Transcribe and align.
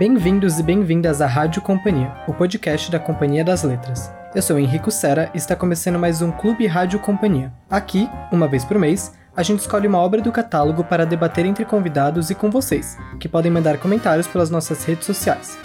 Bem-vindos 0.00 0.58
e 0.58 0.62
bem-vindas 0.62 1.20
à 1.20 1.26
Rádio 1.26 1.60
Companhia, 1.60 2.10
o 2.26 2.32
podcast 2.32 2.90
da 2.90 2.98
Companhia 2.98 3.44
das 3.44 3.62
Letras. 3.62 4.10
Eu 4.34 4.40
sou 4.40 4.58
Henrico 4.58 4.90
Sera 4.90 5.30
e 5.34 5.36
está 5.36 5.54
começando 5.54 5.98
mais 5.98 6.22
um 6.22 6.32
Clube 6.32 6.66
Rádio 6.66 6.98
Companhia. 6.98 7.52
Aqui, 7.68 8.08
uma 8.32 8.48
vez 8.48 8.64
por 8.64 8.78
mês, 8.78 9.12
a 9.36 9.42
gente 9.42 9.60
escolhe 9.60 9.86
uma 9.86 9.98
obra 9.98 10.22
do 10.22 10.32
catálogo 10.32 10.82
para 10.84 11.04
debater 11.04 11.44
entre 11.44 11.66
convidados 11.66 12.30
e 12.30 12.34
com 12.34 12.50
vocês, 12.50 12.96
que 13.20 13.28
podem 13.28 13.52
mandar 13.52 13.76
comentários 13.76 14.26
pelas 14.26 14.48
nossas 14.48 14.82
redes 14.84 15.04
sociais. 15.04 15.58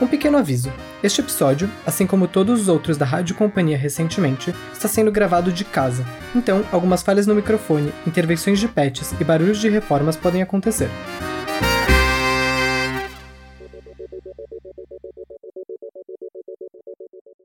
Um 0.00 0.06
pequeno 0.06 0.38
aviso: 0.38 0.72
este 1.02 1.20
episódio, 1.20 1.68
assim 1.84 2.06
como 2.06 2.28
todos 2.28 2.60
os 2.60 2.68
outros 2.68 2.96
da 2.96 3.04
Rádio 3.04 3.34
Companhia 3.34 3.76
recentemente, 3.76 4.54
está 4.72 4.86
sendo 4.86 5.10
gravado 5.10 5.50
de 5.50 5.64
casa, 5.64 6.06
então 6.32 6.64
algumas 6.70 7.02
falhas 7.02 7.26
no 7.26 7.34
microfone, 7.34 7.92
intervenções 8.06 8.60
de 8.60 8.68
patches 8.68 9.12
e 9.20 9.24
barulhos 9.24 9.58
de 9.58 9.68
reformas 9.68 10.14
podem 10.14 10.42
acontecer. 10.42 10.88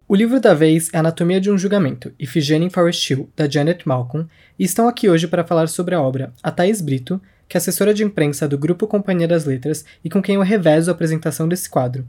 O 0.08 0.14
livro 0.14 0.40
da 0.40 0.54
vez 0.54 0.92
é 0.94 1.00
Anatomia 1.00 1.42
de 1.42 1.50
um 1.50 1.58
Julgamento, 1.58 2.14
Ifigênia 2.20 2.68
em 2.68 2.70
Forest 2.70 3.12
Hill, 3.12 3.28
da 3.36 3.50
Janet 3.50 3.88
Malcolm, 3.88 4.30
e 4.58 4.64
estão 4.64 4.88
aqui 4.88 5.10
hoje 5.10 5.28
para 5.28 5.44
falar 5.44 5.66
sobre 5.68 5.96
a 5.96 6.02
obra 6.02 6.32
a 6.44 6.52
Thais 6.52 6.80
Brito, 6.80 7.20
que 7.50 7.58
é 7.58 7.60
assessora 7.60 7.92
de 7.92 8.04
imprensa 8.04 8.48
do 8.48 8.56
Grupo 8.56 8.86
Companhia 8.86 9.28
das 9.28 9.46
Letras 9.46 9.84
e 10.04 10.10
com 10.10 10.22
quem 10.22 10.36
eu 10.36 10.44
revezo 10.44 10.92
a 10.92 10.94
apresentação 10.94 11.48
desse 11.48 11.68
quadro. 11.68 12.06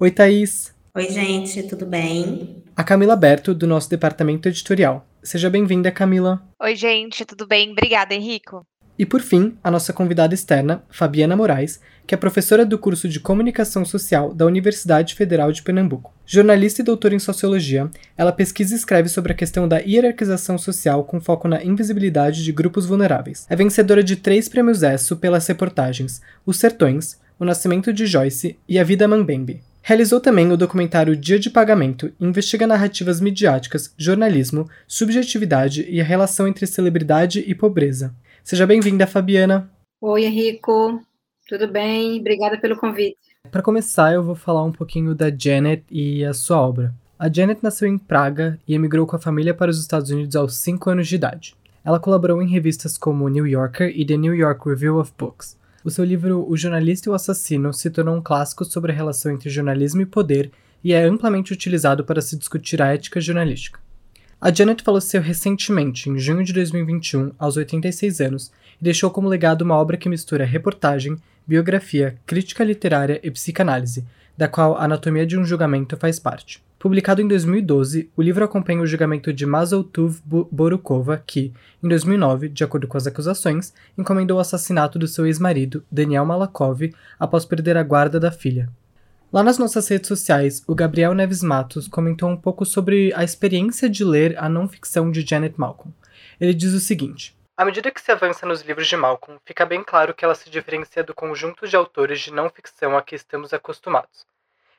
Oi, 0.00 0.10
Thaís! 0.10 0.74
Oi, 0.92 1.08
gente, 1.08 1.62
tudo 1.62 1.86
bem? 1.86 2.64
A 2.74 2.82
Camila 2.82 3.14
Berto, 3.14 3.54
do 3.54 3.64
nosso 3.66 3.88
departamento 3.88 4.48
editorial. 4.48 5.06
Seja 5.22 5.48
bem-vinda, 5.48 5.92
Camila. 5.92 6.42
Oi, 6.60 6.74
gente, 6.74 7.24
tudo 7.24 7.46
bem? 7.46 7.70
Obrigada, 7.70 8.12
Henrico. 8.12 8.66
E 8.98 9.04
por 9.04 9.20
fim, 9.20 9.54
a 9.62 9.70
nossa 9.70 9.92
convidada 9.92 10.34
externa, 10.34 10.82
Fabiana 10.88 11.36
Moraes, 11.36 11.80
que 12.06 12.14
é 12.14 12.18
professora 12.18 12.64
do 12.64 12.78
curso 12.78 13.08
de 13.08 13.20
Comunicação 13.20 13.84
Social 13.84 14.32
da 14.32 14.46
Universidade 14.46 15.14
Federal 15.14 15.52
de 15.52 15.62
Pernambuco. 15.62 16.14
Jornalista 16.24 16.80
e 16.80 16.84
doutora 16.84 17.14
em 17.14 17.18
Sociologia, 17.18 17.90
ela 18.16 18.32
pesquisa 18.32 18.74
e 18.74 18.76
escreve 18.76 19.08
sobre 19.08 19.32
a 19.32 19.36
questão 19.36 19.68
da 19.68 19.78
hierarquização 19.78 20.56
social 20.56 21.04
com 21.04 21.20
foco 21.20 21.46
na 21.46 21.62
invisibilidade 21.62 22.42
de 22.42 22.52
grupos 22.52 22.86
vulneráveis. 22.86 23.46
É 23.50 23.56
vencedora 23.56 24.02
de 24.02 24.16
três 24.16 24.48
prêmios 24.48 24.82
ESSO 24.82 25.16
pelas 25.16 25.46
reportagens 25.46 26.22
Os 26.44 26.58
Sertões, 26.58 27.18
O 27.38 27.44
Nascimento 27.44 27.92
de 27.92 28.06
Joyce 28.06 28.58
e 28.68 28.78
A 28.78 28.84
Vida 28.84 29.06
Mambembe. 29.06 29.62
Realizou 29.82 30.18
também 30.18 30.50
o 30.50 30.56
documentário 30.56 31.14
Dia 31.14 31.38
de 31.38 31.48
Pagamento 31.48 32.12
e 32.18 32.26
investiga 32.26 32.66
narrativas 32.66 33.20
midiáticas, 33.20 33.94
jornalismo, 33.96 34.68
subjetividade 34.84 35.86
e 35.88 36.00
a 36.00 36.04
relação 36.04 36.48
entre 36.48 36.66
celebridade 36.66 37.44
e 37.46 37.54
pobreza. 37.54 38.12
Seja 38.46 38.64
bem-vinda, 38.64 39.08
Fabiana. 39.08 39.68
Oi, 40.00 40.24
Henrico. 40.24 41.02
Tudo 41.48 41.66
bem? 41.66 42.20
Obrigada 42.20 42.56
pelo 42.56 42.76
convite. 42.76 43.18
Para 43.50 43.60
começar, 43.60 44.14
eu 44.14 44.22
vou 44.22 44.36
falar 44.36 44.62
um 44.62 44.70
pouquinho 44.70 45.16
da 45.16 45.36
Janet 45.36 45.82
e 45.90 46.24
a 46.24 46.32
sua 46.32 46.60
obra. 46.60 46.94
A 47.18 47.28
Janet 47.28 47.58
nasceu 47.60 47.88
em 47.88 47.98
Praga 47.98 48.56
e 48.68 48.72
emigrou 48.76 49.04
com 49.04 49.16
a 49.16 49.18
família 49.18 49.52
para 49.52 49.68
os 49.68 49.80
Estados 49.80 50.12
Unidos 50.12 50.36
aos 50.36 50.54
5 50.58 50.88
anos 50.90 51.08
de 51.08 51.16
idade. 51.16 51.56
Ela 51.84 51.98
colaborou 51.98 52.40
em 52.40 52.46
revistas 52.48 52.96
como 52.96 53.28
New 53.28 53.48
Yorker 53.48 53.92
e 53.92 54.06
The 54.06 54.16
New 54.16 54.32
York 54.32 54.60
Review 54.64 55.00
of 55.00 55.12
Books. 55.18 55.58
O 55.84 55.90
seu 55.90 56.04
livro 56.04 56.48
O 56.48 56.56
Jornalista 56.56 57.08
e 57.08 57.10
o 57.10 57.14
Assassino 57.14 57.72
se 57.72 57.90
tornou 57.90 58.14
um 58.14 58.22
clássico 58.22 58.64
sobre 58.64 58.92
a 58.92 58.94
relação 58.94 59.32
entre 59.32 59.50
jornalismo 59.50 60.02
e 60.02 60.06
poder 60.06 60.52
e 60.84 60.92
é 60.92 61.02
amplamente 61.02 61.52
utilizado 61.52 62.04
para 62.04 62.22
se 62.22 62.38
discutir 62.38 62.80
a 62.80 62.94
ética 62.94 63.20
jornalística. 63.20 63.80
A 64.38 64.52
Janet 64.52 64.82
faleceu 64.82 65.22
recentemente, 65.22 66.10
em 66.10 66.18
junho 66.18 66.44
de 66.44 66.52
2021, 66.52 67.32
aos 67.38 67.56
86 67.56 68.20
anos, 68.20 68.52
e 68.78 68.84
deixou 68.84 69.10
como 69.10 69.28
legado 69.28 69.62
uma 69.62 69.76
obra 69.76 69.96
que 69.96 70.10
mistura 70.10 70.44
reportagem, 70.44 71.16
biografia, 71.46 72.18
crítica 72.26 72.62
literária 72.62 73.18
e 73.22 73.30
psicanálise, 73.30 74.04
da 74.36 74.46
qual 74.46 74.76
a 74.76 74.84
Anatomia 74.84 75.26
de 75.26 75.38
um 75.38 75.44
Julgamento 75.44 75.96
faz 75.96 76.18
parte. 76.18 76.62
Publicado 76.78 77.22
em 77.22 77.26
2012, 77.26 78.10
o 78.14 78.20
livro 78.20 78.44
acompanha 78.44 78.82
o 78.82 78.86
julgamento 78.86 79.32
de 79.32 79.46
Mazoltuv 79.46 80.20
Borukova, 80.26 81.22
que, 81.26 81.50
em 81.82 81.88
2009, 81.88 82.50
de 82.50 82.62
acordo 82.62 82.86
com 82.86 82.98
as 82.98 83.06
acusações, 83.06 83.72
encomendou 83.96 84.36
o 84.36 84.40
assassinato 84.40 84.98
do 84.98 85.08
seu 85.08 85.24
ex-marido, 85.24 85.82
Daniel 85.90 86.26
Malakov, 86.26 86.92
após 87.18 87.46
perder 87.46 87.78
a 87.78 87.82
guarda 87.82 88.20
da 88.20 88.30
filha. 88.30 88.68
Lá 89.32 89.42
nas 89.42 89.58
nossas 89.58 89.88
redes 89.88 90.06
sociais, 90.06 90.62
o 90.68 90.74
Gabriel 90.74 91.12
Neves 91.12 91.42
Matos 91.42 91.88
comentou 91.88 92.28
um 92.28 92.36
pouco 92.36 92.64
sobre 92.64 93.12
a 93.12 93.24
experiência 93.24 93.90
de 93.90 94.04
ler 94.04 94.38
a 94.38 94.48
não-ficção 94.48 95.10
de 95.10 95.26
Janet 95.28 95.58
Malcolm. 95.58 95.92
Ele 96.40 96.54
diz 96.54 96.72
o 96.72 96.78
seguinte: 96.78 97.36
À 97.56 97.64
medida 97.64 97.90
que 97.90 98.00
se 98.00 98.12
avança 98.12 98.46
nos 98.46 98.62
livros 98.62 98.86
de 98.86 98.96
Malcolm, 98.96 99.40
fica 99.44 99.66
bem 99.66 99.82
claro 99.82 100.14
que 100.14 100.24
ela 100.24 100.34
se 100.36 100.48
diferencia 100.48 101.02
do 101.02 101.12
conjunto 101.12 101.66
de 101.66 101.74
autores 101.74 102.20
de 102.20 102.32
não-ficção 102.32 102.96
a 102.96 103.02
que 103.02 103.16
estamos 103.16 103.52
acostumados. 103.52 104.24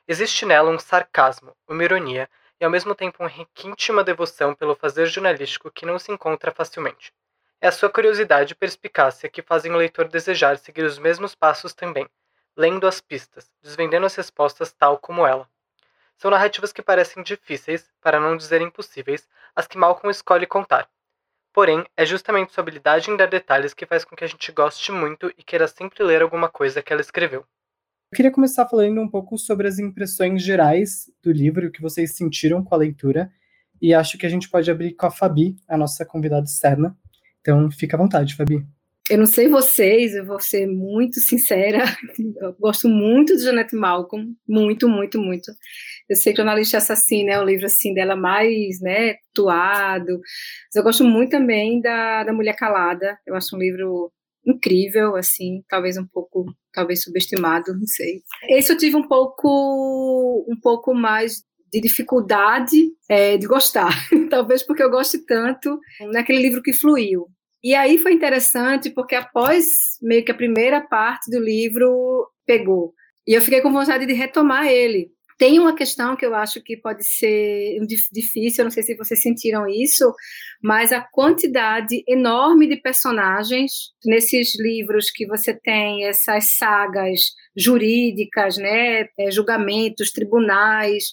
Existe 0.08 0.46
nela 0.46 0.70
um 0.70 0.78
sarcasmo, 0.78 1.52
uma 1.68 1.84
ironia 1.84 2.26
e 2.58 2.64
ao 2.64 2.70
mesmo 2.70 2.94
tempo 2.94 3.22
um 3.22 3.26
requinte 3.28 3.92
uma 3.92 4.02
devoção 4.02 4.54
pelo 4.54 4.74
fazer 4.74 5.06
jornalístico 5.06 5.70
que 5.70 5.84
não 5.84 5.98
se 5.98 6.10
encontra 6.10 6.50
facilmente. 6.50 7.12
É 7.60 7.68
a 7.68 7.72
sua 7.72 7.90
curiosidade 7.90 8.54
e 8.54 8.56
perspicácia 8.56 9.28
que 9.28 9.42
fazem 9.42 9.72
o 9.72 9.76
leitor 9.76 10.08
desejar 10.08 10.56
seguir 10.56 10.84
os 10.84 10.98
mesmos 10.98 11.34
passos 11.34 11.74
também, 11.74 12.08
lendo 12.58 12.88
as 12.88 13.00
pistas, 13.00 13.48
desvendando 13.62 14.04
as 14.04 14.16
respostas 14.16 14.72
tal 14.72 14.98
como 14.98 15.24
ela. 15.24 15.48
São 16.16 16.28
narrativas 16.28 16.72
que 16.72 16.82
parecem 16.82 17.22
difíceis, 17.22 17.88
para 18.02 18.18
não 18.18 18.36
dizer 18.36 18.60
impossíveis, 18.60 19.28
as 19.54 19.68
que 19.68 19.78
Malcolm 19.78 20.10
escolhe 20.10 20.44
contar. 20.44 20.88
Porém, 21.54 21.86
é 21.96 22.04
justamente 22.04 22.52
sua 22.52 22.62
habilidade 22.62 23.12
em 23.12 23.16
dar 23.16 23.28
detalhes 23.28 23.72
que 23.72 23.86
faz 23.86 24.04
com 24.04 24.16
que 24.16 24.24
a 24.24 24.26
gente 24.26 24.50
goste 24.50 24.90
muito 24.90 25.32
e 25.38 25.44
queira 25.44 25.68
sempre 25.68 26.02
ler 26.02 26.20
alguma 26.20 26.48
coisa 26.48 26.82
que 26.82 26.92
ela 26.92 27.00
escreveu. 27.00 27.42
Eu 28.10 28.16
queria 28.16 28.32
começar 28.32 28.66
falando 28.66 29.00
um 29.00 29.08
pouco 29.08 29.38
sobre 29.38 29.68
as 29.68 29.78
impressões 29.78 30.42
gerais 30.42 31.08
do 31.22 31.30
livro, 31.30 31.68
o 31.68 31.70
que 31.70 31.80
vocês 31.80 32.16
sentiram 32.16 32.64
com 32.64 32.74
a 32.74 32.78
leitura, 32.78 33.30
e 33.80 33.94
acho 33.94 34.18
que 34.18 34.26
a 34.26 34.28
gente 34.28 34.50
pode 34.50 34.68
abrir 34.68 34.94
com 34.94 35.06
a 35.06 35.10
Fabi, 35.12 35.56
a 35.68 35.76
nossa 35.76 36.04
convidada 36.04 36.46
externa. 36.46 36.98
Então, 37.40 37.70
fica 37.70 37.96
à 37.96 37.98
vontade, 37.98 38.34
Fabi 38.34 38.66
eu 39.10 39.18
não 39.18 39.26
sei 39.26 39.48
vocês, 39.48 40.14
eu 40.14 40.24
vou 40.24 40.40
ser 40.40 40.66
muito 40.66 41.20
sincera, 41.20 41.84
eu 42.40 42.52
gosto 42.58 42.88
muito 42.88 43.36
de 43.36 43.42
Janet 43.42 43.74
Malcolm, 43.74 44.34
muito, 44.46 44.88
muito, 44.88 45.20
muito. 45.20 45.50
Eu 46.08 46.16
sei 46.16 46.32
que 46.32 46.38
Jornalista 46.38 46.78
Assassina 46.78 47.32
é 47.32 47.40
o 47.40 47.44
livro 47.44 47.66
assim 47.66 47.94
dela 47.94 48.16
mais, 48.16 48.80
né, 48.80 49.16
atuado. 49.30 50.20
Mas 50.66 50.76
eu 50.76 50.82
gosto 50.82 51.04
muito 51.04 51.30
também 51.30 51.80
da, 51.80 52.24
da 52.24 52.32
Mulher 52.32 52.54
Calada. 52.56 53.18
Eu 53.26 53.34
acho 53.34 53.56
um 53.56 53.58
livro 53.58 54.12
incrível, 54.46 55.16
assim, 55.16 55.62
talvez 55.68 55.96
um 55.96 56.06
pouco, 56.06 56.46
talvez 56.72 57.02
subestimado, 57.02 57.74
não 57.74 57.86
sei. 57.86 58.22
Esse 58.48 58.72
eu 58.72 58.78
tive 58.78 58.96
um 58.96 59.06
pouco, 59.06 60.46
um 60.48 60.58
pouco 60.60 60.94
mais 60.94 61.42
de 61.72 61.80
dificuldade 61.80 62.90
é, 63.10 63.36
de 63.36 63.46
gostar, 63.46 63.92
talvez 64.30 64.62
porque 64.62 64.82
eu 64.82 64.90
goste 64.90 65.18
tanto 65.26 65.78
naquele 66.12 66.40
livro 66.40 66.62
que 66.62 66.72
fluiu, 66.72 67.26
e 67.62 67.74
aí 67.74 67.98
foi 67.98 68.12
interessante 68.12 68.90
porque 68.90 69.14
após 69.14 69.64
meio 70.00 70.24
que 70.24 70.30
a 70.30 70.36
primeira 70.36 70.80
parte 70.80 71.30
do 71.30 71.40
livro 71.40 72.28
pegou. 72.46 72.94
E 73.26 73.34
eu 73.34 73.42
fiquei 73.42 73.60
com 73.60 73.72
vontade 73.72 74.06
de 74.06 74.12
retomar 74.12 74.66
ele. 74.66 75.10
Tem 75.36 75.60
uma 75.60 75.74
questão 75.74 76.16
que 76.16 76.26
eu 76.26 76.34
acho 76.34 76.60
que 76.60 76.76
pode 76.76 77.06
ser 77.06 77.78
difícil, 78.10 78.62
eu 78.62 78.64
não 78.64 78.70
sei 78.72 78.82
se 78.82 78.96
vocês 78.96 79.22
sentiram 79.22 79.68
isso, 79.68 80.12
mas 80.60 80.92
a 80.92 81.00
quantidade 81.00 82.02
enorme 82.08 82.66
de 82.66 82.76
personagens 82.76 83.92
nesses 84.04 84.58
livros 84.58 85.12
que 85.12 85.26
você 85.26 85.54
tem, 85.54 86.06
essas 86.06 86.56
sagas 86.56 87.20
jurídicas, 87.56 88.56
né, 88.56 89.06
é, 89.16 89.30
julgamentos, 89.30 90.10
tribunais, 90.10 91.04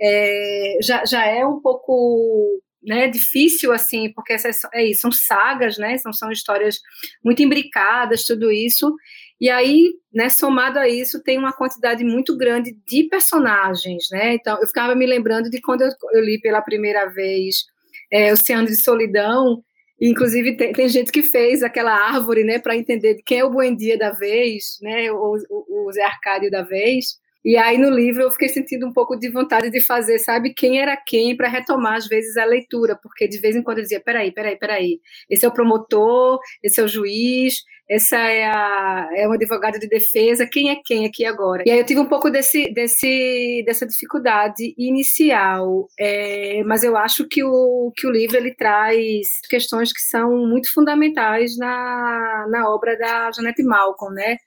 é, 0.00 0.78
já, 0.80 1.04
já 1.04 1.26
é 1.26 1.44
um 1.44 1.60
pouco 1.60 2.60
né, 2.84 3.08
difícil 3.08 3.72
assim, 3.72 4.12
porque 4.12 4.32
essas, 4.32 4.58
é 4.72 4.84
isso, 4.84 5.02
são 5.02 5.12
sagas, 5.12 5.78
né, 5.78 5.96
são, 5.98 6.12
são 6.12 6.30
histórias 6.30 6.78
muito 7.24 7.42
imbricadas, 7.42 8.24
tudo 8.24 8.50
isso. 8.52 8.94
E 9.40 9.50
aí, 9.50 9.92
né, 10.12 10.28
somado 10.28 10.78
a 10.78 10.88
isso, 10.88 11.22
tem 11.22 11.38
uma 11.38 11.52
quantidade 11.52 12.04
muito 12.04 12.36
grande 12.36 12.76
de 12.86 13.04
personagens, 13.04 14.08
né? 14.10 14.34
Então, 14.34 14.58
eu 14.60 14.66
ficava 14.66 14.94
me 14.94 15.06
lembrando 15.06 15.50
de 15.50 15.60
quando 15.60 15.82
eu, 15.82 16.24
li 16.24 16.40
pela 16.40 16.62
primeira 16.62 17.06
vez 17.06 17.64
é, 18.12 18.32
Oceano 18.32 18.66
de 18.66 18.80
Solidão, 18.80 19.62
inclusive 20.00 20.56
tem, 20.56 20.72
tem, 20.72 20.88
gente 20.88 21.10
que 21.10 21.22
fez 21.22 21.62
aquela 21.62 21.92
árvore, 21.92 22.44
né, 22.44 22.58
para 22.58 22.76
entender 22.76 23.16
quem 23.26 23.40
é 23.40 23.44
o 23.44 23.50
Buendia 23.50 23.98
da 23.98 24.12
vez, 24.12 24.78
né, 24.80 25.10
o, 25.10 25.36
o, 25.50 25.88
o 25.88 25.92
Zé 25.92 26.04
Arcádio 26.04 26.50
da 26.50 26.62
vez. 26.62 27.18
E 27.44 27.58
aí 27.58 27.76
no 27.76 27.90
livro 27.90 28.22
eu 28.22 28.30
fiquei 28.30 28.48
sentindo 28.48 28.86
um 28.86 28.92
pouco 28.92 29.16
de 29.16 29.28
vontade 29.28 29.70
de 29.70 29.84
fazer, 29.84 30.18
sabe, 30.18 30.54
quem 30.54 30.80
era 30.80 30.96
quem 30.96 31.36
para 31.36 31.48
retomar 31.48 31.96
às 31.96 32.06
vezes 32.06 32.36
a 32.36 32.44
leitura, 32.44 32.98
porque 33.02 33.28
de 33.28 33.38
vez 33.38 33.54
em 33.54 33.62
quando 33.62 33.78
eu 33.78 33.82
dizia, 33.82 34.00
peraí, 34.00 34.32
peraí, 34.32 34.56
peraí, 34.56 35.00
esse 35.28 35.44
é 35.44 35.48
o 35.48 35.52
promotor, 35.52 36.40
esse 36.62 36.80
é 36.80 36.84
o 36.84 36.88
juiz, 36.88 37.62
essa 37.88 38.16
é 38.16 38.46
a 38.46 39.10
é 39.14 39.28
um 39.28 39.32
advogado 39.32 39.78
de 39.78 39.86
defesa, 39.86 40.46
quem 40.50 40.70
é 40.70 40.76
quem 40.82 41.04
aqui 41.04 41.24
agora? 41.26 41.62
E 41.66 41.70
aí 41.70 41.78
eu 41.78 41.84
tive 41.84 42.00
um 42.00 42.06
pouco 42.06 42.30
desse, 42.30 42.72
desse 42.72 43.62
dessa 43.66 43.86
dificuldade 43.86 44.74
inicial, 44.78 45.86
é, 45.98 46.62
mas 46.64 46.82
eu 46.82 46.96
acho 46.96 47.28
que 47.28 47.44
o 47.44 47.92
que 47.94 48.06
o 48.06 48.10
livro 48.10 48.38
ele 48.38 48.54
traz 48.54 49.28
questões 49.50 49.92
que 49.92 50.00
são 50.00 50.46
muito 50.46 50.72
fundamentais 50.72 51.58
na, 51.58 52.46
na 52.50 52.70
obra 52.70 52.96
da 52.96 53.30
Janete 53.32 53.62
Malcolm, 53.62 54.14
né? 54.14 54.38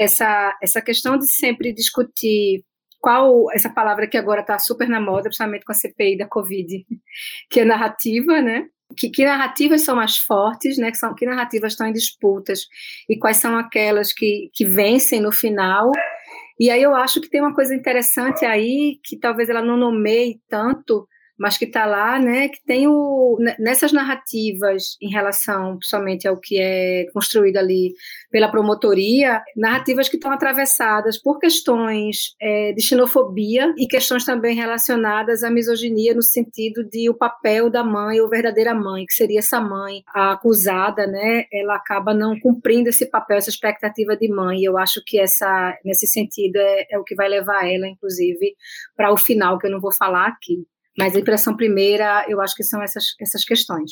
Essa, 0.00 0.56
essa 0.62 0.80
questão 0.80 1.18
de 1.18 1.30
sempre 1.30 1.74
discutir 1.74 2.64
qual 2.98 3.50
essa 3.52 3.68
palavra 3.68 4.06
que 4.06 4.16
agora 4.16 4.40
está 4.40 4.58
super 4.58 4.88
na 4.88 4.98
moda, 4.98 5.24
principalmente 5.24 5.64
com 5.64 5.72
a 5.72 5.74
CPI 5.74 6.16
da 6.16 6.26
Covid, 6.26 6.86
que 7.50 7.60
é 7.60 7.64
narrativa, 7.66 8.40
né? 8.40 8.66
Que, 8.96 9.10
que 9.10 9.24
narrativas 9.24 9.82
são 9.82 9.94
mais 9.94 10.16
fortes, 10.16 10.78
né? 10.78 10.90
Que, 10.90 10.96
são, 10.96 11.14
que 11.14 11.26
narrativas 11.26 11.72
estão 11.72 11.86
em 11.86 11.92
disputas 11.92 12.66
e 13.08 13.18
quais 13.18 13.36
são 13.36 13.58
aquelas 13.58 14.12
que, 14.12 14.50
que 14.54 14.64
vencem 14.64 15.20
no 15.20 15.30
final. 15.30 15.92
E 16.58 16.70
aí 16.70 16.82
eu 16.82 16.94
acho 16.94 17.20
que 17.20 17.28
tem 17.28 17.42
uma 17.42 17.54
coisa 17.54 17.74
interessante 17.74 18.44
aí 18.46 18.98
que 19.04 19.18
talvez 19.18 19.50
ela 19.50 19.62
não 19.62 19.76
nomeie 19.76 20.40
tanto, 20.48 21.06
mas 21.40 21.56
que 21.56 21.64
está 21.64 21.86
lá, 21.86 22.18
né, 22.18 22.50
que 22.50 22.62
tem 22.66 22.86
o, 22.86 23.38
nessas 23.58 23.92
narrativas 23.92 24.98
em 25.00 25.10
relação 25.10 25.78
somente 25.80 26.28
ao 26.28 26.38
que 26.38 26.60
é 26.60 27.06
construído 27.14 27.56
ali 27.56 27.94
pela 28.30 28.50
promotoria, 28.50 29.40
narrativas 29.56 30.06
que 30.06 30.16
estão 30.16 30.30
atravessadas 30.30 31.16
por 31.16 31.38
questões 31.38 32.34
é, 32.38 32.72
de 32.74 32.82
xenofobia 32.82 33.72
e 33.78 33.86
questões 33.86 34.22
também 34.22 34.54
relacionadas 34.54 35.42
à 35.42 35.50
misoginia 35.50 36.14
no 36.14 36.22
sentido 36.22 36.84
de 36.84 37.08
o 37.08 37.14
papel 37.14 37.70
da 37.70 37.82
mãe 37.82 38.20
ou 38.20 38.28
verdadeira 38.28 38.74
mãe, 38.74 39.06
que 39.06 39.14
seria 39.14 39.38
essa 39.38 39.62
mãe 39.62 40.02
a 40.14 40.32
acusada, 40.32 41.06
né, 41.06 41.44
ela 41.50 41.74
acaba 41.76 42.12
não 42.12 42.38
cumprindo 42.38 42.90
esse 42.90 43.08
papel, 43.08 43.38
essa 43.38 43.48
expectativa 43.48 44.14
de 44.14 44.28
mãe. 44.28 44.58
E 44.58 44.64
eu 44.64 44.76
acho 44.76 45.00
que 45.06 45.18
essa, 45.18 45.74
nesse 45.86 46.06
sentido 46.06 46.56
é, 46.56 46.86
é 46.90 46.98
o 46.98 47.04
que 47.04 47.14
vai 47.14 47.30
levar 47.30 47.66
ela, 47.66 47.88
inclusive, 47.88 48.54
para 48.94 49.10
o 49.10 49.16
final 49.16 49.58
que 49.58 49.66
eu 49.66 49.70
não 49.70 49.80
vou 49.80 49.90
falar 49.94 50.26
aqui. 50.26 50.66
Mas 51.00 51.16
a 51.16 51.20
impressão 51.20 51.56
primeira, 51.56 52.24
eu 52.28 52.40
acho 52.40 52.54
que 52.54 52.62
são 52.62 52.82
essas, 52.82 53.14
essas 53.20 53.44
questões. 53.44 53.90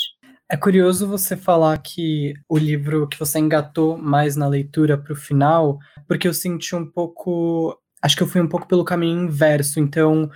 É 0.51 0.57
curioso 0.57 1.07
você 1.07 1.37
falar 1.37 1.77
que 1.79 2.35
o 2.49 2.57
livro 2.57 3.07
que 3.07 3.19
você 3.19 3.39
engatou 3.39 3.99
mais 3.99 4.37
na 4.37 4.49
leitura 4.49 4.97
para 4.97 5.13
o 5.13 5.17
final, 5.17 5.79
porque 6.07 6.27
eu 6.27 6.33
senti 6.33 6.75
um 6.75 6.87
pouco. 6.87 7.79
Acho 8.01 8.17
que 8.17 8.23
eu 8.23 8.27
fui 8.27 8.41
um 8.41 8.49
pouco 8.49 8.67
pelo 8.67 8.85
caminho 8.85 9.25
inverso. 9.25 9.79
Então, 9.79 10.31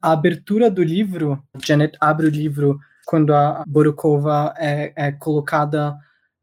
a 0.00 0.12
abertura 0.12 0.70
do 0.70 0.82
livro, 0.82 1.42
Janet 1.62 1.96
abre 2.00 2.26
o 2.26 2.30
livro 2.30 2.78
quando 3.04 3.34
a 3.34 3.64
Borukova 3.66 4.54
é, 4.56 4.92
é 4.96 5.12
colocada 5.12 5.96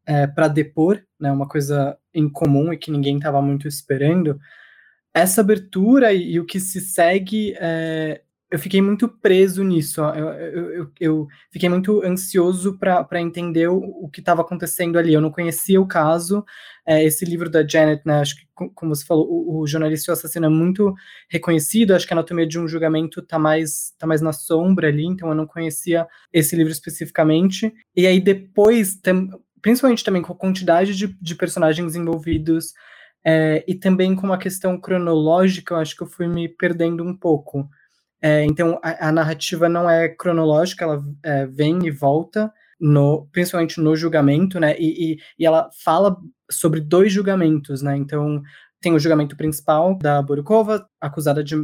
é, 0.06 0.26
para 0.26 0.48
depor, 0.48 1.02
né, 1.18 1.32
uma 1.32 1.48
coisa 1.48 1.96
incomum 2.14 2.72
e 2.72 2.76
que 2.76 2.90
ninguém 2.90 3.16
estava 3.16 3.40
muito 3.42 3.66
esperando. 3.66 4.38
Essa 5.12 5.40
abertura 5.40 6.12
e, 6.12 6.34
e, 6.34 6.40
o 6.40 6.44
que 6.44 6.60
se 6.60 6.80
segue 6.80 7.54
é, 7.58 8.20
eu 8.50 8.58
fiquei 8.58 8.80
muito 8.80 9.08
preso 9.08 9.64
nisso. 9.64 10.00
Eu, 10.00 10.28
eu, 10.28 10.92
eu, 11.00 11.26
fiquei 11.50 11.68
muito 11.68 12.02
ansioso 12.04 12.78
para 12.78 13.20
entender 13.20 13.68
o, 13.68 13.78
o 13.78 14.08
que 14.08 14.20
estava 14.20 14.42
acontecendo 14.42 14.98
ali. 14.98 15.12
Eu 15.12 15.20
não 15.20 15.32
conhecia 15.32 15.80
o 15.80 15.86
caso. 15.86 16.44
É, 16.86 17.04
esse 17.04 17.24
livro 17.24 17.50
da 17.50 17.66
Janet, 17.66 18.02
né, 18.06 18.20
acho 18.20 18.36
que, 18.36 18.46
como 18.74 18.94
você 18.94 19.04
falou, 19.04 19.26
o, 19.28 19.60
o 19.60 19.66
jornalista 19.66 20.10
e 20.10 20.12
o 20.12 20.14
assassino 20.14 20.46
é 20.46 20.48
muito 20.48 20.94
reconhecido. 21.28 21.92
Acho 21.92 22.06
que 22.06 22.14
a 22.14 22.16
Anatomia 22.16 22.46
de 22.46 22.58
um 22.58 22.68
Julgamento 22.68 23.18
está 23.18 23.38
mais, 23.38 23.92
tá 23.98 24.06
mais 24.06 24.20
na 24.20 24.32
sombra 24.32 24.88
ali, 24.88 25.04
então 25.04 25.28
eu 25.28 25.34
não 25.34 25.46
conhecia 25.46 26.06
esse 26.32 26.54
livro 26.54 26.72
especificamente. 26.72 27.74
E 27.96 28.06
aí 28.06 28.20
depois, 28.20 28.94
tem, 28.94 29.28
principalmente 29.60 30.04
também 30.04 30.22
com 30.22 30.32
a 30.32 30.36
quantidade 30.36 30.94
de, 30.96 31.08
de 31.20 31.34
personagens 31.34 31.96
envolvidos. 31.96 32.72
É, 33.28 33.64
e 33.66 33.74
também 33.74 34.14
com 34.14 34.24
uma 34.24 34.38
questão 34.38 34.80
cronológica, 34.80 35.74
eu 35.74 35.78
acho 35.78 35.96
que 35.96 36.02
eu 36.04 36.06
fui 36.06 36.28
me 36.28 36.48
perdendo 36.48 37.02
um 37.02 37.16
pouco. 37.16 37.68
É, 38.26 38.44
então, 38.44 38.80
a, 38.82 39.08
a, 39.08 39.12
narrativa 39.12 39.68
não 39.68 39.88
é 39.88 40.08
cronológica, 40.08 40.84
ela 40.84 41.00
é, 41.22 41.46
vem 41.46 41.86
e 41.86 41.92
volta, 41.92 42.52
no, 42.80 43.28
principalmente 43.30 43.80
no 43.80 43.94
julgamento, 43.94 44.58
né? 44.58 44.76
E, 44.80 45.12
e, 45.12 45.18
e, 45.38 45.46
ela 45.46 45.70
fala 45.84 46.16
sobre 46.50 46.80
dois 46.80 47.12
julgamentos, 47.12 47.82
né? 47.82 47.96
Então, 47.96 48.42
tem 48.80 48.92
o 48.92 48.98
julgamento 48.98 49.36
principal 49.36 49.96
da 49.96 50.20
Borukova, 50.20 50.84
acusada 51.00 51.44
de 51.44 51.54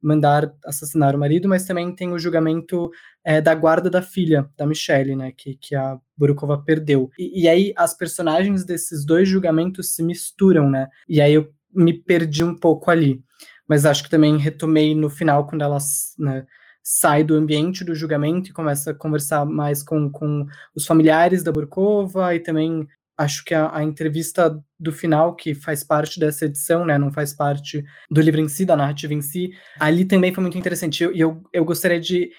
mandar 0.00 0.54
assassinar 0.64 1.16
o 1.16 1.18
marido, 1.18 1.48
mas 1.48 1.66
também 1.66 1.92
tem 1.92 2.12
o 2.12 2.18
julgamento 2.18 2.92
é, 3.24 3.40
da 3.40 3.52
guarda 3.52 3.90
da 3.90 4.00
filha, 4.00 4.48
da 4.56 4.64
Michelle, 4.64 5.16
né? 5.16 5.32
Que, 5.36 5.56
que 5.56 5.74
a 5.74 5.98
Borukova 6.16 6.62
perdeu. 6.62 7.10
E, 7.18 7.42
e 7.42 7.48
aí, 7.48 7.72
as 7.76 7.92
personagens 7.92 8.64
desses 8.64 9.04
dois 9.04 9.28
julgamentos 9.28 9.96
se 9.96 10.02
misturam, 10.04 10.70
né? 10.70 10.86
E 11.08 11.20
aí 11.20 11.34
eu 11.34 11.52
me 11.74 11.92
perdi 11.92 12.44
um 12.44 12.56
pouco 12.56 12.88
ali 12.88 13.20
mas 13.68 13.86
acho 13.86 14.04
que 14.04 14.10
também 14.10 14.36
retomei 14.38 14.94
no 14.94 15.08
final, 15.10 15.46
quando 15.46 15.62
ela 15.62 15.78
né, 16.18 16.46
sai 16.82 17.24
do 17.24 17.34
ambiente 17.34 17.84
do 17.84 17.94
julgamento 17.94 18.50
e 18.50 18.52
começa 18.52 18.90
a 18.90 18.94
conversar 18.94 19.46
mais 19.46 19.82
com, 19.82 20.10
com 20.10 20.46
os 20.74 20.86
familiares 20.86 21.42
da 21.42 21.50
Burkova 21.50 22.34
e 22.34 22.40
também 22.40 22.86
acho 23.16 23.44
que 23.44 23.54
a, 23.54 23.74
a, 23.74 23.82
entrevista 23.82 24.60
do 24.78 24.92
final, 24.92 25.34
que 25.34 25.54
faz 25.54 25.84
parte 25.84 26.18
dessa 26.18 26.46
edição, 26.46 26.84
né, 26.84 26.98
não 26.98 27.12
faz 27.12 27.32
parte 27.32 27.84
do 28.10 28.20
livro 28.20 28.40
em 28.40 28.48
si, 28.48 28.64
da 28.64 28.76
narrativa 28.76 29.14
em 29.14 29.22
si, 29.22 29.50
ali 29.78 30.04
também 30.04 30.34
foi 30.34 30.42
muito 30.42 30.58
interessante. 30.58 31.00
E 31.00 31.04
eu, 31.04 31.14
eu, 31.14 31.42
eu, 31.52 31.64
gostaria 31.64 32.00
de, 32.00 32.30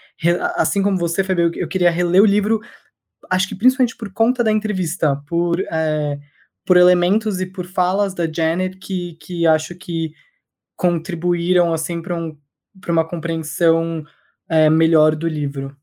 assim 0.55 0.83
como 0.83 0.97
você, 0.97 1.23
Fabio, 1.23 1.51
eu, 1.55 1.67
queria 1.67 1.89
reler 1.89 2.21
o 2.21 2.25
livro, 2.25 2.59
acho 3.29 3.47
que 3.47 3.55
principalmente 3.55 3.95
por 3.95 4.11
conta 4.11 4.43
da 4.43 4.51
entrevista, 4.51 5.15
por, 5.27 5.61
é, 5.61 6.19
por 6.65 6.77
elementos 6.77 7.39
e 7.39 7.45
por 7.45 7.65
falas 7.65 8.13
da 8.13 8.31
Janet 8.31 8.77
que, 8.77 9.17
que 9.21 9.47
acho 9.47 9.75
que 9.75 10.11
contribuíram 10.75 11.73
assim 11.73 12.01
para 12.01 12.15
um, 12.15 12.37
uma 12.87 13.07
compreensão 13.07 14.03
é, 14.49 14.69
melhor 14.69 15.15
do 15.15 15.27
livro. 15.27 15.75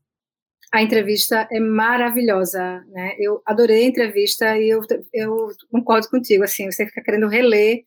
A 0.71 0.81
entrevista 0.81 1.47
é 1.51 1.59
maravilhosa, 1.59 2.83
né? 2.89 3.15
Eu 3.19 3.41
adorei 3.45 3.83
a 3.85 3.87
entrevista 3.87 4.57
e 4.57 4.69
eu, 4.69 4.81
eu 5.13 5.49
concordo 5.69 6.09
contigo, 6.09 6.43
assim, 6.43 6.71
você 6.71 6.85
fica 6.87 7.03
querendo 7.03 7.27
reler 7.27 7.83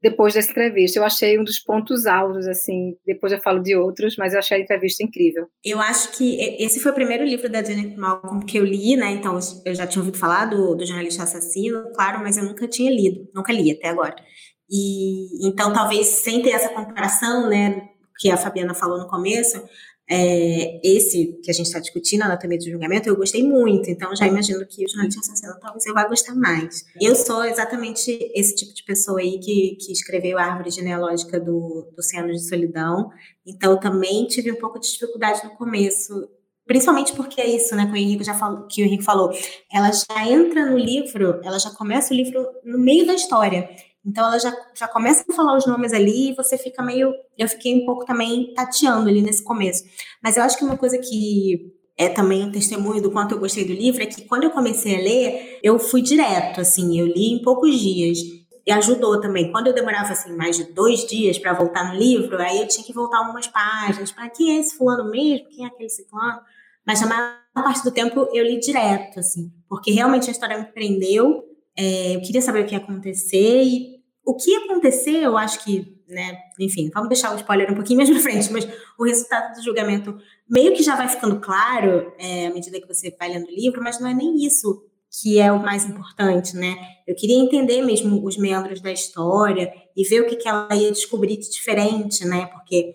depois 0.00 0.34
dessa 0.34 0.50
entrevista. 0.50 0.98
Eu 0.98 1.04
achei 1.04 1.38
um 1.38 1.44
dos 1.44 1.58
pontos 1.58 2.06
altos, 2.06 2.46
assim, 2.46 2.96
depois 3.04 3.32
eu 3.32 3.40
falo 3.40 3.60
de 3.60 3.74
outros, 3.74 4.16
mas 4.16 4.32
eu 4.32 4.38
achei 4.38 4.58
a 4.58 4.60
entrevista 4.60 5.02
incrível. 5.02 5.48
Eu 5.64 5.80
acho 5.80 6.16
que 6.16 6.38
esse 6.62 6.78
foi 6.80 6.92
o 6.92 6.94
primeiro 6.94 7.24
livro 7.24 7.48
da 7.48 7.62
Janet 7.62 7.96
Malcolm 7.96 8.44
que 8.46 8.56
eu 8.56 8.64
li, 8.64 8.96
né? 8.96 9.10
Então, 9.10 9.38
eu 9.64 9.74
já 9.74 9.86
tinha 9.86 10.00
ouvido 10.00 10.18
falar 10.18 10.46
do, 10.46 10.74
do 10.74 10.86
jornalista 10.86 11.24
assassino, 11.24 11.90
claro, 11.92 12.20
mas 12.20 12.36
eu 12.36 12.44
nunca 12.44 12.68
tinha 12.68 12.90
lido, 12.90 13.28
nunca 13.34 13.52
li 13.52 13.72
até 13.72 13.88
agora. 13.88 14.14
E 14.70 15.46
então 15.46 15.72
talvez 15.72 16.06
sem 16.06 16.42
ter 16.42 16.50
essa 16.50 16.68
comparação, 16.68 17.48
né, 17.48 17.88
que 18.18 18.30
a 18.30 18.36
Fabiana 18.36 18.74
falou 18.74 18.98
no 18.98 19.08
começo, 19.08 19.62
é, 20.10 20.80
esse 20.82 21.38
que 21.42 21.50
a 21.50 21.54
gente 21.54 21.66
está 21.66 21.78
discutindo, 21.78 22.22
anatomia 22.22 22.56
de 22.56 22.70
julgamento, 22.70 23.08
eu 23.08 23.16
gostei 23.16 23.42
muito, 23.42 23.90
então 23.90 24.16
já 24.16 24.26
imagino 24.26 24.66
que 24.66 24.84
o 24.84 24.88
jornalista 24.88 25.20
assassino 25.20 25.60
talvez 25.60 25.84
eu 25.84 25.92
vá 25.92 26.08
gostar 26.08 26.34
mais. 26.34 26.86
Eu 27.00 27.14
sou 27.14 27.44
exatamente 27.44 28.18
esse 28.34 28.54
tipo 28.56 28.72
de 28.72 28.82
pessoa 28.84 29.20
aí 29.20 29.38
que, 29.38 29.76
que 29.78 29.92
escreveu 29.92 30.38
a 30.38 30.44
árvore 30.44 30.70
genealógica 30.70 31.38
do, 31.38 31.92
do 31.94 32.02
100 32.02 32.20
anos 32.20 32.40
de 32.40 32.48
solidão, 32.48 33.10
então 33.46 33.78
também 33.78 34.26
tive 34.26 34.50
um 34.50 34.56
pouco 34.56 34.80
de 34.80 34.90
dificuldade 34.90 35.44
no 35.44 35.50
começo, 35.50 36.26
principalmente 36.66 37.12
porque 37.12 37.40
é 37.42 37.46
isso, 37.46 37.76
né, 37.76 37.84
que 37.84 37.92
o 37.92 37.96
Henrique 37.96 38.24
já 38.24 38.34
falou, 38.34 38.66
que 38.66 38.82
o 38.82 38.86
Henrique 38.86 39.04
falou, 39.04 39.30
ela 39.70 39.90
já 39.92 40.26
entra 40.26 40.70
no 40.70 40.78
livro, 40.78 41.38
ela 41.44 41.58
já 41.58 41.70
começa 41.70 42.14
o 42.14 42.16
livro 42.16 42.46
no 42.64 42.78
meio 42.78 43.06
da 43.06 43.12
história. 43.12 43.68
Então 44.08 44.26
ela 44.26 44.38
já, 44.38 44.56
já 44.74 44.88
começa 44.88 45.22
a 45.28 45.34
falar 45.34 45.56
os 45.56 45.66
nomes 45.66 45.92
ali 45.92 46.30
e 46.30 46.34
você 46.34 46.56
fica 46.56 46.82
meio. 46.82 47.12
Eu 47.36 47.46
fiquei 47.46 47.74
um 47.74 47.84
pouco 47.84 48.06
também 48.06 48.54
tateando 48.54 49.08
ali 49.08 49.20
nesse 49.20 49.44
começo. 49.44 49.84
Mas 50.22 50.36
eu 50.38 50.42
acho 50.42 50.56
que 50.56 50.64
uma 50.64 50.78
coisa 50.78 50.96
que 50.98 51.74
é 51.96 52.08
também 52.08 52.44
um 52.44 52.50
testemunho 52.50 53.02
do 53.02 53.10
quanto 53.10 53.34
eu 53.34 53.38
gostei 53.38 53.66
do 53.66 53.72
livro 53.72 54.02
é 54.02 54.06
que 54.06 54.24
quando 54.24 54.44
eu 54.44 54.50
comecei 54.50 54.94
a 54.96 54.98
ler, 54.98 55.58
eu 55.62 55.78
fui 55.78 56.00
direto, 56.00 56.60
assim, 56.60 56.98
eu 56.98 57.06
li 57.06 57.32
em 57.32 57.42
poucos 57.42 57.78
dias. 57.78 58.18
E 58.66 58.70
ajudou 58.70 59.20
também. 59.20 59.50
Quando 59.50 59.68
eu 59.68 59.74
demorava 59.74 60.12
assim 60.12 60.34
mais 60.36 60.56
de 60.56 60.64
dois 60.72 61.06
dias 61.06 61.38
para 61.38 61.54
voltar 61.54 61.90
no 61.90 61.98
livro, 61.98 62.40
aí 62.40 62.60
eu 62.60 62.68
tinha 62.68 62.84
que 62.84 62.92
voltar 62.92 63.18
algumas 63.18 63.46
páginas 63.46 64.12
para 64.12 64.28
quem 64.28 64.56
é 64.56 64.60
esse 64.60 64.76
fulano 64.76 65.10
mesmo, 65.10 65.48
quem 65.48 65.64
é 65.64 65.68
aquele 65.68 65.88
ciclano. 65.88 66.40
Mas 66.86 67.00
na 67.00 67.06
maior 67.06 67.38
parte 67.54 67.82
do 67.82 67.90
tempo 67.90 68.28
eu 68.32 68.44
li 68.44 68.60
direto, 68.60 69.20
assim, 69.20 69.50
porque 69.68 69.90
realmente 69.90 70.28
a 70.28 70.32
história 70.32 70.58
me 70.58 70.66
prendeu. 70.66 71.44
É, 71.76 72.16
eu 72.16 72.20
queria 72.20 72.42
saber 72.42 72.64
o 72.64 72.66
que 72.66 72.74
ia 72.74 72.78
acontecer 72.78 73.62
e 73.62 73.97
o 74.28 74.36
que 74.36 74.54
aconteceu, 74.56 75.22
eu 75.22 75.38
acho 75.38 75.64
que, 75.64 75.96
né, 76.06 76.38
enfim, 76.60 76.90
vamos 76.92 77.08
deixar 77.08 77.32
o 77.32 77.36
spoiler 77.36 77.72
um 77.72 77.74
pouquinho 77.74 77.96
mais 78.04 78.10
na 78.10 78.20
frente, 78.20 78.52
mas 78.52 78.68
o 78.98 79.04
resultado 79.04 79.54
do 79.54 79.64
julgamento 79.64 80.18
meio 80.46 80.74
que 80.74 80.82
já 80.82 80.94
vai 80.94 81.08
ficando 81.08 81.40
claro 81.40 82.12
é, 82.18 82.46
à 82.46 82.50
medida 82.52 82.78
que 82.78 82.86
você 82.86 83.10
vai 83.18 83.30
lendo 83.30 83.46
o 83.46 83.50
livro, 83.50 83.82
mas 83.82 83.98
não 83.98 84.06
é 84.06 84.12
nem 84.12 84.44
isso 84.44 84.84
que 85.10 85.40
é 85.40 85.50
o 85.50 85.58
mais 85.58 85.86
importante, 85.86 86.54
né? 86.54 86.76
Eu 87.06 87.14
queria 87.14 87.38
entender 87.38 87.80
mesmo 87.80 88.22
os 88.22 88.36
meandros 88.36 88.82
da 88.82 88.92
história 88.92 89.72
e 89.96 90.06
ver 90.06 90.20
o 90.20 90.26
que, 90.26 90.36
que 90.36 90.46
ela 90.46 90.68
ia 90.74 90.92
descobrir 90.92 91.38
de 91.38 91.50
diferente, 91.50 92.26
né? 92.26 92.44
Porque 92.52 92.94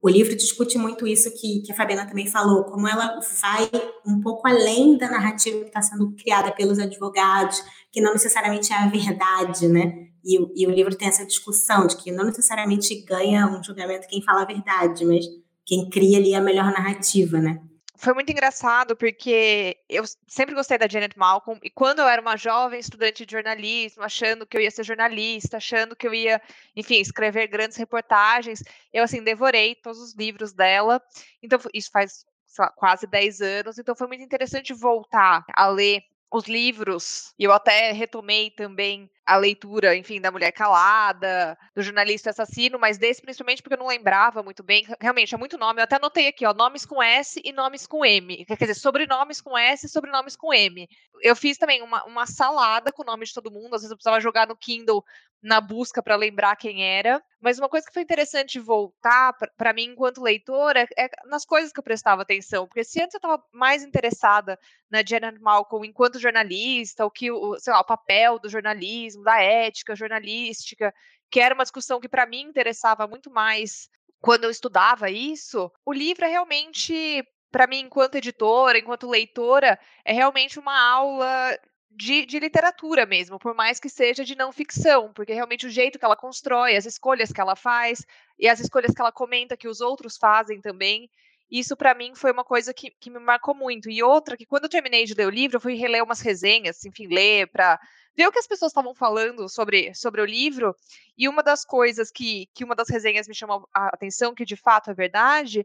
o 0.00 0.08
livro 0.08 0.36
discute 0.36 0.78
muito 0.78 1.06
isso 1.06 1.30
que, 1.32 1.60
que 1.62 1.72
a 1.72 1.74
Fabiana 1.74 2.06
também 2.06 2.26
falou, 2.26 2.64
como 2.64 2.86
ela 2.86 3.18
vai 3.40 3.68
um 4.06 4.20
pouco 4.20 4.46
além 4.46 4.96
da 4.96 5.10
narrativa 5.10 5.58
que 5.60 5.66
está 5.66 5.82
sendo 5.82 6.14
criada 6.14 6.52
pelos 6.52 6.78
advogados, 6.78 7.62
que 7.90 8.00
não 8.00 8.12
necessariamente 8.12 8.72
é 8.72 8.76
a 8.76 8.88
verdade, 8.88 9.66
né? 9.66 10.06
E, 10.24 10.62
e, 10.62 10.66
o 10.66 10.70
livro 10.70 10.94
tem 10.94 11.08
essa 11.08 11.26
discussão 11.26 11.86
de 11.86 11.96
que 11.96 12.12
não 12.12 12.24
necessariamente 12.24 13.02
ganha 13.04 13.46
um 13.46 13.62
julgamento 13.62 14.06
quem 14.08 14.22
fala 14.22 14.42
a 14.42 14.46
verdade, 14.46 15.04
mas 15.04 15.24
quem 15.66 15.88
cria 15.88 16.18
ali 16.18 16.34
a 16.34 16.40
melhor 16.40 16.66
narrativa, 16.66 17.40
né? 17.40 17.60
Foi 17.98 18.14
muito 18.14 18.30
engraçado 18.30 18.96
porque 18.96 19.76
eu 19.88 20.04
sempre 20.26 20.54
gostei 20.54 20.78
da 20.78 20.88
Janet 20.88 21.18
Malcolm 21.18 21.60
e 21.62 21.68
quando 21.68 21.98
eu 21.98 22.08
era 22.08 22.22
uma 22.22 22.36
jovem 22.36 22.78
estudante 22.78 23.26
de 23.26 23.32
jornalismo, 23.32 24.02
achando 24.02 24.46
que 24.46 24.56
eu 24.56 24.60
ia 24.60 24.70
ser 24.70 24.84
jornalista, 24.84 25.56
achando 25.56 25.96
que 25.96 26.06
eu 26.06 26.14
ia, 26.14 26.40
enfim, 26.76 27.00
escrever 27.00 27.48
grandes 27.48 27.76
reportagens, 27.76 28.62
eu 28.92 29.02
assim 29.02 29.22
devorei 29.22 29.74
todos 29.74 30.00
os 30.00 30.14
livros 30.14 30.52
dela. 30.52 31.02
Então 31.42 31.58
isso 31.74 31.90
faz 31.90 32.24
lá, 32.58 32.70
quase 32.70 33.06
10 33.06 33.40
anos, 33.40 33.78
então 33.78 33.94
foi 33.94 34.06
muito 34.06 34.22
interessante 34.22 34.72
voltar 34.72 35.44
a 35.54 35.66
ler 35.66 36.02
os 36.30 36.44
livros, 36.44 37.32
e 37.38 37.44
eu 37.44 37.52
até 37.52 37.90
retomei 37.92 38.50
também 38.50 39.10
a 39.28 39.36
leitura, 39.36 39.94
enfim, 39.94 40.22
da 40.22 40.30
Mulher 40.30 40.50
Calada, 40.52 41.56
do 41.76 41.82
Jornalista 41.82 42.30
Assassino, 42.30 42.78
mas 42.78 42.96
desse 42.96 43.20
principalmente 43.20 43.62
porque 43.62 43.74
eu 43.74 43.78
não 43.78 43.86
lembrava 43.86 44.42
muito 44.42 44.62
bem. 44.62 44.86
Realmente, 44.98 45.34
é 45.34 45.38
muito 45.38 45.58
nome. 45.58 45.80
Eu 45.80 45.84
até 45.84 45.96
anotei 45.96 46.28
aqui, 46.28 46.46
ó, 46.46 46.54
nomes 46.54 46.86
com 46.86 47.02
S 47.02 47.38
e 47.44 47.52
nomes 47.52 47.86
com 47.86 48.06
M. 48.06 48.46
Quer 48.46 48.56
dizer, 48.56 48.74
sobrenomes 48.74 49.42
com 49.42 49.56
S 49.56 49.84
e 49.84 49.88
sobrenomes 49.90 50.34
com 50.34 50.54
M. 50.54 50.88
Eu 51.20 51.36
fiz 51.36 51.58
também 51.58 51.82
uma, 51.82 52.02
uma 52.04 52.24
salada 52.24 52.90
com 52.90 53.02
o 53.02 53.04
nome 53.04 53.26
de 53.26 53.34
todo 53.34 53.50
mundo, 53.50 53.74
às 53.74 53.82
vezes 53.82 53.90
eu 53.90 53.98
precisava 53.98 54.18
jogar 54.18 54.46
no 54.46 54.56
Kindle 54.56 55.04
na 55.42 55.60
busca 55.60 56.02
para 56.02 56.16
lembrar 56.16 56.56
quem 56.56 56.82
era. 56.82 57.22
Mas 57.40 57.58
uma 57.58 57.68
coisa 57.68 57.86
que 57.86 57.92
foi 57.92 58.02
interessante 58.02 58.58
voltar 58.58 59.32
para 59.56 59.72
mim 59.72 59.84
enquanto 59.84 60.22
leitora 60.22 60.86
é 60.96 61.08
nas 61.26 61.44
coisas 61.44 61.72
que 61.72 61.78
eu 61.78 61.84
prestava 61.84 62.22
atenção, 62.22 62.66
porque 62.66 62.82
se 62.82 63.00
antes 63.00 63.14
eu 63.14 63.18
estava 63.18 63.42
mais 63.52 63.84
interessada 63.84 64.58
na 64.90 65.04
Janet 65.06 65.38
Malcolm 65.40 65.86
enquanto 65.86 66.18
jornalista, 66.18 67.06
o 67.06 67.10
que 67.10 67.30
o, 67.30 67.58
sei 67.58 67.72
lá, 67.72 67.80
o 67.80 67.86
papel 67.86 68.38
do 68.38 68.48
jornalismo, 68.48 69.22
da 69.22 69.40
ética 69.40 69.94
jornalística, 69.94 70.92
que 71.30 71.40
era 71.40 71.54
uma 71.54 71.64
discussão 71.64 72.00
que 72.00 72.08
para 72.08 72.26
mim 72.26 72.40
interessava 72.40 73.06
muito 73.06 73.30
mais 73.30 73.88
quando 74.20 74.44
eu 74.44 74.50
estudava 74.50 75.08
isso, 75.10 75.70
o 75.86 75.92
livro 75.92 76.24
é 76.24 76.28
realmente 76.28 77.22
para 77.50 77.66
mim, 77.66 77.80
enquanto 77.80 78.16
editora, 78.16 78.78
enquanto 78.78 79.08
leitora, 79.08 79.78
é 80.04 80.12
realmente 80.12 80.58
uma 80.58 80.78
aula 80.78 81.58
de, 81.90 82.26
de, 82.26 82.38
literatura 82.38 83.06
mesmo, 83.06 83.38
por 83.38 83.54
mais 83.54 83.80
que 83.80 83.88
seja 83.88 84.24
de 84.24 84.36
não 84.36 84.52
ficção, 84.52 85.12
porque 85.12 85.32
realmente 85.32 85.66
o 85.66 85.70
jeito 85.70 85.98
que 85.98 86.04
ela 86.04 86.16
constrói, 86.16 86.76
as 86.76 86.86
escolhas 86.86 87.32
que 87.32 87.40
ela 87.40 87.56
faz 87.56 88.04
e 88.38 88.48
as 88.48 88.60
escolhas 88.60 88.94
que 88.94 89.00
ela 89.00 89.12
comenta 89.12 89.56
que 89.56 89.68
os 89.68 89.80
outros 89.80 90.16
fazem 90.16 90.60
também, 90.60 91.10
isso 91.50 91.76
para 91.76 91.94
mim 91.94 92.14
foi 92.14 92.30
uma 92.30 92.44
coisa 92.44 92.74
que, 92.74 92.90
que, 93.00 93.10
me 93.10 93.18
marcou 93.18 93.54
muito. 93.54 93.90
E 93.90 94.02
outra, 94.02 94.36
que 94.36 94.44
quando 94.44 94.64
eu 94.64 94.70
terminei 94.70 95.04
de 95.04 95.14
ler 95.14 95.26
o 95.26 95.30
livro, 95.30 95.56
eu 95.56 95.60
fui 95.60 95.74
reler 95.74 96.04
umas 96.04 96.20
resenhas, 96.20 96.84
enfim, 96.84 97.06
ler 97.06 97.46
para 97.48 97.80
ver 98.14 98.26
o 98.26 98.32
que 98.32 98.38
as 98.38 98.46
pessoas 98.46 98.70
estavam 98.70 98.94
falando 98.94 99.48
sobre, 99.48 99.94
sobre 99.94 100.20
o 100.20 100.26
livro. 100.26 100.76
E 101.16 101.26
uma 101.26 101.42
das 101.42 101.64
coisas 101.64 102.10
que, 102.10 102.48
que 102.54 102.64
uma 102.64 102.74
das 102.74 102.90
resenhas 102.90 103.26
me 103.26 103.34
chamou 103.34 103.66
a 103.72 103.88
atenção, 103.88 104.34
que 104.34 104.44
de 104.44 104.56
fato 104.56 104.90
é 104.90 104.94
verdade, 104.94 105.64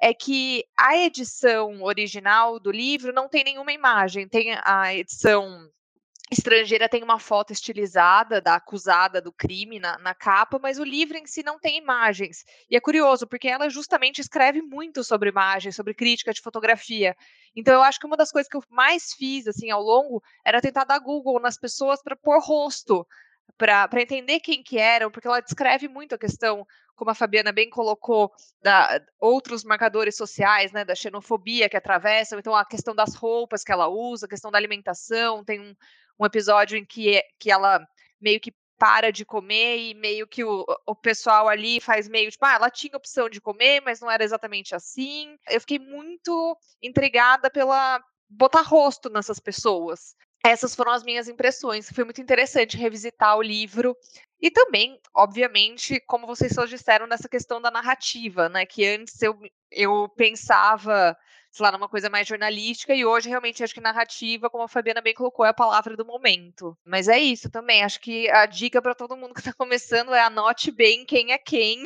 é 0.00 0.14
que 0.14 0.64
a 0.78 0.96
edição 0.96 1.82
original 1.82 2.60
do 2.60 2.70
livro 2.70 3.12
não 3.12 3.28
tem 3.28 3.44
nenhuma 3.44 3.72
imagem, 3.72 4.28
tem 4.28 4.56
a 4.62 4.94
edição 4.94 5.68
estrangeira 6.30 6.88
tem 6.88 7.02
uma 7.02 7.18
foto 7.18 7.52
estilizada 7.52 8.40
da 8.40 8.56
acusada 8.56 9.20
do 9.20 9.32
crime 9.32 9.78
na, 9.78 9.98
na, 9.98 10.14
capa, 10.14 10.58
mas 10.58 10.78
o 10.78 10.84
livro 10.84 11.16
em 11.16 11.26
si 11.26 11.42
não 11.42 11.58
tem 11.58 11.78
imagens. 11.78 12.44
E 12.70 12.76
é 12.76 12.80
curioso, 12.80 13.26
porque 13.26 13.48
ela 13.48 13.68
justamente 13.68 14.20
escreve 14.20 14.60
muito 14.60 15.02
sobre 15.02 15.30
imagens, 15.30 15.74
sobre 15.74 15.94
crítica 15.94 16.32
de 16.32 16.42
fotografia. 16.42 17.16
Então 17.56 17.74
eu 17.74 17.82
acho 17.82 17.98
que 17.98 18.06
uma 18.06 18.16
das 18.16 18.30
coisas 18.30 18.48
que 18.48 18.56
eu 18.56 18.62
mais 18.70 19.12
fiz 19.14 19.46
assim 19.46 19.70
ao 19.70 19.82
longo 19.82 20.22
era 20.44 20.60
tentar 20.60 20.84
dar 20.84 20.98
Google 20.98 21.40
nas 21.40 21.58
pessoas 21.58 22.02
para 22.02 22.16
pôr 22.16 22.40
rosto, 22.40 23.06
para 23.56 23.88
entender 24.02 24.40
quem 24.40 24.62
que 24.62 24.78
eram, 24.78 25.10
porque 25.10 25.26
ela 25.26 25.40
descreve 25.40 25.88
muito 25.88 26.14
a 26.14 26.18
questão 26.18 26.66
como 26.98 27.12
a 27.12 27.14
Fabiana 27.14 27.52
bem 27.52 27.70
colocou, 27.70 28.32
da, 28.60 29.00
outros 29.20 29.62
marcadores 29.62 30.16
sociais, 30.16 30.72
né, 30.72 30.84
da 30.84 30.96
xenofobia 30.96 31.68
que 31.68 31.76
atravessam, 31.76 32.38
então 32.38 32.54
a 32.54 32.64
questão 32.64 32.94
das 32.94 33.14
roupas 33.14 33.62
que 33.62 33.70
ela 33.70 33.88
usa, 33.88 34.26
a 34.26 34.28
questão 34.28 34.50
da 34.50 34.58
alimentação, 34.58 35.44
tem 35.44 35.60
um, 35.60 35.74
um 36.18 36.26
episódio 36.26 36.76
em 36.76 36.84
que, 36.84 37.22
que 37.38 37.52
ela 37.52 37.86
meio 38.20 38.40
que 38.40 38.52
para 38.76 39.12
de 39.12 39.24
comer 39.24 39.78
e 39.78 39.94
meio 39.94 40.26
que 40.26 40.42
o, 40.44 40.64
o 40.86 40.94
pessoal 40.94 41.48
ali 41.48 41.80
faz 41.80 42.08
meio 42.08 42.30
tipo, 42.30 42.44
ah, 42.44 42.54
ela 42.54 42.70
tinha 42.70 42.96
opção 42.96 43.28
de 43.28 43.40
comer, 43.40 43.80
mas 43.80 44.00
não 44.00 44.10
era 44.10 44.22
exatamente 44.22 44.74
assim. 44.74 45.36
Eu 45.48 45.60
fiquei 45.60 45.78
muito 45.78 46.56
intrigada 46.82 47.50
pela 47.50 48.00
botar 48.28 48.62
rosto 48.62 49.08
nessas 49.08 49.38
pessoas. 49.40 50.14
Essas 50.44 50.74
foram 50.74 50.92
as 50.92 51.02
minhas 51.02 51.28
impressões. 51.28 51.90
Foi 51.90 52.04
muito 52.04 52.20
interessante 52.20 52.76
revisitar 52.76 53.36
o 53.36 53.42
livro 53.42 53.96
e 54.40 54.50
também, 54.50 55.00
obviamente, 55.14 56.00
como 56.06 56.26
vocês 56.26 56.52
só 56.52 56.64
disseram, 56.64 57.06
nessa 57.06 57.28
questão 57.28 57.60
da 57.60 57.70
narrativa, 57.70 58.48
né? 58.48 58.64
Que 58.64 58.86
antes 58.86 59.20
eu, 59.20 59.36
eu 59.70 60.08
pensava, 60.16 61.16
sei 61.50 61.64
lá, 61.64 61.72
numa 61.72 61.88
coisa 61.88 62.08
mais 62.08 62.28
jornalística, 62.28 62.94
e 62.94 63.04
hoje 63.04 63.28
realmente 63.28 63.64
acho 63.64 63.74
que 63.74 63.80
narrativa, 63.80 64.48
como 64.48 64.62
a 64.62 64.68
Fabiana 64.68 65.00
bem 65.00 65.12
colocou, 65.12 65.44
é 65.44 65.48
a 65.48 65.54
palavra 65.54 65.96
do 65.96 66.06
momento. 66.06 66.78
Mas 66.84 67.08
é 67.08 67.18
isso 67.18 67.50
também. 67.50 67.82
Acho 67.82 68.00
que 68.00 68.30
a 68.30 68.46
dica 68.46 68.80
para 68.80 68.94
todo 68.94 69.16
mundo 69.16 69.34
que 69.34 69.40
está 69.40 69.52
começando 69.58 70.14
é 70.14 70.20
anote 70.20 70.70
bem 70.70 71.04
quem 71.04 71.32
é 71.32 71.38
quem. 71.38 71.82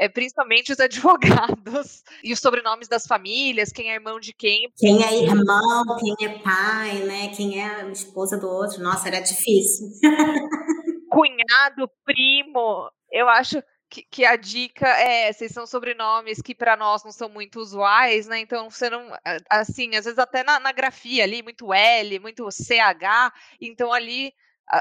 É, 0.00 0.08
principalmente 0.08 0.72
os 0.72 0.80
advogados 0.80 2.02
e 2.24 2.32
os 2.32 2.40
sobrenomes 2.40 2.88
das 2.88 3.06
famílias, 3.06 3.70
quem 3.70 3.90
é 3.90 3.94
irmão 3.96 4.18
de 4.18 4.32
quem. 4.32 4.72
Quem 4.78 5.04
é 5.04 5.22
irmão, 5.24 5.84
quem 5.98 6.26
é 6.26 6.38
pai, 6.38 7.00
né? 7.00 7.28
Quem 7.36 7.60
é 7.60 7.66
a 7.66 7.88
esposa 7.90 8.38
do 8.38 8.48
outro. 8.48 8.82
Nossa, 8.82 9.08
era 9.08 9.20
difícil. 9.20 9.88
cunhado, 11.10 11.90
primo. 12.04 12.90
Eu 13.10 13.28
acho 13.28 13.62
que, 13.90 14.02
que, 14.04 14.24
a 14.24 14.36
dica 14.36 14.88
é, 14.88 15.28
esses 15.28 15.52
são 15.52 15.66
sobrenomes 15.66 16.40
que 16.40 16.54
para 16.54 16.76
nós 16.76 17.04
não 17.04 17.10
são 17.10 17.28
muito 17.28 17.60
usuais, 17.60 18.26
né? 18.26 18.38
Então 18.38 18.70
você 18.70 18.88
não, 18.88 19.10
assim, 19.50 19.96
às 19.96 20.04
vezes 20.04 20.18
até 20.18 20.44
na, 20.44 20.60
na 20.60 20.72
grafia 20.72 21.24
ali, 21.24 21.42
muito 21.42 21.74
L, 21.74 22.18
muito 22.20 22.48
CH, 22.50 23.32
então 23.60 23.92
ali, 23.92 24.32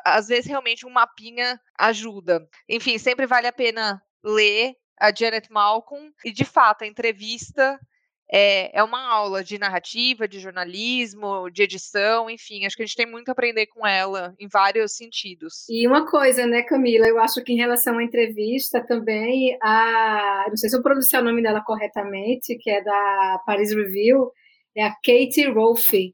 às 0.05 0.27
vezes 0.27 0.45
realmente 0.45 0.85
um 0.85 0.91
mapinha 0.91 1.59
ajuda. 1.77 2.47
Enfim, 2.69 2.97
sempre 2.97 3.25
vale 3.25 3.47
a 3.47 3.53
pena 3.53 4.01
ler 4.23 4.75
a 4.99 5.13
Janet 5.15 5.51
Malcolm 5.51 6.11
e 6.25 6.31
de 6.31 6.45
fato 6.45 6.83
a 6.83 6.87
entrevista 6.87 7.79
é, 8.31 8.77
é 8.77 8.83
uma 8.83 9.01
aula 9.07 9.43
de 9.43 9.57
narrativa, 9.57 10.27
de 10.27 10.39
jornalismo, 10.39 11.49
de 11.49 11.63
edição, 11.63 12.29
enfim, 12.29 12.65
acho 12.65 12.75
que 12.75 12.83
a 12.83 12.85
gente 12.85 12.95
tem 12.95 13.07
muito 13.07 13.29
a 13.29 13.31
aprender 13.31 13.65
com 13.67 13.85
ela 13.87 14.35
em 14.39 14.47
vários 14.47 14.95
sentidos. 14.95 15.65
E 15.67 15.87
uma 15.87 16.05
coisa, 16.05 16.45
né, 16.45 16.61
Camila, 16.61 17.07
eu 17.07 17.19
acho 17.19 17.43
que 17.43 17.53
em 17.53 17.57
relação 17.57 17.97
à 17.97 18.03
entrevista 18.03 18.85
também, 18.85 19.57
a, 19.63 20.45
não 20.47 20.57
sei 20.57 20.69
se 20.69 20.77
eu 20.77 20.83
pronunciei 20.83 21.19
o 21.19 21.23
nome 21.23 21.41
dela 21.41 21.63
corretamente, 21.65 22.55
que 22.57 22.69
é 22.69 22.83
da 22.83 23.41
Paris 23.45 23.73
Review, 23.73 24.31
é 24.75 24.83
a 24.83 24.91
Katie 24.91 25.51
Rolfe, 25.51 26.13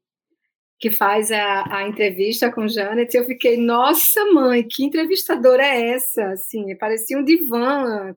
que 0.86 0.92
faz 0.92 1.32
a, 1.32 1.78
a 1.78 1.88
entrevista 1.88 2.52
com 2.52 2.68
Janet, 2.68 3.18
eu 3.18 3.26
fiquei, 3.26 3.58
nossa 3.58 4.24
mãe, 4.26 4.62
que 4.62 4.86
entrevistadora 4.86 5.66
é 5.66 5.94
essa? 5.94 6.24
Assim, 6.28 6.78
parecia 6.78 7.18
um 7.18 7.24
divã, 7.24 8.14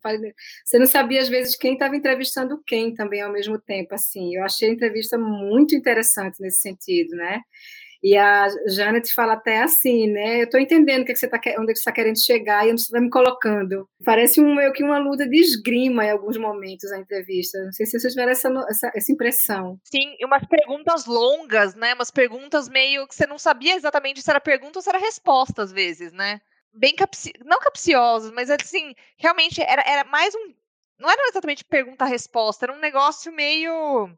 você 0.63 0.79
não 0.79 0.85
sabia 0.85 1.23
às 1.23 1.31
vezes 1.31 1.57
quem 1.57 1.73
estava 1.73 1.97
entrevistando 1.97 2.63
quem 2.67 2.93
também 2.93 3.23
ao 3.23 3.33
mesmo 3.33 3.59
tempo, 3.59 3.95
assim, 3.95 4.35
eu 4.35 4.45
achei 4.45 4.69
a 4.69 4.73
entrevista 4.73 5.17
muito 5.17 5.75
interessante 5.75 6.43
nesse 6.43 6.61
sentido, 6.61 7.17
né? 7.17 7.41
E 8.03 8.17
a 8.17 8.47
Janet 8.69 9.13
fala 9.13 9.33
até 9.33 9.61
assim, 9.61 10.07
né? 10.07 10.41
Eu 10.41 10.45
estou 10.45 10.61
entendendo 10.61 11.03
é 11.03 11.05
que 11.05 11.17
você 11.17 11.29
tá, 11.29 11.39
onde 11.59 11.71
é 11.71 11.75
que 11.75 11.79
você 11.79 11.81
está 11.81 11.93
querendo 11.93 12.23
chegar 12.23 12.67
e 12.67 12.71
onde 12.71 12.83
você 12.83 12.87
está 12.87 13.01
me 13.01 13.11
colocando. 13.11 13.89
Parece 14.05 14.41
um, 14.41 14.55
meio 14.55 14.73
que 14.73 14.85
uma 14.85 14.99
luta 14.99 15.29
de 15.29 15.37
esgrima 15.37 16.05
em 16.05 16.11
alguns 16.11 16.37
momentos 16.37 16.93
a 16.93 16.99
entrevista. 16.99 17.59
Não 17.65 17.73
sei 17.73 17.87
se 17.87 17.99
vocês 17.99 18.13
tiveram 18.13 18.33
essa, 18.33 18.49
essa, 18.69 18.93
essa 18.95 19.13
impressão. 19.13 19.81
Sim, 19.85 20.17
umas 20.23 20.47
perguntas 20.47 21.07
longas, 21.07 21.75
né? 21.75 21.95
Umas 21.95 22.11
perguntas 22.11 22.69
meio 22.69 23.07
que 23.09 23.15
você 23.15 23.27
não 23.27 23.39
sabia 23.39 23.75
exatamente 23.75 24.23
se 24.23 24.31
era 24.31 24.41
pergunta 24.41 24.79
ou 24.79 24.83
se 24.83 24.89
era 24.89 24.99
resposta, 24.99 25.63
às 25.63 25.73
vezes, 25.73 26.13
né? 26.13 26.41
Bem 26.73 26.95
capci... 26.95 27.33
não 27.45 27.59
capciosas, 27.59 28.31
mas 28.31 28.49
assim, 28.51 28.95
realmente 29.17 29.61
era, 29.61 29.83
era 29.83 30.05
mais 30.05 30.35
um. 30.35 30.55
Não 31.01 31.11
era 31.11 31.29
exatamente 31.29 31.65
pergunta-resposta, 31.65 32.67
era 32.67 32.73
um 32.73 32.81
negócio 32.81 33.33
meio. 33.33 34.09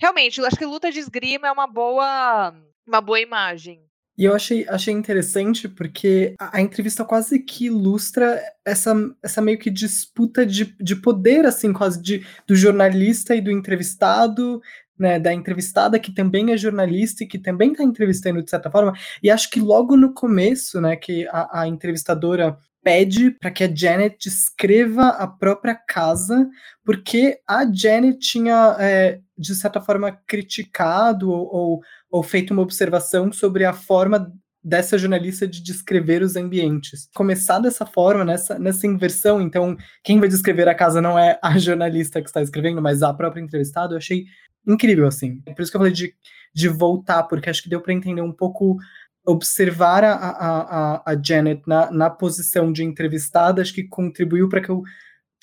Realmente, 0.00 0.40
eu 0.40 0.46
acho 0.46 0.56
que 0.56 0.64
luta 0.64 0.90
de 0.90 1.00
esgrima 1.00 1.48
é 1.48 1.52
uma 1.52 1.66
boa 1.66 2.54
uma 2.88 3.00
boa 3.00 3.20
imagem. 3.20 3.80
E 4.16 4.24
eu 4.24 4.34
achei, 4.34 4.66
achei 4.68 4.92
interessante 4.92 5.68
porque 5.68 6.34
a, 6.40 6.58
a, 6.58 6.60
entrevista 6.60 7.04
quase 7.04 7.38
que 7.38 7.66
ilustra 7.66 8.42
essa, 8.64 8.92
essa 9.22 9.40
meio 9.40 9.58
que 9.60 9.70
disputa 9.70 10.44
de, 10.44 10.74
de 10.80 10.96
poder, 10.96 11.46
assim, 11.46 11.72
quase 11.72 12.02
de, 12.02 12.26
do 12.44 12.56
jornalista 12.56 13.36
e 13.36 13.40
do 13.40 13.48
entrevistado, 13.48 14.60
né, 14.98 15.20
da 15.20 15.32
entrevistada 15.32 16.00
que 16.00 16.12
também 16.12 16.50
é 16.50 16.56
jornalista 16.56 17.22
e 17.22 17.28
que 17.28 17.38
também 17.38 17.70
está 17.70 17.84
entrevistando 17.84 18.42
de 18.42 18.50
certa 18.50 18.68
forma. 18.68 18.92
E 19.22 19.30
acho 19.30 19.48
que 19.50 19.60
logo 19.60 19.96
no 19.96 20.12
começo, 20.12 20.80
né, 20.80 20.96
que 20.96 21.28
a, 21.28 21.60
a 21.60 21.68
entrevistadora 21.68 22.58
pede 22.82 23.30
para 23.32 23.50
que 23.50 23.64
a 23.64 23.72
Janet 23.72 24.16
descreva 24.18 25.08
a 25.08 25.26
própria 25.26 25.74
casa, 25.74 26.48
porque 26.84 27.38
a 27.46 27.70
Janet 27.70 28.18
tinha, 28.18 28.76
é, 28.78 29.20
de 29.36 29.54
certa 29.54 29.80
forma, 29.80 30.12
criticado 30.26 31.30
ou, 31.30 31.54
ou, 31.54 31.80
ou, 32.10 32.22
feito 32.22 32.52
uma 32.52 32.62
observação 32.62 33.32
sobre 33.32 33.64
a 33.64 33.72
forma 33.72 34.32
dessa 34.62 34.98
jornalista 34.98 35.46
de 35.46 35.62
descrever 35.62 36.22
os 36.22 36.36
ambientes. 36.36 37.08
Começar 37.14 37.58
dessa 37.58 37.86
forma, 37.86 38.24
nessa, 38.24 38.58
nessa 38.58 38.86
inversão, 38.86 39.40
então, 39.40 39.76
quem 40.02 40.18
vai 40.18 40.28
descrever 40.28 40.68
a 40.68 40.74
casa 40.74 41.00
não 41.00 41.18
é 41.18 41.38
a 41.42 41.56
jornalista 41.58 42.20
que 42.20 42.28
está 42.28 42.42
escrevendo, 42.42 42.82
mas 42.82 43.02
a 43.02 43.14
própria 43.14 43.40
entrevistada, 43.40 43.94
eu 43.94 43.98
achei 43.98 44.24
incrível, 44.66 45.06
assim. 45.06 45.40
Por 45.40 45.62
isso 45.62 45.70
que 45.70 45.76
eu 45.76 45.80
falei 45.80 45.92
de, 45.92 46.14
de 46.54 46.68
voltar, 46.68 47.22
porque 47.24 47.48
acho 47.48 47.62
que 47.62 47.68
deu 47.70 47.80
para 47.80 47.94
entender 47.94 48.20
um 48.20 48.32
pouco 48.32 48.78
observar 49.24 50.04
a, 50.04 50.14
a, 50.14 51.12
a, 51.12 51.22
Janet 51.22 51.62
na, 51.66 51.90
na 51.90 52.10
posição 52.10 52.72
de 52.72 52.82
entrevistada, 52.82 53.60
acho 53.60 53.74
que 53.74 53.84
contribuiu 53.84 54.48
para 54.48 54.62
que 54.62 54.70
eu 54.70 54.82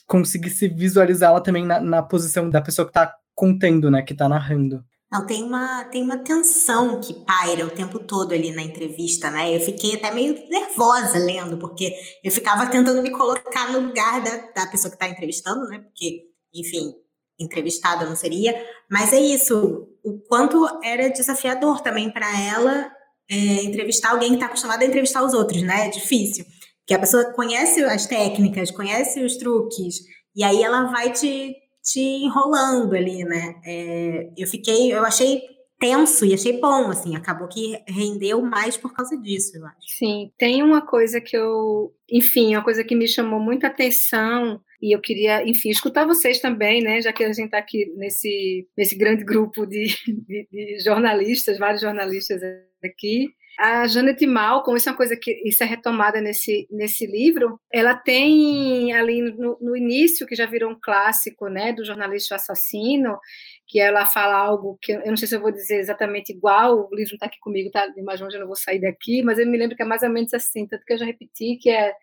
conseguisse 0.07 0.67
visualizá-la 0.67 1.39
também 1.39 1.65
na, 1.65 1.79
na 1.79 2.01
posição 2.01 2.49
da 2.49 2.61
pessoa 2.61 2.85
que 2.85 2.89
está 2.89 3.13
contando, 3.35 3.91
né, 3.91 4.01
que 4.01 4.13
está 4.13 4.27
narrando. 4.27 4.83
Não, 5.15 5.25
tem 5.25 5.43
uma, 5.43 5.85
tem 5.85 6.03
uma 6.03 6.17
tensão 6.17 6.99
que 6.99 7.13
paira 7.13 7.65
o 7.65 7.69
tempo 7.69 7.99
todo 7.99 8.33
ali 8.33 8.51
na 8.51 8.61
entrevista, 8.61 9.31
né? 9.31 9.55
Eu 9.55 9.61
fiquei 9.61 9.95
até 9.95 10.11
meio 10.11 10.33
nervosa 10.49 11.17
lendo, 11.17 11.57
porque 11.57 11.93
eu 12.21 12.31
ficava 12.31 12.67
tentando 12.67 13.01
me 13.01 13.11
colocar 13.11 13.71
no 13.71 13.79
lugar 13.79 14.21
da, 14.21 14.63
da 14.63 14.67
pessoa 14.67 14.89
que 14.89 14.97
está 14.97 15.07
entrevistando, 15.07 15.67
né? 15.67 15.79
Porque, 15.79 16.23
enfim, 16.53 16.93
entrevistada 17.39 18.05
não 18.05 18.15
seria. 18.15 18.53
Mas 18.91 19.13
é 19.13 19.19
isso, 19.19 19.87
o 20.03 20.19
quanto 20.27 20.67
era 20.83 21.09
desafiador 21.09 21.79
também 21.79 22.11
para 22.11 22.27
ela 22.41 22.91
é, 23.31 23.63
entrevistar 23.63 24.11
alguém 24.11 24.29
que 24.29 24.35
está 24.35 24.47
acostumado 24.47 24.81
a 24.81 24.85
entrevistar 24.85 25.23
os 25.23 25.33
outros, 25.33 25.61
né? 25.61 25.87
É 25.87 25.89
difícil. 25.89 26.45
Que 26.85 26.93
a 26.93 26.99
pessoa 26.99 27.31
conhece 27.31 27.81
as 27.85 28.05
técnicas, 28.05 28.69
conhece 28.69 29.23
os 29.23 29.37
truques, 29.37 29.95
e 30.35 30.43
aí 30.43 30.61
ela 30.61 30.91
vai 30.91 31.13
te, 31.13 31.55
te 31.85 31.99
enrolando 31.99 32.95
ali, 32.95 33.23
né? 33.23 33.55
É, 33.63 34.29
eu 34.35 34.47
fiquei, 34.47 34.91
eu 34.91 35.05
achei 35.05 35.41
tenso 35.79 36.25
e 36.25 36.33
achei 36.33 36.59
bom, 36.59 36.89
assim, 36.89 37.15
acabou 37.15 37.47
que 37.47 37.77
rendeu 37.87 38.41
mais 38.41 38.75
por 38.75 38.93
causa 38.93 39.15
disso, 39.17 39.57
eu 39.57 39.65
acho. 39.65 39.97
Sim, 39.97 40.31
tem 40.37 40.63
uma 40.63 40.81
coisa 40.81 41.21
que 41.21 41.37
eu, 41.37 41.93
enfim, 42.09 42.55
uma 42.55 42.63
coisa 42.63 42.83
que 42.83 42.95
me 42.95 43.07
chamou 43.07 43.39
muita 43.39 43.67
atenção 43.67 44.59
e 44.81 44.95
eu 44.95 45.01
queria, 45.01 45.47
enfim, 45.47 45.69
escutar 45.69 46.05
vocês 46.05 46.39
também, 46.39 46.81
né, 46.81 47.01
já 47.01 47.13
que 47.13 47.23
a 47.23 47.31
gente 47.31 47.45
está 47.45 47.57
aqui 47.57 47.93
nesse, 47.97 48.67
nesse 48.75 48.97
grande 48.97 49.23
grupo 49.23 49.65
de, 49.65 49.85
de, 50.27 50.47
de 50.51 50.79
jornalistas, 50.83 51.59
vários 51.59 51.81
jornalistas 51.81 52.41
aqui, 52.83 53.27
a 53.59 53.87
Janet 53.87 54.25
Malcolm, 54.25 54.77
isso 54.77 54.89
é 54.89 54.91
uma 54.91 54.97
coisa 54.97 55.15
que 55.15 55.31
isso 55.47 55.63
é 55.63 55.65
retomada 55.65 56.19
nesse, 56.21 56.67
nesse 56.69 57.05
livro, 57.05 57.59
ela 57.71 57.95
tem 57.95 58.93
ali 58.93 59.21
no, 59.21 59.57
no, 59.61 59.75
início, 59.75 60.25
que 60.27 60.35
já 60.35 60.45
virou 60.45 60.71
um 60.71 60.79
clássico, 60.79 61.47
né, 61.47 61.73
do 61.73 61.85
jornalista 61.85 62.35
assassino, 62.35 63.17
que 63.67 63.79
ela 63.79 64.05
fala 64.05 64.35
algo 64.35 64.77
que 64.81 64.91
eu 64.91 65.07
não 65.07 65.17
sei 65.17 65.27
se 65.27 65.35
eu 65.35 65.41
vou 65.41 65.51
dizer 65.51 65.77
exatamente 65.77 66.31
igual, 66.31 66.89
o 66.91 66.95
livro 66.95 67.11
não 67.11 67.15
está 67.15 67.25
aqui 67.27 67.39
comigo, 67.39 67.71
tá 67.71 67.87
mais 68.03 68.19
longe 68.21 68.35
eu 68.35 68.41
não 68.41 68.47
vou 68.47 68.55
sair 68.55 68.79
daqui, 68.79 69.23
mas 69.23 69.39
eu 69.39 69.47
me 69.47 69.57
lembro 69.57 69.75
que 69.75 69.83
é 69.83 69.85
mais 69.85 70.03
ou 70.03 70.09
menos 70.09 70.33
assim, 70.33 70.67
tanto 70.67 70.85
que 70.85 70.93
eu 70.93 70.97
já 70.97 71.05
repeti, 71.05 71.57
que 71.59 71.69
é 71.69 71.93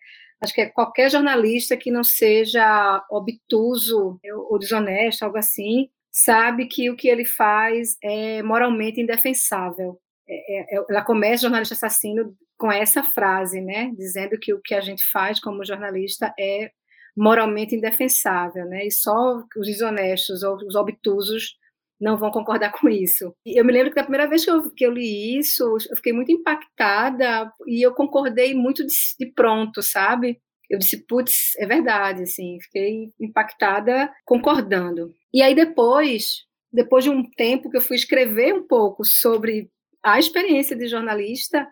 acho 0.41 0.53
que 0.53 0.61
é 0.61 0.69
qualquer 0.69 1.09
jornalista 1.09 1.77
que 1.77 1.89
não 1.89 2.03
seja 2.03 3.01
obtuso 3.09 4.19
ou 4.49 4.59
desonesto, 4.59 5.23
algo 5.23 5.37
assim, 5.37 5.89
sabe 6.11 6.67
que 6.67 6.89
o 6.89 6.95
que 6.95 7.07
ele 7.07 7.25
faz 7.25 7.97
é 8.03 8.43
moralmente 8.43 8.99
indefensável. 9.01 9.99
É, 10.27 10.75
é, 10.75 10.77
é, 10.77 10.85
ela 10.89 11.03
começa 11.03 11.43
jornalista 11.43 11.75
assassino 11.75 12.35
com 12.57 12.71
essa 12.71 13.03
frase, 13.03 13.59
né, 13.59 13.91
dizendo 13.97 14.39
que 14.39 14.53
o 14.53 14.61
que 14.61 14.73
a 14.73 14.81
gente 14.81 15.03
faz 15.11 15.39
como 15.39 15.65
jornalista 15.65 16.33
é 16.39 16.71
moralmente 17.15 17.75
indefensável, 17.75 18.65
né, 18.65 18.85
e 18.85 18.91
só 18.91 19.43
os 19.57 19.67
desonestos 19.67 20.43
ou 20.43 20.55
os 20.57 20.75
obtusos 20.75 21.57
não 21.99 22.17
vão 22.17 22.31
concordar 22.31 22.71
com 22.71 22.89
isso. 22.89 23.33
E 23.45 23.59
eu 23.59 23.65
me 23.65 23.71
lembro 23.71 23.89
que 23.89 23.95
da 23.95 24.03
primeira 24.03 24.27
vez 24.27 24.43
que 24.43 24.51
eu, 24.51 24.71
que 24.71 24.85
eu 24.85 24.91
li 24.91 25.37
isso, 25.37 25.63
eu 25.89 25.95
fiquei 25.95 26.11
muito 26.11 26.31
impactada 26.31 27.51
e 27.67 27.85
eu 27.85 27.93
concordei 27.93 28.53
muito 28.53 28.85
de, 28.85 28.93
de 29.19 29.25
pronto, 29.33 29.81
sabe? 29.81 30.39
Eu 30.69 30.79
disse, 30.79 31.05
putz, 31.05 31.55
é 31.57 31.65
verdade, 31.65 32.23
assim, 32.23 32.57
fiquei 32.61 33.09
impactada 33.19 34.11
concordando. 34.25 35.13
E 35.33 35.41
aí 35.41 35.53
depois, 35.55 36.45
depois 36.71 37.03
de 37.03 37.09
um 37.09 37.23
tempo 37.37 37.69
que 37.69 37.77
eu 37.77 37.81
fui 37.81 37.95
escrever 37.95 38.53
um 38.53 38.67
pouco 38.67 39.05
sobre 39.05 39.69
a 40.03 40.19
experiência 40.19 40.75
de 40.75 40.87
jornalista, 40.87 41.67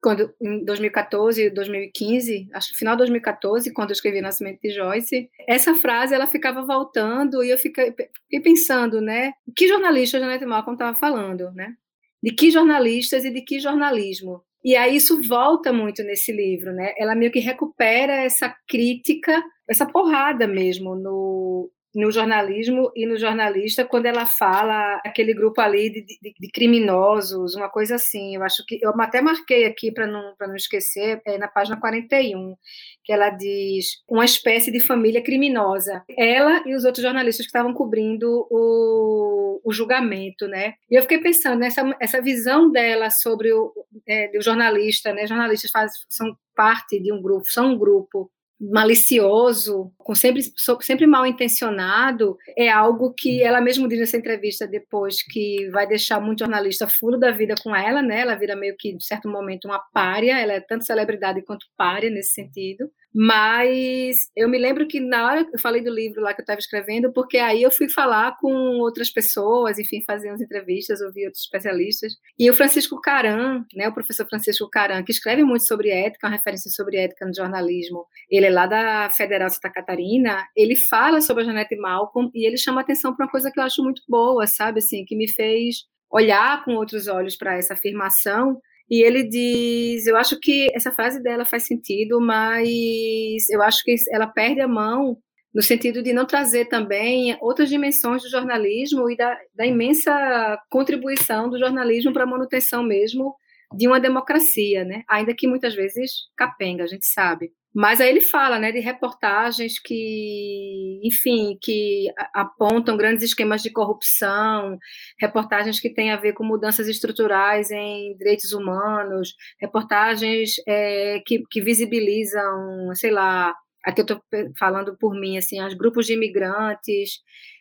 quando 0.00 0.34
em 0.40 0.64
2014, 0.64 1.50
2015, 1.50 2.48
acho 2.52 2.68
que 2.68 2.76
final 2.76 2.94
de 2.94 2.98
2014, 2.98 3.72
quando 3.72 3.90
eu 3.90 3.94
escrevi 3.94 4.20
Nascimento 4.20 4.60
de 4.60 4.70
Joyce, 4.70 5.30
essa 5.48 5.74
frase 5.74 6.14
ela 6.14 6.26
ficava 6.26 6.62
voltando 6.62 7.42
e 7.42 7.50
eu 7.50 7.58
fiquei, 7.58 7.94
pensando, 8.42 9.00
né, 9.00 9.32
que 9.56 9.66
jornalista 9.66 10.18
a 10.18 10.20
Janete 10.20 10.44
Malcolm 10.44 10.74
estava 10.74 10.96
falando, 10.96 11.50
né? 11.52 11.74
De 12.22 12.32
que 12.32 12.50
jornalistas 12.50 13.24
e 13.24 13.30
de 13.30 13.42
que 13.42 13.58
jornalismo? 13.58 14.42
E 14.62 14.76
aí 14.76 14.96
isso 14.96 15.20
volta 15.22 15.72
muito 15.72 16.02
nesse 16.02 16.32
livro, 16.32 16.72
né? 16.72 16.94
Ela 16.96 17.14
meio 17.14 17.30
que 17.30 17.38
recupera 17.38 18.14
essa 18.14 18.54
crítica, 18.66 19.42
essa 19.68 19.84
porrada 19.84 20.46
mesmo 20.46 20.94
no 20.94 21.70
no 21.94 22.10
jornalismo 22.10 22.90
e 22.96 23.06
no 23.06 23.16
jornalista 23.16 23.84
quando 23.84 24.06
ela 24.06 24.26
fala 24.26 25.00
aquele 25.04 25.32
grupo 25.32 25.60
ali 25.60 25.90
de, 25.90 26.04
de, 26.04 26.34
de 26.38 26.48
criminosos, 26.48 27.54
uma 27.54 27.68
coisa 27.68 27.94
assim. 27.94 28.34
Eu 28.34 28.42
acho 28.42 28.64
que 28.66 28.78
eu 28.82 28.90
até 29.00 29.20
marquei 29.20 29.64
aqui 29.64 29.92
para 29.92 30.06
não 30.06 30.34
para 30.36 30.48
não 30.48 30.56
esquecer, 30.56 31.22
é 31.24 31.38
na 31.38 31.48
página 31.48 31.78
41, 31.78 32.56
que 33.04 33.12
ela 33.12 33.30
diz 33.30 34.02
uma 34.08 34.24
espécie 34.24 34.72
de 34.72 34.80
família 34.80 35.22
criminosa. 35.22 36.02
Ela 36.18 36.62
e 36.66 36.74
os 36.74 36.84
outros 36.84 37.04
jornalistas 37.04 37.46
que 37.46 37.50
estavam 37.50 37.72
cobrindo 37.72 38.46
o, 38.50 39.60
o 39.64 39.72
julgamento, 39.72 40.48
né? 40.48 40.74
E 40.90 40.96
eu 40.96 41.02
fiquei 41.02 41.18
pensando 41.18 41.58
nessa 41.58 41.84
essa 42.00 42.20
visão 42.20 42.70
dela 42.70 43.10
sobre 43.10 43.52
o, 43.52 43.72
é, 44.08 44.30
o 44.36 44.42
jornalista, 44.42 45.12
né? 45.12 45.26
Jornalistas 45.26 45.70
faz, 45.70 45.92
são 46.08 46.36
parte 46.56 47.00
de 47.00 47.12
um 47.12 47.22
grupo, 47.22 47.44
são 47.48 47.72
um 47.72 47.78
grupo 47.78 48.30
malicioso, 48.60 49.92
com 49.98 50.14
sempre, 50.14 50.42
sempre 50.80 51.06
mal 51.06 51.26
intencionado, 51.26 52.36
é 52.56 52.70
algo 52.70 53.12
que 53.12 53.42
ela 53.42 53.60
mesma 53.60 53.88
diz 53.88 53.98
nessa 53.98 54.16
entrevista 54.16 54.66
depois 54.66 55.22
que 55.22 55.68
vai 55.70 55.86
deixar 55.86 56.20
muito 56.20 56.40
jornalista 56.40 56.86
furo 56.88 57.18
da 57.18 57.30
vida 57.30 57.54
com 57.62 57.74
ela, 57.74 58.00
né? 58.00 58.20
Ela 58.20 58.36
vira 58.36 58.56
meio 58.56 58.76
que, 58.78 58.90
em 58.90 59.00
certo 59.00 59.28
momento, 59.28 59.66
uma 59.66 59.78
párea, 59.92 60.38
ela 60.38 60.52
é 60.52 60.60
tanto 60.60 60.84
celebridade 60.84 61.42
quanto 61.42 61.66
párea 61.76 62.10
nesse 62.10 62.32
sentido. 62.32 62.90
Mas 63.16 64.16
eu 64.34 64.48
me 64.48 64.58
lembro 64.58 64.88
que 64.88 64.98
na 64.98 65.24
hora 65.24 65.46
eu 65.52 65.58
falei 65.60 65.80
do 65.80 65.94
livro 65.94 66.20
lá 66.20 66.34
que 66.34 66.40
eu 66.40 66.42
estava 66.42 66.58
escrevendo, 66.58 67.12
porque 67.12 67.38
aí 67.38 67.62
eu 67.62 67.70
fui 67.70 67.88
falar 67.88 68.36
com 68.40 68.52
outras 68.80 69.08
pessoas, 69.08 69.78
enfim, 69.78 70.02
fazer 70.04 70.30
umas 70.30 70.40
entrevistas, 70.40 71.00
ouvir 71.00 71.26
outros 71.26 71.44
especialistas. 71.44 72.14
E 72.36 72.50
o 72.50 72.54
Francisco 72.54 73.00
Caran, 73.00 73.64
né, 73.72 73.88
o 73.88 73.94
professor 73.94 74.26
Francisco 74.26 74.68
Caran, 74.68 75.04
que 75.04 75.12
escreve 75.12 75.44
muito 75.44 75.64
sobre 75.64 75.90
ética, 75.90 76.26
uma 76.26 76.34
referência 76.34 76.68
sobre 76.72 76.96
ética 76.96 77.24
no 77.24 77.32
jornalismo, 77.32 78.04
ele 78.28 78.46
é 78.46 78.50
lá 78.50 78.66
da 78.66 79.08
Federal 79.10 79.48
Santa 79.48 79.70
Catarina, 79.70 80.44
ele 80.56 80.74
fala 80.74 81.20
sobre 81.20 81.44
a 81.44 81.46
Janete 81.46 81.76
Malcolm 81.76 82.30
e 82.34 82.44
ele 82.44 82.56
chama 82.56 82.80
atenção 82.80 83.14
para 83.14 83.26
uma 83.26 83.30
coisa 83.30 83.48
que 83.48 83.60
eu 83.60 83.64
acho 83.64 83.80
muito 83.80 84.02
boa, 84.08 84.44
sabe, 84.48 84.80
assim, 84.80 85.04
que 85.04 85.14
me 85.14 85.32
fez 85.32 85.84
olhar 86.10 86.64
com 86.64 86.74
outros 86.74 87.06
olhos 87.06 87.36
para 87.36 87.56
essa 87.56 87.74
afirmação 87.74 88.60
e 88.90 89.02
ele 89.02 89.22
diz: 89.28 90.06
Eu 90.06 90.16
acho 90.16 90.38
que 90.40 90.70
essa 90.74 90.92
frase 90.92 91.22
dela 91.22 91.44
faz 91.44 91.66
sentido, 91.66 92.20
mas 92.20 93.48
eu 93.50 93.62
acho 93.62 93.82
que 93.84 93.94
ela 94.10 94.26
perde 94.26 94.60
a 94.60 94.68
mão 94.68 95.18
no 95.54 95.62
sentido 95.62 96.02
de 96.02 96.12
não 96.12 96.26
trazer 96.26 96.66
também 96.66 97.36
outras 97.40 97.68
dimensões 97.68 98.22
do 98.22 98.28
jornalismo 98.28 99.08
e 99.08 99.16
da, 99.16 99.38
da 99.54 99.64
imensa 99.64 100.58
contribuição 100.68 101.48
do 101.48 101.58
jornalismo 101.58 102.12
para 102.12 102.24
a 102.24 102.26
manutenção 102.26 102.82
mesmo 102.82 103.34
de 103.72 103.86
uma 103.86 104.00
democracia, 104.00 104.84
né? 104.84 105.02
Ainda 105.08 105.34
que 105.34 105.46
muitas 105.46 105.74
vezes 105.74 106.10
capenga, 106.36 106.84
a 106.84 106.86
gente 106.86 107.06
sabe. 107.06 107.52
Mas 107.74 108.00
aí 108.00 108.08
ele 108.08 108.20
fala, 108.20 108.56
né, 108.58 108.70
de 108.70 108.78
reportagens 108.78 109.80
que, 109.80 111.00
enfim, 111.02 111.58
que 111.60 112.06
apontam 112.32 112.96
grandes 112.96 113.24
esquemas 113.24 113.62
de 113.62 113.72
corrupção, 113.72 114.78
reportagens 115.18 115.80
que 115.80 115.92
têm 115.92 116.12
a 116.12 116.16
ver 116.16 116.34
com 116.34 116.44
mudanças 116.44 116.86
estruturais 116.86 117.72
em 117.72 118.16
direitos 118.16 118.52
humanos, 118.52 119.34
reportagens 119.60 120.52
é, 120.68 121.20
que, 121.26 121.42
que 121.50 121.60
visibilizam, 121.60 122.94
sei 122.94 123.10
lá, 123.10 123.52
aqui 123.84 124.00
eu 124.00 124.04
estou 124.04 124.20
falando 124.58 124.96
por 124.96 125.12
mim, 125.18 125.36
assim, 125.36 125.60
os 125.60 125.74
grupos 125.74 126.06
de 126.06 126.14
imigrantes. 126.14 127.18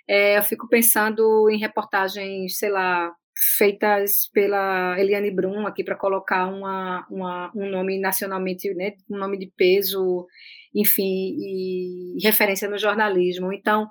É, 0.07 0.37
eu 0.37 0.43
fico 0.43 0.67
pensando 0.69 1.49
em 1.49 1.57
reportagens, 1.57 2.57
sei 2.57 2.69
lá, 2.69 3.11
feitas 3.57 4.29
pela 4.31 4.99
Eliane 4.99 5.31
Brum 5.31 5.65
aqui 5.65 5.83
para 5.83 5.95
colocar 5.95 6.47
uma, 6.47 7.05
uma, 7.09 7.51
um 7.55 7.69
nome 7.69 7.99
nacionalmente, 7.99 8.73
né, 8.73 8.93
um 9.09 9.17
nome 9.17 9.37
de 9.37 9.51
peso, 9.57 10.27
enfim, 10.75 11.35
e 11.39 12.17
referência 12.23 12.67
no 12.67 12.77
jornalismo. 12.77 13.53
Então, 13.53 13.87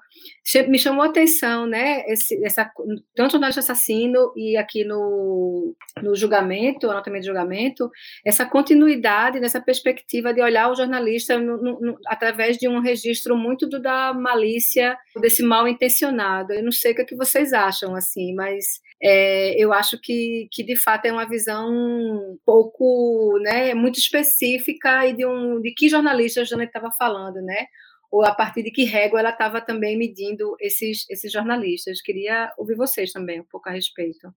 me 0.69 0.79
chamou 0.79 1.03
a 1.03 1.09
atenção, 1.09 1.67
né, 1.67 2.03
esse, 2.07 2.45
essa, 2.45 2.71
tanto 3.15 3.39
no 3.39 3.47
assassino 3.47 4.33
e 4.37 4.57
aqui 4.57 4.85
no, 4.85 5.75
no 6.03 6.15
julgamento, 6.17 6.91
anatomia 6.91 7.21
de 7.21 7.27
julgamento, 7.27 7.91
essa 8.25 8.45
continuidade 8.45 9.39
nessa 9.39 9.61
perspectiva 9.61 10.35
de 10.35 10.41
olhar 10.41 10.71
o 10.71 10.75
jornalista 10.75 11.39
no, 11.39 11.57
no, 11.57 11.99
através 12.07 12.57
de 12.59 12.69
um 12.69 12.81
registro 12.81 13.37
muito 13.37 13.69
do, 13.69 13.81
da 13.81 14.13
malícia, 14.13 14.97
desse 15.21 15.43
mal 15.43 15.69
intencionado. 15.69 16.53
Eu 16.53 16.65
não 16.65 16.73
sei 16.73 16.93
o 16.93 16.95
que, 16.97 17.03
é 17.03 17.05
que 17.05 17.17
vocês 17.17 17.53
acham, 17.53 17.95
assim, 17.95 18.35
mas 18.35 18.65
é, 19.03 19.61
eu 19.61 19.73
acho 19.73 19.99
que, 20.01 20.49
que 20.53 20.63
de 20.63 20.77
fato 20.81 21.07
é 21.07 21.13
uma 21.13 21.29
visão 21.29 21.69
um 21.69 22.39
pouco, 22.47 23.37
né, 23.43 23.75
muito 23.75 23.99
específica 23.99 25.07
e 25.09 25.17
de 25.17 25.27
um 25.27 25.61
de 25.61 25.73
que 25.75 25.89
jornalista 25.89 26.43
a 26.43 26.45
Janet 26.45 26.69
estava 26.69 26.93
falando, 26.97 27.43
né? 27.43 27.67
Ou 28.13 28.25
a 28.25 28.35
partir 28.35 28.63
de 28.63 28.71
que 28.71 28.85
régua 28.85 29.21
ela 29.21 29.31
estava 29.31 29.59
também 29.59 29.97
medindo 29.97 30.55
esses, 30.61 31.07
esses 31.09 31.33
jornalistas. 31.33 32.03
Queria 32.03 32.53
ouvir 32.59 32.77
vocês 32.77 33.11
também 33.11 33.41
um 33.41 33.47
pouco 33.51 33.71
a 33.71 33.73
respeito. 33.73 34.31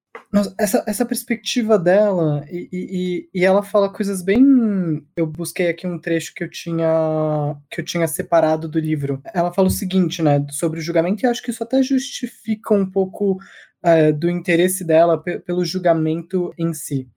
essa, 0.58 0.82
essa 0.88 1.06
perspectiva 1.06 1.78
dela, 1.78 2.46
e, 2.50 2.70
e, 2.72 3.30
e 3.34 3.46
ela 3.46 3.62
fala 3.62 3.92
coisas 3.92 4.24
bem. 4.24 5.06
Eu 5.14 5.28
busquei 5.28 5.68
aqui 5.68 5.86
um 5.86 6.00
trecho 6.00 6.34
que 6.34 6.42
eu 6.42 6.50
tinha 6.50 7.58
que 7.70 7.82
eu 7.82 7.86
tinha 7.86 8.08
separado 8.08 8.70
do 8.70 8.80
livro. 8.80 9.22
Ela 9.34 9.52
fala 9.52 9.68
o 9.68 9.72
seguinte, 9.72 10.22
né, 10.22 10.46
sobre 10.52 10.80
o 10.80 10.82
julgamento, 10.82 11.26
e 11.26 11.28
acho 11.28 11.44
que 11.44 11.52
isso 11.52 11.62
até 11.62 11.84
justifica 11.84 12.74
um 12.74 12.90
pouco 12.90 13.38
uh, 13.86 14.12
do 14.18 14.30
interesse 14.30 14.84
dela 14.84 15.22
pelo 15.22 15.64
julgamento 15.64 16.52
em 16.58 16.74
si. 16.74 17.08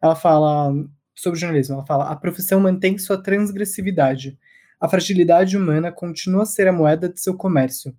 Ela 0.00 0.14
fala 0.14 0.72
sobre 1.14 1.38
jornalismo, 1.38 1.74
ela 1.74 1.86
fala: 1.86 2.08
a 2.08 2.16
profissão 2.16 2.60
mantém 2.60 2.96
sua 2.96 3.20
transgressividade. 3.20 4.38
A 4.80 4.88
fragilidade 4.88 5.56
humana 5.56 5.92
continua 5.92 6.42
a 6.42 6.46
ser 6.46 6.68
a 6.68 6.72
moeda 6.72 7.08
de 7.08 7.20
seu 7.20 7.36
comércio. 7.36 7.94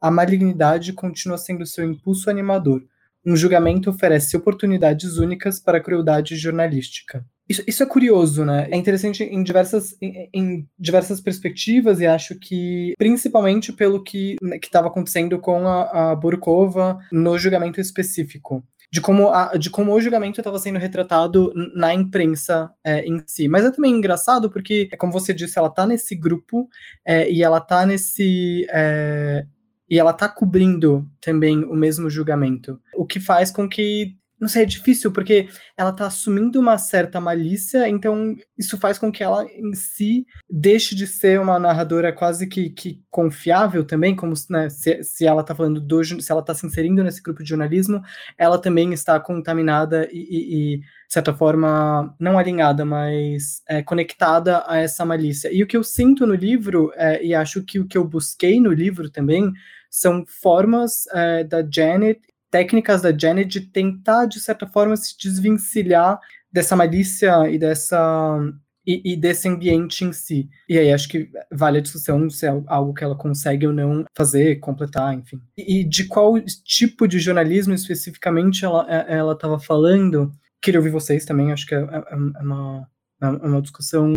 A 0.00 0.10
malignidade 0.10 0.92
continua 0.92 1.38
sendo 1.38 1.66
seu 1.66 1.84
impulso 1.84 2.28
animador. 2.30 2.82
Um 3.24 3.36
julgamento 3.36 3.90
oferece 3.90 4.36
oportunidades 4.36 5.16
únicas 5.16 5.60
para 5.60 5.78
a 5.78 5.80
crueldade 5.80 6.36
jornalística. 6.36 7.24
Isso, 7.48 7.62
isso, 7.66 7.82
é 7.82 7.86
curioso, 7.86 8.44
né? 8.44 8.68
É 8.70 8.76
interessante 8.76 9.24
em 9.24 9.42
diversas, 9.42 9.96
em, 10.00 10.28
em 10.32 10.68
diversas 10.78 11.20
perspectivas 11.20 12.00
e 12.00 12.06
acho 12.06 12.38
que, 12.38 12.94
principalmente 12.96 13.72
pelo 13.72 14.02
que 14.02 14.36
né, 14.40 14.58
estava 14.62 14.88
acontecendo 14.88 15.38
com 15.38 15.66
a, 15.66 16.12
a 16.12 16.16
Burkova 16.16 16.98
no 17.10 17.36
julgamento 17.38 17.80
específico. 17.80 18.64
De 18.92 19.00
como, 19.00 19.30
a, 19.30 19.56
de 19.56 19.70
como 19.70 19.92
o 19.92 20.00
julgamento 20.00 20.38
estava 20.38 20.58
sendo 20.58 20.78
retratado 20.78 21.50
na 21.74 21.94
imprensa 21.94 22.70
é, 22.84 23.00
em 23.06 23.22
si. 23.26 23.48
Mas 23.48 23.64
é 23.64 23.70
também 23.70 23.94
engraçado 23.94 24.50
porque, 24.50 24.86
como 24.98 25.10
você 25.10 25.32
disse, 25.32 25.58
ela 25.58 25.68
está 25.68 25.86
nesse 25.86 26.14
grupo 26.14 26.68
é, 27.04 27.30
e 27.30 27.42
ela 27.42 27.56
está 27.56 27.86
nesse. 27.86 28.66
É, 28.70 29.46
e 29.88 29.98
ela 29.98 30.10
está 30.10 30.28
cobrindo 30.28 31.06
também 31.20 31.64
o 31.64 31.74
mesmo 31.74 32.08
julgamento. 32.08 32.80
O 32.94 33.06
que 33.06 33.20
faz 33.20 33.50
com 33.50 33.68
que 33.68 34.16
não 34.42 34.48
sei, 34.48 34.64
é 34.64 34.66
difícil, 34.66 35.12
porque 35.12 35.48
ela 35.76 35.92
tá 35.92 36.04
assumindo 36.04 36.58
uma 36.58 36.76
certa 36.76 37.20
malícia, 37.20 37.88
então 37.88 38.34
isso 38.58 38.76
faz 38.76 38.98
com 38.98 39.12
que 39.12 39.22
ela 39.22 39.44
em 39.44 39.72
si 39.72 40.26
deixe 40.50 40.96
de 40.96 41.06
ser 41.06 41.38
uma 41.38 41.60
narradora 41.60 42.12
quase 42.12 42.48
que, 42.48 42.68
que 42.70 43.00
confiável 43.08 43.84
também, 43.84 44.16
como 44.16 44.34
né, 44.50 44.68
se, 44.68 45.00
se 45.04 45.24
ela 45.24 45.44
tá 45.44 45.54
falando 45.54 45.80
do 45.80 46.02
se 46.02 46.32
ela 46.32 46.42
tá 46.42 46.52
se 46.54 46.66
inserindo 46.66 47.04
nesse 47.04 47.22
grupo 47.22 47.44
de 47.44 47.50
jornalismo, 47.50 48.02
ela 48.36 48.58
também 48.58 48.92
está 48.92 49.20
contaminada 49.20 50.08
e, 50.10 50.18
e, 50.18 50.74
e 50.74 50.78
de 50.78 50.86
certa 51.08 51.32
forma, 51.32 52.12
não 52.18 52.36
alinhada, 52.36 52.84
mas 52.84 53.62
é, 53.68 53.80
conectada 53.80 54.64
a 54.66 54.78
essa 54.78 55.04
malícia. 55.04 55.52
E 55.52 55.62
o 55.62 55.68
que 55.68 55.76
eu 55.76 55.84
sinto 55.84 56.26
no 56.26 56.34
livro, 56.34 56.90
é, 56.96 57.24
e 57.24 57.32
acho 57.32 57.62
que 57.62 57.78
o 57.78 57.86
que 57.86 57.96
eu 57.96 58.04
busquei 58.04 58.60
no 58.60 58.72
livro 58.72 59.08
também, 59.08 59.52
são 59.88 60.24
formas 60.26 61.06
é, 61.12 61.44
da 61.44 61.62
Janet 61.62 62.18
técnicas 62.52 63.00
da 63.00 63.16
Janet 63.16 63.48
de 63.48 63.62
tentar, 63.62 64.26
de 64.26 64.38
certa 64.38 64.66
forma, 64.66 64.94
se 64.94 65.16
desvencilhar 65.18 66.20
dessa 66.52 66.76
malícia 66.76 67.50
e 67.50 67.58
dessa 67.58 68.38
e, 68.86 69.12
e, 69.12 69.16
desse 69.16 69.48
ambiente 69.48 70.04
em 70.04 70.12
si. 70.12 70.50
E 70.68 70.76
aí 70.76 70.92
acho 70.92 71.08
que 71.08 71.30
vale 71.50 71.78
a 71.78 71.80
discussão 71.80 72.28
se 72.28 72.46
é 72.46 72.50
algo 72.66 72.92
que 72.92 73.04
ela 73.04 73.16
consegue 73.16 73.66
ou 73.66 73.72
não 73.72 74.04
fazer, 74.14 74.58
completar, 74.58 75.14
enfim. 75.14 75.40
E, 75.56 75.82
de 75.84 76.04
qual 76.06 76.34
tipo 76.64 77.06
de 77.06 77.20
jornalismo 77.20 77.72
especificamente 77.72 78.64
ela 78.64 78.86
é, 78.90 79.32
estava 79.32 79.58
falando. 79.58 80.32
Queria 80.60 80.80
ouvir 80.80 80.90
vocês 80.90 81.24
também, 81.24 81.52
acho 81.52 81.66
que 81.66 81.74
é, 81.74 81.78
é, 81.78 82.04
é 82.10 82.42
uma, 82.42 82.88
é 83.20 83.26
uma 83.28 83.62
discussão 83.62 84.12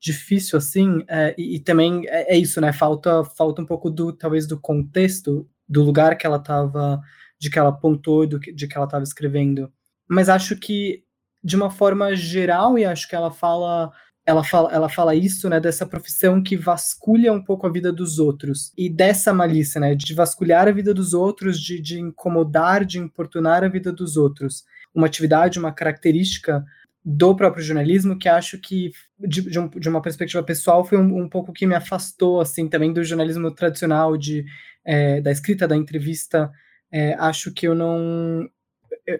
difícil 0.00 0.58
assim, 0.58 1.04
é, 1.08 1.32
e, 1.38 1.56
e, 1.56 1.60
também 1.60 2.02
é, 2.08 2.34
é, 2.34 2.36
isso, 2.36 2.60
né? 2.60 2.72
Falta, 2.72 3.24
falta 3.24 3.62
um 3.62 3.66
pouco 3.66 3.88
do 3.88 4.12
talvez 4.12 4.48
do 4.48 4.60
contexto, 4.60 5.48
do 5.68 5.82
lugar 5.84 6.18
que 6.18 6.26
ela 6.26 6.38
estava 6.38 7.00
de 7.42 7.50
que 7.50 7.58
ela 7.58 7.70
apontou, 7.70 8.24
do 8.24 8.38
que, 8.38 8.52
de 8.52 8.68
que 8.68 8.76
ela 8.76 8.86
estava 8.86 9.02
escrevendo. 9.02 9.68
Mas 10.08 10.28
acho 10.28 10.54
que, 10.56 11.02
de 11.42 11.56
uma 11.56 11.70
forma 11.70 12.14
geral, 12.14 12.78
e 12.78 12.84
acho 12.84 13.08
que 13.08 13.16
ela 13.16 13.32
fala 13.32 13.92
ela 14.24 14.44
fala, 14.44 14.72
ela 14.72 14.88
fala 14.88 15.16
isso, 15.16 15.48
né, 15.48 15.58
dessa 15.58 15.84
profissão 15.84 16.40
que 16.40 16.56
vasculha 16.56 17.32
um 17.32 17.42
pouco 17.42 17.66
a 17.66 17.72
vida 17.72 17.92
dos 17.92 18.20
outros. 18.20 18.72
E 18.78 18.88
dessa 18.88 19.34
malícia, 19.34 19.80
né, 19.80 19.96
de 19.96 20.14
vasculhar 20.14 20.68
a 20.68 20.70
vida 20.70 20.94
dos 20.94 21.12
outros, 21.12 21.60
de, 21.60 21.80
de 21.80 21.98
incomodar, 21.98 22.84
de 22.84 23.00
importunar 23.00 23.64
a 23.64 23.68
vida 23.68 23.90
dos 23.92 24.16
outros. 24.16 24.62
Uma 24.94 25.08
atividade, 25.08 25.58
uma 25.58 25.72
característica 25.72 26.64
do 27.04 27.34
próprio 27.34 27.64
jornalismo 27.64 28.16
que 28.16 28.28
acho 28.28 28.56
que, 28.60 28.92
de, 29.18 29.42
de, 29.42 29.58
um, 29.58 29.68
de 29.68 29.88
uma 29.88 30.00
perspectiva 30.00 30.44
pessoal, 30.44 30.84
foi 30.84 30.98
um, 30.98 31.22
um, 31.22 31.28
pouco 31.28 31.52
que 31.52 31.66
me 31.66 31.74
afastou, 31.74 32.40
assim, 32.40 32.68
também 32.68 32.92
do 32.92 33.02
jornalismo 33.02 33.50
tradicional, 33.50 34.16
de, 34.16 34.44
é, 34.84 35.20
da 35.20 35.32
escrita, 35.32 35.66
da 35.66 35.76
entrevista, 35.76 36.48
é, 36.92 37.14
acho 37.14 37.52
que 37.52 37.66
eu 37.66 37.74
não 37.74 38.48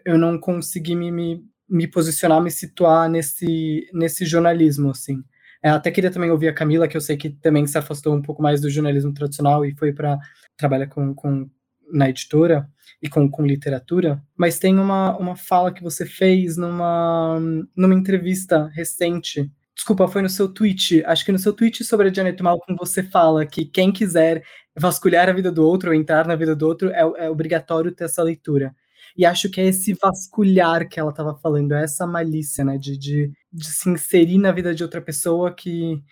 eu 0.04 0.16
não 0.18 0.38
consegui 0.38 0.94
me, 0.94 1.10
me, 1.10 1.44
me, 1.68 1.88
posicionar, 1.88 2.40
me 2.40 2.50
situar 2.50 3.08
nesse, 3.08 3.88
nesse 3.92 4.24
jornalismo, 4.24 4.90
assim. 4.90 5.24
É, 5.62 5.70
até 5.70 5.90
queria 5.90 6.10
também 6.10 6.30
ouvir 6.30 6.48
a 6.48 6.54
Camila, 6.54 6.88
que 6.88 6.96
eu 6.96 7.00
sei 7.00 7.16
que 7.16 7.30
também 7.30 7.66
se 7.66 7.78
afastou 7.78 8.14
um 8.14 8.22
pouco 8.22 8.42
mais 8.42 8.60
do 8.60 8.70
jornalismo 8.70 9.12
tradicional 9.12 9.64
e 9.64 9.74
foi 9.76 9.92
para 9.92 10.18
trabalhar 10.56 10.88
com, 10.88 11.14
com, 11.14 11.48
na 11.92 12.08
editora 12.08 12.68
e 13.00 13.08
com, 13.08 13.28
com 13.28 13.46
literatura, 13.46 14.22
mas 14.36 14.58
tem 14.58 14.78
uma, 14.78 15.16
uma 15.16 15.36
fala 15.36 15.72
que 15.72 15.82
você 15.82 16.06
fez 16.06 16.56
numa, 16.56 17.40
numa 17.76 17.94
entrevista 17.94 18.68
recente 18.68 19.50
Desculpa, 19.74 20.06
foi 20.06 20.22
no 20.22 20.28
seu 20.28 20.48
tweet. 20.48 21.02
Acho 21.04 21.24
que 21.24 21.32
no 21.32 21.38
seu 21.38 21.52
tweet 21.52 21.82
sobre 21.84 22.08
a 22.08 22.12
Janet 22.12 22.42
Malcolm 22.42 22.76
você 22.78 23.02
fala 23.02 23.46
que 23.46 23.64
quem 23.64 23.90
quiser 23.92 24.42
vasculhar 24.78 25.28
a 25.28 25.32
vida 25.32 25.50
do 25.50 25.66
outro 25.66 25.90
ou 25.90 25.94
entrar 25.94 26.26
na 26.26 26.36
vida 26.36 26.54
do 26.54 26.66
outro 26.66 26.90
é, 26.90 27.00
é 27.00 27.30
obrigatório 27.30 27.92
ter 27.92 28.04
essa 28.04 28.22
leitura. 28.22 28.74
E 29.16 29.26
acho 29.26 29.50
que 29.50 29.60
é 29.60 29.66
esse 29.66 29.94
vasculhar 29.94 30.88
que 30.88 30.98
ela 30.98 31.10
estava 31.10 31.34
falando, 31.34 31.72
é 31.72 31.84
essa 31.84 32.06
malícia, 32.06 32.64
né, 32.64 32.78
de, 32.78 32.96
de, 32.96 33.32
de 33.52 33.66
se 33.66 33.88
inserir 33.90 34.38
na 34.38 34.52
vida 34.52 34.74
de 34.74 34.82
outra 34.82 35.02
pessoa 35.02 35.54
que, 35.54 36.02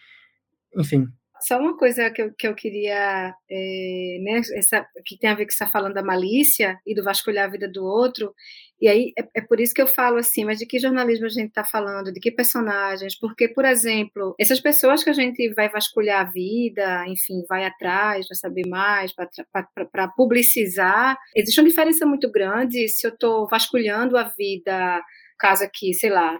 enfim, 0.76 1.08
só 1.40 1.58
uma 1.58 1.76
coisa 1.76 2.10
que 2.10 2.22
eu, 2.22 2.34
que 2.36 2.46
eu 2.46 2.54
queria, 2.54 3.34
é, 3.50 4.18
né, 4.22 4.40
essa, 4.54 4.86
que 5.04 5.18
tem 5.18 5.30
a 5.30 5.34
ver 5.34 5.44
com 5.44 5.50
você 5.50 5.64
está 5.64 5.66
falando 5.66 5.94
da 5.94 6.02
malícia 6.02 6.78
e 6.86 6.94
do 6.94 7.04
vasculhar 7.04 7.46
a 7.46 7.50
vida 7.50 7.70
do 7.70 7.84
outro, 7.84 8.34
e 8.80 8.88
aí 8.88 9.12
é, 9.18 9.22
é 9.36 9.40
por 9.42 9.60
isso 9.60 9.74
que 9.74 9.82
eu 9.82 9.86
falo 9.86 10.16
assim, 10.16 10.44
mas 10.44 10.58
de 10.58 10.66
que 10.66 10.78
jornalismo 10.78 11.26
a 11.26 11.28
gente 11.28 11.48
está 11.48 11.64
falando, 11.64 12.12
de 12.12 12.18
que 12.18 12.30
personagens, 12.30 13.18
porque, 13.18 13.48
por 13.48 13.64
exemplo, 13.64 14.34
essas 14.38 14.58
pessoas 14.58 15.04
que 15.04 15.10
a 15.10 15.12
gente 15.14 15.52
vai 15.54 15.68
vasculhar 15.68 16.20
a 16.22 16.30
vida, 16.30 17.04
enfim, 17.06 17.44
vai 17.48 17.64
atrás 17.64 18.26
para 18.26 18.36
saber 18.36 18.66
mais, 18.66 19.12
para 19.12 20.08
publicizar, 20.08 21.18
existe 21.36 21.60
uma 21.60 21.68
diferença 21.68 22.06
muito 22.06 22.30
grande 22.30 22.88
se 22.88 23.06
eu 23.06 23.12
estou 23.12 23.46
vasculhando 23.48 24.16
a 24.16 24.24
vida 24.24 25.02
caso 25.40 25.64
aqui, 25.64 25.94
sei 25.94 26.10
lá, 26.10 26.38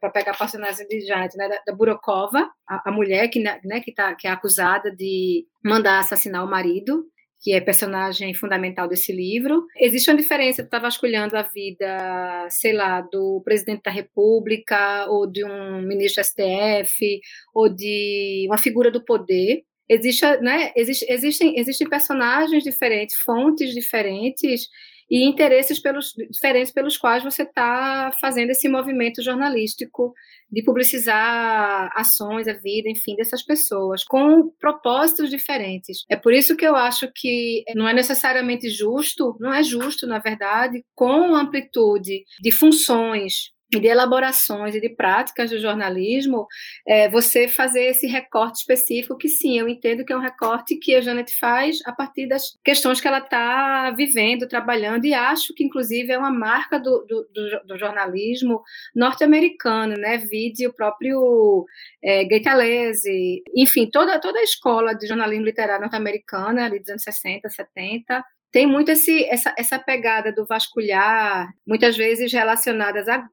para 0.00 0.10
pegar 0.10 0.32
a 0.32 0.36
personagem 0.36 0.88
de 0.88 1.02
Janet, 1.02 1.36
né, 1.36 1.48
da, 1.48 1.60
da 1.66 1.76
Burokova, 1.76 2.50
a, 2.66 2.88
a, 2.88 2.92
mulher 2.92 3.28
que, 3.28 3.38
né, 3.38 3.80
que, 3.84 3.92
tá, 3.92 4.14
que 4.14 4.26
é 4.26 4.30
acusada 4.30 4.90
de 4.90 5.46
mandar 5.62 5.98
assassinar 5.98 6.42
o 6.42 6.50
marido, 6.50 7.04
que 7.42 7.52
é 7.52 7.60
personagem 7.60 8.32
fundamental 8.32 8.88
desse 8.88 9.12
livro. 9.12 9.66
Existe 9.78 10.10
uma 10.10 10.16
diferença, 10.16 10.62
tu 10.62 10.66
estava 10.66 10.84
vasculhando 10.84 11.36
a 11.36 11.42
vida, 11.42 12.48
sei 12.48 12.72
lá, 12.72 13.02
do 13.02 13.42
presidente 13.44 13.82
da 13.82 13.90
República, 13.90 15.06
ou 15.10 15.30
de 15.30 15.44
um 15.44 15.82
ministro 15.82 16.24
STF, 16.24 17.20
ou 17.54 17.68
de 17.68 18.46
uma 18.48 18.56
figura 18.56 18.90
do 18.90 19.04
poder. 19.04 19.62
Existe, 19.86 20.24
né, 20.38 20.72
existe, 20.74 21.04
existem, 21.10 21.58
existem 21.58 21.86
personagens 21.86 22.64
diferentes, 22.64 23.16
fontes 23.16 23.74
diferentes, 23.74 24.66
e 25.10 25.24
interesses 25.28 25.80
pelos, 25.80 26.12
diferentes 26.30 26.72
pelos 26.72 26.96
quais 26.96 27.22
você 27.22 27.42
está 27.42 28.10
fazendo 28.20 28.50
esse 28.50 28.68
movimento 28.68 29.22
jornalístico 29.22 30.12
de 30.50 30.62
publicizar 30.62 31.90
ações, 31.94 32.46
a 32.46 32.52
vida, 32.52 32.88
enfim, 32.88 33.16
dessas 33.16 33.42
pessoas, 33.42 34.04
com 34.04 34.50
propósitos 34.60 35.30
diferentes. 35.30 36.04
É 36.08 36.16
por 36.16 36.32
isso 36.32 36.56
que 36.56 36.66
eu 36.66 36.76
acho 36.76 37.10
que 37.14 37.64
não 37.74 37.88
é 37.88 37.92
necessariamente 37.92 38.68
justo, 38.68 39.36
não 39.40 39.52
é 39.52 39.62
justo, 39.62 40.06
na 40.06 40.18
verdade, 40.18 40.84
com 40.94 41.34
amplitude 41.34 42.24
de 42.40 42.52
funções 42.52 43.53
de 43.80 43.86
elaborações 43.86 44.74
e 44.74 44.80
de 44.80 44.88
práticas 44.88 45.50
do 45.50 45.58
jornalismo, 45.58 46.46
é, 46.86 47.08
você 47.08 47.48
fazer 47.48 47.84
esse 47.84 48.06
recorte 48.06 48.58
específico, 48.58 49.16
que 49.16 49.28
sim, 49.28 49.58
eu 49.58 49.68
entendo 49.68 50.04
que 50.04 50.12
é 50.12 50.16
um 50.16 50.20
recorte 50.20 50.76
que 50.76 50.94
a 50.94 51.00
Janet 51.00 51.36
faz 51.38 51.78
a 51.86 51.92
partir 51.92 52.26
das 52.26 52.56
questões 52.64 53.00
que 53.00 53.08
ela 53.08 53.18
está 53.18 53.90
vivendo, 53.90 54.48
trabalhando, 54.48 55.04
e 55.04 55.14
acho 55.14 55.54
que, 55.54 55.64
inclusive, 55.64 56.12
é 56.12 56.18
uma 56.18 56.30
marca 56.30 56.78
do, 56.78 57.04
do, 57.06 57.28
do, 57.32 57.66
do 57.66 57.78
jornalismo 57.78 58.62
norte-americano, 58.94 59.94
né? 59.96 60.18
Vide 60.18 60.66
o 60.66 60.72
próprio 60.72 61.64
é, 62.02 62.24
Gaitalese, 62.24 63.42
enfim, 63.54 63.88
toda, 63.90 64.18
toda 64.20 64.38
a 64.38 64.44
escola 64.44 64.94
de 64.94 65.06
jornalismo 65.06 65.44
literário 65.44 65.82
norte-americana, 65.82 66.64
ali 66.64 66.78
dos 66.78 66.88
anos 66.88 67.02
60, 67.02 67.48
70, 67.48 68.24
tem 68.54 68.68
muito 68.68 68.92
esse, 68.92 69.24
essa, 69.24 69.52
essa 69.58 69.80
pegada 69.80 70.32
do 70.32 70.46
vasculhar, 70.46 71.48
muitas 71.66 71.96
vezes 71.96 72.32
relacionadas 72.32 73.08
a 73.08 73.26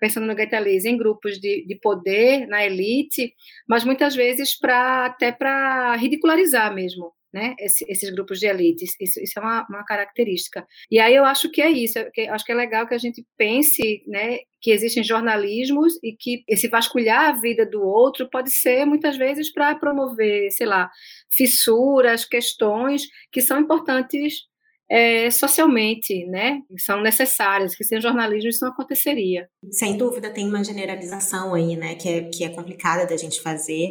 pensando 0.00 0.26
no 0.26 0.34
Gaitalize, 0.34 0.88
em 0.88 0.96
grupos 0.96 1.38
de, 1.38 1.64
de 1.66 1.76
poder, 1.76 2.46
na 2.46 2.64
elite, 2.64 3.34
mas 3.68 3.84
muitas 3.84 4.14
vezes 4.14 4.58
para 4.58 5.06
até 5.06 5.32
para 5.32 5.94
ridicularizar 5.96 6.74
mesmo 6.74 7.12
né, 7.36 7.54
esse, 7.58 7.84
esses 7.86 8.10
grupos 8.10 8.40
de 8.40 8.46
elites. 8.46 8.96
Isso, 8.98 9.20
isso 9.22 9.38
é 9.38 9.42
uma, 9.42 9.66
uma, 9.68 9.84
característica. 9.84 10.66
E 10.90 10.98
aí 10.98 11.14
eu 11.14 11.24
acho 11.24 11.50
que 11.50 11.60
é 11.60 11.70
isso. 11.70 11.98
Que, 12.14 12.22
acho 12.22 12.44
que 12.44 12.52
é 12.52 12.54
legal 12.54 12.86
que 12.86 12.94
a 12.94 12.98
gente 12.98 13.22
pense, 13.36 14.02
né, 14.06 14.38
que 14.60 14.70
existem 14.70 15.04
jornalismos 15.04 16.02
e 16.02 16.16
que 16.16 16.42
esse 16.48 16.66
vasculhar 16.66 17.28
a 17.28 17.32
vida 17.38 17.66
do 17.66 17.82
outro 17.82 18.28
pode 18.30 18.50
ser 18.50 18.86
muitas 18.86 19.18
vezes 19.18 19.52
para 19.52 19.74
promover, 19.74 20.50
sei 20.50 20.66
lá, 20.66 20.90
fissuras, 21.30 22.24
questões 22.24 23.02
que 23.30 23.42
são 23.42 23.60
importantes 23.60 24.46
é, 24.88 25.30
socialmente, 25.30 26.26
né? 26.26 26.60
São 26.78 27.00
necessárias, 27.00 27.74
que 27.74 27.84
sem 27.84 28.00
jornalismo 28.00 28.48
isso 28.48 28.64
não 28.64 28.72
aconteceria. 28.72 29.48
Sem 29.70 29.96
dúvida 29.96 30.30
tem 30.30 30.48
uma 30.48 30.62
generalização 30.62 31.54
aí, 31.54 31.76
né? 31.76 31.94
Que 31.96 32.08
é, 32.08 32.22
que 32.22 32.44
é 32.44 32.48
complicada 32.48 33.06
da 33.06 33.16
gente 33.16 33.40
fazer. 33.40 33.90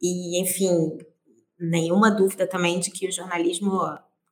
E, 0.00 0.40
enfim, 0.40 0.98
nenhuma 1.58 2.10
dúvida 2.10 2.46
também 2.46 2.78
de 2.78 2.90
que 2.90 3.08
o 3.08 3.12
jornalismo, 3.12 3.70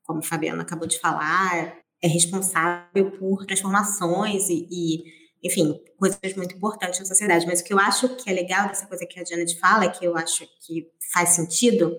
como 0.05 0.21
a 0.21 0.23
Fabiana 0.23 0.63
acabou 0.63 0.87
de 0.87 0.99
falar, 1.01 1.79
é 2.03 2.07
responsável 2.07 3.11
por 3.19 3.45
transformações 3.47 4.49
e, 4.49 4.69
e, 4.71 5.05
enfim, 5.43 5.81
coisas 5.99 6.37
muito 6.37 6.55
importantes 6.55 7.01
na 7.01 7.07
sociedade. 7.07 7.47
Mas 7.47 7.61
o 7.61 7.65
que 7.65 7.73
eu 7.73 7.79
acho 7.79 8.17
que 8.17 8.31
é 8.31 8.33
legal 8.33 8.69
dessa 8.69 8.87
coisa 8.87 9.07
que 9.07 9.19
a 9.19 9.25
Janet 9.25 9.59
fala, 9.59 9.91
que 9.91 10.05
eu 10.05 10.17
acho 10.17 10.47
que 10.65 10.87
faz 11.13 11.31
sentido, 11.31 11.97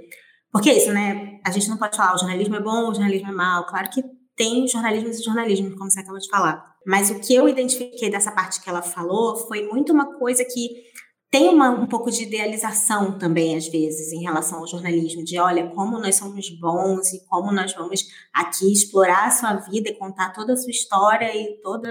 porque 0.55 0.69
é 0.69 0.77
isso, 0.77 0.89
né? 0.93 1.37
A 1.43 1.51
gente 1.51 1.67
não 1.67 1.75
pode 1.75 1.97
falar 1.97 2.15
o 2.15 2.17
jornalismo 2.17 2.55
é 2.55 2.61
bom, 2.61 2.89
o 2.89 2.93
jornalismo 2.93 3.27
é 3.27 3.33
mal. 3.33 3.65
Claro 3.65 3.89
que 3.89 4.01
tem 4.37 4.65
jornalismo 4.65 5.09
e 5.09 5.21
jornalismo, 5.21 5.75
como 5.77 5.91
você 5.91 5.99
acabou 5.99 6.17
de 6.17 6.29
falar. 6.29 6.63
Mas 6.87 7.09
o 7.09 7.19
que 7.19 7.35
eu 7.35 7.49
identifiquei 7.49 8.09
dessa 8.09 8.31
parte 8.31 8.61
que 8.61 8.69
ela 8.69 8.81
falou 8.81 9.35
foi 9.35 9.67
muito 9.67 9.91
uma 9.91 10.17
coisa 10.17 10.45
que 10.45 10.69
tem 11.29 11.49
uma, 11.49 11.71
um 11.71 11.85
pouco 11.85 12.09
de 12.09 12.23
idealização 12.23 13.19
também, 13.19 13.57
às 13.57 13.67
vezes, 13.67 14.13
em 14.13 14.21
relação 14.21 14.59
ao 14.59 14.67
jornalismo, 14.67 15.25
de 15.25 15.37
olha, 15.37 15.67
como 15.71 15.99
nós 15.99 16.15
somos 16.15 16.49
bons 16.57 17.11
e 17.11 17.25
como 17.27 17.51
nós 17.51 17.73
vamos 17.73 18.05
aqui 18.33 18.71
explorar 18.71 19.27
a 19.27 19.31
sua 19.31 19.55
vida 19.55 19.89
e 19.89 19.95
contar 19.95 20.31
toda 20.31 20.53
a 20.53 20.55
sua 20.55 20.71
história 20.71 21.35
e 21.35 21.59
toda, 21.61 21.89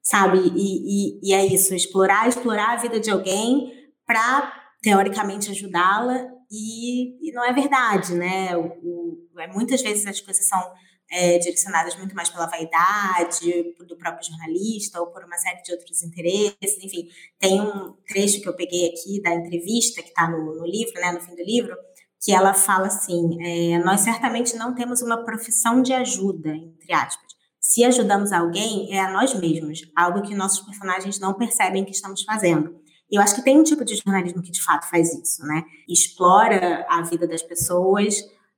sabe? 0.00 0.38
E, 0.54 1.18
e, 1.18 1.30
e 1.30 1.34
é 1.34 1.44
isso, 1.44 1.74
explorar, 1.74 2.28
explorar 2.28 2.74
a 2.74 2.80
vida 2.80 3.00
de 3.00 3.10
alguém 3.10 3.72
para, 4.06 4.52
teoricamente, 4.80 5.50
ajudá-la 5.50 6.33
e, 6.54 7.28
e, 7.28 7.32
não 7.32 7.44
é 7.44 7.52
verdade, 7.52 8.14
né? 8.14 8.56
O, 8.56 8.66
o, 8.66 9.40
é, 9.40 9.46
muitas 9.48 9.82
vezes 9.82 10.06
as 10.06 10.20
coisas 10.20 10.46
são 10.46 10.72
é, 11.10 11.38
direcionadas 11.38 11.96
muito 11.96 12.14
mais 12.14 12.28
pela 12.28 12.46
vaidade 12.46 13.74
do 13.86 13.96
próprio 13.96 14.26
jornalista 14.26 15.00
ou 15.00 15.08
por 15.08 15.24
uma 15.24 15.36
série 15.36 15.62
de 15.62 15.72
outros 15.72 16.02
interesses. 16.02 16.82
Enfim, 16.82 17.08
tem 17.38 17.60
um 17.60 17.94
trecho 18.06 18.40
que 18.40 18.48
eu 18.48 18.54
peguei 18.54 18.88
aqui 18.88 19.20
da 19.22 19.34
entrevista 19.34 20.02
que 20.02 20.08
está 20.08 20.30
no, 20.30 20.54
no, 20.56 20.66
livro, 20.66 20.94
né, 20.94 21.12
no 21.12 21.20
fim 21.20 21.34
do 21.34 21.42
livro, 21.42 21.76
que 22.22 22.32
ela 22.32 22.54
fala 22.54 22.86
assim: 22.86 23.36
é, 23.42 23.78
nós 23.78 24.00
certamente 24.00 24.56
não 24.56 24.74
temos 24.74 25.02
uma 25.02 25.24
profissão 25.24 25.82
de 25.82 25.92
ajuda, 25.92 26.54
entre 26.54 26.92
aspas. 26.92 27.34
Se 27.60 27.82
ajudamos 27.82 28.30
alguém, 28.30 28.94
é 28.94 29.00
a 29.00 29.10
nós 29.10 29.34
mesmos, 29.34 29.90
algo 29.96 30.20
que 30.22 30.34
nossos 30.34 30.60
personagens 30.66 31.18
não 31.18 31.32
percebem 31.32 31.84
que 31.84 31.92
estamos 31.92 32.22
fazendo. 32.22 32.83
Eu 33.14 33.22
acho 33.22 33.36
que 33.36 33.42
tem 33.42 33.58
um 33.58 33.62
tipo 33.62 33.84
de 33.84 33.94
jornalismo 33.94 34.42
que 34.42 34.50
de 34.50 34.62
fato 34.62 34.88
faz 34.88 35.14
isso, 35.14 35.42
né? 35.44 35.64
Explora 35.88 36.84
a 36.88 37.02
vida 37.02 37.28
das 37.28 37.42
pessoas 37.42 38.16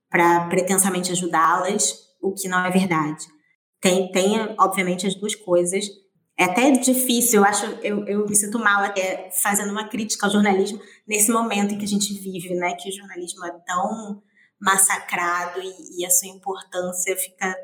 para 0.08 0.46
pretensamente 0.48 1.12
ajudá-las, 1.12 1.94
o 2.22 2.32
que 2.32 2.48
não 2.48 2.64
é 2.64 2.70
verdade. 2.70 3.26
Tem, 3.80 4.10
tem, 4.10 4.54
obviamente, 4.58 5.06
as 5.06 5.14
duas 5.14 5.34
coisas. 5.34 5.84
É 6.38 6.44
até 6.44 6.70
difícil, 6.70 7.40
eu 7.40 7.44
acho, 7.44 7.66
eu, 7.82 8.04
eu 8.06 8.26
me 8.26 8.34
sinto 8.34 8.58
mal 8.58 8.82
até 8.82 9.30
fazendo 9.42 9.70
uma 9.70 9.88
crítica 9.88 10.26
ao 10.26 10.32
jornalismo 10.32 10.80
nesse 11.06 11.30
momento 11.30 11.74
em 11.74 11.78
que 11.78 11.84
a 11.84 11.88
gente 11.88 12.14
vive, 12.14 12.54
né? 12.54 12.74
Que 12.74 12.88
o 12.88 12.92
jornalismo 12.92 13.44
é 13.44 13.52
tão 13.66 14.22
massacrado 14.60 15.60
e, 15.60 16.00
e 16.00 16.06
a 16.06 16.10
sua 16.10 16.28
importância 16.28 17.14
fica 17.16 17.54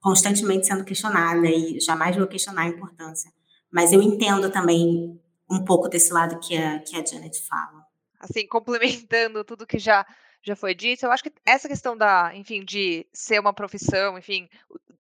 constantemente 0.00 0.66
sendo 0.66 0.84
questionada 0.84 1.48
e 1.48 1.80
jamais 1.80 2.14
vou 2.16 2.26
questionar 2.28 2.62
a 2.62 2.68
importância. 2.68 3.30
Mas 3.72 3.92
eu 3.92 4.00
entendo 4.00 4.48
também 4.50 5.20
um 5.50 5.64
pouco 5.64 5.88
desse 5.88 6.12
lado 6.12 6.38
que 6.40 6.56
a, 6.56 6.78
que 6.80 6.96
a 6.96 7.04
Janet 7.04 7.42
fala. 7.46 7.86
Assim, 8.18 8.46
complementando 8.46 9.44
tudo 9.44 9.66
que 9.66 9.78
já 9.78 10.06
já 10.42 10.54
foi 10.54 10.76
dito, 10.76 11.04
eu 11.04 11.10
acho 11.10 11.24
que 11.24 11.32
essa 11.44 11.66
questão 11.66 11.96
da, 11.96 12.30
enfim, 12.32 12.64
de 12.64 13.04
ser 13.12 13.40
uma 13.40 13.52
profissão, 13.52 14.16
enfim, 14.16 14.48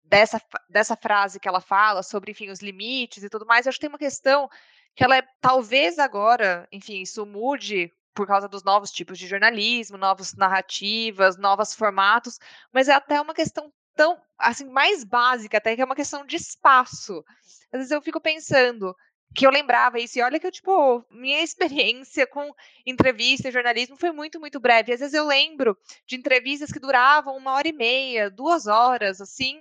dessa, 0.04 0.38
dessa 0.68 0.94
frase 0.94 1.40
que 1.40 1.48
ela 1.48 1.62
fala 1.62 2.02
sobre, 2.02 2.32
enfim, 2.32 2.50
os 2.50 2.60
limites 2.60 3.22
e 3.22 3.30
tudo 3.30 3.46
mais, 3.46 3.64
eu 3.64 3.70
acho 3.70 3.78
que 3.78 3.80
tem 3.80 3.88
uma 3.88 3.98
questão 3.98 4.50
que 4.94 5.02
ela 5.02 5.16
é, 5.16 5.22
talvez 5.40 5.98
agora, 5.98 6.68
enfim, 6.70 7.00
isso 7.00 7.24
mude 7.24 7.90
por 8.12 8.26
causa 8.26 8.48
dos 8.48 8.62
novos 8.62 8.90
tipos 8.90 9.18
de 9.18 9.26
jornalismo, 9.26 9.96
novas 9.96 10.34
narrativas, 10.34 11.38
novos 11.38 11.74
formatos, 11.74 12.38
mas 12.70 12.88
é 12.88 12.92
até 12.92 13.18
uma 13.18 13.32
questão 13.32 13.72
tão, 13.96 14.20
assim, 14.36 14.64
mais 14.64 15.04
básica 15.04 15.58
até, 15.58 15.74
que 15.74 15.80
é 15.80 15.84
uma 15.84 15.94
questão 15.94 16.26
de 16.26 16.36
espaço. 16.36 17.24
Às 17.72 17.78
vezes 17.78 17.90
eu 17.90 18.02
fico 18.02 18.20
pensando, 18.20 18.94
que 19.34 19.46
eu 19.46 19.50
lembrava 19.50 19.98
isso. 19.98 20.18
E 20.18 20.22
olha 20.22 20.38
que 20.38 20.46
eu, 20.46 20.52
tipo, 20.52 21.04
minha 21.10 21.40
experiência 21.44 22.26
com 22.26 22.52
entrevista 22.84 23.48
e 23.48 23.52
jornalismo 23.52 23.96
foi 23.96 24.10
muito, 24.10 24.40
muito 24.40 24.58
breve. 24.60 24.92
Às 24.92 25.00
vezes 25.00 25.14
eu 25.14 25.26
lembro 25.26 25.76
de 26.06 26.16
entrevistas 26.16 26.72
que 26.72 26.80
duravam 26.80 27.36
uma 27.36 27.52
hora 27.54 27.68
e 27.68 27.72
meia, 27.72 28.30
duas 28.30 28.66
horas, 28.66 29.20
assim, 29.20 29.60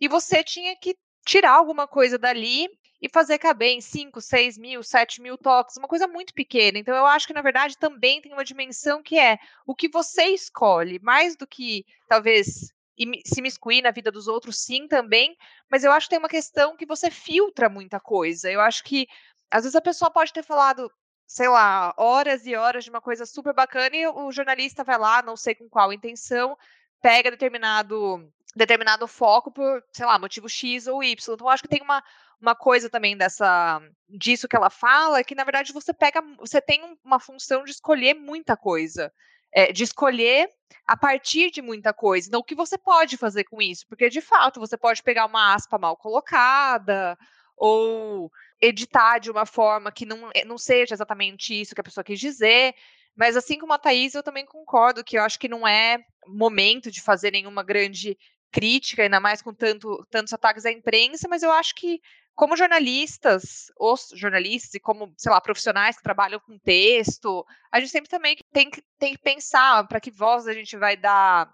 e 0.00 0.08
você 0.08 0.44
tinha 0.44 0.76
que 0.76 0.96
tirar 1.24 1.52
alguma 1.52 1.88
coisa 1.88 2.18
dali 2.18 2.68
e 3.00 3.08
fazer 3.08 3.38
caber 3.38 3.72
em 3.72 3.80
5, 3.80 4.20
6 4.20 4.56
mil, 4.56 4.82
7 4.82 5.20
mil 5.20 5.36
toques, 5.36 5.76
uma 5.76 5.88
coisa 5.88 6.06
muito 6.06 6.32
pequena. 6.32 6.78
Então, 6.78 6.96
eu 6.96 7.06
acho 7.06 7.26
que, 7.26 7.34
na 7.34 7.42
verdade, 7.42 7.76
também 7.76 8.20
tem 8.22 8.32
uma 8.32 8.44
dimensão 8.44 9.02
que 9.02 9.18
é 9.18 9.38
o 9.66 9.74
que 9.74 9.88
você 9.88 10.24
escolhe, 10.28 10.98
mais 11.00 11.36
do 11.36 11.46
que 11.46 11.84
talvez 12.08 12.72
e 12.98 13.22
se 13.26 13.42
miscuir 13.42 13.82
na 13.82 13.90
vida 13.90 14.10
dos 14.10 14.26
outros, 14.28 14.58
sim, 14.58 14.88
também, 14.88 15.36
mas 15.70 15.84
eu 15.84 15.92
acho 15.92 16.06
que 16.06 16.10
tem 16.10 16.18
uma 16.18 16.28
questão 16.28 16.76
que 16.76 16.86
você 16.86 17.10
filtra 17.10 17.68
muita 17.68 18.00
coisa. 18.00 18.50
Eu 18.50 18.60
acho 18.60 18.82
que, 18.84 19.06
às 19.50 19.64
vezes, 19.64 19.76
a 19.76 19.80
pessoa 19.80 20.10
pode 20.10 20.32
ter 20.32 20.42
falado, 20.42 20.90
sei 21.26 21.48
lá, 21.48 21.94
horas 21.96 22.46
e 22.46 22.54
horas 22.54 22.84
de 22.84 22.90
uma 22.90 23.00
coisa 23.00 23.26
super 23.26 23.54
bacana 23.54 23.94
e 23.96 24.06
o 24.06 24.32
jornalista 24.32 24.82
vai 24.82 24.98
lá, 24.98 25.22
não 25.22 25.36
sei 25.36 25.54
com 25.54 25.68
qual 25.68 25.92
intenção, 25.92 26.56
pega 27.02 27.30
determinado 27.30 28.32
determinado 28.54 29.06
foco 29.06 29.52
por, 29.52 29.84
sei 29.92 30.06
lá, 30.06 30.18
motivo 30.18 30.48
X 30.48 30.86
ou 30.86 31.04
Y. 31.04 31.34
Então, 31.34 31.48
acho 31.48 31.62
que 31.62 31.68
tem 31.68 31.82
uma, 31.82 32.02
uma 32.40 32.54
coisa 32.54 32.88
também 32.88 33.14
dessa 33.14 33.80
disso 34.08 34.48
que 34.48 34.56
ela 34.56 34.70
fala, 34.70 35.22
que 35.22 35.34
na 35.34 35.44
verdade 35.44 35.74
você 35.74 35.92
pega, 35.92 36.22
você 36.38 36.58
tem 36.58 36.98
uma 37.04 37.20
função 37.20 37.64
de 37.64 37.72
escolher 37.72 38.14
muita 38.14 38.56
coisa 38.56 39.12
é, 39.56 39.72
de 39.72 39.84
escolher 39.84 40.50
a 40.86 40.98
partir 40.98 41.50
de 41.50 41.62
muita 41.62 41.90
coisa. 41.94 42.28
Então, 42.28 42.40
o 42.40 42.44
que 42.44 42.54
você 42.54 42.76
pode 42.76 43.16
fazer 43.16 43.44
com 43.44 43.62
isso? 43.62 43.86
Porque, 43.88 44.10
de 44.10 44.20
fato, 44.20 44.60
você 44.60 44.76
pode 44.76 45.02
pegar 45.02 45.24
uma 45.24 45.54
aspa 45.54 45.78
mal 45.78 45.96
colocada, 45.96 47.16
ou 47.56 48.30
editar 48.60 49.18
de 49.18 49.30
uma 49.30 49.46
forma 49.46 49.90
que 49.90 50.04
não, 50.04 50.30
eh, 50.34 50.44
não 50.44 50.58
seja 50.58 50.94
exatamente 50.94 51.58
isso 51.58 51.74
que 51.74 51.80
a 51.80 51.84
pessoa 51.84 52.04
quis 52.04 52.20
dizer. 52.20 52.74
Mas, 53.16 53.34
assim 53.34 53.58
como 53.58 53.72
a 53.72 53.78
Thaís, 53.78 54.14
eu 54.14 54.22
também 54.22 54.44
concordo 54.44 55.02
que 55.02 55.16
eu 55.16 55.22
acho 55.22 55.38
que 55.38 55.48
não 55.48 55.66
é 55.66 56.04
momento 56.26 56.90
de 56.90 57.00
fazer 57.00 57.30
nenhuma 57.30 57.62
grande 57.62 58.14
crítica, 58.52 59.04
ainda 59.04 59.18
mais 59.18 59.40
com 59.40 59.54
tanto, 59.54 60.06
tantos 60.10 60.34
ataques 60.34 60.66
à 60.66 60.70
imprensa, 60.70 61.26
mas 61.28 61.42
eu 61.42 61.50
acho 61.50 61.74
que 61.74 61.98
como 62.36 62.54
jornalistas, 62.54 63.72
os 63.80 64.10
jornalistas 64.14 64.74
e 64.74 64.78
como, 64.78 65.12
sei 65.16 65.32
lá, 65.32 65.40
profissionais 65.40 65.96
que 65.96 66.02
trabalham 66.02 66.38
com 66.38 66.58
texto, 66.58 67.44
a 67.72 67.80
gente 67.80 67.90
sempre 67.90 68.10
também 68.10 68.36
tem 68.52 68.70
que, 68.70 68.82
tem 68.98 69.14
que 69.14 69.22
pensar 69.22 69.88
para 69.88 69.98
que 69.98 70.10
voz 70.10 70.46
a 70.46 70.52
gente 70.52 70.76
vai 70.76 70.96
dar 70.96 71.52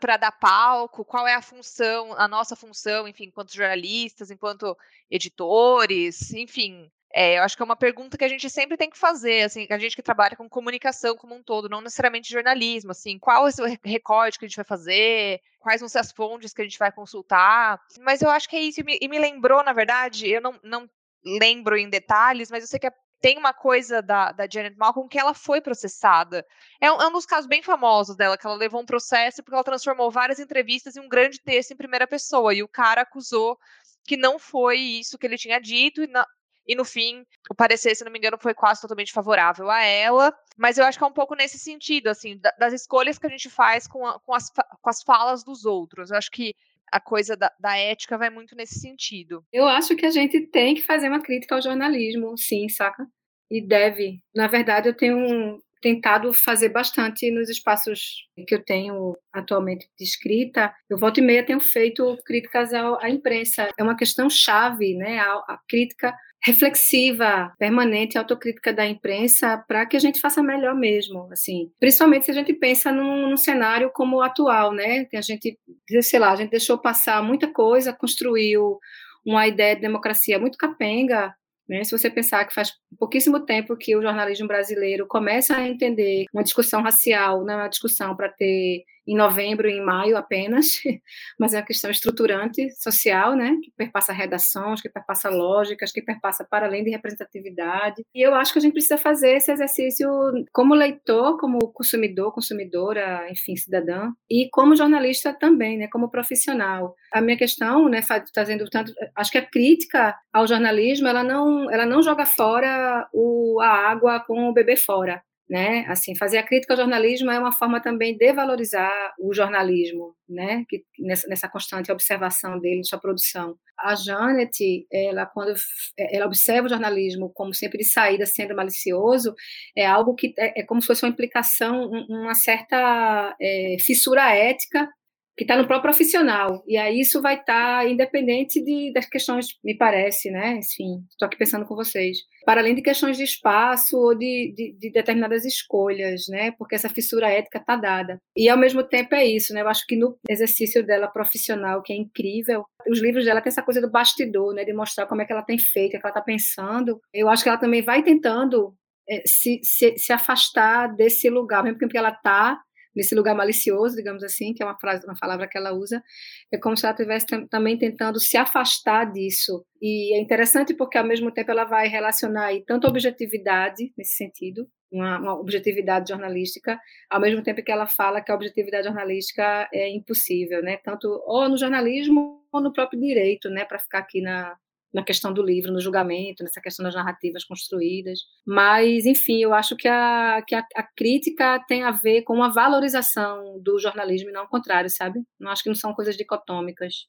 para 0.00 0.16
dar 0.16 0.30
palco, 0.32 1.04
qual 1.04 1.26
é 1.26 1.34
a 1.34 1.42
função, 1.42 2.12
a 2.16 2.28
nossa 2.28 2.54
função, 2.54 3.08
enfim, 3.08 3.24
enquanto 3.24 3.54
jornalistas, 3.54 4.30
enquanto 4.30 4.76
editores, 5.10 6.32
enfim, 6.32 6.90
é, 7.18 7.38
eu 7.38 7.42
acho 7.42 7.56
que 7.56 7.62
é 7.62 7.64
uma 7.64 7.74
pergunta 7.74 8.18
que 8.18 8.24
a 8.26 8.28
gente 8.28 8.50
sempre 8.50 8.76
tem 8.76 8.90
que 8.90 8.98
fazer, 8.98 9.44
assim, 9.44 9.66
a 9.70 9.78
gente 9.78 9.96
que 9.96 10.02
trabalha 10.02 10.36
com 10.36 10.46
comunicação 10.50 11.16
como 11.16 11.34
um 11.34 11.42
todo, 11.42 11.66
não 11.66 11.80
necessariamente 11.80 12.30
jornalismo, 12.30 12.90
assim, 12.90 13.18
qual 13.18 13.48
é 13.48 13.50
o 13.50 13.78
recorte 13.82 14.38
que 14.38 14.44
a 14.44 14.48
gente 14.48 14.56
vai 14.56 14.66
fazer, 14.66 15.40
quais 15.58 15.80
vão 15.80 15.88
ser 15.88 16.00
as 16.00 16.12
fontes 16.12 16.52
que 16.52 16.60
a 16.60 16.64
gente 16.64 16.78
vai 16.78 16.92
consultar, 16.92 17.80
mas 18.00 18.20
eu 18.20 18.28
acho 18.28 18.46
que 18.46 18.56
é 18.56 18.60
isso, 18.60 18.80
e 18.80 18.84
me, 18.84 18.98
e 19.00 19.08
me 19.08 19.18
lembrou, 19.18 19.64
na 19.64 19.72
verdade, 19.72 20.28
eu 20.28 20.42
não, 20.42 20.60
não 20.62 20.90
lembro 21.24 21.78
em 21.78 21.88
detalhes, 21.88 22.50
mas 22.50 22.62
eu 22.62 22.68
sei 22.68 22.78
que 22.78 22.86
é 22.86 22.92
tem 23.18 23.38
uma 23.38 23.54
coisa 23.54 24.02
da, 24.02 24.30
da 24.30 24.46
Janet 24.46 24.76
Malcolm 24.76 25.08
que 25.08 25.18
ela 25.18 25.32
foi 25.32 25.62
processada. 25.62 26.44
É 26.78 26.92
um, 26.92 27.00
é 27.00 27.06
um, 27.08 27.12
dos 27.12 27.24
casos 27.24 27.46
bem 27.46 27.62
famosos 27.62 28.14
dela, 28.14 28.36
que 28.36 28.46
ela 28.46 28.54
levou 28.54 28.82
um 28.82 28.86
processo 28.86 29.42
porque 29.42 29.54
ela 29.54 29.64
transformou 29.64 30.10
várias 30.10 30.38
entrevistas 30.38 30.96
em 30.96 31.00
um 31.00 31.08
grande 31.08 31.40
texto 31.40 31.70
em 31.70 31.76
primeira 31.76 32.06
pessoa, 32.06 32.52
e 32.52 32.62
o 32.62 32.68
cara 32.68 33.00
acusou 33.00 33.58
que 34.06 34.18
não 34.18 34.38
foi 34.38 34.76
isso 34.76 35.16
que 35.16 35.26
ele 35.26 35.38
tinha 35.38 35.58
dito, 35.58 36.02
e 36.02 36.06
na, 36.06 36.26
e 36.66 36.74
no 36.74 36.84
fim, 36.84 37.24
o 37.48 37.54
parecer, 37.54 37.94
se 37.94 38.04
não 38.04 38.10
me 38.10 38.18
engano, 38.18 38.38
foi 38.38 38.52
quase 38.52 38.80
totalmente 38.80 39.12
favorável 39.12 39.70
a 39.70 39.82
ela. 39.82 40.34
Mas 40.56 40.78
eu 40.78 40.84
acho 40.84 40.98
que 40.98 41.04
é 41.04 41.06
um 41.06 41.12
pouco 41.12 41.34
nesse 41.34 41.58
sentido, 41.58 42.08
assim, 42.08 42.40
das 42.58 42.72
escolhas 42.72 43.18
que 43.18 43.26
a 43.26 43.30
gente 43.30 43.48
faz 43.48 43.86
com, 43.86 44.04
a, 44.04 44.18
com, 44.18 44.34
as, 44.34 44.50
com 44.50 44.90
as 44.90 45.02
falas 45.02 45.44
dos 45.44 45.64
outros. 45.64 46.10
Eu 46.10 46.16
acho 46.16 46.30
que 46.30 46.54
a 46.90 47.00
coisa 47.00 47.36
da, 47.36 47.52
da, 47.58 47.76
ética 47.76 48.18
vai 48.18 48.30
muito 48.30 48.56
nesse 48.56 48.80
sentido. 48.80 49.44
Eu 49.52 49.66
acho 49.66 49.94
que 49.96 50.06
a 50.06 50.10
gente 50.10 50.40
tem 50.48 50.74
que 50.74 50.82
fazer 50.82 51.08
uma 51.08 51.22
crítica 51.22 51.54
ao 51.54 51.62
jornalismo, 51.62 52.36
sim, 52.36 52.68
saca? 52.68 53.06
E 53.50 53.60
deve. 53.60 54.20
Na 54.34 54.46
verdade, 54.46 54.88
eu 54.88 54.96
tenho 54.96 55.60
tentado 55.86 56.34
fazer 56.34 56.70
bastante 56.70 57.30
nos 57.30 57.48
espaços 57.48 58.26
que 58.44 58.56
eu 58.56 58.64
tenho 58.64 59.16
atualmente 59.32 59.88
de 59.96 60.04
escrita. 60.04 60.74
Eu 60.90 60.98
volta 60.98 61.20
e 61.20 61.22
meia 61.22 61.46
tenho 61.46 61.60
feito 61.60 62.18
críticas 62.24 62.74
à, 62.74 63.08
imprensa. 63.08 63.68
É 63.78 63.84
uma 63.84 63.96
questão 63.96 64.28
chave, 64.28 64.96
né? 64.96 65.20
a, 65.20 65.34
a 65.34 65.60
crítica 65.68 66.12
reflexiva, 66.44 67.54
permanente, 67.56 68.18
autocrítica 68.18 68.72
da 68.72 68.84
imprensa 68.84 69.64
para 69.68 69.86
que 69.86 69.96
a 69.96 70.00
gente 70.00 70.20
faça 70.20 70.42
melhor 70.42 70.74
mesmo, 70.74 71.28
assim. 71.30 71.70
Principalmente 71.78 72.24
se 72.24 72.32
a 72.32 72.34
gente 72.34 72.52
pensa 72.52 72.90
num, 72.90 73.30
num, 73.30 73.36
cenário 73.36 73.88
como 73.94 74.16
o 74.16 74.22
atual, 74.22 74.72
né? 74.72 75.04
Que 75.04 75.16
a 75.16 75.22
gente, 75.22 75.56
sei 76.02 76.18
lá, 76.18 76.32
a 76.32 76.36
gente 76.36 76.50
deixou 76.50 76.78
passar 76.78 77.22
muita 77.22 77.46
coisa, 77.46 77.92
construiu 77.92 78.80
uma 79.24 79.46
ideia 79.46 79.76
de 79.76 79.82
democracia 79.82 80.36
muito 80.36 80.58
capenga, 80.58 81.32
né? 81.68 81.84
Se 81.84 81.96
você 81.96 82.10
pensar 82.10 82.44
que 82.44 82.54
faz 82.54 82.72
pouquíssimo 82.98 83.40
tempo 83.40 83.76
que 83.76 83.96
o 83.96 84.02
jornalismo 84.02 84.46
brasileiro 84.46 85.06
começa 85.06 85.56
a 85.56 85.66
entender 85.66 86.26
uma 86.32 86.44
discussão 86.44 86.82
racial, 86.82 87.44
não 87.44 87.54
é 87.54 87.56
uma 87.56 87.68
discussão 87.68 88.14
para 88.16 88.28
ter 88.28 88.84
em 89.06 89.16
novembro 89.16 89.68
e 89.68 89.72
em 89.72 89.84
maio 89.84 90.16
apenas, 90.16 90.66
mas 91.38 91.54
é 91.54 91.58
uma 91.58 91.66
questão 91.66 91.90
estruturante 91.90 92.70
social, 92.80 93.36
né, 93.36 93.56
que 93.62 93.70
perpassa 93.76 94.12
redações, 94.12 94.80
que 94.80 94.88
perpassa 94.88 95.30
lógicas, 95.30 95.92
que 95.92 96.02
perpassa 96.02 96.44
para 96.44 96.66
além 96.66 96.82
de 96.82 96.90
representatividade. 96.90 98.02
E 98.14 98.26
eu 98.26 98.34
acho 98.34 98.52
que 98.52 98.58
a 98.58 98.62
gente 98.62 98.72
precisa 98.72 98.98
fazer 98.98 99.36
esse 99.36 99.52
exercício 99.52 100.08
como 100.52 100.74
leitor, 100.74 101.38
como 101.38 101.58
consumidor, 101.72 102.32
consumidora, 102.32 103.30
enfim, 103.30 103.54
cidadã, 103.56 104.10
e 104.28 104.48
como 104.50 104.76
jornalista 104.76 105.32
também, 105.32 105.78
né, 105.78 105.88
como 105.88 106.10
profissional. 106.10 106.94
A 107.12 107.20
minha 107.20 107.36
questão, 107.36 107.88
né, 107.88 108.00
fazendo 108.34 108.68
tanto, 108.68 108.92
acho 109.14 109.30
que 109.30 109.38
a 109.38 109.46
crítica 109.46 110.16
ao 110.32 110.46
jornalismo, 110.46 111.06
ela 111.06 111.22
não, 111.22 111.70
ela 111.70 111.86
não 111.86 112.02
joga 112.02 112.26
fora 112.26 113.08
o, 113.12 113.60
a 113.60 113.68
água 113.68 114.20
com 114.20 114.48
o 114.48 114.52
bebê 114.52 114.76
fora 114.76 115.22
né? 115.48 115.84
Assim, 115.88 116.16
fazer 116.16 116.38
a 116.38 116.42
crítica 116.42 116.74
ao 116.74 116.78
jornalismo 116.78 117.30
é 117.30 117.38
uma 117.38 117.52
forma 117.52 117.80
também 117.80 118.16
de 118.16 118.32
valorizar 118.32 119.14
o 119.18 119.32
jornalismo, 119.32 120.14
né? 120.28 120.64
Que, 120.68 120.84
nessa, 120.98 121.28
nessa 121.28 121.48
constante 121.48 121.92
observação 121.92 122.58
dele, 122.58 122.84
sua 122.84 122.98
produção. 122.98 123.56
A 123.78 123.94
Janet, 123.94 124.86
ela 124.90 125.26
quando 125.26 125.54
ela 125.98 126.26
observa 126.26 126.66
o 126.66 126.70
jornalismo 126.70 127.30
como 127.34 127.54
sempre 127.54 127.78
de 127.78 127.84
saída 127.84 128.26
sendo 128.26 128.56
malicioso, 128.56 129.34
é 129.76 129.86
algo 129.86 130.14
que 130.14 130.34
é, 130.38 130.60
é 130.60 130.62
como 130.64 130.80
se 130.80 130.86
fosse 130.86 131.04
uma 131.04 131.10
implicação, 131.10 131.90
uma 132.08 132.34
certa 132.34 133.36
é, 133.40 133.76
fissura 133.80 134.34
ética 134.34 134.88
que 135.36 135.44
está 135.44 135.56
no 135.56 135.66
próprio 135.66 135.92
profissional. 135.92 136.64
E 136.66 136.76
aí 136.76 137.00
isso 137.00 137.20
vai 137.20 137.34
estar 137.34 137.80
tá 137.82 137.86
independente 137.86 138.62
de, 138.64 138.92
das 138.92 139.06
questões, 139.06 139.48
me 139.62 139.76
parece, 139.76 140.30
né? 140.30 140.56
Enfim, 140.58 141.04
estou 141.10 141.26
aqui 141.26 141.36
pensando 141.36 141.66
com 141.66 141.76
vocês. 141.76 142.18
Para 142.44 142.60
além 142.60 142.74
de 142.74 142.82
questões 142.82 143.16
de 143.16 143.24
espaço 143.24 143.98
ou 143.98 144.14
de, 144.14 144.54
de, 144.56 144.76
de 144.78 144.90
determinadas 144.90 145.44
escolhas, 145.44 146.24
né? 146.28 146.52
Porque 146.52 146.74
essa 146.74 146.88
fissura 146.88 147.28
ética 147.28 147.58
está 147.58 147.76
dada. 147.76 148.18
E 148.34 148.48
ao 148.48 148.56
mesmo 148.56 148.82
tempo 148.82 149.14
é 149.14 149.26
isso, 149.26 149.52
né? 149.52 149.60
Eu 149.60 149.68
acho 149.68 149.86
que 149.86 149.96
no 149.96 150.16
exercício 150.28 150.84
dela 150.84 151.08
profissional, 151.08 151.82
que 151.82 151.92
é 151.92 151.96
incrível, 151.96 152.64
os 152.88 153.00
livros 153.02 153.24
dela 153.26 153.42
têm 153.42 153.50
essa 153.50 153.62
coisa 153.62 153.80
do 153.80 153.90
bastidor, 153.90 154.54
né? 154.54 154.64
De 154.64 154.72
mostrar 154.72 155.06
como 155.06 155.20
é 155.20 155.26
que 155.26 155.32
ela 155.32 155.42
tem 155.42 155.58
feito, 155.58 155.96
o 155.96 156.00
que 156.00 156.06
ela 156.06 156.08
está 156.08 156.22
pensando. 156.22 156.98
Eu 157.12 157.28
acho 157.28 157.42
que 157.42 157.48
ela 157.48 157.58
também 157.58 157.82
vai 157.82 158.02
tentando 158.02 158.74
é, 159.08 159.22
se, 159.26 159.60
se, 159.62 159.96
se 159.98 160.12
afastar 160.12 160.88
desse 160.94 161.28
lugar, 161.28 161.62
mesmo 161.62 161.78
porque 161.78 161.98
ela 161.98 162.10
está 162.10 162.60
nesse 162.96 163.14
lugar 163.14 163.34
malicioso, 163.34 163.94
digamos 163.94 164.24
assim, 164.24 164.54
que 164.54 164.62
é 164.62 164.66
uma 164.66 164.78
frase, 164.78 165.04
uma 165.06 165.14
palavra 165.20 165.46
que 165.46 165.58
ela 165.58 165.74
usa, 165.74 166.02
é 166.50 166.56
como 166.56 166.76
se 166.76 166.86
ela 166.86 166.94
estivesse 166.94 167.26
também 167.48 167.76
tentando 167.76 168.18
se 168.18 168.36
afastar 168.38 169.12
disso. 169.12 169.64
E 169.80 170.16
é 170.16 170.20
interessante 170.20 170.72
porque 170.72 170.96
ao 170.96 171.06
mesmo 171.06 171.30
tempo 171.30 171.50
ela 171.50 171.64
vai 171.64 171.86
relacionar 171.88 172.46
aí 172.46 172.64
tanto 172.64 172.88
objetividade 172.88 173.92
nesse 173.96 174.16
sentido, 174.16 174.66
uma, 174.90 175.18
uma, 175.18 175.38
objetividade 175.38 176.08
jornalística, 176.08 176.80
ao 177.10 177.20
mesmo 177.20 177.42
tempo 177.42 177.62
que 177.62 177.70
ela 177.70 177.86
fala 177.86 178.22
que 178.22 178.32
a 178.32 178.34
objetividade 178.34 178.86
jornalística 178.86 179.68
é 179.72 179.88
impossível, 179.90 180.62
né? 180.62 180.78
Tanto 180.78 181.08
ou 181.26 181.48
no 181.48 181.58
jornalismo 181.58 182.42
ou 182.50 182.60
no 182.60 182.72
próprio 182.72 182.98
direito, 182.98 183.50
né? 183.50 183.64
Para 183.64 183.78
ficar 183.78 183.98
aqui 183.98 184.22
na, 184.22 184.56
na 184.92 185.02
questão 185.04 185.32
do 185.32 185.42
livro, 185.42 185.72
no 185.72 185.80
julgamento, 185.80 186.42
nessa 186.42 186.60
questão 186.60 186.84
das 186.84 186.94
narrativas 186.94 187.44
construídas. 187.44 188.20
Mas, 188.46 189.04
enfim, 189.04 189.42
eu 189.42 189.52
acho 189.52 189.76
que 189.76 189.88
a, 189.88 190.42
que 190.46 190.54
a, 190.54 190.64
a 190.74 190.82
crítica 190.82 191.62
tem 191.68 191.82
a 191.82 191.90
ver 191.90 192.22
com 192.22 192.34
uma 192.34 192.52
valorização 192.52 193.60
do 193.60 193.78
jornalismo 193.78 194.30
e 194.30 194.32
não 194.32 194.44
o 194.44 194.48
contrário, 194.48 194.88
sabe? 194.88 195.20
Não 195.38 195.50
acho 195.50 195.62
que 195.62 195.68
não 195.68 195.76
são 195.76 195.94
coisas 195.94 196.16
dicotômicas. 196.16 197.06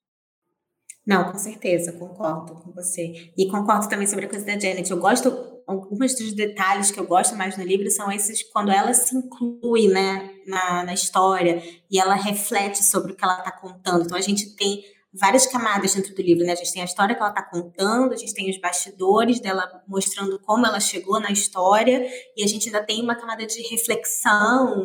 Não, 1.07 1.31
com 1.31 1.37
certeza, 1.37 1.93
concordo 1.93 2.55
com 2.55 2.69
você. 2.73 3.31
E 3.37 3.47
concordo 3.49 3.87
também 3.87 4.05
sobre 4.05 4.25
a 4.25 4.29
coisa 4.29 4.45
da 4.45 4.59
Janet. 4.59 4.91
Eu 4.91 4.99
gosto, 4.99 5.61
alguns 5.65 6.13
dos 6.15 6.33
detalhes 6.33 6.91
que 6.91 6.99
eu 6.99 7.07
gosto 7.07 7.33
mais 7.37 7.57
no 7.57 7.63
livro 7.63 7.89
são 7.89 8.11
esses 8.11 8.43
quando 8.51 8.71
ela 8.71 8.93
se 8.93 9.15
inclui 9.15 9.87
né, 9.87 10.29
na, 10.45 10.83
na 10.83 10.93
história 10.93 11.63
e 11.89 11.97
ela 11.97 12.13
reflete 12.13 12.83
sobre 12.83 13.13
o 13.13 13.15
que 13.15 13.23
ela 13.23 13.37
está 13.37 13.53
contando. 13.53 14.03
Então 14.03 14.17
a 14.17 14.21
gente 14.21 14.53
tem 14.57 14.83
várias 15.13 15.45
camadas 15.45 15.95
dentro 15.95 16.13
do 16.13 16.21
livro, 16.21 16.45
né? 16.45 16.51
A 16.51 16.55
gente 16.55 16.73
tem 16.73 16.81
a 16.81 16.85
história 16.85 17.15
que 17.15 17.21
ela 17.21 17.31
está 17.31 17.41
contando, 17.41 18.13
a 18.13 18.17
gente 18.17 18.33
tem 18.33 18.49
os 18.49 18.59
bastidores 18.59 19.39
dela 19.39 19.83
mostrando 19.87 20.39
como 20.39 20.65
ela 20.65 20.79
chegou 20.79 21.19
na 21.19 21.31
história, 21.31 22.05
e 22.35 22.43
a 22.43 22.47
gente 22.47 22.67
ainda 22.67 22.85
tem 22.85 23.01
uma 23.01 23.15
camada 23.15 23.45
de 23.45 23.61
reflexão, 23.69 24.83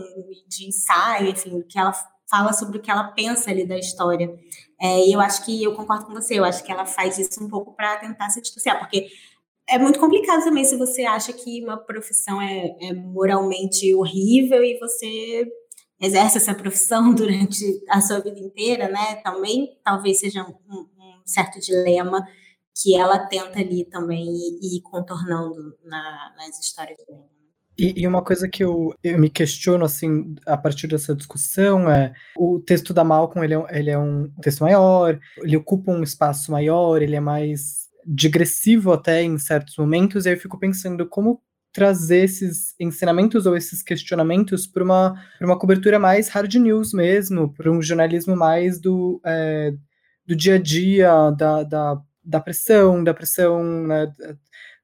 de 0.49 0.67
ensaio, 0.69 1.29
enfim, 1.29 1.63
que 1.69 1.79
ela 1.79 1.93
fala 2.31 2.53
sobre 2.53 2.79
o 2.79 2.81
que 2.81 2.91
ela 2.91 3.05
pensa 3.13 3.51
ali 3.51 3.67
da 3.67 3.79
história. 3.79 4.35
É, 4.81 5.07
e 5.07 5.13
eu 5.13 5.21
acho 5.21 5.45
que 5.45 5.63
eu 5.63 5.75
concordo 5.75 6.07
com 6.07 6.15
você, 6.15 6.39
eu 6.39 6.45
acho 6.45 6.65
que 6.65 6.73
ela 6.73 6.87
faz 6.87 7.19
isso 7.19 7.45
um 7.45 7.49
pouco 7.49 7.75
para 7.77 7.99
tentar 7.99 8.31
se 8.31 8.41
distanciar, 8.41 8.79
porque 8.79 9.09
é 9.69 9.79
muito 9.79 9.99
complicado 9.99 10.43
também 10.43 10.65
se 10.65 10.77
você 10.77 11.05
acha 11.05 11.33
que 11.33 11.63
uma 11.63 11.77
profissão 11.77 12.41
é, 12.41 12.75
é 12.81 12.93
moralmente 12.93 13.95
horrível 13.95 14.63
e 14.65 14.79
você 14.79 15.47
exerce 16.03 16.39
essa 16.39 16.55
profissão 16.55 17.15
durante 17.15 17.65
a 17.89 18.01
sua 18.01 18.21
vida 18.21 18.39
inteira, 18.39 18.89
né? 18.89 19.17
Também 19.23 19.79
talvez 19.85 20.19
seja 20.19 20.43
um, 20.43 20.53
um 20.71 21.23
certo 21.25 21.61
dilema 21.61 22.27
que 22.75 22.97
ela 22.97 23.19
tenta 23.27 23.61
ali 23.61 23.85
também 23.85 24.27
ir, 24.27 24.81
contornando 24.83 25.77
na, 25.85 26.33
nas 26.37 26.59
histórias 26.59 26.99
dela. 27.07 27.31
E, 27.79 28.03
e, 28.03 28.07
uma 28.07 28.23
coisa 28.23 28.49
que 28.49 28.63
eu, 28.63 28.95
eu 29.03 29.19
me 29.19 29.31
questiono, 29.31 29.85
assim, 29.85 30.35
a 30.47 30.57
partir 30.59 30.87
dessa 30.87 31.15
discussão 31.15 31.91
é 31.91 32.13
o 32.37 32.61
texto 32.61 32.93
da 32.93 33.03
Malcolm, 33.03 33.45
ele 33.45 33.55
é, 33.55 33.79
ele 33.79 33.91
é 33.91 33.99
um 33.99 34.31
texto 34.43 34.61
maior, 34.61 35.19
ele 35.39 35.57
ocupa 35.57 35.91
um 35.91 36.03
espaço 36.03 36.53
maior, 36.53 37.01
ele 37.01 37.17
é 37.17 37.21
mais 37.21 37.89
digressivo 38.07 38.93
até 38.93 39.23
em 39.23 39.39
certos 39.39 39.77
momentos, 39.79 40.27
e 40.27 40.29
aí 40.29 40.35
eu 40.35 40.41
fico 40.41 40.59
pensando 40.59 41.09
como 41.09 41.41
trazer 41.73 42.25
esses 42.25 42.75
ensinamentos 42.79 43.47
ou 43.47 43.57
esses 43.57 43.83
questionamentos 43.83 44.67
para 44.67 44.85
uma, 44.85 45.15
uma 45.41 45.59
cobertura 45.59 45.99
mais 45.99 46.29
hard 46.29 46.55
news 46.57 46.93
mesmo, 46.93 47.53
para 47.53 47.71
um 47.71 47.81
jornalismo 47.81 48.37
mais 48.37 48.79
do, 48.79 49.21
é, 49.25 49.73
do 50.27 50.37
dia 50.37 50.57
a 50.57 50.59
dia, 50.59 51.31
da, 51.31 51.63
da, 51.63 52.01
da 52.23 52.41
pressão, 52.41 53.03
da 53.03 53.15
pressão 53.15 53.87
né, 53.87 54.13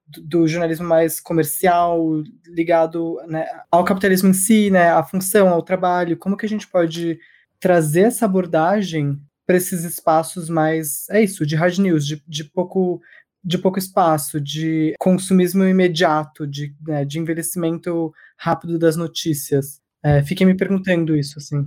do, 0.06 0.48
jornalismo 0.48 0.86
mais 0.86 1.20
comercial, 1.20 2.22
ligado 2.46 3.16
né, 3.26 3.46
ao 3.70 3.84
capitalismo 3.84 4.30
em 4.30 4.34
si, 4.34 4.70
né, 4.70 4.90
à 4.90 5.02
função, 5.02 5.48
ao 5.50 5.62
trabalho. 5.62 6.16
Como 6.16 6.36
que 6.36 6.46
a 6.46 6.48
gente 6.48 6.66
pode 6.66 7.18
trazer 7.60 8.02
essa 8.02 8.24
abordagem 8.24 9.20
para 9.46 9.56
esses 9.56 9.84
espaços 9.84 10.48
mais, 10.48 11.08
é 11.10 11.22
isso, 11.22 11.46
de 11.46 11.56
hard 11.56 11.78
news, 11.78 12.06
de, 12.06 12.22
de 12.26 12.44
pouco 12.44 13.00
de 13.48 13.56
pouco 13.56 13.78
espaço, 13.78 14.38
de 14.38 14.94
consumismo 14.98 15.64
imediato, 15.64 16.46
de, 16.46 16.76
né, 16.86 17.02
de 17.02 17.18
envelhecimento 17.18 18.12
rápido 18.36 18.78
das 18.78 18.94
notícias. 18.94 19.80
É, 20.04 20.22
fiquei 20.22 20.46
me 20.46 20.54
perguntando 20.54 21.16
isso, 21.16 21.38
assim. 21.38 21.66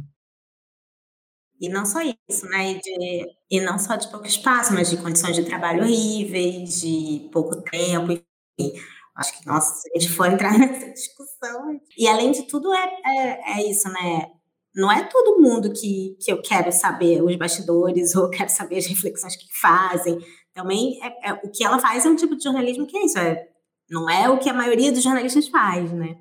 E 1.60 1.68
não 1.70 1.84
só 1.84 2.00
isso, 2.02 2.46
né? 2.46 2.72
E, 2.72 2.82
de, 2.82 3.26
e 3.50 3.62
não 3.62 3.80
só 3.80 3.96
de 3.96 4.08
pouco 4.10 4.28
espaço, 4.28 4.74
mas 4.74 4.92
de 4.92 4.98
condições 4.98 5.36
de 5.36 5.44
trabalho 5.44 5.82
horríveis, 5.84 6.82
de 6.82 7.28
pouco 7.32 7.60
tempo, 7.64 8.12
enfim. 8.12 8.80
Acho 9.16 9.40
que, 9.40 9.48
nossa, 9.48 9.74
se 9.74 9.90
a 9.90 10.00
gente 10.00 10.14
for 10.14 10.32
entrar 10.32 10.54
nessa 10.58 10.92
discussão. 10.92 11.80
E 11.98 12.08
além 12.08 12.32
de 12.32 12.44
tudo, 12.44 12.72
é, 12.74 13.02
é, 13.06 13.60
é 13.60 13.70
isso, 13.72 13.90
né? 13.90 14.28
Não 14.76 14.92
é 14.92 15.04
todo 15.04 15.42
mundo 15.42 15.74
que, 15.74 16.16
que 16.22 16.32
eu 16.32 16.42
quero 16.42 16.72
saber 16.72 17.24
os 17.24 17.36
bastidores 17.36 18.14
ou 18.16 18.30
quero 18.30 18.50
saber 18.50 18.78
as 18.78 18.86
reflexões 18.86 19.36
que 19.36 19.48
fazem 19.60 20.20
também 20.54 21.00
é, 21.04 21.30
é, 21.30 21.34
o 21.44 21.50
que 21.50 21.64
ela 21.64 21.80
faz 21.80 22.06
é 22.06 22.10
um 22.10 22.16
tipo 22.16 22.36
de 22.36 22.44
jornalismo 22.44 22.86
que 22.86 22.98
é 22.98 23.06
isso, 23.06 23.18
é, 23.20 23.48
não 23.90 24.10
é 24.10 24.30
o 24.30 24.40
que 24.40 24.50
a 24.50 24.54
maioria 24.54 24.92
dos 24.92 25.04
jornalistas 25.04 25.48
faz, 25.48 25.92
né? 25.92 26.18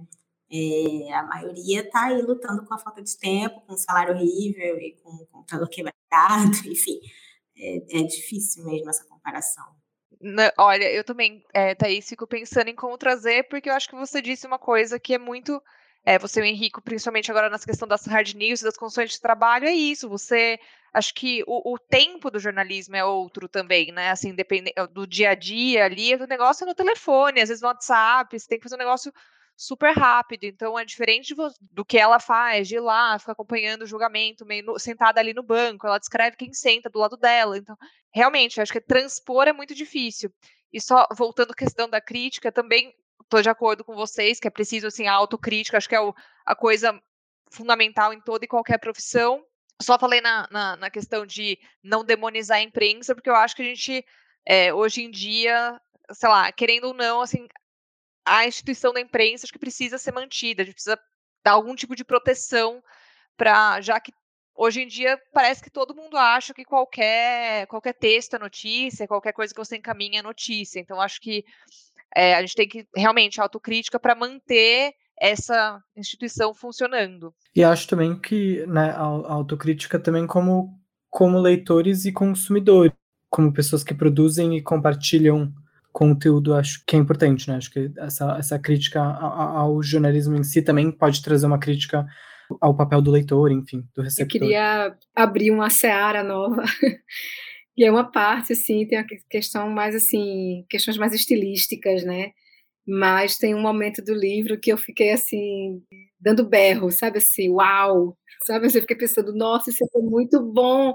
É, 0.53 1.13
a 1.15 1.23
maioria 1.23 1.83
está 1.83 2.07
aí 2.07 2.21
lutando 2.21 2.65
com 2.65 2.75
a 2.75 2.79
falta 2.79 3.01
de 3.01 3.17
tempo, 3.17 3.61
com 3.61 3.75
um 3.75 3.79
salário 3.79 4.15
horrível 4.15 4.79
e 4.79 4.97
com 5.01 5.11
o 5.11 5.27
computador 5.27 5.69
quebrado, 5.69 6.57
enfim. 6.67 7.01
É, 7.57 8.01
é 8.01 8.03
difícil 8.03 8.65
mesmo 8.65 8.91
essa 8.91 9.05
comparação. 9.05 9.65
Não, 10.21 10.51
olha, 10.59 10.91
eu 10.91 11.05
também, 11.05 11.45
é, 11.55 11.75
Thaís, 11.75 12.09
fico 12.09 12.27
pensando 12.27 12.69
em 12.69 12.75
como 12.75 12.99
trazer, 12.99 13.49
porque 13.49 13.71
eu 13.71 13.75
acho 13.75 13.89
que 13.89 13.95
você 13.95 14.21
disse 14.21 14.47
uma 14.47 14.59
coisa 14.59 14.99
que 14.99 15.15
é 15.15 15.19
muito 15.19 15.63
é, 16.05 16.19
você 16.19 16.41
e 16.41 16.43
o 16.43 16.47
Henrico, 16.47 16.83
principalmente 16.83 17.31
agora 17.31 17.51
nessa 17.51 17.67
questão 17.67 17.87
das 17.87 18.07
hard 18.07 18.35
news, 18.35 18.63
das 18.63 18.77
condições 18.77 19.11
de 19.11 19.21
trabalho, 19.21 19.67
é 19.67 19.73
isso. 19.73 20.09
Você 20.09 20.59
acho 20.93 21.15
que 21.15 21.43
o, 21.47 21.75
o, 21.75 21.79
tempo 21.79 22.31
do 22.31 22.39
jornalismo 22.39 22.97
é 22.97 23.05
outro 23.05 23.49
também, 23.49 23.93
né? 23.93 24.11
Assim, 24.11 24.35
depende 24.35 24.73
do 24.93 25.07
dia 25.07 25.31
a 25.31 25.35
dia 25.35 25.85
ali, 25.85 26.15
o 26.15 26.27
negócio 26.27 26.65
é 26.65 26.67
no 26.67 26.75
telefone, 26.75 27.41
às 27.41 27.49
vezes 27.49 27.63
no 27.63 27.69
WhatsApp, 27.69 28.39
você 28.39 28.49
tem 28.49 28.59
que 28.59 28.65
fazer 28.65 28.77
um 28.77 28.79
negócio 28.79 29.13
super 29.57 29.93
rápido. 29.93 30.45
Então 30.45 30.79
é 30.79 30.85
diferente 30.85 31.35
do 31.71 31.85
que 31.85 31.99
ela 31.99 32.19
faz, 32.19 32.67
de 32.67 32.77
ir 32.77 32.81
lá, 32.81 33.19
ficar 33.19 33.33
acompanhando 33.33 33.83
o 33.83 33.87
julgamento, 33.87 34.47
meio 34.47 34.65
no, 34.65 34.79
sentada 34.79 35.21
ali 35.21 35.35
no 35.35 35.43
banco, 35.43 35.87
ela 35.87 35.99
descreve 35.99 36.37
quem 36.37 36.53
senta 36.55 36.89
do 36.89 36.99
lado 36.99 37.17
dela. 37.17 37.59
Então, 37.59 37.77
realmente, 38.13 38.61
acho 38.61 38.73
que 38.73 38.81
transpor 38.81 39.47
é 39.47 39.53
muito 39.53 39.75
difícil. 39.75 40.33
E 40.73 40.81
só 40.81 41.07
voltando 41.15 41.51
à 41.51 41.55
questão 41.55 41.89
da 41.89 42.01
crítica, 42.01 42.51
também 42.51 42.95
estou 43.31 43.41
de 43.41 43.49
acordo 43.49 43.85
com 43.85 43.95
vocês 43.95 44.41
que 44.41 44.49
é 44.49 44.51
preciso 44.51 44.89
assim 44.89 45.07
a 45.07 45.13
autocrítica, 45.13 45.77
acho 45.77 45.89
que 45.89 45.95
é 45.95 46.01
o, 46.01 46.13
a 46.45 46.57
coisa 46.57 47.01
fundamental 47.53 48.13
em 48.13 48.21
toda 48.21 48.45
e 48.45 48.49
qualquer 48.49 48.79
profissão. 48.79 49.45
Só 49.81 49.99
falei 49.99 50.21
na, 50.21 50.49
na, 50.51 50.77
na, 50.77 50.91
questão 50.91 51.25
de 51.25 51.59
não 51.83 52.05
demonizar 52.05 52.59
a 52.59 52.63
imprensa, 52.63 53.15
porque 53.15 53.31
eu 53.31 53.37
acho 53.37 53.55
que 53.55 53.63
a 53.63 53.65
gente, 53.65 54.05
é, 54.45 54.75
hoje 54.75 55.03
em 55.03 55.11
dia, 55.11 55.81
sei 56.13 56.29
lá, 56.29 56.53
querendo 56.53 56.89
ou 56.89 56.95
não, 56.95 57.23
assim, 57.23 57.49
a 58.27 58.47
instituição 58.47 58.93
da 58.93 59.01
imprensa 59.01 59.47
acho 59.47 59.53
que 59.53 59.59
precisa 59.59 59.97
ser 59.97 60.13
mantida, 60.13 60.63
a 60.63 60.65
gente 60.65 60.75
precisa 60.75 61.01
dar 61.43 61.53
algum 61.53 61.75
tipo 61.75 61.97
de 61.97 62.05
proteção 62.05 62.83
para, 63.37 63.81
já 63.81 63.99
que 63.99 64.13
hoje 64.61 64.83
em 64.83 64.87
dia 64.87 65.19
parece 65.33 65.63
que 65.63 65.71
todo 65.71 65.95
mundo 65.95 66.19
acha 66.19 66.53
que 66.53 66.65
qualquer, 66.65 67.67
qualquer 67.67 67.95
texto 67.95 68.37
é 68.37 68.39
notícia, 68.39 69.09
qualquer 69.09 69.33
coisa 69.33 69.55
que 69.55 69.61
você 69.61 69.79
encaminha 69.79 70.21
é 70.21 70.23
notícia. 70.23 70.79
Então, 70.79 71.01
acho 71.01 71.19
que 71.19 71.43
é, 72.15 72.35
a 72.35 72.41
gente 72.43 72.55
tem 72.55 72.69
que 72.69 72.87
realmente 72.95 73.41
autocrítica 73.41 73.99
para 73.99 74.15
manter 74.15 74.93
essa 75.19 75.83
instituição 75.97 76.53
funcionando. 76.53 77.33
E 77.57 77.65
acho 77.65 77.89
também 77.89 78.19
que 78.19 78.67
né, 78.67 78.91
a, 78.91 79.33
autocrítica 79.33 79.99
também 79.99 80.27
como, 80.27 80.79
como 81.09 81.39
leitores 81.39 82.05
e 82.05 82.13
consumidores, 82.13 82.93
como 83.31 83.53
pessoas 83.53 83.83
que 83.83 83.95
produzem 83.95 84.57
e 84.59 84.63
compartilham 84.63 85.51
conteúdo, 85.91 86.55
acho 86.55 86.85
que 86.87 86.97
é 86.97 86.99
importante, 86.99 87.49
né? 87.49 87.57
Acho 87.57 87.71
que 87.71 87.91
essa, 87.97 88.37
essa 88.39 88.59
crítica 88.59 89.03
ao, 89.03 89.57
ao 89.57 89.83
jornalismo 89.83 90.37
em 90.37 90.45
si 90.45 90.63
também 90.63 90.91
pode 90.91 91.23
trazer 91.23 91.47
uma 91.47 91.59
crítica 91.59 92.07
ao 92.61 92.75
papel 92.75 93.03
do 93.03 93.11
leitor, 93.11 93.53
enfim, 93.53 93.85
do 93.95 94.03
receptor. 94.03 94.25
Eu 94.25 94.41
queria 94.41 94.97
abrir 95.15 95.51
uma 95.51 95.71
seara 95.71 96.23
nova. 96.23 96.63
e 97.77 97.85
é 97.85 97.91
uma 97.91 98.11
parte, 98.11 98.53
assim, 98.53 98.87
tem 98.87 98.99
a 98.99 99.07
questão 99.29 99.69
mais, 99.71 99.95
assim, 99.95 100.65
questões 100.69 100.97
mais 100.97 101.13
estilísticas, 101.13 102.05
né? 102.05 102.33
mas 102.87 103.39
tem 103.39 103.55
um 103.55 103.61
momento 103.61 104.03
do 104.03 104.15
livro 104.15 104.59
que 104.59 104.73
eu 104.73 104.77
fiquei 104.77 105.13
assim, 105.13 105.83
dando 106.21 106.49
berro, 106.49 106.91
sabe 106.91 107.19
assim, 107.19 107.49
uau, 107.49 108.17
sabe? 108.45 108.67
Eu 108.67 108.71
fiquei 108.71 108.97
pensando, 108.97 109.35
nossa, 109.35 109.71
isso 109.71 109.85
é 109.95 109.99
muito 110.01 110.41
bom. 110.43 110.95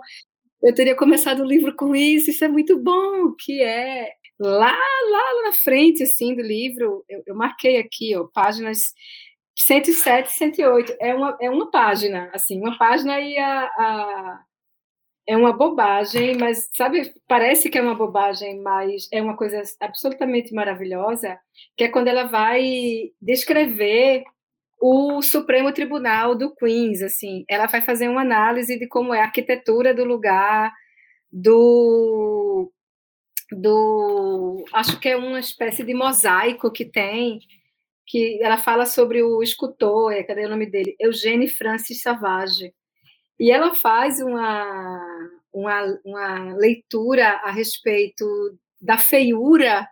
Eu 0.62 0.74
teria 0.76 0.96
começado 0.96 1.42
o 1.42 1.46
livro 1.46 1.76
com 1.76 1.96
isso, 1.96 2.32
isso 2.32 2.44
é 2.44 2.48
muito 2.50 2.78
bom, 2.82 3.34
que 3.40 3.62
é 3.62 4.10
lá, 4.40 4.76
lá, 5.12 5.44
na 5.46 5.54
frente, 5.54 6.04
assim, 6.04 6.36
do 6.36 6.42
livro, 6.42 7.06
eu, 7.08 7.24
eu 7.28 7.36
marquei 7.36 7.78
aqui, 7.78 8.16
ó, 8.16 8.26
páginas 8.34 8.94
107 9.56 10.32
108, 10.32 10.96
é 11.00 11.14
uma, 11.14 11.38
é 11.42 11.50
uma 11.50 11.72
página, 11.72 12.30
assim, 12.34 12.60
uma 12.60 12.78
página 12.78 13.20
e 13.20 13.38
a, 13.38 13.64
a 13.66 14.44
é 15.28 15.36
uma 15.36 15.52
bobagem, 15.52 16.38
mas 16.38 16.70
sabe, 16.76 17.12
parece 17.28 17.70
que 17.70 17.78
é 17.78 17.82
uma 17.82 17.96
bobagem, 17.96 18.62
mas 18.62 19.08
é 19.12 19.22
uma 19.22 19.36
coisa 19.36 19.62
absolutamente 19.82 20.54
maravilhosa, 20.54 21.40
que 21.76 21.86
é 21.86 21.90
quando 21.90 22.08
ela 22.10 22.26
vai 22.26 23.12
descrever 23.20 24.24
o 24.80 25.22
Supremo 25.24 25.72
Tribunal 25.74 26.36
do 26.36 26.54
Queens, 26.54 27.02
assim, 27.02 27.44
ela 27.50 27.66
vai 27.66 27.82
fazer 27.82 28.08
uma 28.08 28.22
análise 28.22 28.78
de 28.78 28.88
como 28.88 29.14
é 29.14 29.22
a 29.22 29.24
arquitetura 29.24 29.94
do 29.94 30.04
lugar, 30.06 30.72
do 31.32 32.72
do 33.52 34.66
acho 34.74 35.00
que 35.00 35.10
é 35.10 35.16
uma 35.16 35.40
espécie 35.40 35.84
de 35.84 35.94
mosaico 35.94 36.72
que 36.72 36.86
tem 36.86 37.40
que 38.06 38.42
ela 38.42 38.58
fala 38.58 38.86
sobre 38.86 39.24
o 39.24 39.42
escultor, 39.42 40.12
é, 40.14 40.24
cadê 40.24 40.46
o 40.46 40.50
nome 40.50 40.66
dele? 40.66 40.96
Eugênio 41.00 41.50
Francis 41.50 42.02
Savage 42.02 42.74
e 43.40 43.52
ela 43.52 43.76
faz 43.76 44.22
uma, 44.22 45.30
uma, 45.54 46.00
uma 46.06 46.56
leitura 46.56 47.28
a 47.44 47.52
respeito 47.52 48.26
da 48.80 48.98
feiura 48.98 49.88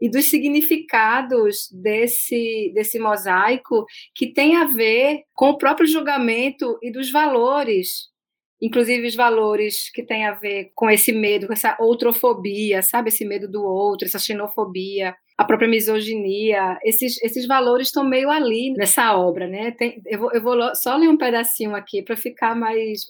e 0.00 0.08
dos 0.08 0.26
significados 0.26 1.68
desse, 1.72 2.70
desse 2.74 2.98
mosaico 2.98 3.84
que 4.14 4.32
tem 4.32 4.56
a 4.56 4.64
ver 4.64 5.24
com 5.34 5.50
o 5.50 5.58
próprio 5.58 5.86
julgamento 5.86 6.78
e 6.82 6.90
dos 6.90 7.10
valores 7.10 8.08
inclusive 8.60 9.06
os 9.06 9.14
valores 9.14 9.90
que 9.90 10.02
têm 10.02 10.26
a 10.26 10.32
ver 10.32 10.72
com 10.74 10.90
esse 10.90 11.12
medo, 11.12 11.46
com 11.46 11.52
essa 11.52 11.76
outrofobia, 11.78 12.82
sabe? 12.82 13.08
Esse 13.08 13.24
medo 13.24 13.48
do 13.48 13.62
outro, 13.62 14.06
essa 14.06 14.18
xenofobia, 14.18 15.14
a 15.38 15.44
própria 15.44 15.68
misoginia, 15.68 16.76
esses, 16.82 17.22
esses 17.22 17.46
valores 17.46 17.86
estão 17.86 18.02
meio 18.02 18.28
ali 18.28 18.72
nessa 18.72 19.16
obra, 19.16 19.46
né? 19.46 19.70
Tem, 19.70 20.02
eu, 20.04 20.18
vou, 20.18 20.32
eu 20.32 20.42
vou 20.42 20.74
só 20.74 20.96
ler 20.96 21.08
um 21.08 21.16
pedacinho 21.16 21.76
aqui 21.76 22.02
para 22.02 22.16
ficar 22.16 22.56
mais 22.56 23.06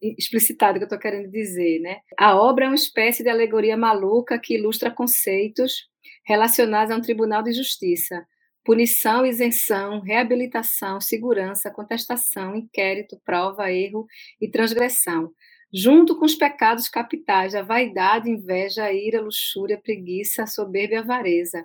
explicitado 0.00 0.72
o 0.72 0.78
que 0.78 0.84
eu 0.84 0.86
estou 0.86 0.98
querendo 0.98 1.30
dizer, 1.30 1.78
né? 1.80 1.98
A 2.18 2.34
obra 2.34 2.64
é 2.64 2.68
uma 2.68 2.74
espécie 2.74 3.22
de 3.22 3.28
alegoria 3.28 3.76
maluca 3.76 4.38
que 4.38 4.54
ilustra 4.54 4.90
conceitos 4.90 5.90
relacionados 6.24 6.90
a 6.90 6.96
um 6.96 7.02
tribunal 7.02 7.42
de 7.42 7.52
justiça, 7.52 8.26
punição, 8.64 9.26
isenção, 9.26 10.00
reabilitação, 10.00 11.02
segurança, 11.02 11.70
contestação, 11.70 12.56
inquérito, 12.56 13.20
prova, 13.26 13.70
erro 13.70 14.06
e 14.40 14.48
transgressão, 14.48 15.30
junto 15.72 16.18
com 16.18 16.26
os 16.26 16.34
pecados 16.34 16.88
capitais, 16.88 17.54
a 17.54 17.62
vaidade, 17.62 18.30
inveja, 18.30 18.84
a 18.84 18.92
ira, 18.92 19.18
a 19.18 19.22
luxúria, 19.22 19.76
a 19.76 19.80
preguiça, 19.80 20.42
a 20.42 20.46
soberba 20.46 20.94
e 20.94 20.96
a 20.96 21.00
avareza. 21.00 21.64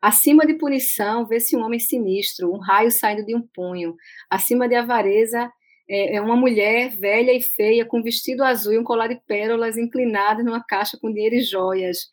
Acima 0.00 0.46
de 0.46 0.54
punição, 0.54 1.26
vê-se 1.26 1.56
um 1.56 1.64
homem 1.64 1.80
sinistro, 1.80 2.52
um 2.52 2.58
raio 2.58 2.90
saindo 2.90 3.26
de 3.26 3.34
um 3.34 3.42
punho. 3.42 3.96
Acima 4.30 4.68
de 4.68 4.76
avareza, 4.76 5.50
é, 5.88 6.16
é 6.16 6.20
uma 6.20 6.36
mulher 6.36 6.90
velha 6.90 7.32
e 7.32 7.40
feia, 7.40 7.84
com 7.84 8.02
vestido 8.02 8.44
azul 8.44 8.72
e 8.72 8.78
um 8.78 8.84
colar 8.84 9.08
de 9.08 9.20
pérolas 9.26 9.76
inclinada 9.76 10.42
numa 10.42 10.62
caixa 10.62 10.96
com 11.00 11.12
dinheiro 11.12 11.36
e 11.36 11.40
joias. 11.40 12.08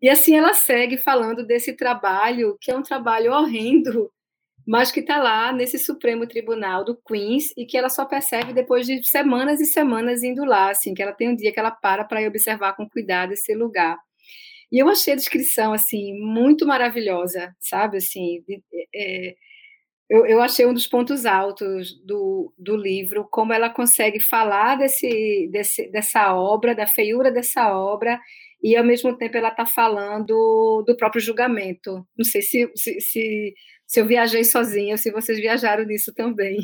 E 0.00 0.08
assim 0.08 0.36
ela 0.36 0.54
segue 0.54 0.98
falando 0.98 1.44
desse 1.44 1.72
trabalho, 1.72 2.56
que 2.60 2.70
é 2.70 2.76
um 2.76 2.82
trabalho 2.82 3.32
horrendo, 3.32 4.10
mas 4.66 4.90
que 4.90 5.00
está 5.00 5.18
lá 5.18 5.52
nesse 5.52 5.78
Supremo 5.78 6.26
Tribunal 6.26 6.84
do 6.84 6.96
Queens 6.96 7.52
e 7.56 7.64
que 7.64 7.76
ela 7.76 7.88
só 7.88 8.04
percebe 8.04 8.52
depois 8.52 8.86
de 8.86 9.02
semanas 9.06 9.60
e 9.60 9.66
semanas 9.66 10.24
indo 10.24 10.44
lá, 10.44 10.70
assim, 10.70 10.92
que 10.92 11.02
ela 11.02 11.12
tem 11.12 11.28
um 11.28 11.36
dia 11.36 11.52
que 11.52 11.60
ela 11.60 11.70
para 11.70 12.04
para 12.04 12.26
observar 12.26 12.74
com 12.74 12.88
cuidado 12.88 13.32
esse 13.32 13.54
lugar. 13.54 13.96
E 14.72 14.78
eu 14.82 14.88
achei 14.88 15.12
a 15.12 15.16
descrição 15.16 15.72
assim 15.72 16.18
muito 16.18 16.66
maravilhosa, 16.66 17.54
sabe, 17.60 17.98
assim, 17.98 18.42
é, 18.94 19.34
eu, 20.08 20.24
eu, 20.26 20.40
achei 20.40 20.66
um 20.66 20.74
dos 20.74 20.86
pontos 20.86 21.26
altos 21.26 21.94
do, 22.04 22.52
do 22.56 22.76
livro, 22.76 23.28
como 23.30 23.52
ela 23.52 23.70
consegue 23.70 24.20
falar 24.20 24.76
desse, 24.76 25.48
desse, 25.50 25.90
dessa 25.90 26.34
obra, 26.34 26.74
da 26.74 26.86
feiura 26.86 27.30
dessa 27.30 27.76
obra, 27.76 28.20
e 28.62 28.76
ao 28.76 28.84
mesmo 28.84 29.16
tempo 29.16 29.36
ela 29.36 29.48
está 29.48 29.66
falando 29.66 30.82
do 30.86 30.96
próprio 30.96 31.20
julgamento. 31.20 32.06
Não 32.16 32.24
sei 32.24 32.42
se, 32.42 32.70
se, 32.76 33.00
se, 33.00 33.54
se, 33.86 34.00
eu 34.00 34.06
viajei 34.06 34.44
sozinha 34.44 34.96
se 34.96 35.10
vocês 35.10 35.38
viajaram 35.38 35.84
nisso 35.84 36.12
também. 36.14 36.58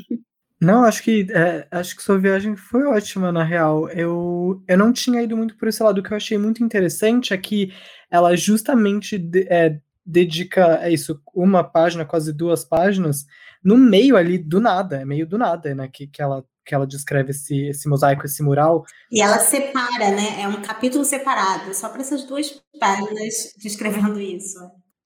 Não, 0.61 0.85
acho 0.85 1.03
que 1.03 1.27
é, 1.31 1.67
acho 1.73 1.97
que 1.97 2.03
sua 2.03 2.19
viagem 2.19 2.55
foi 2.55 2.85
ótima, 2.85 3.33
na 3.33 3.43
real. 3.43 3.89
Eu, 3.89 4.63
eu 4.69 4.79
não 4.79 4.93
tinha 4.93 5.21
ido 5.21 5.37
muito 5.37 5.57
por 5.57 5.67
esse 5.67 5.83
lado. 5.83 5.99
O 5.99 6.03
que 6.05 6.13
eu 6.13 6.17
achei 6.17 6.39
muito 6.39 6.63
interessante 6.63 7.35
é 7.35 7.37
que 7.37 7.73
ela 8.09 8.37
justamente 8.37 9.21
é, 9.49 9.81
dedica 10.07 10.79
é 10.83 10.93
isso, 10.93 11.21
uma 11.35 11.65
página, 11.65 12.05
quase 12.05 12.33
duas 12.33 12.65
páginas, 12.65 13.27
no 13.63 13.77
meio 13.77 14.17
ali 14.17 14.39
do 14.39 14.61
nada, 14.61 15.01
é 15.01 15.05
meio 15.05 15.27
do 15.27 15.37
nada, 15.37 15.75
né? 15.75 15.89
Que, 15.93 16.07
que 16.07 16.23
ela 16.23 16.45
que 16.65 16.75
ela 16.75 16.87
descreve 16.87 17.31
esse, 17.31 17.67
esse 17.67 17.89
mosaico, 17.89 18.25
esse 18.25 18.43
mural. 18.43 18.85
E 19.11 19.21
ela 19.21 19.39
separa, 19.41 20.11
né? 20.11 20.43
É 20.43 20.49
um 20.49 20.63
capítulo 20.63 21.05
separado, 21.05 21.75
só 21.75 21.89
para 21.89 22.03
essas 22.03 22.25
duas 22.25 22.63
páginas 22.79 23.53
descrevendo 23.61 24.21
isso. 24.21 24.59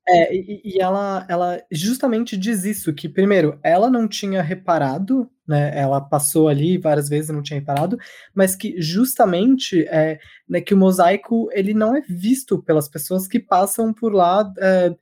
É, 0.09 0.33
e, 0.33 0.79
ela, 0.81 1.27
ela 1.29 1.61
justamente 1.71 2.37
diz 2.37 2.65
isso, 2.65 2.95
que 2.95 3.09
primeiro, 3.09 3.59
ela 3.63 3.91
não 3.91 4.07
tinha 4.07 4.41
reparado, 4.41 5.29
né, 5.47 5.77
ela 5.77 6.01
passou 6.01 6.49
ali 6.49 6.79
várias 6.79 7.09
vezes 7.09 7.29
e 7.29 7.33
não 7.33 7.43
tinha 7.43 7.59
reparado, 7.59 7.99
mas 8.33 8.55
que 8.55 8.81
justamente 8.81 9.85
é, 9.89 10.21
né, 10.49 10.61
que 10.61 10.75
o 10.75 10.77
mosaico, 10.77 11.49
ele 11.53 11.75
não 11.75 11.97
é 11.97 12.03
visto 12.09 12.63
pelas 12.63 12.89
pessoas 12.89 13.27
que 13.27 13.41
passam 13.41 13.93
por 13.93 14.13
lá 14.15 14.53
é, 14.59 14.95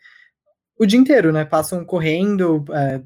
o 0.78 0.86
dia 0.86 0.98
inteiro, 0.98 1.32
né, 1.32 1.44
passam 1.44 1.84
correndo, 1.84 2.64
é, 2.72 3.00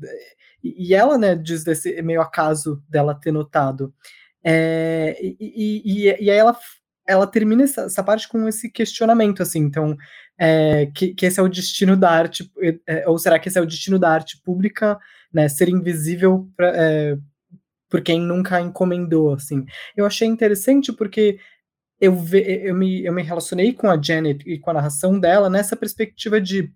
e, 0.62 0.94
ela, 0.94 1.18
né, 1.18 1.34
diz 1.34 1.64
desse 1.64 2.00
meio 2.02 2.20
acaso 2.20 2.82
dela 2.88 3.14
ter 3.14 3.32
notado. 3.32 3.92
É, 4.42 5.16
e, 5.20 5.36
e, 5.40 6.06
e, 6.24 6.30
aí 6.30 6.36
ela, 6.36 6.56
ela 7.06 7.26
termina 7.26 7.64
essa, 7.64 7.82
essa, 7.82 8.02
parte 8.02 8.28
com 8.28 8.46
esse 8.48 8.70
questionamento, 8.70 9.42
assim, 9.42 9.60
então, 9.60 9.96
é, 10.38 10.86
que, 10.86 11.14
que, 11.14 11.26
esse 11.26 11.40
é 11.40 11.42
o 11.42 11.48
destino 11.48 11.96
da 11.96 12.10
arte, 12.10 12.50
é, 12.86 13.08
ou 13.08 13.18
será 13.18 13.38
que 13.38 13.48
esse 13.48 13.58
é 13.58 13.62
o 13.62 13.66
destino 13.66 13.98
da 13.98 14.10
arte 14.10 14.40
pública, 14.42 14.98
né, 15.32 15.48
ser 15.48 15.68
invisível 15.68 16.48
pra, 16.56 16.72
é, 16.74 17.18
por 17.88 18.00
quem 18.02 18.20
nunca 18.20 18.60
encomendou, 18.60 19.32
assim. 19.32 19.66
Eu 19.96 20.06
achei 20.06 20.28
interessante 20.28 20.92
porque 20.92 21.38
eu, 22.00 22.14
ve, 22.14 22.62
eu, 22.64 22.74
me, 22.74 23.04
eu 23.04 23.12
me 23.12 23.22
relacionei 23.22 23.72
com 23.72 23.90
a 23.90 24.00
Janet 24.00 24.48
e 24.48 24.58
com 24.58 24.70
a 24.70 24.74
narração 24.74 25.18
dela 25.18 25.50
nessa 25.50 25.74
perspectiva 25.74 26.40
de 26.40 26.72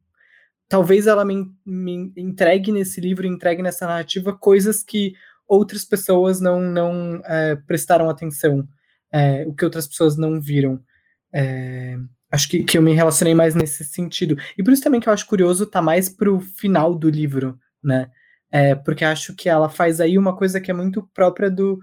talvez 0.68 1.06
ela 1.06 1.24
me, 1.24 1.46
me 1.64 2.12
entregue 2.16 2.72
nesse 2.72 3.00
livro, 3.00 3.26
entregue 3.26 3.62
nessa 3.62 3.86
narrativa 3.86 4.32
coisas 4.32 4.82
que 4.82 5.12
outras 5.46 5.84
pessoas 5.84 6.40
não, 6.40 6.60
não 6.60 7.20
é, 7.24 7.56
prestaram 7.56 8.08
atenção, 8.08 8.66
é, 9.12 9.44
o 9.46 9.54
que 9.54 9.64
outras 9.64 9.86
pessoas 9.86 10.16
não 10.16 10.40
viram. 10.40 10.82
É, 11.32 11.98
acho 12.32 12.48
que, 12.48 12.64
que 12.64 12.78
eu 12.78 12.82
me 12.82 12.94
relacionei 12.94 13.34
mais 13.34 13.54
nesse 13.54 13.84
sentido. 13.84 14.36
E 14.56 14.64
por 14.64 14.72
isso 14.72 14.82
também 14.82 15.00
que 15.00 15.08
eu 15.08 15.12
acho 15.12 15.26
curioso 15.26 15.66
tá 15.66 15.82
mais 15.82 16.08
pro 16.08 16.40
final 16.40 16.94
do 16.94 17.10
livro, 17.10 17.58
né? 17.84 18.10
É, 18.50 18.74
porque 18.74 19.04
acho 19.04 19.34
que 19.36 19.48
ela 19.48 19.68
faz 19.68 20.00
aí 20.00 20.16
uma 20.16 20.36
coisa 20.36 20.60
que 20.60 20.70
é 20.70 20.74
muito 20.74 21.02
própria 21.14 21.50
do. 21.50 21.78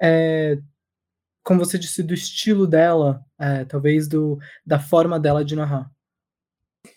É, 0.00 0.56
como 1.42 1.64
você 1.64 1.78
disse, 1.78 2.02
do 2.02 2.14
estilo 2.14 2.66
dela, 2.66 3.20
é, 3.40 3.64
talvez 3.64 4.06
do, 4.06 4.38
da 4.64 4.78
forma 4.78 5.18
dela 5.18 5.44
de 5.44 5.56
narrar. 5.56 5.90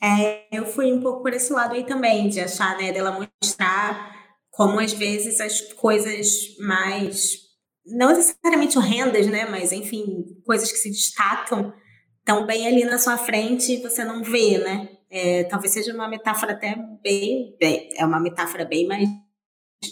É, 0.01 0.45
eu 0.55 0.65
fui 0.65 0.91
um 0.91 1.01
pouco 1.01 1.23
por 1.23 1.33
esse 1.33 1.51
lado 1.51 1.73
aí 1.73 1.85
também, 1.85 2.29
de 2.29 2.39
achar, 2.39 2.77
né, 2.77 2.91
dela 2.91 3.27
mostrar 3.41 4.11
como 4.51 4.79
às 4.79 4.93
vezes 4.93 5.39
as 5.39 5.61
coisas 5.73 6.55
mais, 6.59 7.37
não 7.85 8.09
necessariamente 8.09 8.77
horrendas, 8.77 9.25
né, 9.27 9.45
mas 9.45 9.71
enfim, 9.71 10.25
coisas 10.45 10.71
que 10.71 10.77
se 10.77 10.89
destacam 10.89 11.73
estão 12.22 12.45
bem 12.45 12.67
ali 12.67 12.86
na 12.86 12.97
sua 12.97 13.17
frente 13.17 13.74
e 13.74 13.82
você 13.82 14.03
não 14.03 14.24
vê, 14.24 14.57
né? 14.57 14.89
É, 15.09 15.43
talvez 15.43 15.74
seja 15.74 15.93
uma 15.93 16.07
metáfora 16.07 16.53
até 16.53 16.76
bem, 17.03 17.55
bem, 17.59 17.89
é 17.97 18.05
uma 18.05 18.19
metáfora 18.19 18.63
bem 18.63 18.88
mais 18.88 19.09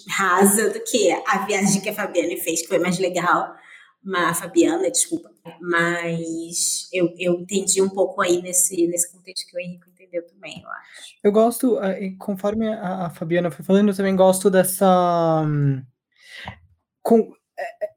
rasa 0.07 0.69
do 0.69 0.79
que 0.83 1.11
a 1.27 1.45
viagem 1.45 1.81
que 1.81 1.89
a 1.89 1.93
Fabiana 1.93 2.37
fez, 2.37 2.61
que 2.61 2.67
foi 2.67 2.79
mais 2.79 2.97
legal. 2.99 3.53
A 4.15 4.33
Fabiana, 4.33 4.89
desculpa. 4.89 5.29
Mas 5.59 6.87
eu, 6.93 7.13
eu 7.17 7.33
entendi 7.33 7.81
um 7.81 7.89
pouco 7.89 8.21
aí 8.21 8.41
nesse, 8.41 8.87
nesse 8.87 9.11
contexto 9.11 9.45
que 9.47 9.57
o 9.57 9.59
Henrique 9.59 9.89
entendeu 9.89 10.25
também, 10.25 10.61
eu 10.63 10.69
acho. 10.69 11.15
Eu 11.21 11.31
gosto, 11.31 11.77
conforme 12.17 12.67
a, 12.67 13.07
a 13.07 13.09
Fabiana 13.09 13.51
foi 13.51 13.65
falando, 13.65 13.89
eu 13.89 13.95
também 13.95 14.15
gosto 14.15 14.49
dessa. 14.49 15.41
Hum, 15.45 15.83
com, 17.01 17.33
é, 17.57 17.85
é, 17.85 17.89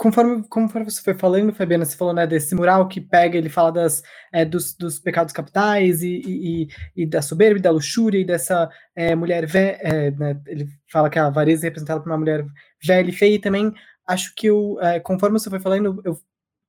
conforme, 0.00 0.42
conforme 0.48 0.90
você 0.90 1.02
foi 1.02 1.12
falando, 1.12 1.52
Fabiana, 1.52 1.84
você 1.84 1.94
falou 1.94 2.14
né, 2.14 2.26
desse 2.26 2.54
mural 2.54 2.88
que 2.88 3.02
pega, 3.02 3.36
ele 3.36 3.50
fala 3.50 3.70
das, 3.70 4.02
é, 4.32 4.46
dos, 4.46 4.74
dos 4.74 4.98
pecados 4.98 5.30
capitais 5.30 6.02
e, 6.02 6.22
e, 6.26 6.68
e, 6.96 7.06
da 7.06 7.20
soberba 7.20 7.58
e 7.58 7.62
da 7.62 7.70
luxúria 7.70 8.18
e 8.18 8.24
dessa 8.24 8.70
é, 8.96 9.14
mulher 9.14 9.44
velha, 9.46 9.78
é, 9.82 10.10
né, 10.10 10.40
ele 10.46 10.66
fala 10.90 11.10
que 11.10 11.18
a 11.18 11.26
avareza 11.26 11.66
é 11.66 11.68
representada 11.68 12.00
por 12.00 12.08
uma 12.08 12.16
mulher 12.16 12.46
velha 12.82 13.10
e 13.10 13.12
feia, 13.12 13.34
e 13.34 13.38
também 13.38 13.74
acho 14.08 14.34
que 14.34 14.46
eu, 14.46 14.78
é, 14.80 14.98
conforme 15.00 15.38
você 15.38 15.50
foi 15.50 15.60
falando, 15.60 16.00
eu 16.02 16.18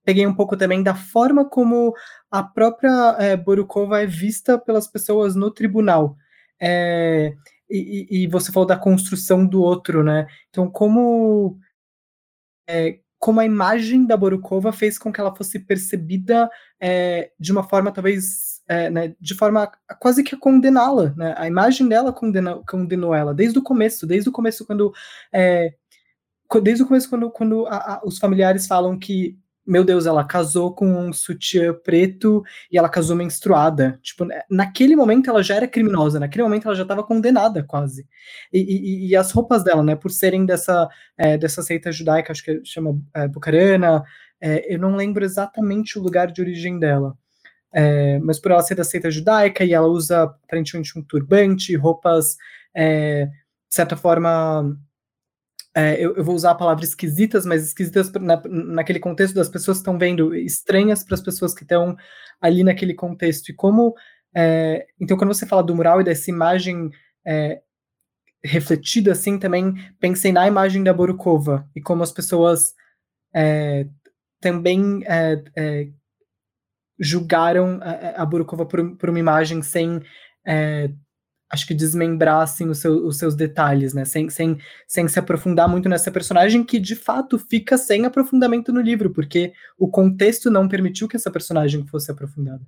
peguei 0.04 0.28
um 0.28 0.36
pouco 0.36 0.58
também 0.58 0.84
da 0.84 0.94
forma 0.94 1.50
como 1.50 1.94
a 2.30 2.44
própria 2.44 3.16
é, 3.18 3.38
Borukova 3.38 4.02
é 4.02 4.06
vista 4.06 4.60
pelas 4.60 4.88
pessoas 4.88 5.36
no 5.38 5.50
tribunal. 5.50 6.18
É, 6.62 7.34
e, 7.70 8.24
e, 8.24 8.28
você 8.28 8.52
falou 8.52 8.68
da 8.68 8.78
construção 8.78 9.48
do 9.48 9.62
outro, 9.62 10.04
né? 10.04 10.28
Então, 10.50 10.70
como 10.70 11.58
é, 12.68 13.00
como 13.22 13.40
a 13.40 13.46
imagem 13.46 14.04
da 14.04 14.18
Borukova 14.18 14.74
fez 14.74 14.98
com 14.98 15.14
que 15.14 15.22
ela 15.22 15.34
fosse 15.34 15.60
percebida 15.60 16.50
é, 16.80 17.32
de 17.40 17.52
uma 17.52 17.62
forma 17.62 17.92
talvez 17.92 18.62
é, 18.68 18.90
né, 18.90 19.16
de 19.22 19.36
forma 19.36 19.72
quase 20.00 20.24
que 20.24 20.34
a 20.34 20.40
condená-la, 20.40 21.14
né? 21.16 21.36
A 21.38 21.46
imagem 21.46 21.88
dela 21.88 22.12
condena, 22.12 22.60
condenou 22.68 23.14
ela 23.14 23.32
desde 23.32 23.60
o 23.60 23.62
começo, 23.62 24.08
desde 24.08 24.28
o 24.28 24.32
começo 24.32 24.66
quando 24.66 24.92
é, 25.32 25.72
desde 26.64 26.84
o 26.84 26.88
começo 26.88 27.10
quando, 27.10 27.30
quando 27.30 27.68
a, 27.68 27.76
a, 27.76 28.02
os 28.04 28.18
familiares 28.18 28.66
falam 28.66 28.98
que 28.98 29.38
meu 29.72 29.86
Deus, 29.86 30.06
ela 30.06 30.26
casou 30.26 30.76
com 30.76 30.86
um 30.86 31.14
sutiã 31.14 31.74
preto 31.74 32.44
e 32.70 32.78
ela 32.78 32.90
casou 32.90 33.16
menstruada. 33.16 33.98
Tipo, 34.02 34.26
né, 34.26 34.42
naquele 34.50 34.98
momento 34.98 35.30
ela 35.30 35.42
já 35.42 35.56
era 35.56 35.66
criminosa, 35.66 36.20
naquele 36.20 36.44
momento 36.44 36.68
ela 36.68 36.76
já 36.76 36.82
estava 36.84 37.02
condenada 37.06 37.64
quase. 37.64 38.06
E, 38.52 38.60
e, 38.60 39.08
e, 39.08 39.16
as 39.16 39.32
roupas 39.32 39.64
dela, 39.64 39.82
né, 39.82 39.96
por 39.96 40.12
serem 40.12 40.46
dessa, 40.46 40.90
é, 41.18 41.38
dessa 41.38 41.62
seita 41.62 41.90
judaica, 41.90 42.34
acho 42.34 42.44
que 42.44 42.62
chama 42.66 43.02
é, 43.14 43.30
Bucarana, 43.30 44.04
é, 44.42 44.76
eu 44.76 44.78
não 44.78 44.94
lembro 44.98 45.24
exatamente 45.24 45.98
o 45.98 46.02
lugar 46.02 46.30
de 46.30 46.42
origem 46.42 46.78
dela. 46.78 47.16
É, 47.74 48.20
mas 48.20 48.40
por 48.40 48.52
ela 48.52 48.62
ser 48.62 48.76
da 48.76 48.84
seita 48.84 49.10
judaica 49.10 49.64
e 49.64 49.74
ela 49.74 49.88
usa 49.88 50.24
aparentemente 50.24 51.00
um 51.00 51.02
turbante, 51.02 51.78
roupas, 51.78 52.36
é, 52.76 53.28
de 53.28 53.76
certa 53.76 53.96
forma, 53.96 54.78
é, 55.76 55.94
eu, 56.04 56.16
eu, 56.16 56.24
vou 56.24 56.36
usar 56.36 56.52
a 56.52 56.56
palavra 56.56 56.84
esquisitas, 56.84 57.46
mas 57.46 57.64
esquisitas 57.64 58.12
na, 58.14 58.42
naquele 58.46 59.00
contexto 59.00 59.36
das 59.36 59.48
pessoas 59.48 59.78
que 59.78 59.82
estão 59.82 59.98
vendo, 59.98 60.36
estranhas 60.36 61.04
para 61.04 61.16
as 61.16 61.22
pessoas 61.22 61.54
que 61.54 61.64
estão 61.64 61.96
ali 62.42 62.64
naquele 62.64 62.94
contexto. 62.94 63.50
E 63.50 63.54
como. 63.54 63.96
É, 64.36 64.88
então, 65.00 65.18
quando 65.18 65.34
você 65.34 65.46
fala 65.46 65.64
do 65.64 65.76
mural 65.76 66.02
e 66.02 66.04
dessa 66.04 66.30
imagem 66.30 66.90
é, 67.26 67.62
refletida 68.44 69.12
assim, 69.14 69.38
também 69.38 69.74
pensei 70.00 70.32
na 70.32 70.48
imagem 70.48 70.84
da 70.84 70.94
Borukova 70.94 71.68
e 71.76 71.82
como 71.82 72.04
as 72.04 72.12
pessoas 72.12 72.74
é, 73.34 73.88
também 74.40 75.04
é, 75.06 75.44
é, 75.56 75.88
julgaram 77.00 77.80
a, 77.82 78.22
a 78.22 78.26
Borukova 78.26 78.66
por, 78.66 78.98
por, 78.98 79.10
uma 79.10 79.20
imagem 79.20 79.62
sem 79.62 80.02
acho 81.52 81.68
que 81.68 81.74
desmembrar 81.74 82.42
assim, 82.42 82.70
os, 82.70 82.78
seu, 82.78 83.06
os 83.06 83.18
seus 83.18 83.36
detalhes, 83.36 83.94
né? 83.94 84.06
Sem, 84.06 84.30
sem, 84.30 84.58
sem 84.88 85.08
se 85.08 85.20
aprofundar 85.20 85.68
muito 85.68 85.90
nessa 85.90 86.10
personagem 86.10 86.64
que 86.64 86.80
de 86.80 86.96
fato 86.96 87.38
fica 87.38 87.78
sem 87.78 88.06
aprofundamento 88.06 88.72
no 88.72 88.80
livro, 88.80 89.12
porque 89.12 89.54
o 89.78 89.90
contexto 89.90 90.50
não 90.50 90.68
permitiu 90.68 91.08
que 91.08 91.18
essa 91.18 91.30
personagem 91.30 91.86
fosse 91.88 92.10
aprofundada. 92.10 92.62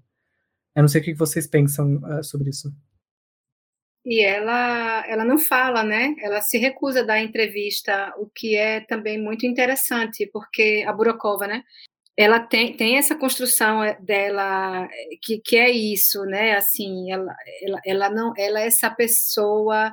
Eu 0.76 0.82
não 0.82 0.90
sei 0.90 1.00
o 1.00 1.04
que 1.04 1.14
vocês 1.14 1.48
pensam 1.48 1.98
uh, 1.98 2.24
sobre 2.24 2.50
isso. 2.50 2.74
E 4.06 4.22
ela, 4.22 5.06
ela 5.08 5.24
não 5.24 5.40
fala, 5.40 5.82
né? 5.82 6.14
Ela 6.20 6.42
se 6.42 6.58
recusa 6.58 7.00
a 7.02 7.06
dar 7.06 7.22
entrevista, 7.22 8.14
o 8.18 8.28
que 8.28 8.58
é 8.58 8.82
também 8.82 9.22
muito 9.22 9.46
interessante, 9.46 10.30
porque 10.34 10.84
a 10.86 10.92
Burokova, 10.92 11.48
né? 11.48 11.64
Ela 12.18 12.40
tem, 12.40 12.76
tem 12.78 12.98
essa 12.98 13.16
construção 13.16 13.84
eh, 13.84 13.98
dela 14.02 14.88
que, 15.22 15.40
que 15.40 15.58
é 15.58 15.72
isso, 15.72 16.24
né? 16.26 16.56
Assim, 16.56 17.12
ela, 17.12 17.36
ela, 17.62 17.80
ela 17.86 18.10
não, 18.10 18.34
ela 18.38 18.62
é 18.62 18.68
essa 18.68 18.90
pessoa 18.90 19.92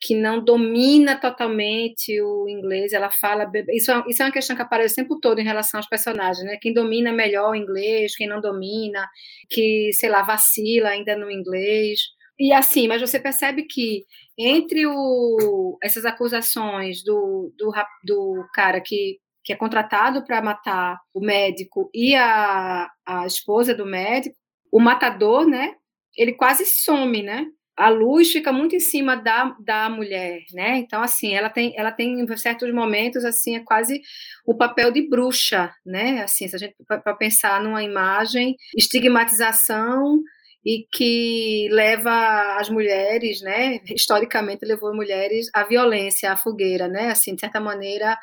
que 0.00 0.14
não 0.14 0.44
domina 0.44 1.18
totalmente 1.18 2.20
o 2.20 2.48
inglês, 2.48 2.92
ela 2.92 3.10
fala 3.10 3.50
isso 3.70 3.90
é, 3.90 4.04
isso 4.08 4.22
é 4.22 4.26
uma 4.26 4.32
questão 4.32 4.54
que 4.54 4.62
aparece 4.62 4.94
o 4.94 4.96
tempo 4.96 5.18
todo 5.20 5.40
em 5.40 5.44
relação 5.44 5.78
aos 5.80 5.88
personagens, 5.88 6.44
né? 6.44 6.58
Quem 6.60 6.72
domina 6.72 7.12
melhor 7.12 7.50
o 7.52 7.54
inglês, 7.56 8.14
quem 8.14 8.28
não 8.28 8.40
domina, 8.40 9.08
que 9.48 9.90
sei 9.94 10.08
lá 10.10 10.22
vacila 10.22 10.90
ainda 10.90 11.16
no 11.16 11.30
inglês 11.30 12.00
e 12.38 12.52
assim, 12.52 12.86
mas 12.86 13.00
você 13.00 13.18
percebe 13.18 13.64
que 13.64 14.04
entre 14.38 14.86
o, 14.86 15.78
essas 15.82 16.04
acusações 16.04 17.02
do, 17.02 17.52
do, 17.56 17.72
do 18.04 18.46
cara 18.52 18.80
que 18.80 19.18
que 19.46 19.52
é 19.52 19.56
contratado 19.56 20.24
para 20.24 20.42
matar 20.42 20.98
o 21.14 21.20
médico 21.20 21.88
e 21.94 22.16
a, 22.16 22.90
a 23.06 23.26
esposa 23.26 23.72
do 23.72 23.86
médico, 23.86 24.34
o 24.72 24.80
matador, 24.80 25.46
né? 25.46 25.72
Ele 26.18 26.32
quase 26.32 26.66
some, 26.66 27.22
né? 27.22 27.46
A 27.76 27.88
luz 27.88 28.32
fica 28.32 28.52
muito 28.52 28.74
em 28.74 28.80
cima 28.80 29.14
da, 29.14 29.54
da 29.60 29.88
mulher, 29.88 30.40
né? 30.52 30.78
Então, 30.78 31.00
assim, 31.00 31.32
ela 31.32 31.48
tem, 31.48 31.72
ela 31.76 31.92
tem 31.92 32.20
em 32.20 32.36
certos 32.36 32.74
momentos, 32.74 33.24
assim, 33.24 33.54
é 33.54 33.60
quase 33.60 34.00
o 34.44 34.56
papel 34.56 34.90
de 34.90 35.08
bruxa, 35.08 35.72
né? 35.84 36.22
Assim, 36.22 36.48
se 36.48 36.56
a 36.56 36.58
gente 36.58 36.74
para 36.84 37.14
pensar 37.14 37.62
numa 37.62 37.84
imagem, 37.84 38.56
estigmatização 38.76 40.20
e 40.64 40.88
que 40.90 41.68
leva 41.70 42.56
as 42.58 42.68
mulheres, 42.68 43.40
né? 43.42 43.78
Historicamente 43.94 44.64
levou 44.64 44.92
mulheres 44.92 45.46
à 45.54 45.62
violência, 45.62 46.32
à 46.32 46.36
fogueira, 46.36 46.88
né? 46.88 47.10
Assim, 47.10 47.36
de 47.36 47.40
certa 47.40 47.60
maneira, 47.60 48.18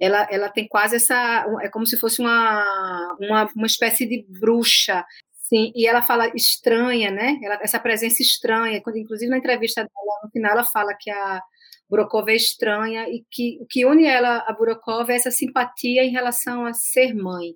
ela, 0.00 0.28
ela 0.30 0.48
tem 0.48 0.68
quase 0.68 0.96
essa. 0.96 1.46
É 1.62 1.68
como 1.68 1.86
se 1.86 1.98
fosse 1.98 2.20
uma, 2.20 3.16
uma, 3.20 3.50
uma 3.56 3.66
espécie 3.66 4.06
de 4.06 4.24
bruxa. 4.28 5.04
Sim, 5.32 5.72
e 5.74 5.86
ela 5.86 6.02
fala 6.02 6.28
estranha, 6.34 7.10
né? 7.10 7.38
Ela, 7.42 7.58
essa 7.62 7.80
presença 7.80 8.22
estranha. 8.22 8.82
Quando, 8.82 8.98
inclusive, 8.98 9.30
na 9.30 9.38
entrevista 9.38 9.82
dela, 9.82 10.20
no 10.22 10.30
final, 10.30 10.52
ela 10.52 10.64
fala 10.64 10.94
que 10.94 11.10
a 11.10 11.42
Burokova 11.88 12.30
é 12.32 12.36
estranha 12.36 13.08
e 13.08 13.24
que 13.30 13.58
o 13.60 13.66
que 13.66 13.86
une 13.86 14.04
ela 14.06 14.44
a 14.46 14.52
Burokova 14.52 15.12
é 15.12 15.16
essa 15.16 15.30
simpatia 15.30 16.04
em 16.04 16.10
relação 16.10 16.66
a 16.66 16.74
ser 16.74 17.14
mãe. 17.14 17.54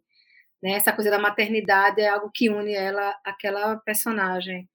Né? 0.62 0.72
Essa 0.72 0.92
coisa 0.92 1.10
da 1.10 1.18
maternidade 1.18 2.00
é 2.00 2.08
algo 2.08 2.30
que 2.32 2.48
une 2.50 2.72
ela 2.74 3.14
àquela 3.24 3.76
personagem. 3.78 4.68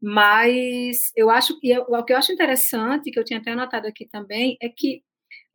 Mas 0.00 1.12
eu 1.16 1.30
acho 1.30 1.58
que 1.60 1.78
o 1.78 2.04
que 2.04 2.12
eu 2.12 2.18
acho 2.18 2.32
interessante, 2.32 3.10
que 3.10 3.18
eu 3.18 3.24
tinha 3.24 3.40
até 3.40 3.52
anotado 3.52 3.86
aqui 3.88 4.06
também, 4.06 4.56
é 4.62 4.68
que 4.68 5.02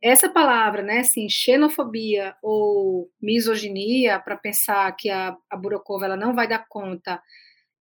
essa 0.02 0.28
palavra, 0.28 0.82
né, 0.82 0.98
assim, 0.98 1.28
xenofobia 1.28 2.34
ou 2.42 3.08
misoginia, 3.20 4.18
para 4.18 4.36
pensar 4.36 4.90
que 4.96 5.08
a, 5.08 5.36
a 5.48 5.56
Burokova 5.56 6.06
ela 6.06 6.16
não 6.16 6.34
vai 6.34 6.48
dar 6.48 6.66
conta 6.68 7.22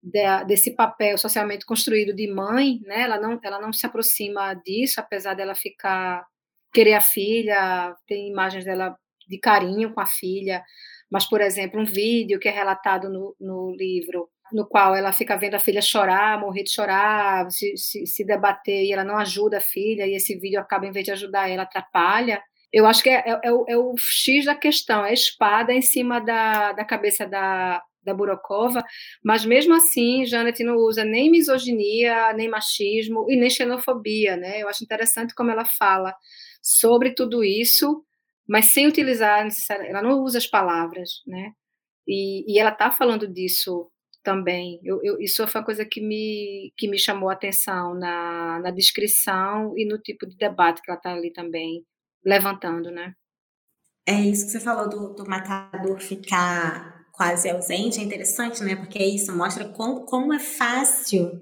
de, 0.01 0.45
desse 0.45 0.75
papel 0.75 1.17
socialmente 1.17 1.65
construído 1.65 2.13
de 2.13 2.31
mãe, 2.31 2.79
né? 2.85 3.01
Ela 3.01 3.19
não, 3.19 3.39
ela 3.43 3.59
não 3.59 3.73
se 3.73 3.85
aproxima 3.85 4.53
disso, 4.53 4.99
apesar 4.99 5.33
dela 5.33 5.55
ficar 5.55 6.25
querer 6.73 6.93
a 6.93 7.01
filha, 7.01 7.95
tem 8.07 8.29
imagens 8.29 8.65
dela 8.65 8.95
de 9.27 9.37
carinho 9.37 9.93
com 9.93 9.99
a 9.99 10.05
filha, 10.05 10.63
mas, 11.11 11.27
por 11.27 11.41
exemplo, 11.41 11.79
um 11.79 11.85
vídeo 11.85 12.39
que 12.39 12.47
é 12.47 12.51
relatado 12.51 13.09
no, 13.09 13.35
no 13.39 13.75
livro, 13.75 14.29
no 14.53 14.65
qual 14.65 14.95
ela 14.95 15.11
fica 15.11 15.37
vendo 15.37 15.55
a 15.55 15.59
filha 15.59 15.81
chorar, 15.81 16.39
morrer 16.39 16.63
de 16.63 16.71
chorar, 16.71 17.49
se, 17.51 17.75
se, 17.77 18.05
se, 18.05 18.25
debater, 18.25 18.83
e 18.85 18.93
ela 18.93 19.03
não 19.03 19.17
ajuda 19.17 19.57
a 19.57 19.61
filha, 19.61 20.05
e 20.05 20.15
esse 20.15 20.37
vídeo 20.37 20.59
acaba, 20.59 20.85
em 20.85 20.91
vez 20.91 21.05
de 21.05 21.11
ajudar 21.11 21.49
ela, 21.49 21.63
atrapalha. 21.63 22.41
Eu 22.71 22.85
acho 22.85 23.03
que 23.03 23.09
é, 23.09 23.23
é, 23.27 23.39
é, 23.43 23.51
o, 23.51 23.65
é 23.67 23.77
o, 23.77 23.95
X 23.97 24.45
da 24.45 24.55
questão, 24.55 25.05
é 25.05 25.09
a 25.09 25.13
espada 25.13 25.73
em 25.73 25.81
cima 25.81 26.19
da, 26.19 26.71
da 26.73 26.85
cabeça 26.85 27.25
da, 27.27 27.81
da 28.03 28.13
Burokova, 28.13 28.83
mas 29.23 29.45
mesmo 29.45 29.73
assim, 29.75 30.25
Janet 30.25 30.63
não 30.63 30.75
usa 30.77 31.03
nem 31.03 31.29
misoginia, 31.29 32.33
nem 32.33 32.49
machismo 32.49 33.25
e 33.29 33.35
nem 33.35 33.49
xenofobia, 33.49 34.37
né? 34.37 34.61
Eu 34.61 34.69
acho 34.69 34.83
interessante 34.83 35.35
como 35.35 35.51
ela 35.51 35.65
fala 35.65 36.15
sobre 36.61 37.11
tudo 37.13 37.43
isso, 37.43 38.03
mas 38.47 38.65
sem 38.65 38.87
utilizar 38.87 39.47
ela 39.69 40.01
não 40.01 40.21
usa 40.21 40.37
as 40.37 40.47
palavras, 40.47 41.21
né? 41.27 41.51
E, 42.07 42.51
e 42.51 42.59
ela 42.59 42.71
está 42.71 42.91
falando 42.91 43.27
disso 43.27 43.89
também. 44.23 44.79
Eu, 44.83 44.99
eu, 45.03 45.19
isso 45.19 45.45
foi 45.47 45.61
uma 45.61 45.65
coisa 45.65 45.85
que 45.85 46.01
me, 46.01 46.73
que 46.77 46.87
me 46.87 46.97
chamou 46.97 47.29
a 47.29 47.33
atenção 47.33 47.93
na, 47.95 48.59
na 48.59 48.71
descrição 48.71 49.73
e 49.77 49.85
no 49.85 49.97
tipo 49.97 50.27
de 50.27 50.37
debate 50.37 50.81
que 50.81 50.89
ela 50.89 50.97
está 50.97 51.13
ali 51.13 51.31
também 51.31 51.85
levantando, 52.25 52.91
né? 52.91 53.13
É 54.07 54.13
isso 54.13 54.45
que 54.45 54.51
você 54.51 54.59
falou 54.59 54.89
do, 54.89 55.13
do 55.13 55.29
matador 55.29 55.99
ficar 55.99 57.05
quase 57.11 57.49
ausente, 57.49 57.99
é 57.99 58.03
interessante, 58.03 58.63
né? 58.63 58.75
Porque 58.75 58.97
é 58.97 59.05
isso, 59.05 59.35
mostra 59.35 59.65
como, 59.69 60.05
como 60.05 60.33
é 60.33 60.39
fácil 60.39 61.39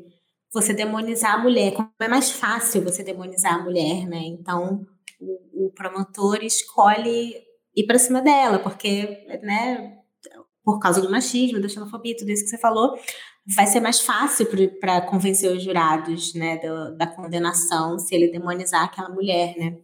você 0.52 0.74
demonizar 0.74 1.36
a 1.36 1.38
mulher, 1.38 1.74
como 1.74 1.92
é 2.00 2.08
mais 2.08 2.32
fácil 2.32 2.84
você 2.84 3.04
demonizar 3.04 3.54
a 3.54 3.64
mulher, 3.64 4.08
né? 4.08 4.20
Então, 4.20 4.86
o, 5.20 5.68
o 5.68 5.72
promotor 5.72 6.44
escolhe 6.44 7.36
ir 7.76 7.86
para 7.86 8.00
cima 8.00 8.22
dela, 8.22 8.60
porque, 8.60 9.26
né, 9.44 9.99
por 10.70 10.80
causa 10.80 11.02
do 11.02 11.10
machismo, 11.10 11.60
da 11.60 11.68
xenofobia, 11.68 12.16
tudo 12.16 12.30
isso 12.30 12.44
que 12.44 12.50
você 12.50 12.58
falou, 12.60 12.96
vai 13.56 13.66
ser 13.66 13.80
mais 13.80 14.00
fácil 14.00 14.48
para 14.80 15.02
convencer 15.02 15.52
os 15.52 15.64
jurados, 15.64 16.36
né, 16.36 16.58
do, 16.58 16.96
da 16.96 17.08
condenação 17.08 17.98
se 17.98 18.14
ele 18.14 18.32
demonizar 18.32 18.84
aquela 18.84 19.10
mulher, 19.10 19.56
né? 19.58 19.78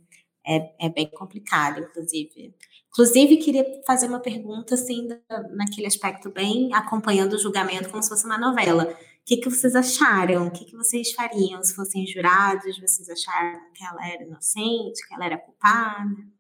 É, 0.47 0.85
é 0.85 0.89
bem 0.89 1.09
complicado, 1.09 1.79
inclusive. 1.79 2.53
Inclusive, 2.89 3.37
queria 3.37 3.65
fazer 3.87 4.07
uma 4.07 4.19
pergunta, 4.19 4.75
assim, 4.75 5.07
naquele 5.55 5.87
aspecto 5.87 6.29
bem 6.29 6.71
acompanhando 6.71 7.33
o 7.33 7.39
julgamento 7.39 7.89
como 7.89 8.03
se 8.03 8.09
fosse 8.09 8.27
uma 8.27 8.37
novela. 8.37 8.83
O 8.93 8.95
que, 9.25 9.37
que 9.37 9.49
vocês 9.49 9.75
acharam? 9.75 10.45
O 10.45 10.51
que, 10.51 10.65
que 10.65 10.77
vocês 10.77 11.11
fariam 11.13 11.63
se 11.63 11.73
fossem 11.73 12.05
jurados? 12.05 12.79
Vocês 12.79 13.09
acharam 13.09 13.59
que 13.73 13.83
ela 13.83 14.07
era 14.07 14.23
inocente, 14.23 15.07
que 15.07 15.15
ela 15.15 15.25
era 15.25 15.37
culpada? 15.39 16.34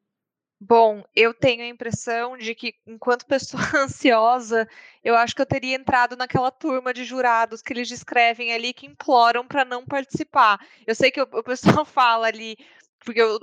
Bom, 0.59 1.03
eu 1.13 1.33
tenho 1.33 1.63
a 1.63 1.67
impressão 1.67 2.37
de 2.37 2.55
que, 2.55 2.75
enquanto 2.87 3.25
pessoa 3.25 3.61
ansiosa, 3.75 4.67
eu 5.03 5.15
acho 5.15 5.35
que 5.35 5.41
eu 5.41 5.45
teria 5.45 5.75
entrado 5.75 6.15
naquela 6.15 6.49
turma 6.49 6.93
de 6.93 7.03
jurados 7.03 7.61
que 7.61 7.73
eles 7.73 7.87
descrevem 7.89 8.53
ali 8.53 8.73
que 8.73 8.85
imploram 8.85 9.45
para 9.45 9.65
não 9.65 9.85
participar. 9.85 10.59
Eu 10.87 10.95
sei 10.95 11.11
que 11.11 11.21
o, 11.21 11.23
o 11.23 11.43
pessoal 11.43 11.83
fala 11.85 12.27
ali, 12.27 12.57
porque 13.05 13.21
o, 13.21 13.37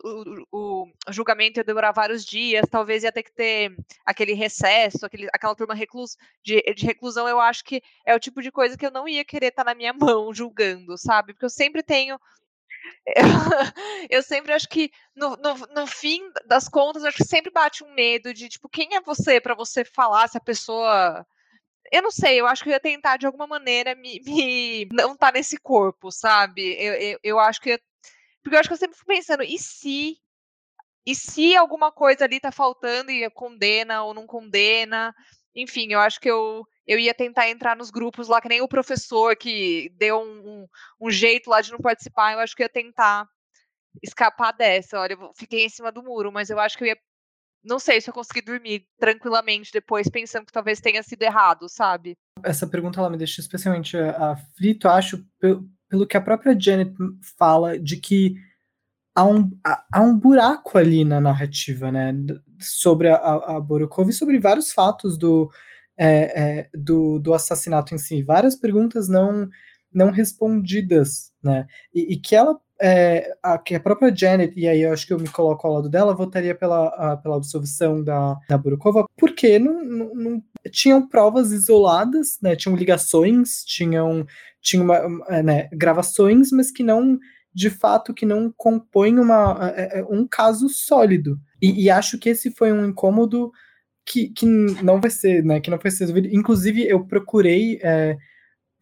o, 0.51 0.87
o, 0.87 0.93
julgamento 1.13 1.61
ia 1.61 1.65
demorar 1.65 1.93
vários 1.93 2.25
dias, 2.25 2.67
talvez 2.69 3.05
ia 3.05 3.13
ter 3.13 3.23
que 3.23 3.33
ter 3.33 3.77
aquele 4.05 4.33
recesso, 4.33 5.07
aquele, 5.07 5.29
aquela 5.33 5.55
turma 5.55 5.75
reclus, 5.75 6.17
de, 6.43 6.61
de, 6.75 6.85
reclusão, 6.85 7.29
eu 7.29 7.39
acho 7.39 7.63
que 7.65 7.83
é 8.05 8.15
o 8.15 8.21
tipo 8.21 8.43
de 8.43 8.51
coisa 8.51 8.77
que 8.77 8.85
eu 8.85 8.91
não 8.91 9.07
ia 9.07 9.25
querer 9.25 9.49
estar 9.49 9.65
tá 9.65 9.71
na 9.71 9.77
minha 9.77 9.93
mão 9.95 10.35
julgando, 10.35 10.99
sabe? 10.99 11.33
Porque 11.33 11.45
eu 11.45 11.51
sempre 11.51 11.83
tenho. 11.83 12.19
Eu, 14.11 14.23
sempre 14.23 14.53
acho 14.53 14.69
que 14.69 14.91
no, 15.15 15.37
no, 15.37 15.55
no, 15.75 15.87
fim 15.87 16.21
das 16.47 16.69
contas, 16.69 17.05
acho 17.05 17.19
que 17.19 17.25
sempre 17.25 17.51
bate 17.51 17.85
um 17.85 17.95
medo 17.95 18.33
de 18.33 18.49
tipo, 18.49 18.69
quem 18.69 18.95
é 18.95 19.01
você 19.01 19.41
para 19.41 19.55
você 19.55 19.85
falar 19.85 20.29
se 20.29 20.39
a 20.39 20.41
pessoa 20.41 21.27
eu 21.93 22.01
não 22.01 22.11
sei, 22.11 22.41
eu 22.41 22.47
acho 22.47 22.63
que 22.63 22.71
eu 22.71 22.73
ia 22.73 22.81
tentar 22.81 23.19
de 23.19 23.27
alguma 23.27 23.47
maneira 23.47 23.95
me, 23.95 24.21
me 24.25 24.89
não 24.93 25.13
estar 25.13 25.27
tá 25.27 25.33
nesse 25.33 25.59
corpo, 25.59 26.11
sabe? 26.11 26.75
Eu, 26.83 26.95
eu, 26.95 27.19
eu, 27.23 27.39
acho 27.39 27.61
que 27.61 27.79
porque 28.43 28.57
eu 28.57 28.61
acho 28.61 28.69
que 28.69 28.73
eu 28.73 28.79
sempre 28.79 28.97
fico 28.97 29.07
pensando, 29.07 29.43
e 29.43 29.59
se? 29.59 30.19
E 31.05 31.15
se 31.15 31.57
alguma 31.57 31.91
coisa 31.91 32.25
ali 32.25 32.41
tá 32.41 32.53
faltando 32.53 33.11
e 33.11 33.29
condena 33.31 34.05
ou 34.05 34.15
não 34.15 34.27
condena? 34.27 35.15
Enfim, 35.55 35.93
eu 35.93 36.01
acho 36.01 36.21
que 36.21 36.31
eu, 36.31 36.67
eu 36.87 36.99
ia 36.99 37.15
tentar 37.15 37.49
entrar 37.49 37.77
nos 37.77 37.91
grupos 37.91 38.29
lá, 38.29 38.41
que 38.41 38.49
nem 38.49 38.61
o 38.61 38.69
professor 38.69 39.37
que 39.37 39.93
deu 39.97 40.19
um, 40.19 40.49
um, 40.49 40.69
um 41.01 41.11
jeito 41.11 41.49
lá 41.49 41.61
de 41.61 41.71
não 41.71 41.79
participar, 41.79 42.33
eu 42.33 42.41
acho 42.41 42.57
que 42.57 42.63
ia 42.63 42.69
tentar 42.69 43.27
escapar 44.03 44.53
dessa. 44.53 44.99
Olha, 44.99 45.15
eu 45.15 45.33
fiquei 45.35 45.65
em 45.65 45.69
cima 45.69 45.93
do 45.93 46.03
muro, 46.03 46.33
mas 46.33 46.51
eu 46.51 46.59
acho 46.59 46.77
que 46.77 46.85
eu 46.85 46.89
ia. 46.89 46.97
Não 47.65 47.79
sei 47.79 48.01
se 48.01 48.11
eu 48.11 48.15
consegui 48.15 48.43
dormir 48.43 48.85
tranquilamente 48.99 49.71
depois, 49.73 50.09
pensando 50.09 50.47
que 50.47 50.53
talvez 50.53 50.81
tenha 50.81 51.01
sido 51.03 51.23
errado, 51.23 51.69
sabe? 51.69 52.17
Essa 52.45 52.67
pergunta 52.67 52.99
ela 52.99 53.11
me 53.11 53.17
deixa 53.17 53.41
especialmente 53.41 53.97
aflito, 53.97 54.89
acho, 54.89 55.25
pelo 55.89 56.07
que 56.09 56.17
a 56.17 56.21
própria 56.21 56.59
Janet 56.59 56.93
fala, 57.39 57.79
de 57.79 57.99
que 57.99 58.35
há 59.15 59.25
um, 59.25 59.49
há 59.65 60.01
um 60.01 60.19
buraco 60.19 60.77
ali 60.77 61.05
na 61.05 61.21
narrativa, 61.21 61.93
né? 61.93 62.13
Sobre 62.59 63.09
a, 63.09 63.17
a 63.17 63.61
Borokov 63.61 64.09
e 64.09 64.13
sobre 64.13 64.41
vários 64.41 64.73
fatos 64.73 65.17
do, 65.17 65.49
é, 66.03 66.43
é, 66.43 66.69
do, 66.75 67.21
do 67.21 67.33
assassinato 67.33 67.95
em 67.95 67.99
si. 67.99 68.23
Várias 68.23 68.57
perguntas 68.57 69.09
não, 69.09 69.49
não 69.93 70.11
respondidas, 70.11 71.31
né? 71.41 71.67
E, 71.95 72.15
e 72.15 72.17
que 72.17 72.35
ela 72.35 72.59
é, 72.81 73.33
a, 73.41 73.57
que 73.57 73.77
a 73.77 73.81
própria 73.81 74.13
Janet, 74.15 74.53
e 74.59 74.67
aí 74.67 74.83
eu 74.83 74.93
acho 74.93 75.07
que 75.07 75.13
eu 75.13 75.21
me 75.21 75.29
coloco 75.29 75.65
ao 75.65 75.75
lado 75.75 75.89
dela, 75.89 76.17
votaria 76.17 76.53
pela, 76.53 76.89
a, 76.89 77.17
pela 77.17 77.37
absolvição 77.37 78.03
da, 78.03 78.37
da 78.49 78.59
Burukova, 78.59 79.07
porque 79.17 79.57
não, 79.61 79.85
não, 79.85 80.15
não, 80.15 80.43
tinham 80.73 81.09
provas 81.09 81.53
isoladas, 81.53 82.39
né, 82.43 82.57
tinham 82.57 82.75
ligações, 82.75 83.63
tinham, 83.65 84.27
tinham 84.61 84.85
uma, 84.85 85.43
né, 85.45 85.69
gravações, 85.73 86.51
mas 86.51 86.73
que 86.73 86.83
não, 86.83 87.21
de 87.55 87.71
fato, 87.71 88.13
que 88.13 88.27
não 88.27 88.53
compõem 88.57 89.21
uma, 89.21 89.73
é, 89.77 90.01
é, 90.01 90.05
um 90.11 90.27
caso 90.27 90.69
sólido. 90.69 91.39
E, 91.61 91.85
e, 91.85 91.89
acho 91.91 92.19
que 92.19 92.31
esse 92.31 92.51
foi 92.51 92.73
um 92.73 92.85
incômodo 92.85 93.53
que, 94.07 94.29
que 94.31 94.47
não 94.47 95.01
vai 95.01 95.11
ser, 95.11 95.45
né, 95.45 95.61
que 95.61 95.71
não 95.71 95.81
foi 95.81 95.91
resolvido. 95.91 96.29
Inclusive, 96.29 96.87
eu 96.89 97.05
procurei... 97.07 97.79
É, 97.83 98.17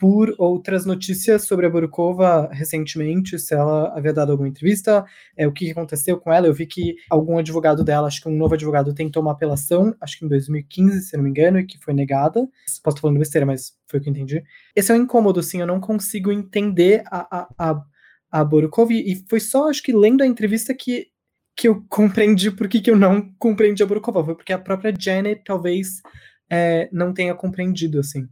por 0.00 0.34
outras 0.38 0.86
notícias 0.86 1.44
sobre 1.44 1.66
a 1.66 1.70
Borukova 1.70 2.48
recentemente, 2.50 3.38
se 3.38 3.54
ela 3.54 3.94
havia 3.94 4.14
dado 4.14 4.32
alguma 4.32 4.48
entrevista, 4.48 5.04
é, 5.36 5.46
o 5.46 5.52
que 5.52 5.70
aconteceu 5.70 6.18
com 6.18 6.32
ela. 6.32 6.46
Eu 6.46 6.54
vi 6.54 6.66
que 6.66 6.96
algum 7.10 7.36
advogado 7.36 7.84
dela, 7.84 8.06
acho 8.06 8.22
que 8.22 8.28
um 8.28 8.34
novo 8.34 8.54
advogado, 8.54 8.94
tentou 8.94 9.22
uma 9.22 9.32
apelação, 9.32 9.94
acho 10.00 10.18
que 10.18 10.24
em 10.24 10.28
2015, 10.28 11.02
se 11.02 11.16
não 11.18 11.22
me 11.22 11.28
engano, 11.28 11.58
e 11.60 11.66
que 11.66 11.78
foi 11.78 11.92
negada. 11.92 12.40
Posso 12.82 12.96
estar 12.96 13.00
falando 13.02 13.18
besteira, 13.18 13.44
mas 13.44 13.74
foi 13.86 14.00
o 14.00 14.02
que 14.02 14.08
eu 14.08 14.12
entendi. 14.12 14.42
Esse 14.74 14.90
é 14.90 14.94
um 14.94 15.02
incômodo, 15.02 15.38
assim, 15.38 15.60
eu 15.60 15.66
não 15.66 15.78
consigo 15.78 16.32
entender 16.32 17.02
a, 17.10 17.42
a, 17.42 17.48
a, 17.58 17.82
a 18.32 18.42
Borukova, 18.42 18.94
e 18.94 19.22
foi 19.28 19.38
só, 19.38 19.68
acho 19.68 19.82
que 19.82 19.92
lendo 19.92 20.22
a 20.22 20.26
entrevista 20.26 20.72
que, 20.72 21.08
que 21.60 21.68
eu 21.68 21.84
compreendi 21.90 22.50
por 22.50 22.66
que, 22.66 22.80
que 22.80 22.90
eu 22.90 22.96
não 22.96 23.20
compreendi 23.38 23.82
a 23.82 23.86
Borukova. 23.86 24.24
Foi 24.24 24.34
porque 24.34 24.50
a 24.50 24.58
própria 24.58 24.94
Janet 24.98 25.42
talvez 25.44 26.00
é, 26.50 26.88
não 26.90 27.12
tenha 27.12 27.34
compreendido, 27.34 28.00
assim. 28.00 28.26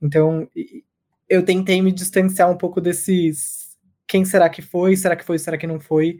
Então, 0.00 0.48
eu 1.28 1.44
tentei 1.44 1.82
me 1.82 1.92
distanciar 1.92 2.50
um 2.50 2.56
pouco 2.56 2.80
desses 2.80 3.76
quem 4.08 4.24
será 4.24 4.48
que 4.48 4.62
foi, 4.62 4.96
será 4.96 5.14
que 5.14 5.26
foi, 5.26 5.38
será 5.38 5.58
que 5.58 5.66
não 5.66 5.78
foi, 5.78 6.18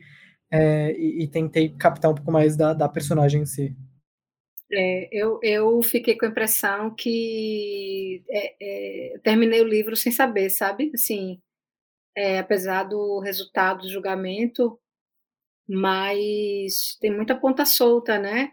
é, 0.52 0.92
e, 0.92 1.24
e, 1.24 1.28
tentei 1.28 1.70
captar 1.70 2.10
um 2.10 2.14
pouco 2.14 2.30
mais 2.30 2.58
da, 2.58 2.74
da 2.74 2.90
personagem 2.90 3.40
em 3.40 3.46
si. 3.46 3.74
É, 4.70 5.08
eu, 5.10 5.40
eu 5.42 5.82
fiquei 5.82 6.14
com 6.14 6.26
a 6.26 6.28
impressão 6.28 6.94
que 6.94 8.22
é, 8.28 9.14
é 9.14 9.18
terminei 9.20 9.62
o 9.62 9.68
livro 9.68 9.96
sem 9.96 10.12
saber, 10.12 10.50
sabe? 10.50 10.90
Assim, 10.94 11.40
é, 12.14 12.38
apesar 12.38 12.84
do 12.84 13.18
resultado 13.20 13.80
do 13.80 13.90
julgamento, 13.90 14.78
mas 15.68 16.96
tem 17.00 17.10
muita 17.14 17.34
ponta 17.34 17.64
solta, 17.64 18.18
né? 18.18 18.52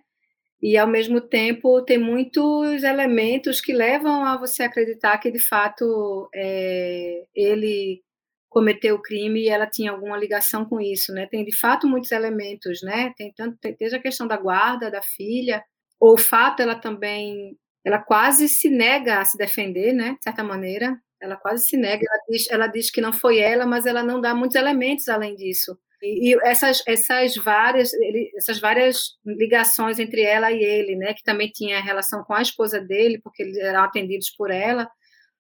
e 0.62 0.78
ao 0.78 0.88
mesmo 0.88 1.20
tempo 1.20 1.82
tem 1.84 1.97
muitos 1.97 2.84
elementos 2.84 3.59
que 3.59 3.74
levam 3.74 4.24
a 4.24 4.38
você 4.38 4.64
acreditar 4.64 5.18
que 5.18 5.32
de 5.32 5.39
fato 5.39 6.30
é, 6.34 7.24
ele 7.34 8.03
cometeu 8.47 8.95
o 8.95 9.01
crime 9.01 9.43
e 9.43 9.49
ela 9.49 9.66
tinha 9.66 9.91
alguma 9.91 10.18
ligação 10.18 10.66
com 10.66 10.80
isso, 10.80 11.14
né? 11.14 11.26
Tem 11.26 11.43
de 11.43 11.57
fato 11.57 11.88
muitos 11.88 12.12
elementos, 12.12 12.82
né? 12.84 13.14
Tem 13.18 13.34
tanto 13.34 13.57
tem, 13.59 13.76
desde 13.80 13.97
a 13.97 14.01
questão 14.01 14.28
da 14.28 14.38
guarda 14.38 14.91
da 14.91 15.01
filha, 15.01 15.64
ou 15.99 16.14
o 16.14 16.18
fato 16.18 16.62
ela 16.62 16.76
também 16.76 17.57
ela 17.84 17.97
quase 17.99 18.47
se 18.47 18.70
nega 18.70 19.20
a 19.20 19.26
se 19.26 19.38
defender, 19.38 19.93
né? 19.93 20.16
De 20.20 20.24
certa 20.24 20.43
maneira, 20.43 20.95
ela 21.20 21.38
quase 21.38 21.66
se 21.66 21.78
nega. 21.78 22.03
Ela 22.07 22.22
diz, 22.30 22.51
ela 22.51 22.68
diz 22.68 22.91
que 22.91 23.01
não 23.01 23.14
foi 23.14 23.39
ela, 23.39 23.66
mas 23.66 23.86
ela 23.86 24.03
não 24.03 24.22
dá 24.22 24.36
muitos 24.36 24.55
elementos 24.55 25.07
além 25.09 25.36
disso. 25.36 25.78
E, 26.02 26.36
essas, 26.43 26.82
essas, 26.88 27.36
várias, 27.36 27.91
essas 28.36 28.60
várias 28.60 29.18
ligações 29.26 29.99
entre 29.99 30.22
ela 30.22 30.52
e 30.52 30.64
ele, 30.64 30.95
né, 30.95 31.14
que 31.14 31.24
também 31.24 31.49
tinha 31.49 31.82
relação 31.82 32.24
com 32.24 32.34
a 32.34 32.41
esposa 32.41 32.80
dele, 32.80 33.20
porque 33.24 33.43
eles 33.43 33.58
eram 33.58 33.84
atendidos 33.84 34.32
por 34.36 34.49
ela, 34.49 34.89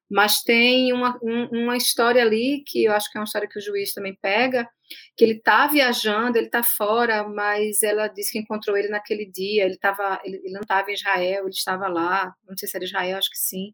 mas 0.09 0.41
tem 0.43 0.91
uma, 0.93 1.17
um, 1.23 1.63
uma 1.63 1.77
história 1.77 2.21
ali 2.21 2.63
que 2.67 2.83
eu 2.83 2.91
acho 2.91 3.09
que 3.09 3.17
é 3.17 3.21
uma 3.21 3.25
história 3.25 3.47
que 3.47 3.57
o 3.57 3.61
juiz 3.61 3.93
também 3.93 4.15
pega, 4.21 4.67
que 5.15 5.23
ele 5.23 5.35
está 5.35 5.67
viajando, 5.67 6.37
ele 6.37 6.47
está 6.47 6.61
fora, 6.61 7.27
mas 7.27 7.81
ela 7.81 8.07
disse 8.07 8.33
que 8.33 8.39
encontrou 8.39 8.75
ele 8.77 8.89
naquele 8.89 9.25
dia, 9.25 9.63
ele, 9.63 9.77
tava, 9.77 10.21
ele, 10.25 10.37
ele 10.43 10.53
não 10.53 10.61
estava 10.61 10.91
em 10.91 10.93
Israel, 10.93 11.43
ele 11.43 11.49
estava 11.49 11.87
lá, 11.87 12.33
não 12.47 12.57
sei 12.57 12.67
se 12.67 12.77
era 12.77 12.85
Israel, 12.85 13.17
acho 13.17 13.29
que 13.29 13.37
sim, 13.37 13.73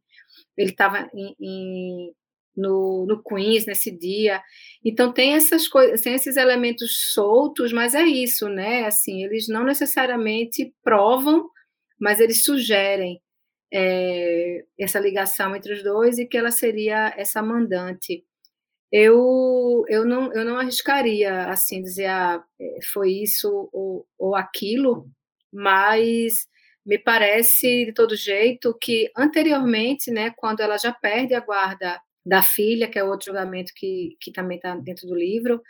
ele 0.56 0.72
estava 0.72 1.10
em, 1.14 2.14
no, 2.58 3.06
no 3.08 3.22
Queens 3.24 3.66
nesse 3.66 3.92
dia, 3.92 4.42
então 4.84 5.14
tem 5.14 5.36
essas 5.36 5.68
coisas, 5.68 6.02
tem 6.02 6.16
esses 6.16 6.36
elementos 6.36 7.14
soltos, 7.14 7.72
mas 7.72 7.94
é 7.96 8.04
isso, 8.04 8.50
né, 8.50 8.86
assim, 8.86 9.24
eles 9.24 9.48
não 9.48 9.64
necessariamente 9.64 10.74
provam, 10.84 11.48
mas 12.00 12.20
eles 12.20 12.44
sugerem, 12.44 13.22
é, 13.74 14.64
essa 14.80 15.00
ligação 15.00 15.56
entre 15.56 15.74
os 15.74 15.84
dois 15.84 16.18
e 16.18 16.26
que 16.26 16.38
ela 16.38 16.52
seria 16.52 17.14
essa 17.18 17.42
mandante. 17.42 18.24
Eu, 18.92 19.84
eu, 19.90 20.06
não, 20.06 20.32
eu 20.34 20.46
não 20.46 20.58
arriscaria 20.58 21.46
assim 21.50 21.82
dizer 21.82 22.06
ah, 22.06 22.42
é, 22.60 22.80
foi 22.94 23.12
isso 23.12 23.70
ou, 23.74 24.08
ou 24.18 24.36
aquilo, 24.36 25.10
mas 25.52 26.48
me 26.86 26.98
parece 26.98 27.86
de 27.86 27.94
todo 27.94 28.16
jeito 28.16 28.78
que 28.82 29.12
anteriormente, 29.16 30.10
né, 30.10 30.32
quando 30.38 30.62
ela 30.62 30.78
já 30.78 30.94
perde 30.94 31.34
a 31.34 31.42
guarda 31.42 32.02
da 32.28 32.42
filha, 32.44 32.88
que 32.88 33.00
é 33.00 33.04
outro 33.04 33.28
julgamento 33.28 33.72
que, 33.76 34.18
que 34.20 34.32
também 34.32 34.58
está 34.58 34.76
dentro 34.76 35.08
do 35.08 35.16
livro, 35.16 35.62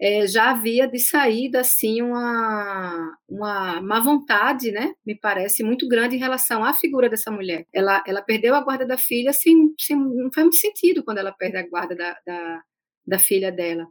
é, 0.00 0.26
já 0.26 0.50
havia 0.50 0.86
de 0.86 0.98
saída 0.98 1.60
assim 1.60 2.00
uma, 2.02 3.16
uma 3.28 3.80
má 3.82 4.00
vontade, 4.00 4.70
né? 4.70 4.94
Me 5.04 5.18
parece 5.18 5.62
muito 5.64 5.88
grande 5.88 6.16
em 6.16 6.20
relação 6.20 6.64
à 6.64 6.72
figura 6.72 7.08
dessa 7.08 7.30
mulher. 7.30 7.66
Ela, 7.72 8.02
ela 8.06 8.22
perdeu 8.22 8.54
a 8.54 8.60
guarda 8.62 8.86
da 8.86 8.96
filha 8.96 9.32
sem, 9.32 9.74
sem 9.78 9.96
não 9.96 10.30
faz 10.32 10.44
muito 10.44 10.56
sentido 10.56 11.02
quando 11.04 11.18
ela 11.18 11.32
perde 11.32 11.56
a 11.56 11.68
guarda 11.68 11.96
da, 11.96 12.16
da, 12.24 12.62
da 13.06 13.18
filha 13.18 13.50
dela. 13.50 13.86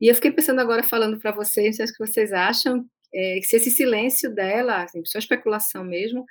E 0.00 0.08
eu 0.08 0.14
fiquei 0.14 0.32
pensando 0.32 0.60
agora 0.60 0.82
falando 0.82 1.18
para 1.20 1.32
vocês, 1.32 1.78
acho 1.80 1.92
que 1.92 2.04
vocês 2.04 2.32
acham 2.32 2.84
é, 3.14 3.38
se 3.42 3.56
esse 3.56 3.70
silêncio 3.70 4.34
dela, 4.34 4.82
assim, 4.82 5.04
só 5.04 5.18
especulação 5.18 5.84
mesmo, 5.84 6.24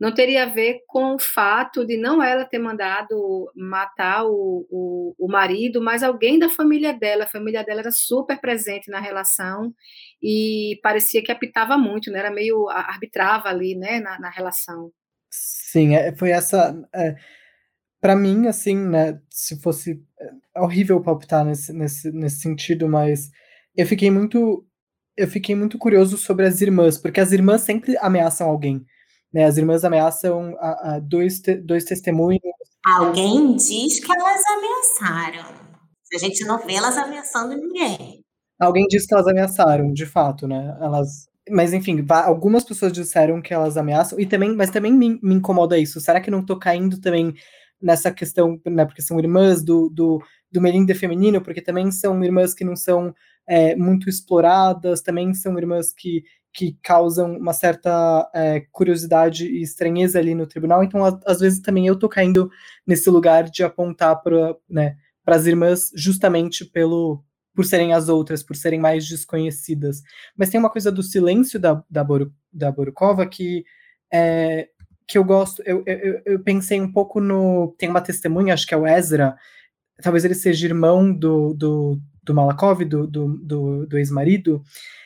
não 0.00 0.14
teria 0.14 0.44
a 0.44 0.46
ver 0.46 0.80
com 0.86 1.16
o 1.16 1.18
fato 1.18 1.84
de 1.84 1.96
não 1.96 2.22
ela 2.22 2.44
ter 2.44 2.58
mandado 2.58 3.50
matar 3.56 4.24
o, 4.24 4.66
o, 4.70 5.14
o, 5.18 5.28
marido, 5.28 5.82
mas 5.82 6.02
alguém 6.02 6.38
da 6.38 6.48
família 6.48 6.92
dela. 6.92 7.24
A 7.24 7.28
família 7.28 7.64
dela 7.64 7.80
era 7.80 7.90
super 7.90 8.40
presente 8.40 8.90
na 8.90 9.00
relação 9.00 9.74
e 10.22 10.78
parecia 10.82 11.22
que 11.22 11.32
apitava 11.32 11.76
muito, 11.76 12.12
né? 12.12 12.20
Era 12.20 12.30
meio 12.30 12.68
arbitrava 12.68 13.48
ali, 13.48 13.74
né, 13.74 13.98
na, 13.98 14.20
na 14.20 14.30
relação. 14.30 14.92
Sim, 15.30 15.96
é, 15.96 16.14
foi 16.14 16.30
essa. 16.30 16.80
É, 16.94 17.16
para 18.00 18.14
mim, 18.14 18.46
assim, 18.46 18.76
né? 18.76 19.20
Se 19.28 19.60
fosse 19.60 20.00
é 20.54 20.60
horrível 20.60 21.00
palpitar 21.00 21.44
nesse, 21.44 21.72
nesse, 21.72 22.12
nesse 22.12 22.40
sentido, 22.40 22.88
mas 22.88 23.30
eu 23.76 23.86
fiquei 23.86 24.10
muito 24.10 24.64
eu 25.16 25.26
fiquei 25.26 25.56
muito 25.56 25.76
curioso 25.78 26.16
sobre 26.16 26.46
as 26.46 26.60
irmãs, 26.60 26.96
porque 26.96 27.18
as 27.18 27.32
irmãs 27.32 27.62
sempre 27.62 27.96
ameaçam 27.98 28.48
alguém. 28.48 28.86
Né? 29.32 29.44
As 29.44 29.56
irmãs 29.56 29.84
ameaçam 29.84 30.56
a, 30.58 30.94
a 30.94 30.98
dois, 30.98 31.40
te, 31.40 31.54
dois 31.54 31.84
testemunhos. 31.84 32.40
Alguém 32.84 33.54
diz 33.56 34.00
que 34.00 34.12
elas 34.12 34.42
ameaçaram. 34.46 35.54
A 36.14 36.18
gente 36.18 36.44
não 36.44 36.58
vê 36.58 36.74
elas 36.74 36.96
ameaçando 36.96 37.54
ninguém. 37.54 38.24
Alguém 38.58 38.86
diz 38.88 39.06
que 39.06 39.14
elas 39.14 39.26
ameaçaram, 39.26 39.92
de 39.92 40.06
fato, 40.06 40.48
né? 40.48 40.76
Elas. 40.80 41.28
Mas 41.50 41.72
enfim, 41.72 42.04
algumas 42.24 42.64
pessoas 42.64 42.92
disseram 42.92 43.40
que 43.40 43.54
elas 43.54 43.76
ameaçam, 43.76 44.18
e 44.20 44.26
também, 44.26 44.54
mas 44.54 44.70
também 44.70 44.92
me, 44.92 45.18
me 45.22 45.34
incomoda 45.34 45.78
isso. 45.78 46.00
Será 46.00 46.20
que 46.20 46.30
não 46.30 46.44
tô 46.44 46.58
caindo 46.58 47.00
também 47.00 47.34
nessa 47.80 48.10
questão, 48.10 48.60
né? 48.66 48.84
Porque 48.84 49.02
são 49.02 49.18
irmãs 49.18 49.62
do, 49.62 49.88
do, 49.88 50.22
do 50.50 50.60
Melinda 50.60 50.94
feminino, 50.94 51.40
porque 51.40 51.62
também 51.62 51.90
são 51.90 52.22
irmãs 52.24 52.54
que 52.54 52.64
não 52.64 52.74
são 52.74 53.14
é, 53.48 53.76
muito 53.76 54.08
exploradas, 54.08 55.00
também 55.00 55.32
são 55.32 55.56
irmãs 55.58 55.92
que 55.92 56.22
que 56.52 56.76
causam 56.82 57.36
uma 57.36 57.52
certa 57.52 58.28
é, 58.34 58.60
curiosidade 58.72 59.46
e 59.46 59.62
estranheza 59.62 60.18
ali 60.18 60.34
no 60.34 60.46
tribunal. 60.46 60.82
Então, 60.82 61.02
às 61.26 61.40
vezes 61.40 61.60
também 61.60 61.86
eu 61.86 61.98
tô 61.98 62.08
caindo 62.08 62.50
nesse 62.86 63.08
lugar 63.10 63.44
de 63.44 63.62
apontar 63.62 64.22
para 64.22 64.56
né, 64.68 64.96
as 65.26 65.46
irmãs 65.46 65.90
justamente 65.94 66.64
pelo 66.64 67.22
por 67.54 67.64
serem 67.64 67.92
as 67.92 68.08
outras, 68.08 68.40
por 68.40 68.54
serem 68.54 68.78
mais 68.78 69.08
desconhecidas. 69.08 70.00
Mas 70.36 70.48
tem 70.48 70.60
uma 70.60 70.70
coisa 70.70 70.92
do 70.92 71.02
silêncio 71.02 71.58
da, 71.58 71.82
da, 71.90 72.04
Boru, 72.04 72.32
da 72.52 72.70
Borukova 72.70 73.26
que 73.26 73.64
é, 74.12 74.68
que 75.08 75.18
eu 75.18 75.24
gosto. 75.24 75.62
Eu, 75.66 75.82
eu, 75.86 76.22
eu, 76.24 76.40
pensei 76.40 76.80
um 76.80 76.92
pouco 76.92 77.18
no. 77.18 77.74
Tem 77.78 77.88
uma 77.88 78.02
testemunha, 78.02 78.54
acho 78.54 78.66
que 78.66 78.74
é 78.74 78.76
o 78.76 78.86
Ezra. 78.86 79.36
Talvez 80.02 80.24
ele 80.24 80.34
seja 80.34 80.66
irmão 80.66 81.12
do, 81.12 81.54
do, 81.54 81.98
do 82.28 82.34
Malakov, 82.34 82.84
do, 82.84 83.06
do, 83.06 83.38
do, 83.38 83.86
do 83.86 83.98
ex-marido. 83.98 84.62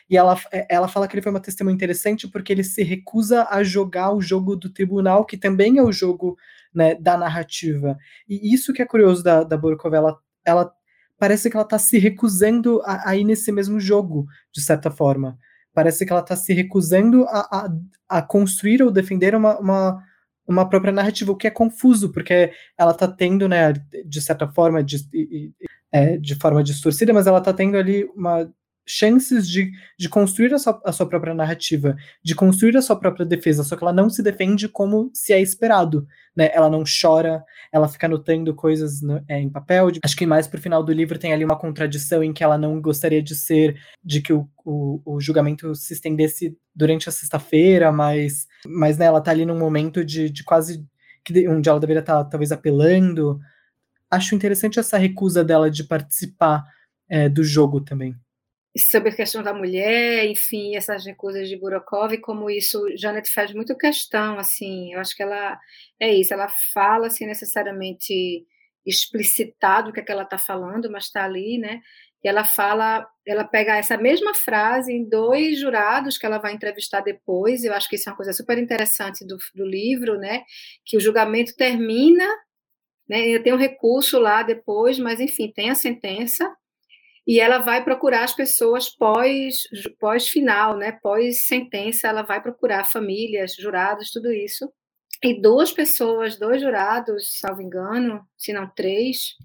E 0.09 0.17
ela, 0.17 0.37
ela 0.69 0.87
fala 0.87 1.07
que 1.07 1.15
ele 1.15 1.21
foi 1.21 1.31
uma 1.31 1.39
testemunha 1.39 1.73
interessante 1.73 2.27
porque 2.27 2.51
ele 2.51 2.63
se 2.63 2.83
recusa 2.83 3.47
a 3.49 3.63
jogar 3.63 4.11
o 4.11 4.21
jogo 4.21 4.55
do 4.55 4.69
tribunal, 4.69 5.25
que 5.25 5.37
também 5.37 5.77
é 5.77 5.83
o 5.83 5.91
jogo 5.91 6.37
né, 6.73 6.95
da 6.95 7.17
narrativa. 7.17 7.97
E 8.27 8.53
isso 8.53 8.73
que 8.73 8.81
é 8.81 8.85
curioso 8.85 9.23
da, 9.23 9.43
da 9.43 9.57
Borkov, 9.57 9.93
ela, 9.93 10.17
ela 10.45 10.71
parece 11.17 11.49
que 11.49 11.55
ela 11.55 11.63
está 11.63 11.79
se 11.79 11.97
recusando 11.97 12.81
a, 12.83 13.09
a, 13.09 13.15
ir 13.15 13.23
nesse 13.23 13.51
mesmo 13.51 13.79
jogo, 13.79 14.27
de 14.53 14.61
certa 14.61 14.91
forma. 14.91 15.37
Parece 15.73 16.05
que 16.05 16.11
ela 16.11 16.21
está 16.21 16.35
se 16.35 16.53
recusando 16.53 17.23
a, 17.25 17.39
a, 17.39 18.17
a, 18.17 18.21
construir 18.21 18.83
ou 18.83 18.91
defender 18.91 19.33
uma, 19.33 19.57
uma, 19.57 20.03
uma 20.47 20.67
própria 20.67 20.91
narrativa, 20.91 21.31
o 21.31 21.35
que 21.35 21.47
é 21.47 21.51
confuso, 21.51 22.11
porque 22.11 22.51
ela 22.77 22.91
está 22.91 23.07
tendo, 23.07 23.47
né, 23.47 23.73
de 24.05 24.21
certa 24.21 24.47
forma, 24.47 24.83
de, 24.83 25.07
de, 25.09 25.51
é, 25.91 26.17
de 26.17 26.35
forma 26.35 26.63
distorcida, 26.63 27.13
mas 27.13 27.27
ela 27.27 27.39
está 27.39 27.53
tendo 27.53 27.77
ali 27.77 28.05
uma 28.15 28.51
chances 28.85 29.47
de, 29.47 29.71
de 29.97 30.09
construir 30.09 30.53
a 30.53 30.59
sua, 30.59 30.81
a 30.85 30.91
sua 30.91 31.07
própria 31.07 31.33
narrativa, 31.33 31.95
de 32.23 32.35
construir 32.35 32.75
a 32.75 32.81
sua 32.81 32.95
própria 32.95 33.25
defesa, 33.25 33.63
só 33.63 33.75
que 33.75 33.83
ela 33.83 33.93
não 33.93 34.09
se 34.09 34.21
defende 34.21 34.67
como 34.67 35.09
se 35.13 35.31
é 35.31 35.41
esperado, 35.41 36.05
né? 36.35 36.49
Ela 36.53 36.69
não 36.69 36.83
chora, 36.83 37.43
ela 37.71 37.87
fica 37.87 38.07
anotando 38.07 38.53
coisas 38.53 39.01
no, 39.01 39.23
é, 39.27 39.39
em 39.39 39.49
papel. 39.49 39.89
Acho 40.03 40.17
que 40.17 40.25
mais 40.25 40.47
pro 40.47 40.61
final 40.61 40.83
do 40.83 40.91
livro 40.91 41.17
tem 41.17 41.33
ali 41.33 41.45
uma 41.45 41.57
contradição 41.57 42.23
em 42.23 42.33
que 42.33 42.43
ela 42.43 42.57
não 42.57 42.81
gostaria 42.81 43.21
de 43.21 43.35
ser, 43.35 43.79
de 44.03 44.21
que 44.21 44.33
o, 44.33 44.47
o, 44.65 45.01
o 45.05 45.21
julgamento 45.21 45.73
se 45.75 45.93
estendesse 45.93 46.57
durante 46.75 47.07
a 47.07 47.11
sexta-feira, 47.11 47.91
mas, 47.91 48.47
mas 48.65 48.97
né, 48.97 49.05
ela 49.05 49.21
tá 49.21 49.31
ali 49.31 49.45
num 49.45 49.57
momento 49.57 50.03
de, 50.03 50.29
de 50.29 50.43
quase 50.43 50.85
que 51.23 51.47
onde 51.47 51.69
ela 51.69 51.79
deveria 51.79 52.01
estar 52.01 52.23
tá, 52.23 52.29
talvez 52.29 52.51
apelando. 52.51 53.39
Acho 54.11 54.35
interessante 54.35 54.79
essa 54.79 54.97
recusa 54.97 55.43
dela 55.43 55.71
de 55.71 55.85
participar 55.85 56.65
é, 57.07 57.29
do 57.29 57.43
jogo 57.43 57.79
também 57.79 58.15
sobre 58.77 59.09
a 59.09 59.15
questão 59.15 59.43
da 59.43 59.53
mulher, 59.53 60.25
enfim, 60.25 60.75
essas 60.75 61.03
coisas 61.15 61.47
de 61.47 61.55
Burokov, 61.55 62.17
como 62.17 62.49
isso 62.49 62.83
Janet 62.97 63.31
faz 63.31 63.53
muito 63.53 63.77
questão, 63.77 64.39
assim, 64.39 64.93
eu 64.93 64.99
acho 64.99 65.15
que 65.15 65.21
ela 65.21 65.59
é 65.99 66.11
isso, 66.13 66.33
ela 66.33 66.49
fala 66.73 67.07
assim 67.07 67.25
necessariamente 67.27 68.45
explicitado 68.85 69.89
o 69.89 69.93
que, 69.93 69.99
é 69.99 70.03
que 70.03 70.11
ela 70.11 70.23
está 70.23 70.37
falando, 70.37 70.91
mas 70.91 71.05
está 71.05 71.23
ali, 71.23 71.57
né? 71.57 71.81
E 72.23 72.27
ela 72.27 72.45
fala, 72.45 73.07
ela 73.27 73.43
pega 73.43 73.77
essa 73.77 73.97
mesma 73.97 74.33
frase 74.33 74.91
em 74.93 75.07
dois 75.07 75.59
jurados 75.59 76.17
que 76.17 76.25
ela 76.25 76.37
vai 76.37 76.53
entrevistar 76.53 77.01
depois. 77.01 77.63
Eu 77.63 77.73
acho 77.73 77.89
que 77.89 77.95
isso 77.95 78.09
é 78.09 78.11
uma 78.11 78.17
coisa 78.17 78.33
super 78.33 78.57
interessante 78.57 79.25
do, 79.25 79.37
do 79.53 79.65
livro, 79.65 80.17
né? 80.17 80.43
Que 80.85 80.97
o 80.97 81.01
julgamento 81.01 81.55
termina, 81.55 82.25
né? 83.07 83.39
Tem 83.39 83.53
um 83.53 83.57
recurso 83.57 84.19
lá 84.19 84.41
depois, 84.41 84.97
mas 84.97 85.19
enfim, 85.19 85.51
tem 85.53 85.69
a 85.69 85.75
sentença 85.75 86.49
e 87.25 87.39
ela 87.39 87.59
vai 87.59 87.83
procurar 87.83 88.23
as 88.23 88.33
pessoas 88.33 88.89
pós, 88.89 89.63
pós 89.99 90.27
final, 90.27 90.75
né, 90.77 90.91
pós 91.01 91.45
sentença, 91.45 92.07
ela 92.07 92.21
vai 92.21 92.41
procurar 92.41 92.85
famílias, 92.85 93.55
jurados, 93.55 94.11
tudo 94.11 94.31
isso. 94.31 94.71
E 95.23 95.39
duas 95.39 95.71
pessoas, 95.71 96.37
dois 96.37 96.61
jurados, 96.61 97.39
salvo 97.39 97.61
engano, 97.61 98.27
se 98.37 98.51
não 98.51 98.69
três, 98.69 99.37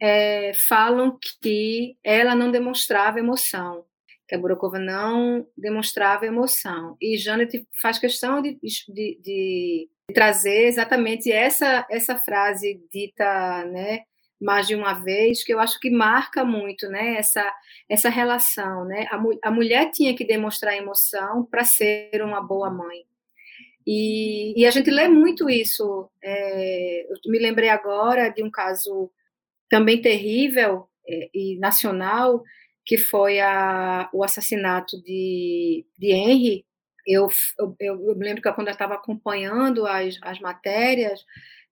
é, 0.00 0.52
falam 0.68 1.18
que 1.42 1.96
ela 2.04 2.36
não 2.36 2.52
demonstrava 2.52 3.18
emoção, 3.18 3.84
que 4.28 4.34
a 4.36 4.38
Burokova 4.38 4.78
não 4.78 5.44
demonstrava 5.56 6.26
emoção. 6.26 6.96
E 7.00 7.16
Janet 7.16 7.66
faz 7.82 7.98
questão 7.98 8.40
de, 8.40 8.58
de, 8.62 9.20
de 9.20 9.88
trazer 10.12 10.66
exatamente 10.66 11.32
essa 11.32 11.86
essa 11.90 12.16
frase 12.16 12.80
dita, 12.92 13.64
né, 13.64 14.04
mais 14.40 14.66
de 14.66 14.74
uma 14.74 14.92
vez, 14.94 15.42
que 15.44 15.52
eu 15.52 15.60
acho 15.60 15.78
que 15.80 15.90
marca 15.90 16.44
muito, 16.44 16.88
né, 16.88 17.16
essa, 17.16 17.50
essa 17.88 18.08
relação, 18.08 18.84
né, 18.84 19.06
a, 19.10 19.48
a 19.48 19.50
mulher 19.50 19.90
tinha 19.90 20.14
que 20.14 20.24
demonstrar 20.24 20.76
emoção 20.76 21.44
para 21.44 21.64
ser 21.64 22.22
uma 22.22 22.40
boa 22.40 22.70
mãe, 22.70 23.04
e, 23.86 24.58
e, 24.58 24.66
a 24.66 24.70
gente 24.70 24.90
lê 24.90 25.08
muito 25.08 25.50
isso, 25.50 26.10
é, 26.22 27.06
eu 27.10 27.16
me 27.26 27.38
lembrei 27.38 27.68
agora 27.68 28.30
de 28.30 28.42
um 28.42 28.50
caso 28.50 29.10
também 29.68 30.00
terrível 30.00 30.88
é, 31.06 31.28
e 31.34 31.58
nacional, 31.58 32.42
que 32.84 32.96
foi 32.96 33.40
a, 33.40 34.08
o 34.12 34.24
assassinato 34.24 35.02
de, 35.02 35.84
de 35.98 36.12
Henry, 36.12 36.64
eu, 37.06 37.28
eu, 37.58 37.76
eu, 37.80 38.16
me 38.16 38.24
lembro 38.24 38.42
que 38.42 38.52
quando 38.52 38.68
eu 38.68 38.72
estava 38.72 38.94
acompanhando 38.94 39.86
as, 39.86 40.18
as 40.22 40.40
matérias, 40.40 41.24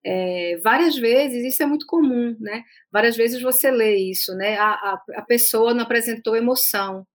é, 0.05 0.57
várias 0.63 0.97
vezes, 0.97 1.45
isso 1.45 1.63
é 1.63 1.67
muito 1.67 1.87
comum, 1.87 2.37
né? 2.41 2.65
Várias 2.91 3.17
vezes 3.17 3.41
você 3.41 3.71
lê 3.71 3.97
isso, 3.97 4.35
né? 4.35 4.57
A, 4.57 4.71
a, 4.73 5.03
a 5.17 5.23
pessoa 5.23 5.73
não 5.75 5.83
apresentou 5.83 6.37
emoção, 6.37 7.07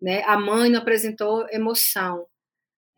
né? 0.00 0.22
A 0.24 0.38
mãe 0.38 0.70
não 0.70 0.80
apresentou 0.80 1.46
emoção. 1.50 2.26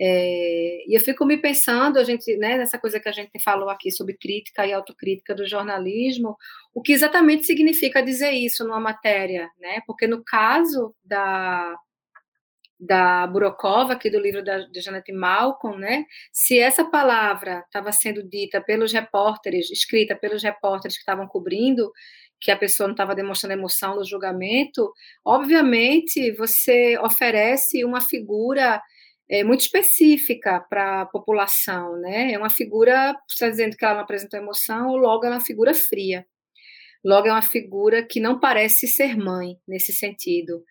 É, 0.03 0.85
e 0.89 0.97
eu 0.97 1.01
fico 1.01 1.27
me 1.27 1.37
pensando, 1.37 1.99
a 1.99 2.05
gente, 2.05 2.35
né, 2.39 2.57
nessa 2.57 2.79
coisa 2.79 2.99
que 2.99 3.09
a 3.09 3.13
gente 3.13 3.39
falou 3.43 3.69
aqui 3.69 3.91
sobre 3.91 4.17
crítica 4.17 4.67
e 4.67 4.73
autocrítica 4.73 5.35
do 5.35 5.47
jornalismo, 5.47 6.37
o 6.75 6.81
que 6.81 6.93
exatamente 6.93 7.45
significa 7.47 8.03
dizer 8.03 8.31
isso 8.31 8.65
numa 8.65 8.81
matéria, 8.81 9.51
né? 9.59 9.83
Porque 9.87 10.07
no 10.07 10.25
caso 10.25 10.95
da 11.05 11.77
da 12.81 13.27
Burokova, 13.27 13.93
aqui 13.93 14.09
do 14.09 14.19
livro 14.19 14.43
da, 14.43 14.61
de 14.61 14.81
Janet 14.81 15.13
Malcolm, 15.13 15.79
né? 15.79 16.07
Se 16.33 16.59
essa 16.59 16.83
palavra 16.85 17.63
estava 17.67 17.93
sendo 17.93 18.23
dita 18.23 18.61
pelos 18.61 18.93
repórteres, 18.93 19.71
escrita 19.71 20.17
pelos 20.17 20.43
repórteres 20.43 20.97
que 20.97 21.03
estavam 21.03 21.27
cobrindo, 21.29 21.93
que 22.41 22.51
a 22.51 22.57
pessoa 22.57 22.87
não 22.87 22.95
estava 22.95 23.15
demonstrando 23.15 23.53
emoção 23.53 23.97
no 23.97 24.05
julgamento, 24.05 24.91
obviamente 25.23 26.33
você 26.33 26.99
oferece 26.99 27.85
uma 27.85 28.01
figura 28.01 28.81
é, 29.29 29.45
muito 29.45 29.61
específica 29.61 30.59
para 30.69 31.03
a 31.03 31.07
população, 31.07 31.99
né? 32.01 32.33
É 32.33 32.39
uma 32.39 32.49
figura, 32.49 33.13
você 33.29 33.35
está 33.35 33.49
dizendo 33.51 33.77
que 33.77 33.85
ela 33.85 33.95
não 33.95 34.01
apresentou 34.01 34.41
emoção, 34.41 34.97
logo 34.97 35.27
é 35.27 35.31
uma 35.31 35.41
figura 35.41 35.75
fria. 35.75 36.27
Logo 37.05 37.29
é 37.29 37.33
uma 37.33 37.43
figura 37.43 38.03
que 38.03 38.21
não 38.21 38.41
parece 38.41 38.87
ser 38.87 39.17
mãe, 39.17 39.57
nesse 39.69 39.93
sentido. 39.93 40.63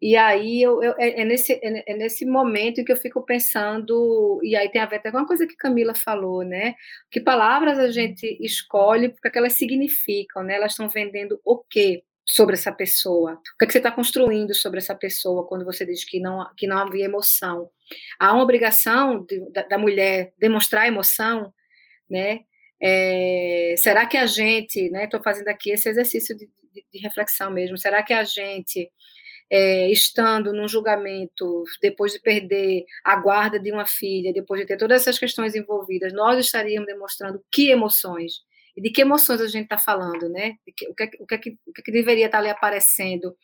E 0.00 0.16
aí 0.16 0.62
eu, 0.62 0.82
eu 0.82 0.94
é, 0.98 1.22
é, 1.22 1.24
nesse, 1.24 1.52
é, 1.54 1.92
é, 1.92 1.96
nesse 1.96 2.26
momento 2.26 2.84
que 2.84 2.92
eu 2.92 2.96
fico 2.96 3.24
pensando, 3.24 4.40
e 4.42 4.54
aí 4.56 4.68
tem 4.68 4.80
a 4.80 4.86
ver 4.86 4.96
até 4.96 5.10
com 5.10 5.18
uma 5.18 5.26
coisa 5.26 5.46
que 5.46 5.56
Camila 5.56 5.94
falou, 5.94 6.44
né? 6.44 6.74
Que 7.10 7.20
palavras 7.20 7.78
a 7.78 7.90
gente 7.90 8.36
escolhe 8.40 9.08
porque 9.10 9.38
elas 9.38 9.54
significam, 9.54 10.42
né? 10.42 10.56
Elas 10.56 10.72
estão 10.72 10.88
vendendo 10.88 11.40
o 11.44 11.58
quê? 11.58 12.02
sobre 12.26 12.54
essa 12.54 12.72
pessoa? 12.72 13.34
O 13.34 13.58
que, 13.58 13.64
é 13.64 13.66
que 13.66 13.72
você 13.72 13.78
está 13.78 13.90
construindo 13.90 14.54
sobre 14.54 14.78
essa 14.78 14.94
pessoa 14.94 15.46
quando 15.46 15.64
você 15.64 15.84
diz 15.84 16.04
que 16.04 16.18
não, 16.18 16.46
que 16.56 16.66
não 16.66 16.78
havia 16.78 17.04
emoção? 17.04 17.68
Há 18.18 18.32
uma 18.32 18.42
obrigação 18.42 19.24
de, 19.24 19.40
da, 19.50 19.62
da, 19.62 19.78
mulher 19.78 20.32
demonstrar 20.38 20.88
emoção, 20.88 21.52
né? 22.08 22.40
É, 22.80 23.74
será 23.78 24.06
que 24.06 24.16
a 24.16 24.26
gente, 24.26 24.90
né? 24.90 25.04
Estou 25.04 25.22
fazendo 25.22 25.48
aqui 25.48 25.70
esse 25.70 25.88
exercício 25.88 26.36
de, 26.36 26.48
de, 26.72 26.84
de, 26.92 26.98
reflexão 26.98 27.50
mesmo. 27.50 27.76
Será 27.78 28.02
que 28.02 28.12
a 28.12 28.24
gente, 28.24 28.90
é, 29.56 29.88
estando 29.88 30.52
num 30.52 30.66
julgamento, 30.66 31.62
depois 31.80 32.12
de 32.12 32.18
perder 32.18 32.84
a 33.04 33.14
guarda 33.14 33.56
de 33.56 33.70
uma 33.70 33.86
filha, 33.86 34.32
depois 34.32 34.60
de 34.60 34.66
ter 34.66 34.76
todas 34.76 35.02
essas 35.02 35.16
questões 35.16 35.54
envolvidas, 35.54 36.12
nós 36.12 36.44
estaríamos 36.44 36.88
demonstrando 36.88 37.40
que 37.52 37.70
emoções? 37.70 38.32
E 38.76 38.82
de 38.82 38.90
que 38.90 39.02
emoções 39.02 39.40
a 39.40 39.46
gente 39.46 39.66
está 39.66 39.78
falando, 39.78 40.28
né? 40.28 40.54
Que, 40.76 40.88
o, 40.88 40.94
que, 40.96 41.04
o, 41.20 41.26
que, 41.26 41.56
o 41.68 41.72
que 41.72 41.92
deveria 41.92 42.26
estar 42.26 42.38
tá 42.38 42.42
ali 42.42 42.50
aparecendo? 42.50 43.36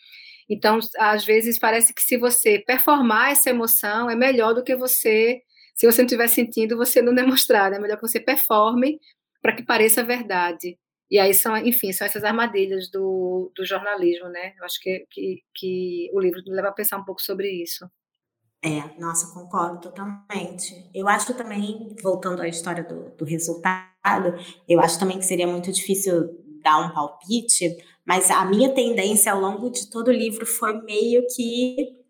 Então, 0.49 0.81
às 0.99 1.25
vezes, 1.25 1.61
parece 1.61 1.95
que 1.95 2.03
se 2.03 2.17
você 2.17 2.59
performar 2.59 3.31
essa 3.31 3.51
emoção, 3.51 4.11
é 4.11 4.17
melhor 4.17 4.53
do 4.53 4.65
que 4.65 4.75
você, 4.75 5.41
se 5.77 5.87
você 5.87 6.03
não 6.03 6.07
estiver 6.07 6.27
sentindo, 6.27 6.77
você 6.77 7.01
não 7.01 7.15
demonstrar, 7.15 7.71
né? 7.71 7.77
É 7.77 7.81
melhor 7.81 7.95
que 7.95 8.09
você 8.09 8.19
performe 8.19 8.99
para 9.41 9.55
que 9.55 9.63
pareça 9.63 10.03
verdade. 10.03 10.77
E 11.11 11.19
aí 11.19 11.35
são, 11.35 11.57
enfim, 11.57 11.93
são 11.93 12.07
essas 12.07 12.23
armadilhas 12.23 12.89
do, 12.89 13.51
do 13.57 13.65
jornalismo, 13.65 14.29
né? 14.29 14.55
Eu 14.59 14.65
acho 14.65 14.81
que, 14.81 15.07
que, 15.11 15.43
que 15.55 16.11
o 16.13 16.21
livro 16.21 16.41
leva 16.47 16.69
a 16.69 16.73
pensar 16.73 16.99
um 16.99 17.05
pouco 17.05 17.21
sobre 17.21 17.51
isso. 17.51 17.91
É, 18.63 18.83
nossa, 18.99 19.33
concordo 19.33 19.81
totalmente. 19.81 20.89
Eu 20.95 21.09
acho 21.09 21.35
também, 21.35 21.97
voltando 22.03 22.43
à 22.43 22.49
história 22.49 22.85
do, 22.85 23.11
do 23.17 23.25
resultado, 23.25 24.35
eu 24.69 24.81
acho 24.81 24.99
também 24.99 25.19
que 25.19 25.25
seria 25.25 25.47
muito 25.47 25.73
difícil 25.73 26.29
dar 26.63 26.79
um 26.79 26.93
palpite, 26.93 27.77
mas 28.05 28.31
a 28.31 28.45
minha 28.45 28.73
tendência 28.75 29.33
ao 29.33 29.41
longo 29.41 29.71
de 29.71 29.89
todo 29.89 30.09
o 30.09 30.13
livro 30.13 30.45
foi 30.45 30.81
meio 30.83 31.27
que 31.35 32.01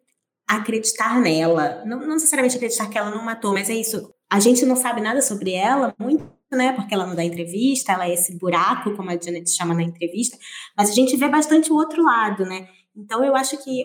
acreditar 0.47 1.21
nela. 1.21 1.85
Não, 1.87 2.01
não 2.01 2.15
necessariamente 2.15 2.57
acreditar 2.57 2.91
que 2.91 2.99
ela 2.99 3.11
não 3.11 3.25
matou, 3.25 3.53
mas 3.53 3.71
é 3.71 3.75
isso. 3.75 4.13
A 4.29 4.41
gente 4.41 4.67
não 4.67 4.77
sabe 4.77 5.01
nada 5.01 5.23
sobre 5.23 5.53
ela, 5.53 5.95
muito, 5.99 6.29
né? 6.51 6.73
Porque 6.73 6.95
ela 6.95 7.07
não 7.07 7.15
dá 7.15 7.25
entrevista, 7.25 7.93
ela 7.93 8.07
é 8.07 8.15
esse 8.15 8.37
buraco, 8.37 8.95
como 8.97 9.11
a 9.11 9.21
Janet 9.21 9.51
chama 9.51 9.75
na 9.75 9.83
entrevista, 9.83 10.39
mas 10.77 10.91
a 10.91 10.93
gente 10.93 11.17
vê 11.17 11.29
bastante 11.29 11.73
o 11.73 11.77
outro 11.77 12.03
lado, 12.03 12.45
né? 12.45 12.69
Então 12.95 13.25
eu 13.25 13.37
acho 13.37 13.57
que 13.63 13.85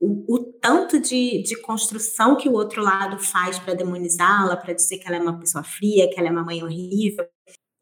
o, 0.00 0.34
o, 0.34 0.38
tanto 0.60 0.98
de, 0.98 1.42
de 1.42 1.60
construção 1.60 2.36
que 2.36 2.48
o 2.48 2.54
outro 2.54 2.82
lado 2.82 3.18
faz 3.20 3.58
para 3.60 3.74
demonizá-la, 3.74 4.56
para 4.56 4.72
dizer 4.72 4.98
que 4.98 5.06
ela 5.06 5.16
é 5.16 5.20
uma 5.20 5.38
pessoa 5.38 5.62
fria, 5.62 6.10
que 6.10 6.18
ela 6.18 6.28
é 6.28 6.32
uma 6.32 6.44
mãe 6.44 6.62
horrível, 6.62 7.24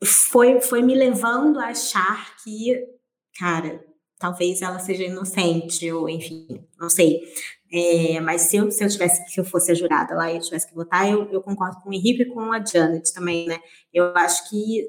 foi, 0.05 0.61
foi 0.61 0.83
me 0.83 0.95
levando 0.95 1.59
a 1.59 1.69
achar 1.69 2.37
que, 2.43 2.87
cara, 3.39 3.83
talvez 4.19 4.61
ela 4.61 4.79
seja 4.79 5.05
inocente, 5.05 5.91
ou 5.91 6.09
enfim, 6.09 6.47
não 6.79 6.91
sei. 6.91 7.21
É, 7.73 8.21
mas 8.21 8.43
se 8.43 8.57
eu, 8.57 8.71
se 8.71 8.83
eu 8.83 8.89
tivesse, 8.89 9.33
se 9.33 9.41
eu 9.41 9.45
fosse 9.45 9.71
a 9.71 9.75
jurada 9.75 10.15
lá 10.15 10.31
e 10.31 10.37
eu 10.37 10.41
tivesse 10.41 10.69
que 10.69 10.75
votar, 10.75 11.09
eu, 11.09 11.31
eu 11.31 11.41
concordo 11.41 11.81
com 11.81 11.91
o 11.91 11.93
Henrique 11.93 12.23
e 12.23 12.27
com 12.27 12.53
a 12.53 12.65
Janet 12.65 13.13
também, 13.13 13.47
né? 13.47 13.61
Eu 13.93 14.17
acho 14.17 14.51
que, 14.51 14.89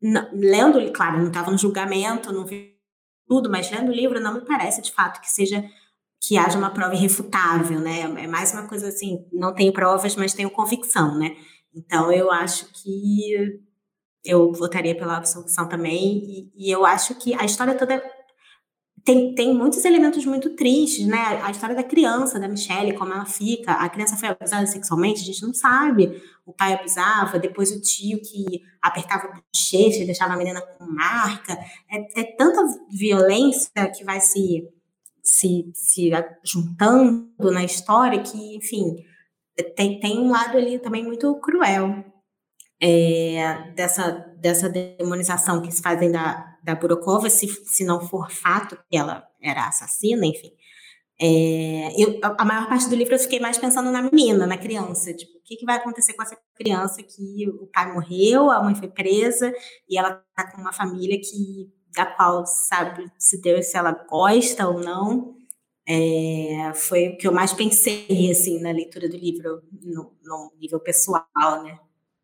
não, 0.00 0.28
lendo, 0.32 0.92
claro, 0.92 1.18
não 1.18 1.28
estava 1.28 1.50
no 1.50 1.58
julgamento, 1.58 2.32
não 2.32 2.46
vi 2.46 2.74
tudo, 3.28 3.50
mas 3.50 3.70
lendo 3.70 3.90
o 3.90 3.94
livro, 3.94 4.20
não 4.20 4.34
me 4.34 4.40
parece 4.46 4.80
de 4.80 4.92
fato 4.92 5.20
que 5.20 5.30
seja 5.30 5.62
que 6.20 6.38
haja 6.38 6.56
uma 6.56 6.70
prova 6.70 6.94
irrefutável, 6.94 7.80
né? 7.80 8.02
É 8.02 8.26
mais 8.26 8.52
uma 8.52 8.68
coisa 8.68 8.88
assim, 8.88 9.26
não 9.32 9.54
tenho 9.54 9.72
provas, 9.72 10.16
mas 10.16 10.32
tenho 10.32 10.50
convicção, 10.50 11.18
né? 11.18 11.36
Então 11.74 12.12
eu 12.12 12.30
acho 12.30 12.66
que 12.72 13.60
eu 14.24 14.52
votaria 14.52 14.96
pela 14.96 15.16
absolução 15.16 15.68
também, 15.68 16.50
e, 16.56 16.68
e 16.68 16.70
eu 16.70 16.86
acho 16.86 17.14
que 17.16 17.34
a 17.34 17.44
história 17.44 17.74
toda 17.74 18.02
tem, 19.04 19.34
tem 19.34 19.54
muitos 19.54 19.84
elementos 19.84 20.24
muito 20.24 20.50
tristes, 20.50 21.06
né? 21.06 21.40
A 21.42 21.50
história 21.50 21.74
da 21.74 21.82
criança, 21.82 22.38
da 22.38 22.48
Michelle, 22.48 22.94
como 22.94 23.12
ela 23.12 23.24
fica. 23.24 23.72
A 23.72 23.88
criança 23.88 24.16
foi 24.16 24.28
abusada 24.28 24.66
sexualmente, 24.66 25.22
a 25.22 25.24
gente 25.24 25.42
não 25.42 25.52
sabe. 25.52 26.22
O 26.46 26.52
pai 26.52 26.74
abusava, 26.74 27.38
depois 27.38 27.70
o 27.72 27.80
tio 27.80 28.20
que 28.20 28.62
apertava 28.80 29.26
o 29.26 29.30
bochecha 29.32 30.02
e 30.02 30.06
deixava 30.06 30.34
a 30.34 30.36
menina 30.36 30.60
com 30.60 30.84
marca. 30.84 31.52
É, 31.90 32.20
é 32.20 32.36
tanta 32.36 32.62
violência 32.90 33.70
que 33.96 34.04
vai 34.04 34.20
se 34.20 34.68
se, 35.22 35.70
se 35.74 36.10
juntando 36.44 37.50
na 37.52 37.62
história 37.62 38.20
que, 38.20 38.56
enfim, 38.56 38.96
tem, 39.76 40.00
tem 40.00 40.18
um 40.18 40.30
lado 40.30 40.58
ali 40.58 40.78
também 40.80 41.04
muito 41.04 41.32
cruel 41.36 42.04
é, 42.80 43.70
dessa, 43.76 44.10
dessa 44.40 44.68
demonização 44.68 45.62
que 45.62 45.70
se 45.70 45.80
fazem 45.80 46.10
da, 46.10 46.51
da 46.62 46.74
Burokova, 46.74 47.28
se, 47.28 47.46
se 47.48 47.84
não 47.84 48.00
for 48.00 48.30
fato 48.30 48.78
que 48.88 48.96
ela 48.96 49.26
era 49.40 49.66
assassina, 49.66 50.26
enfim. 50.26 50.52
É, 51.20 51.92
eu, 51.96 52.18
a 52.22 52.44
maior 52.44 52.68
parte 52.68 52.88
do 52.88 52.96
livro 52.96 53.14
eu 53.14 53.18
fiquei 53.18 53.38
mais 53.38 53.56
pensando 53.56 53.90
na 53.90 54.02
menina, 54.02 54.46
na 54.46 54.58
criança. 54.58 55.14
Tipo, 55.14 55.38
o 55.38 55.42
que, 55.42 55.56
que 55.56 55.64
vai 55.64 55.76
acontecer 55.76 56.14
com 56.14 56.22
essa 56.22 56.36
criança 56.54 57.02
que 57.02 57.48
o 57.48 57.66
pai 57.66 57.92
morreu, 57.92 58.50
a 58.50 58.62
mãe 58.62 58.74
foi 58.74 58.88
presa 58.88 59.52
e 59.88 59.96
ela 59.96 60.24
está 60.30 60.50
com 60.50 60.60
uma 60.60 60.72
família 60.72 61.20
que 61.20 61.70
da 61.94 62.06
qual 62.06 62.46
sabe 62.46 63.06
se 63.18 63.40
Deus 63.40 63.66
se 63.66 63.76
ela 63.76 63.92
gosta 63.92 64.66
ou 64.68 64.80
não. 64.80 65.36
É, 65.86 66.72
foi 66.74 67.08
o 67.08 67.16
que 67.16 67.26
eu 67.26 67.32
mais 67.32 67.52
pensei 67.52 68.30
assim 68.30 68.60
na 68.60 68.70
leitura 68.70 69.08
do 69.08 69.16
livro 69.16 69.62
no, 69.82 70.12
no 70.22 70.52
nível 70.58 70.80
pessoal, 70.80 71.62
né? 71.62 71.78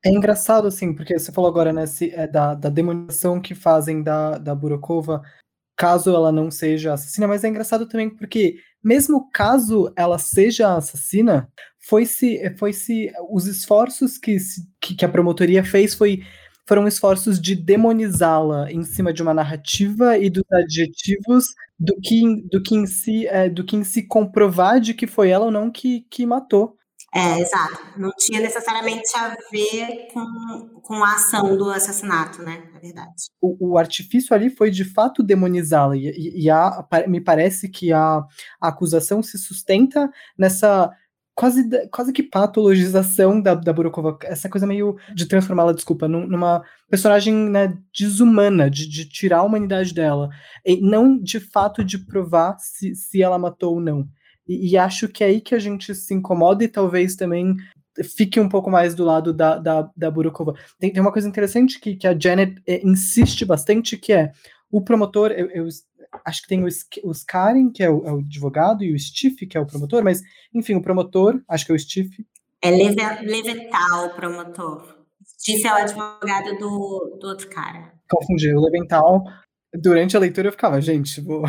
É 0.04 0.10
engraçado, 0.10 0.68
assim, 0.68 0.94
porque 0.94 1.18
você 1.18 1.32
falou 1.32 1.50
agora, 1.50 1.72
né, 1.72 1.84
se, 1.86 2.10
é, 2.14 2.26
da, 2.28 2.54
da 2.54 2.68
demonização 2.68 3.40
que 3.40 3.54
fazem 3.54 4.00
da, 4.02 4.38
da 4.38 4.54
Burokova, 4.54 5.22
caso 5.76 6.10
ela 6.14 6.32
não 6.32 6.50
seja 6.50 6.94
assassina, 6.94 7.26
mas 7.28 7.44
é 7.44 7.48
engraçado 7.48 7.88
também 7.88 8.10
porque, 8.10 8.56
mesmo 8.84 9.30
caso 9.32 9.92
ela 9.96 10.18
seja 10.18 10.76
assassina, 10.76 11.48
foi-se 11.80 12.54
foi 12.58 12.72
-se, 12.72 13.12
os 13.30 13.46
esforços 13.46 14.18
que, 14.18 14.36
que, 14.80 14.96
que 14.96 15.04
a 15.04 15.08
promotoria 15.08 15.64
fez 15.64 15.94
foi 15.94 16.22
foram 16.68 16.86
esforços 16.88 17.40
de 17.40 17.54
demonizá-la 17.56 18.70
em 18.72 18.84
cima 18.84 19.12
de 19.12 19.22
uma 19.22 19.34
narrativa 19.34 20.18
e 20.18 20.30
dos 20.30 20.44
adjetivos 20.52 21.46
do 21.78 21.96
que, 22.00 22.22
do 22.50 22.62
que 22.62 22.74
em 22.76 22.86
si 22.86 23.26
é, 23.28 23.48
do 23.50 23.64
que 23.64 23.76
em 23.76 23.84
si 23.84 24.02
comprovar 24.06 24.80
de 24.80 24.94
que 24.94 25.06
foi 25.06 25.30
ela 25.30 25.46
ou 25.46 25.50
não 25.50 25.70
que, 25.70 26.02
que 26.10 26.26
matou. 26.26 26.76
É, 27.14 27.40
exato. 27.40 27.78
Não 27.96 28.10
tinha 28.18 28.40
necessariamente 28.40 29.10
a 29.16 29.34
ver 29.50 30.08
com, 30.12 30.80
com 30.82 30.94
a 31.02 31.14
ação 31.14 31.56
do 31.56 31.70
assassinato, 31.70 32.42
né? 32.42 32.68
Na 32.72 32.78
verdade. 32.78 33.12
O, 33.40 33.70
o 33.70 33.78
artifício 33.78 34.34
ali 34.34 34.50
foi 34.50 34.70
de 34.70 34.84
fato 34.84 35.22
demonizá-la, 35.22 35.96
e, 35.96 36.42
e, 36.44 36.50
a, 36.50 36.86
me 37.06 37.20
parece 37.20 37.68
que 37.68 37.92
a, 37.92 38.22
a 38.60 38.68
acusação 38.68 39.22
se 39.22 39.38
sustenta 39.38 40.10
nessa 40.36 40.90
quase, 41.38 41.88
quase 41.88 42.12
que 42.12 42.22
patologização 42.22 43.40
da, 43.40 43.54
da 43.54 43.72
Burokova, 43.72 44.18
essa 44.24 44.48
coisa 44.48 44.66
meio 44.66 44.96
de 45.14 45.24
transformá-la, 45.24 45.72
desculpa, 45.72 46.08
numa 46.08 46.64
personagem 46.90 47.32
né, 47.32 47.78
desumana, 47.96 48.68
de, 48.68 48.88
de 48.88 49.08
tirar 49.08 49.38
a 49.38 49.42
humanidade 49.44 49.94
dela, 49.94 50.30
e 50.66 50.80
não 50.80 51.16
de 51.16 51.38
fato 51.38 51.84
de 51.84 51.96
provar 51.96 52.58
se, 52.58 52.92
se 52.96 53.22
ela 53.22 53.38
matou 53.38 53.74
ou 53.74 53.80
não. 53.80 54.08
E, 54.48 54.70
e, 54.70 54.78
acho 54.78 55.08
que 55.08 55.22
é 55.22 55.26
aí 55.26 55.40
que 55.40 55.54
a 55.54 55.58
gente 55.58 55.94
se 55.94 56.14
incomoda 56.14 56.64
e 56.64 56.68
talvez 56.68 57.14
também 57.14 57.54
fique 58.02 58.40
um 58.40 58.48
pouco 58.48 58.70
mais 58.70 58.94
do 58.94 59.04
lado 59.04 59.32
da, 59.32 59.58
da, 59.58 59.90
da 59.96 60.10
Burukova. 60.10 60.54
Tem, 60.78 60.92
tem 60.92 61.02
uma 61.02 61.12
coisa 61.12 61.28
interessante 61.28 61.80
que, 61.80 61.96
que 61.96 62.06
a 62.06 62.18
Janet 62.18 62.60
é, 62.66 62.80
insiste 62.86 63.44
bastante, 63.44 63.96
que 63.96 64.12
é 64.12 64.32
o 64.70 64.80
promotor, 64.80 65.32
eu, 65.32 65.50
eu 65.50 65.68
acho 66.24 66.42
que 66.42 66.48
tem 66.48 66.64
o, 66.64 66.68
o 67.04 67.12
Skarin, 67.12 67.70
que 67.70 67.82
é 67.82 67.90
o, 67.90 68.06
é 68.06 68.12
o, 68.12 68.18
advogado, 68.18 68.84
e 68.84 68.92
o 68.92 68.98
Stiff, 68.98 69.46
que 69.46 69.56
é 69.56 69.60
o 69.60 69.66
promotor, 69.66 70.02
mas, 70.02 70.22
enfim, 70.54 70.74
o 70.74 70.82
promotor, 70.82 71.40
acho 71.48 71.66
que 71.66 71.72
é 71.72 71.74
o 71.74 71.78
Stiff. 71.78 72.24
É 72.62 72.70
Levental, 72.70 74.06
o 74.06 74.14
promotor. 74.14 74.96
Stiff 75.24 75.66
é 75.66 75.72
o 75.72 75.76
advogado 75.76 76.58
do, 76.58 77.18
do 77.20 77.28
outro 77.28 77.48
cara. 77.48 77.92
Confundi, 78.10 78.52
o 78.52 78.60
Levental, 78.60 79.24
durante 79.74 80.16
a 80.16 80.20
leitura 80.20 80.48
eu 80.48 80.52
ficava, 80.52 80.80
gente, 80.80 81.20
vou... 81.20 81.42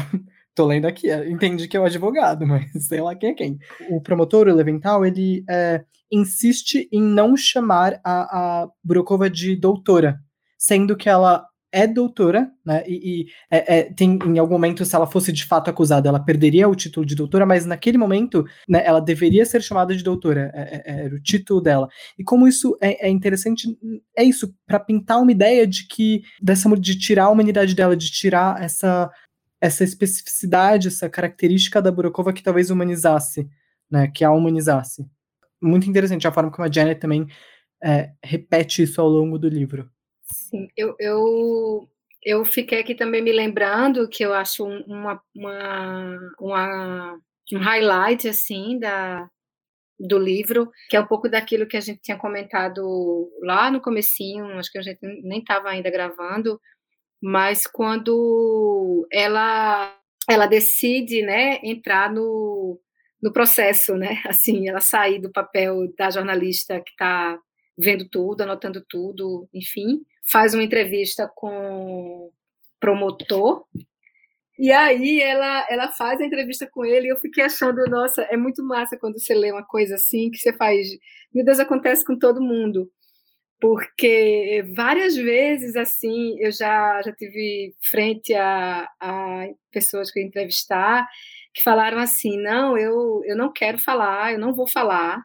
tô 0.60 0.66
lendo 0.66 0.88
aqui, 0.88 1.10
é, 1.10 1.30
entendi 1.30 1.70
que 1.70 1.78
é 1.78 1.80
o 1.80 1.86
advogado, 1.86 2.43
mas 2.45 2.70
sei 2.86 2.99
lá 2.99 3.16
quem 3.16 3.30
é 3.30 3.34
quem. 3.34 3.57
O 3.89 4.01
promotor, 4.01 4.49
o 4.49 4.53
Levental, 4.53 5.05
ele 5.05 5.41
é, 5.49 5.82
insiste 6.12 6.89
em 6.91 7.01
não 7.01 7.38
chamar 7.38 7.99
a, 8.03 8.64
a 8.64 9.30
de 9.32 9.55
doutora, 9.55 10.20
sendo 10.57 10.97
que 10.97 11.07
ela 11.07 11.45
é 11.72 11.86
doutora, 11.86 12.49
né? 12.66 12.84
E, 12.88 13.22
e 13.22 13.26
é, 13.49 13.78
é, 13.78 13.84
tem 13.93 14.18
em 14.26 14.39
algum 14.39 14.55
momento, 14.55 14.84
se 14.84 14.95
ela 14.95 15.05
fosse 15.05 15.32
de 15.32 15.45
fato 15.45 15.70
acusada, 15.70 16.10
ela 16.10 16.20
perderia 16.20 16.68
o 16.68 16.76
título 16.76 17.05
de 17.05 17.16
doutora, 17.16 17.45
mas 17.45 17.66
naquele 17.66 17.97
momento, 17.97 18.43
né, 18.68 18.82
ela 18.84 18.99
deveria 18.99 19.45
ser 19.45 19.62
chamada 19.62 19.95
de 19.95 20.03
doutora, 20.03 20.51
é, 20.53 20.62
é, 20.62 20.84
é 20.86 21.05
era 21.05 21.16
o 21.16 21.22
título 21.22 21.62
dela. 21.62 21.88
E 22.18 22.24
como 22.24 22.47
isso 22.47 22.76
é, 22.82 23.07
é 23.07 23.10
interessante, 23.10 23.68
é 24.18 24.24
isso, 24.24 24.51
para 24.66 24.80
pintar 24.80 25.22
uma 25.22 25.32
ideia 25.32 25.66
de 25.68 25.88
que, 25.88 26.24
dessa, 26.41 26.68
de 26.76 26.97
tirar 26.97 27.26
a 27.26 27.30
humanidade 27.30 27.76
dela, 27.76 27.95
de 27.95 28.12
tirar 28.12 28.62
essa, 28.62 29.10
essa 29.62 29.84
especificidade, 29.84 30.88
essa 30.88 31.10
característica 31.10 31.82
da 31.82 31.91
Burokova 31.91 32.34
que 32.34 32.43
talvez 32.43 32.70
humanizasse, 32.70 33.49
né? 33.89 34.07
Que 34.07 34.24
a 34.24 34.32
humanizasse. 34.32 35.05
Muito 35.62 35.89
interessante 35.89 36.28
a 36.28 36.32
forma 36.32 36.51
como 36.51 36.68
a 36.68 36.72
Janet 36.72 36.99
também 36.99 37.28
repete 38.24 38.84
isso 38.84 38.99
ao 38.99 39.07
longo 39.07 39.38
do 39.38 39.47
livro. 39.47 39.89
Sim, 40.24 40.68
eu, 40.76 40.95
eu, 40.99 41.89
eu 42.24 42.45
fiquei 42.45 42.80
aqui 42.82 42.93
também 42.93 43.22
me 43.22 43.32
lembrando 43.32 44.07
que 44.07 44.24
eu 44.24 44.34
acho 44.34 44.66
uma, 44.66 45.22
uma, 45.36 46.20
uma, 46.39 47.20
um 47.53 47.57
highlight, 47.57 48.28
assim, 48.28 48.78
da, 48.78 49.30
do 49.99 50.20
livro, 50.20 50.70
que 50.89 50.95
é 50.95 50.99
um 50.99 51.07
pouco 51.07 51.30
daquilo 51.30 51.68
que 51.68 51.78
a 51.78 51.82
gente 51.82 52.01
tinha 52.01 52.18
comentado 52.18 53.30
lá 53.41 53.72
no 53.72 53.82
comecinho, 53.82 54.57
acho 54.60 54.72
que 54.72 54.78
a 54.78 54.84
gente 54.84 54.99
nem 55.24 55.39
estava 55.39 55.70
ainda 55.70 55.89
gravando, 55.89 56.60
mas 57.22 57.65
quando 57.65 59.07
ela 59.11 59.95
ela 60.30 60.45
decide, 60.45 61.24
né, 61.24 61.59
entrar 61.63 62.11
no, 62.13 62.80
no 63.22 63.34
processo, 63.34 63.95
né, 63.95 64.22
assim, 64.28 64.70
ela 64.70 64.80
sair 64.80 65.20
do 65.20 65.32
papel 65.32 65.91
da 65.97 66.11
jornalista 66.11 66.80
que 66.80 66.91
está 66.91 67.39
vendo 67.78 68.07
tudo, 68.07 68.41
anotando 68.41 68.84
tudo, 68.88 69.49
enfim, 69.53 70.01
faz 70.32 70.53
uma 70.53 70.63
entrevista 70.63 71.28
com 71.36 72.32
promotor 72.80 73.65
e 74.59 74.74
aí 74.74 75.22
ela, 75.22 75.65
ela 75.70 75.88
faz 75.88 76.20
a 76.20 76.26
entrevista 76.26 76.67
com 76.70 76.84
ele 76.84 77.07
e 77.07 77.09
eu 77.09 77.17
fiquei 77.17 77.45
achando, 77.45 77.82
nossa, 77.86 78.24
é 78.24 78.36
muito 78.36 78.61
massa 78.61 78.97
quando 78.97 79.17
você 79.17 79.34
lê 79.34 79.53
uma 79.53 79.65
coisa 79.65 79.95
assim 79.95 80.30
que 80.30 80.38
você 80.38 80.51
faz, 80.51 80.86
meu 81.34 81.45
Deus, 81.45 81.61
acontece 81.61 82.03
com 82.03 82.20
todo 82.20 82.41
mundo. 82.41 82.91
Porque 83.60 84.64
várias 84.76 85.16
vezes 85.16 85.76
assim 85.76 86.38
eu 86.39 86.51
já, 86.51 87.01
já 87.01 87.12
tive 87.14 87.74
frente 87.89 88.34
a, 88.34 88.88
a 89.01 89.47
pessoas 89.72 90.12
que 90.12 90.20
eu 90.20 90.24
entrevistar 90.24 91.07
que 91.53 91.64
falaram 91.64 91.99
assim, 91.99 92.38
não, 92.41 92.78
eu, 92.78 93.22
eu 93.26 93.36
não 93.36 93.51
quero 93.51 93.80
falar, 93.80 94.34
eu 94.34 94.39
não 94.39 94.53
vou 94.53 94.68
falar, 94.68 95.22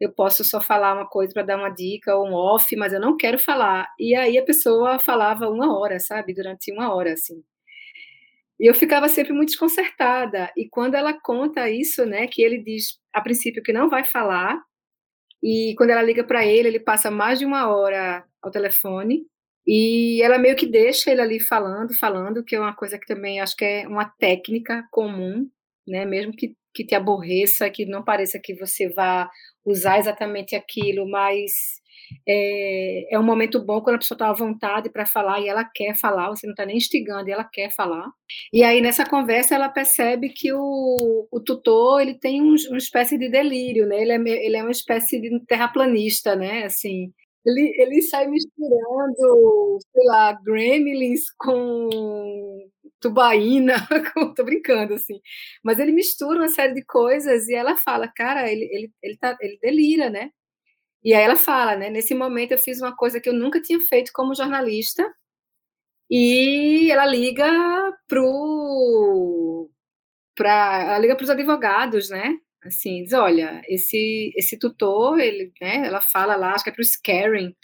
eu 0.00 0.12
posso 0.12 0.44
só 0.44 0.60
falar 0.60 0.94
uma 0.94 1.08
coisa 1.08 1.32
para 1.32 1.42
dar 1.42 1.58
uma 1.58 1.70
dica 1.70 2.14
ou 2.14 2.26
um 2.26 2.34
off, 2.34 2.74
mas 2.76 2.92
eu 2.92 3.00
não 3.00 3.16
quero 3.16 3.38
falar. 3.38 3.88
E 3.98 4.14
aí 4.14 4.38
a 4.38 4.44
pessoa 4.44 4.98
falava 4.98 5.48
uma 5.48 5.78
hora, 5.78 5.98
sabe? 5.98 6.34
Durante 6.34 6.72
uma 6.72 6.94
hora, 6.94 7.14
assim. 7.14 7.42
E 8.60 8.68
eu 8.68 8.74
ficava 8.74 9.08
sempre 9.08 9.32
muito 9.32 9.50
desconcertada. 9.50 10.50
E 10.56 10.68
quando 10.68 10.94
ela 10.94 11.14
conta 11.14 11.70
isso, 11.70 12.04
né, 12.04 12.26
que 12.26 12.42
ele 12.42 12.62
diz 12.62 12.98
a 13.12 13.20
princípio 13.20 13.62
que 13.62 13.72
não 13.72 13.88
vai 13.88 14.04
falar, 14.04 14.60
e 15.42 15.74
quando 15.76 15.90
ela 15.90 16.02
liga 16.02 16.24
para 16.24 16.44
ele, 16.44 16.68
ele 16.68 16.80
passa 16.80 17.10
mais 17.10 17.38
de 17.38 17.44
uma 17.46 17.68
hora 17.68 18.24
ao 18.42 18.50
telefone, 18.50 19.26
e 19.66 20.22
ela 20.22 20.38
meio 20.38 20.56
que 20.56 20.66
deixa 20.66 21.10
ele 21.10 21.20
ali 21.20 21.40
falando, 21.40 21.96
falando, 21.98 22.44
que 22.44 22.54
é 22.54 22.60
uma 22.60 22.74
coisa 22.74 22.98
que 22.98 23.06
também 23.06 23.40
acho 23.40 23.56
que 23.56 23.64
é 23.64 23.88
uma 23.88 24.04
técnica 24.04 24.86
comum, 24.92 25.48
né, 25.86 26.04
mesmo 26.04 26.32
que, 26.32 26.54
que 26.72 26.84
te 26.84 26.94
aborreça, 26.94 27.68
que 27.70 27.84
não 27.84 28.04
pareça 28.04 28.38
que 28.42 28.54
você 28.54 28.88
vá 28.88 29.28
usar 29.64 29.98
exatamente 29.98 30.54
aquilo, 30.54 31.08
mas 31.08 31.52
é, 32.28 33.14
é 33.14 33.18
um 33.18 33.22
momento 33.22 33.64
bom 33.64 33.80
quando 33.80 33.96
a 33.96 33.98
pessoa 33.98 34.16
está 34.16 34.30
à 34.30 34.32
vontade 34.32 34.90
para 34.90 35.06
falar 35.06 35.40
e 35.40 35.48
ela 35.48 35.64
quer 35.64 35.96
falar, 35.96 36.28
você 36.28 36.46
não 36.46 36.52
está 36.52 36.66
nem 36.66 36.76
instigando 36.76 37.28
e 37.28 37.32
ela 37.32 37.44
quer 37.44 37.70
falar. 37.74 38.08
E 38.52 38.62
aí 38.62 38.80
nessa 38.80 39.04
conversa 39.08 39.54
ela 39.54 39.68
percebe 39.68 40.30
que 40.30 40.52
o, 40.52 41.28
o 41.30 41.40
tutor 41.40 42.00
ele 42.00 42.14
tem 42.18 42.42
um, 42.42 42.54
uma 42.68 42.78
espécie 42.78 43.18
de 43.18 43.28
delírio, 43.28 43.86
né? 43.86 44.00
Ele 44.02 44.12
é, 44.12 44.46
ele 44.46 44.56
é 44.56 44.62
uma 44.62 44.70
espécie 44.70 45.20
de 45.20 45.40
terraplanista, 45.46 46.34
né? 46.36 46.64
Assim, 46.64 47.12
ele, 47.46 47.74
ele 47.78 48.02
sai 48.02 48.26
misturando, 48.26 49.78
sei 49.92 50.04
lá, 50.04 50.32
gremlins 50.44 51.30
com 51.38 51.88
tubaína, 53.00 53.74
tô 54.36 54.44
brincando 54.44 54.94
assim, 54.94 55.20
mas 55.62 55.78
ele 55.78 55.92
mistura 55.92 56.38
uma 56.40 56.48
série 56.48 56.74
de 56.74 56.84
coisas 56.84 57.48
e 57.48 57.54
ela 57.54 57.76
fala, 57.76 58.08
cara, 58.08 58.50
ele, 58.50 58.64
ele, 58.72 58.92
ele, 59.02 59.16
tá, 59.18 59.36
ele 59.40 59.58
delira, 59.62 60.10
né? 60.10 60.30
E 61.06 61.14
aí 61.14 61.22
ela 61.22 61.36
fala, 61.36 61.76
né? 61.76 61.88
Nesse 61.88 62.16
momento 62.16 62.50
eu 62.52 62.58
fiz 62.58 62.80
uma 62.80 62.96
coisa 62.96 63.20
que 63.20 63.28
eu 63.28 63.32
nunca 63.32 63.62
tinha 63.62 63.78
feito 63.80 64.10
como 64.12 64.34
jornalista 64.34 65.08
e 66.10 66.90
ela 66.90 67.06
liga 67.06 67.46
pro 68.08 69.70
para 70.36 70.82
ela 70.82 70.98
liga 70.98 71.16
para 71.16 71.24
os 71.24 71.30
advogados, 71.30 72.10
né? 72.10 72.36
Assim, 72.64 73.04
diz, 73.04 73.12
olha, 73.12 73.62
esse 73.68 74.32
esse 74.36 74.58
tutor, 74.58 75.20
ele, 75.20 75.52
né? 75.60 75.86
Ela 75.86 76.00
fala 76.00 76.34
lá, 76.36 76.54
acho 76.54 76.64
que 76.64 76.70
é 76.70 76.72
para 76.72 76.82
o 76.82 76.84
Scaring, 76.84 77.54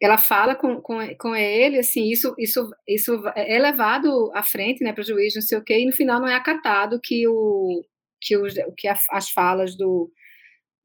ela 0.00 0.18
fala 0.18 0.54
com, 0.54 0.80
com, 0.80 0.98
com 1.18 1.34
ele, 1.34 1.78
assim, 1.80 2.10
isso, 2.10 2.34
isso, 2.38 2.70
isso 2.86 3.22
é 3.36 3.58
levado 3.58 4.30
à 4.34 4.42
frente, 4.44 4.84
né, 4.84 4.92
para 4.92 5.02
o 5.02 5.04
juiz, 5.04 5.34
não 5.34 5.42
sei 5.42 5.58
o 5.58 5.64
quê, 5.64 5.80
e 5.80 5.86
no 5.86 5.92
final 5.92 6.20
não 6.20 6.28
é 6.28 6.34
acatado 6.34 7.00
que, 7.02 7.26
o, 7.28 7.84
que, 8.20 8.36
os, 8.36 8.54
que 8.76 8.88
as 8.88 9.30
falas 9.30 9.76
do, 9.76 10.10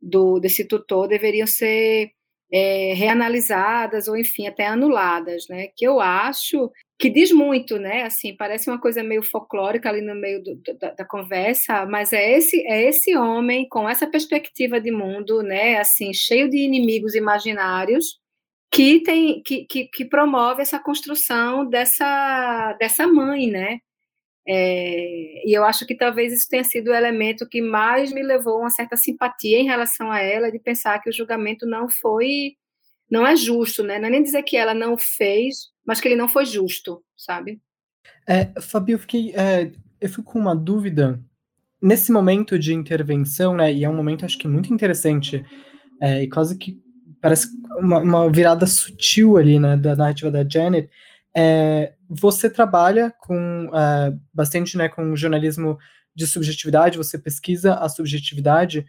do, 0.01 0.39
desse 0.39 0.65
tutor 0.65 1.07
deveriam 1.07 1.47
ser 1.47 2.11
é, 2.51 2.93
reanalisadas 2.93 4.07
ou, 4.07 4.17
enfim, 4.17 4.47
até 4.47 4.65
anuladas, 4.65 5.45
né, 5.49 5.67
que 5.75 5.85
eu 5.85 5.99
acho 5.99 6.71
que 6.97 7.09
diz 7.09 7.31
muito, 7.31 7.77
né, 7.77 8.03
assim, 8.03 8.35
parece 8.35 8.69
uma 8.69 8.79
coisa 8.79 9.01
meio 9.01 9.23
folclórica 9.23 9.87
ali 9.87 10.01
no 10.01 10.15
meio 10.15 10.43
do, 10.43 10.61
da, 10.79 10.91
da, 10.91 11.05
conversa, 11.05 11.85
mas 11.85 12.11
é 12.11 12.33
esse, 12.33 12.59
é 12.67 12.83
esse 12.89 13.15
homem 13.15 13.67
com 13.69 13.87
essa 13.87 14.05
perspectiva 14.05 14.81
de 14.81 14.91
mundo, 14.91 15.41
né, 15.41 15.77
assim, 15.77 16.13
cheio 16.13 16.49
de 16.49 16.57
inimigos 16.57 17.15
imaginários, 17.15 18.19
que 18.71 19.01
tem 19.01 19.41
que, 19.41 19.65
que, 19.65 19.85
que, 19.87 20.05
promove 20.05 20.61
essa 20.61 20.79
construção 20.79 21.67
dessa, 21.67 22.73
dessa 22.79 23.07
mãe, 23.07 23.49
né? 23.49 23.79
É, 24.51 25.47
e 25.47 25.55
eu 25.55 25.63
acho 25.63 25.85
que 25.85 25.95
talvez 25.95 26.33
isso 26.33 26.47
tenha 26.49 26.63
sido 26.63 26.87
o 26.87 26.95
elemento 26.95 27.47
que 27.47 27.61
mais 27.61 28.11
me 28.11 28.23
levou 28.23 28.55
a 28.55 28.61
uma 28.61 28.69
certa 28.71 28.97
simpatia 28.97 29.59
em 29.59 29.67
relação 29.67 30.11
a 30.11 30.19
ela, 30.19 30.51
de 30.51 30.57
pensar 30.57 30.99
que 30.99 31.07
o 31.07 31.13
julgamento 31.13 31.67
não 31.67 31.87
foi, 31.87 32.53
não 33.11 33.27
é 33.27 33.35
justo, 33.35 33.83
né? 33.83 33.99
Não 33.99 34.07
é 34.07 34.09
nem 34.09 34.23
dizer 34.23 34.41
que 34.41 34.57
ela 34.57 34.73
não 34.73 34.97
fez, 34.97 35.67
mas 35.85 36.01
que 36.01 36.07
ele 36.07 36.15
não 36.15 36.27
foi 36.27 36.47
justo, 36.47 37.03
sabe? 37.15 37.61
É, 38.27 38.59
Fabi, 38.59 38.93
eu 38.93 38.99
fiquei, 38.99 39.35
é, 39.35 39.71
eu 40.01 40.09
fico 40.09 40.23
com 40.23 40.39
uma 40.39 40.55
dúvida 40.55 41.21
nesse 41.79 42.11
momento 42.11 42.57
de 42.57 42.73
intervenção, 42.73 43.55
né? 43.55 43.71
E 43.71 43.83
é 43.83 43.89
um 43.89 43.95
momento 43.95 44.25
acho 44.25 44.37
que 44.39 44.47
muito 44.47 44.73
interessante 44.73 45.45
é, 46.01 46.23
e 46.23 46.27
quase 46.27 46.57
que 46.57 46.81
parece 47.21 47.49
uma, 47.77 47.99
uma, 47.99 48.31
virada 48.31 48.65
sutil 48.65 49.37
ali, 49.37 49.59
né, 49.59 49.77
da 49.77 49.95
narrativa 49.95 50.31
da 50.31 50.47
Janet, 50.47 50.89
é, 51.35 51.93
você 52.09 52.49
trabalha 52.49 53.13
com 53.19 53.69
é, 53.71 54.13
bastante, 54.33 54.75
né, 54.75 54.89
com 54.89 55.15
jornalismo 55.15 55.77
de 56.15 56.25
subjetividade, 56.25 56.97
você 56.97 57.19
pesquisa 57.19 57.75
a 57.75 57.87
subjetividade, 57.87 58.85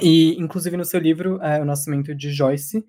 e 0.00 0.40
inclusive 0.40 0.76
no 0.76 0.84
seu 0.84 1.00
livro, 1.00 1.42
é, 1.42 1.60
O 1.60 1.64
Nascimento 1.64 2.14
de 2.14 2.30
Joyce, 2.30 2.86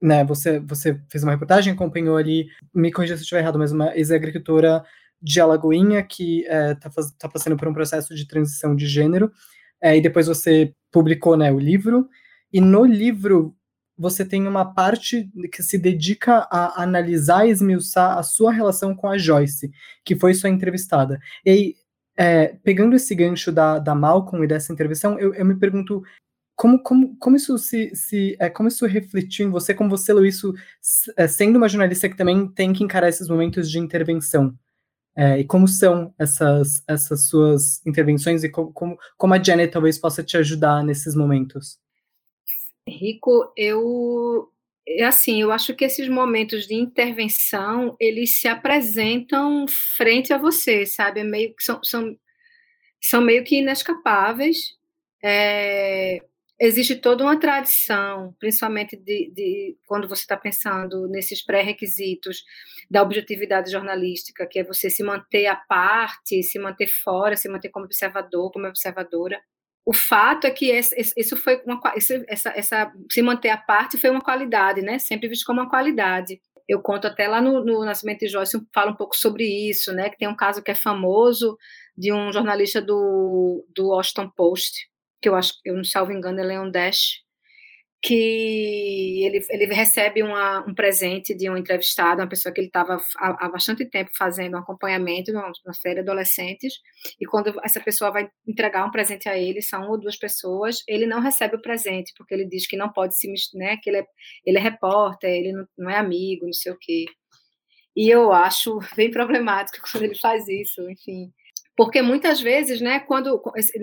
né, 0.00 0.24
você, 0.24 0.58
você 0.60 0.98
fez 1.10 1.22
uma 1.22 1.32
reportagem, 1.32 1.72
acompanhou 1.72 2.16
ali, 2.16 2.48
me 2.74 2.90
corrija 2.90 3.16
se 3.16 3.20
eu 3.20 3.24
estiver 3.24 3.40
errado, 3.40 3.58
mas 3.58 3.70
uma 3.70 3.94
ex-agricultora 3.94 4.82
de 5.20 5.40
Alagoinha 5.40 6.02
que 6.02 6.40
está 6.40 6.90
é, 6.90 7.02
tá 7.18 7.28
passando 7.28 7.56
por 7.56 7.68
um 7.68 7.74
processo 7.74 8.14
de 8.14 8.26
transição 8.26 8.74
de 8.74 8.86
gênero, 8.86 9.30
e 9.82 10.00
depois 10.00 10.26
você 10.26 10.74
publicou 10.90 11.36
né, 11.36 11.52
o 11.52 11.58
livro, 11.58 12.08
e 12.50 12.60
no 12.60 12.84
livro 12.84 13.54
você 13.96 14.24
tem 14.24 14.46
uma 14.46 14.74
parte 14.74 15.30
que 15.52 15.62
se 15.62 15.78
dedica 15.78 16.46
a 16.50 16.82
analisar 16.82 17.46
e 17.46 17.50
esmiuçar 17.50 18.18
a 18.18 18.22
sua 18.22 18.52
relação 18.52 18.94
com 18.94 19.08
a 19.08 19.16
Joyce, 19.16 19.70
que 20.04 20.16
foi 20.16 20.34
sua 20.34 20.50
entrevistada. 20.50 21.18
E 21.44 21.50
aí, 21.50 21.74
é, 22.16 22.48
pegando 22.62 22.96
esse 22.96 23.14
gancho 23.14 23.52
da, 23.52 23.78
da 23.78 23.94
Malcolm 23.94 24.44
e 24.44 24.48
dessa 24.48 24.72
intervenção, 24.72 25.18
eu, 25.18 25.34
eu 25.34 25.44
me 25.44 25.56
pergunto 25.56 26.02
como, 26.56 26.82
como, 26.82 27.16
como 27.18 27.36
isso 27.36 27.58
se, 27.58 27.94
se 27.94 28.36
é, 28.38 28.48
como 28.48 28.68
isso 28.68 28.86
refletiu 28.86 29.46
em 29.46 29.50
você, 29.50 29.74
como 29.74 29.90
você 29.90 30.12
leu 30.12 30.24
isso, 30.24 30.54
é, 31.16 31.26
sendo 31.26 31.56
uma 31.56 31.68
jornalista 31.68 32.08
que 32.08 32.16
também 32.16 32.48
tem 32.48 32.72
que 32.72 32.84
encarar 32.84 33.08
esses 33.08 33.28
momentos 33.28 33.70
de 33.70 33.78
intervenção? 33.78 34.56
É, 35.16 35.38
e 35.38 35.44
como 35.44 35.68
são 35.68 36.12
essas, 36.18 36.82
essas 36.88 37.28
suas 37.28 37.84
intervenções 37.86 38.42
e 38.42 38.48
como, 38.48 38.72
como, 38.72 38.98
como 39.16 39.34
a 39.34 39.42
Janet 39.42 39.72
talvez 39.72 39.98
possa 39.98 40.24
te 40.24 40.36
ajudar 40.36 40.82
nesses 40.84 41.14
momentos? 41.14 41.78
Rico, 42.88 43.52
eu 43.56 44.50
é 44.86 45.04
assim, 45.04 45.40
eu 45.40 45.50
acho 45.50 45.74
que 45.74 45.84
esses 45.84 46.08
momentos 46.08 46.66
de 46.66 46.74
intervenção, 46.74 47.96
eles 47.98 48.38
se 48.38 48.46
apresentam 48.46 49.66
frente 49.68 50.32
a 50.32 50.38
você, 50.38 50.84
sabe? 50.84 51.20
É 51.20 51.24
meio 51.24 51.54
que 51.54 51.64
são, 51.64 51.82
são, 51.82 52.16
são 53.00 53.20
meio 53.22 53.44
que 53.44 53.56
inescapáveis. 53.60 54.76
É, 55.22 56.20
existe 56.60 56.96
toda 56.96 57.24
uma 57.24 57.38
tradição, 57.40 58.34
principalmente 58.38 58.96
de, 58.96 59.30
de 59.34 59.76
quando 59.86 60.06
você 60.08 60.22
está 60.22 60.36
pensando 60.36 61.08
nesses 61.08 61.42
pré-requisitos 61.42 62.44
da 62.90 63.02
objetividade 63.02 63.70
jornalística, 63.70 64.46
que 64.46 64.58
é 64.58 64.64
você 64.64 64.90
se 64.90 65.02
manter 65.02 65.46
à 65.46 65.56
parte, 65.56 66.42
se 66.42 66.58
manter 66.58 66.88
fora, 66.88 67.36
se 67.36 67.48
manter 67.48 67.70
como 67.70 67.86
observador, 67.86 68.52
como 68.52 68.66
observadora. 68.66 69.40
O 69.86 69.92
fato 69.92 70.46
é 70.46 70.50
que 70.50 70.72
isso 71.16 71.36
foi 71.36 71.62
uma, 71.66 71.80
essa, 71.94 72.50
essa 72.56 72.92
se 73.10 73.20
manter 73.20 73.50
à 73.50 73.56
parte 73.58 73.98
foi 73.98 74.10
uma 74.10 74.22
qualidade, 74.22 74.80
né? 74.80 74.98
Sempre 74.98 75.28
visto 75.28 75.44
como 75.44 75.60
uma 75.60 75.68
qualidade. 75.68 76.40
Eu 76.66 76.80
conto 76.80 77.06
até 77.06 77.28
lá 77.28 77.42
no, 77.42 77.62
no 77.62 77.84
Nascimento 77.84 78.20
de 78.20 78.28
Joyce, 78.28 78.58
falo 78.74 78.92
um 78.92 78.96
pouco 78.96 79.14
sobre 79.14 79.44
isso, 79.44 79.92
né? 79.92 80.08
Que 80.08 80.16
tem 80.16 80.28
um 80.28 80.36
caso 80.36 80.62
que 80.62 80.70
é 80.70 80.74
famoso 80.74 81.58
de 81.96 82.12
um 82.12 82.32
jornalista 82.32 82.80
do, 82.80 83.66
do 83.74 83.88
Washington 83.88 84.30
Post, 84.34 84.88
que 85.20 85.28
eu 85.28 85.34
acho, 85.34 85.52
eu 85.64 85.76
não 85.76 85.84
salvo 85.84 86.12
engano, 86.12 86.40
é 86.40 86.44
Leon 86.44 86.70
Dash, 86.70 87.23
que 88.04 89.24
ele, 89.24 89.40
ele 89.48 89.72
recebe 89.72 90.22
uma, 90.22 90.60
um 90.68 90.74
presente 90.74 91.34
de 91.34 91.48
um 91.48 91.56
entrevistado, 91.56 92.20
uma 92.20 92.28
pessoa 92.28 92.52
que 92.52 92.60
ele 92.60 92.66
estava 92.66 92.98
há, 93.16 93.46
há, 93.46 93.48
bastante 93.48 93.86
tempo 93.86 94.10
fazendo 94.14 94.56
um 94.56 94.58
acompanhamento 94.58 95.32
numa, 95.32 95.50
numa 95.64 95.72
série 95.72 95.94
de 95.94 96.00
adolescentes, 96.00 96.74
e 97.18 97.24
quando 97.24 97.58
essa 97.64 97.80
pessoa 97.80 98.10
vai 98.10 98.28
entregar 98.46 98.84
um 98.86 98.90
presente 98.90 99.26
a 99.26 99.38
ele, 99.38 99.62
são 99.62 99.80
uma 99.80 99.92
ou 99.92 99.98
duas 99.98 100.18
pessoas, 100.18 100.82
ele 100.86 101.06
não 101.06 101.20
recebe 101.20 101.56
o 101.56 101.62
presente, 101.62 102.12
porque 102.18 102.34
ele 102.34 102.44
diz 102.46 102.66
que 102.66 102.76
não 102.76 102.92
pode 102.92 103.16
se 103.18 103.26
né, 103.54 103.78
que 103.82 103.88
ele 103.88 103.98
é, 104.00 104.06
ele 104.44 104.58
é 104.58 104.60
repórter, 104.60 105.30
ele 105.30 105.52
não, 105.52 105.66
não 105.78 105.90
é 105.90 105.96
amigo, 105.96 106.44
não 106.44 106.52
sei 106.52 106.72
o 106.72 106.78
quê. 106.78 107.06
E 107.96 108.10
eu 108.10 108.32
acho 108.32 108.80
bem 108.94 109.10
problemático 109.10 109.78
quando 109.90 110.04
ele 110.04 110.18
faz 110.18 110.46
isso, 110.46 110.82
enfim. 110.90 111.32
Porque 111.76 112.00
muitas 112.00 112.40
vezes, 112.40 112.80
né, 112.80 113.00
quando 113.00 113.42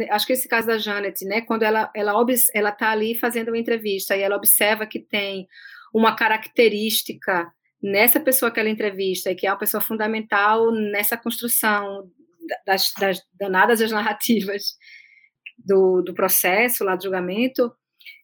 acho 0.10 0.26
que 0.26 0.34
esse 0.34 0.48
caso 0.48 0.68
da 0.68 0.78
Janet, 0.78 1.26
né, 1.26 1.42
quando 1.42 1.64
ela 1.64 1.92
ela 1.94 2.14
ela 2.54 2.70
está 2.70 2.92
ali 2.92 3.16
fazendo 3.16 3.50
uma 3.50 3.58
entrevista 3.58 4.16
e 4.16 4.22
ela 4.22 4.38
observa 4.38 4.86
que 4.86 5.00
tem 5.00 5.48
uma 5.94 6.16
característica 6.16 7.52
nessa 7.82 8.20
pessoa 8.20 8.52
que 8.52 8.60
ela 8.60 8.70
entrevista 8.70 9.32
e 9.32 9.36
que 9.36 9.46
é 9.46 9.52
uma 9.52 9.60
pessoa 9.60 9.82
fundamental 9.82 10.72
nessa 10.72 11.18
construção 11.18 12.10
das, 12.66 12.94
das 13.00 13.22
danadas 13.34 13.80
das 13.80 13.92
narrativas 13.92 14.78
do, 15.58 16.02
do 16.02 16.14
processo 16.14 16.84
lá 16.84 16.96
do 16.96 17.04
julgamento, 17.04 17.74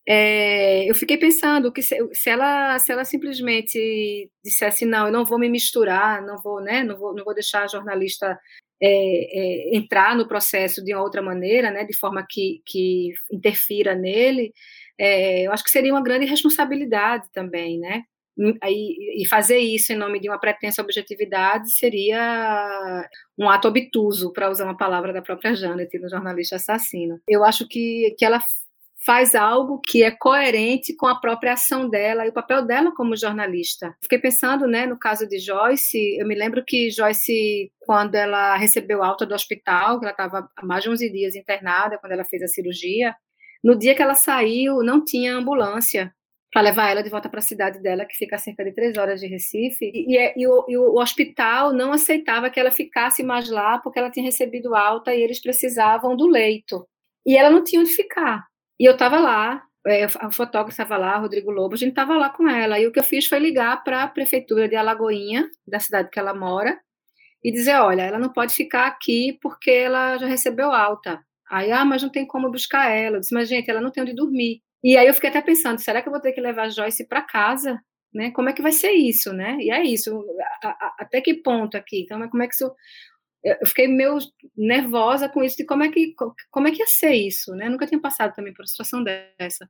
é, 0.07 0.89
eu 0.89 0.95
fiquei 0.95 1.17
pensando 1.17 1.71
que 1.71 1.81
se, 1.81 1.97
se, 2.13 2.29
ela 2.29 2.79
se 2.79 2.91
ela 2.93 3.03
simplesmente 3.03 4.31
dissesse 4.43 4.85
não, 4.85 5.07
eu 5.07 5.11
não 5.11 5.25
vou 5.25 5.37
me 5.37 5.49
misturar, 5.49 6.21
não 6.25 6.37
vou, 6.41 6.61
né, 6.61 6.83
não 6.83 6.97
vou, 6.97 7.13
não 7.13 7.25
vou 7.25 7.33
deixar 7.33 7.63
a 7.63 7.67
jornalista 7.67 8.39
é, 8.81 8.87
é, 8.89 9.77
entrar 9.77 10.15
no 10.15 10.27
processo 10.27 10.83
de 10.83 10.93
uma 10.93 11.03
outra 11.03 11.21
maneira, 11.21 11.71
né, 11.71 11.83
de 11.83 11.97
forma 11.97 12.25
que, 12.29 12.61
que 12.65 13.11
interfira 13.31 13.95
nele, 13.95 14.53
é, 14.99 15.47
eu 15.47 15.51
acho 15.51 15.63
que 15.63 15.71
seria 15.71 15.93
uma 15.93 16.03
grande 16.03 16.25
responsabilidade 16.25 17.27
também, 17.31 17.79
né? 17.79 18.03
E, 18.65 19.23
e 19.23 19.27
fazer 19.27 19.57
isso 19.57 19.91
em 19.91 19.95
nome 19.95 20.19
de 20.19 20.29
uma 20.29 20.39
pretensa 20.39 20.81
objetividade 20.81 21.71
seria 21.71 23.09
um 23.35 23.49
ato 23.49 23.67
obtuso, 23.67 24.31
para 24.31 24.49
usar 24.49 24.65
uma 24.65 24.77
palavra 24.77 25.11
da 25.11 25.23
própria 25.23 25.55
Janet, 25.55 25.97
no 25.97 26.07
jornalista 26.07 26.57
assassino. 26.57 27.19
Eu 27.27 27.43
acho 27.43 27.67
que, 27.67 28.15
que 28.17 28.23
ela 28.23 28.39
faz 29.07 29.35
algo 29.35 29.79
que 29.79 30.03
é 30.03 30.11
coerente 30.11 30.93
com 30.93 31.07
a 31.07 31.17
própria 31.17 31.53
ação 31.53 31.89
dela 31.89 32.25
e 32.25 32.29
o 32.29 32.33
papel 32.33 32.65
dela 32.65 32.93
como 32.93 33.15
jornalista. 33.15 33.95
Fiquei 34.03 34.19
pensando, 34.19 34.67
né, 34.67 34.85
no 34.85 34.99
caso 34.99 35.25
de 35.25 35.39
Joyce, 35.39 36.17
eu 36.19 36.27
me 36.27 36.35
lembro 36.35 36.61
que 36.67 36.91
Joyce, 36.91 37.71
quando 37.79 38.15
ela 38.15 38.57
recebeu 38.57 39.01
alta 39.01 39.25
do 39.25 39.33
hospital, 39.33 39.97
que 39.97 40.05
ela 40.05 40.11
estava 40.11 40.49
há 40.57 40.65
mais 40.65 40.83
de 40.83 40.89
11 40.89 41.09
dias 41.09 41.35
internada, 41.37 41.97
quando 41.97 42.11
ela 42.11 42.25
fez 42.25 42.43
a 42.43 42.47
cirurgia, 42.49 43.15
no 43.63 43.77
dia 43.77 43.95
que 43.95 44.01
ela 44.01 44.13
saiu, 44.13 44.83
não 44.83 45.01
tinha 45.01 45.37
ambulância 45.37 46.13
para 46.51 46.63
levar 46.63 46.91
ela 46.91 47.01
de 47.01 47.09
volta 47.09 47.29
para 47.29 47.39
a 47.39 47.43
cidade 47.43 47.81
dela, 47.81 48.05
que 48.05 48.15
fica 48.15 48.35
a 48.35 48.39
cerca 48.39 48.65
de 48.65 48.73
três 48.73 48.97
horas 48.97 49.21
de 49.21 49.27
Recife, 49.27 49.85
e, 49.85 50.17
e, 50.17 50.33
e, 50.35 50.47
o, 50.47 50.65
e, 50.67 50.77
o, 50.77 50.99
hospital 50.99 51.71
não 51.71 51.93
aceitava 51.93 52.49
que 52.49 52.59
ela 52.59 52.71
ficasse 52.71 53.23
mais 53.23 53.49
lá, 53.49 53.79
porque 53.79 53.99
ela 53.99 54.11
tinha 54.11 54.25
recebido 54.25 54.75
alta 54.75 55.15
e 55.15 55.21
eles 55.21 55.41
precisavam 55.41 56.13
do 56.17 56.27
leito. 56.27 56.85
E 57.25 57.37
ela 57.37 57.49
não 57.49 57.63
tinha 57.63 57.81
onde 57.81 57.91
ficar. 57.91 58.45
E 58.79 58.85
eu 58.85 58.93
estava 58.93 59.19
lá, 59.19 59.63
é, 59.87 60.03
a 60.03 60.31
fotógrafa 60.31 60.69
estava 60.69 60.97
lá, 60.97 61.17
Rodrigo 61.17 61.51
Lobo, 61.51 61.75
a 61.75 61.77
gente 61.77 61.89
estava 61.89 62.15
lá 62.15 62.29
com 62.29 62.47
ela. 62.47 62.79
E 62.79 62.87
o 62.87 62.91
que 62.91 62.99
eu 62.99 63.03
fiz 63.03 63.25
foi 63.25 63.39
ligar 63.39 63.83
para 63.83 64.03
a 64.03 64.07
prefeitura 64.07 64.67
de 64.67 64.75
Alagoinha, 64.75 65.49
da 65.67 65.79
cidade 65.79 66.09
que 66.09 66.19
ela 66.19 66.33
mora, 66.33 66.77
e 67.43 67.51
dizer: 67.51 67.75
olha, 67.79 68.01
ela 68.03 68.19
não 68.19 68.31
pode 68.31 68.53
ficar 68.53 68.87
aqui 68.87 69.37
porque 69.41 69.71
ela 69.71 70.17
já 70.17 70.27
recebeu 70.27 70.71
alta. 70.71 71.19
Aí, 71.49 71.71
ah, 71.71 71.85
mas 71.85 72.03
não 72.03 72.09
tem 72.09 72.25
como 72.27 72.51
buscar 72.51 72.89
ela. 72.91 73.17
Eu 73.17 73.19
disse, 73.21 73.33
mas 73.33 73.47
gente, 73.47 73.69
ela 73.69 73.81
não 73.81 73.91
tem 73.91 74.03
onde 74.03 74.13
dormir. 74.13 74.61
E 74.83 74.97
aí 74.97 75.07
eu 75.07 75.13
fiquei 75.13 75.29
até 75.29 75.41
pensando: 75.41 75.79
será 75.79 76.01
que 76.01 76.07
eu 76.09 76.11
vou 76.11 76.21
ter 76.21 76.33
que 76.33 76.41
levar 76.41 76.63
a 76.63 76.69
Joyce 76.69 77.07
para 77.07 77.21
casa? 77.21 77.79
Né? 78.13 78.31
Como 78.31 78.49
é 78.49 78.53
que 78.53 78.61
vai 78.61 78.71
ser 78.71 78.91
isso, 78.91 79.33
né? 79.33 79.57
E 79.59 79.69
é 79.71 79.83
isso, 79.83 80.25
a, 80.63 80.69
a, 80.69 80.95
até 80.99 81.21
que 81.21 81.35
ponto 81.35 81.77
aqui? 81.77 82.01
Então, 82.01 82.27
como 82.29 82.43
é 82.43 82.47
que 82.47 82.53
isso 82.53 82.73
eu 83.61 83.67
fiquei 83.67 83.87
meio 83.87 84.17
nervosa 84.55 85.29
com 85.29 85.43
isso 85.43 85.57
de 85.57 85.65
como 85.65 85.83
é 85.83 85.89
que 85.89 86.13
como 86.51 86.67
é 86.67 86.71
que 86.71 86.79
ia 86.81 86.87
ser 86.87 87.13
isso, 87.13 87.53
né? 87.55 87.67
Eu 87.67 87.71
nunca 87.71 87.87
tinha 87.87 87.99
passado 88.01 88.33
também 88.33 88.53
por 88.53 88.61
uma 88.61 88.67
situação 88.67 89.03
dessa. 89.03 89.69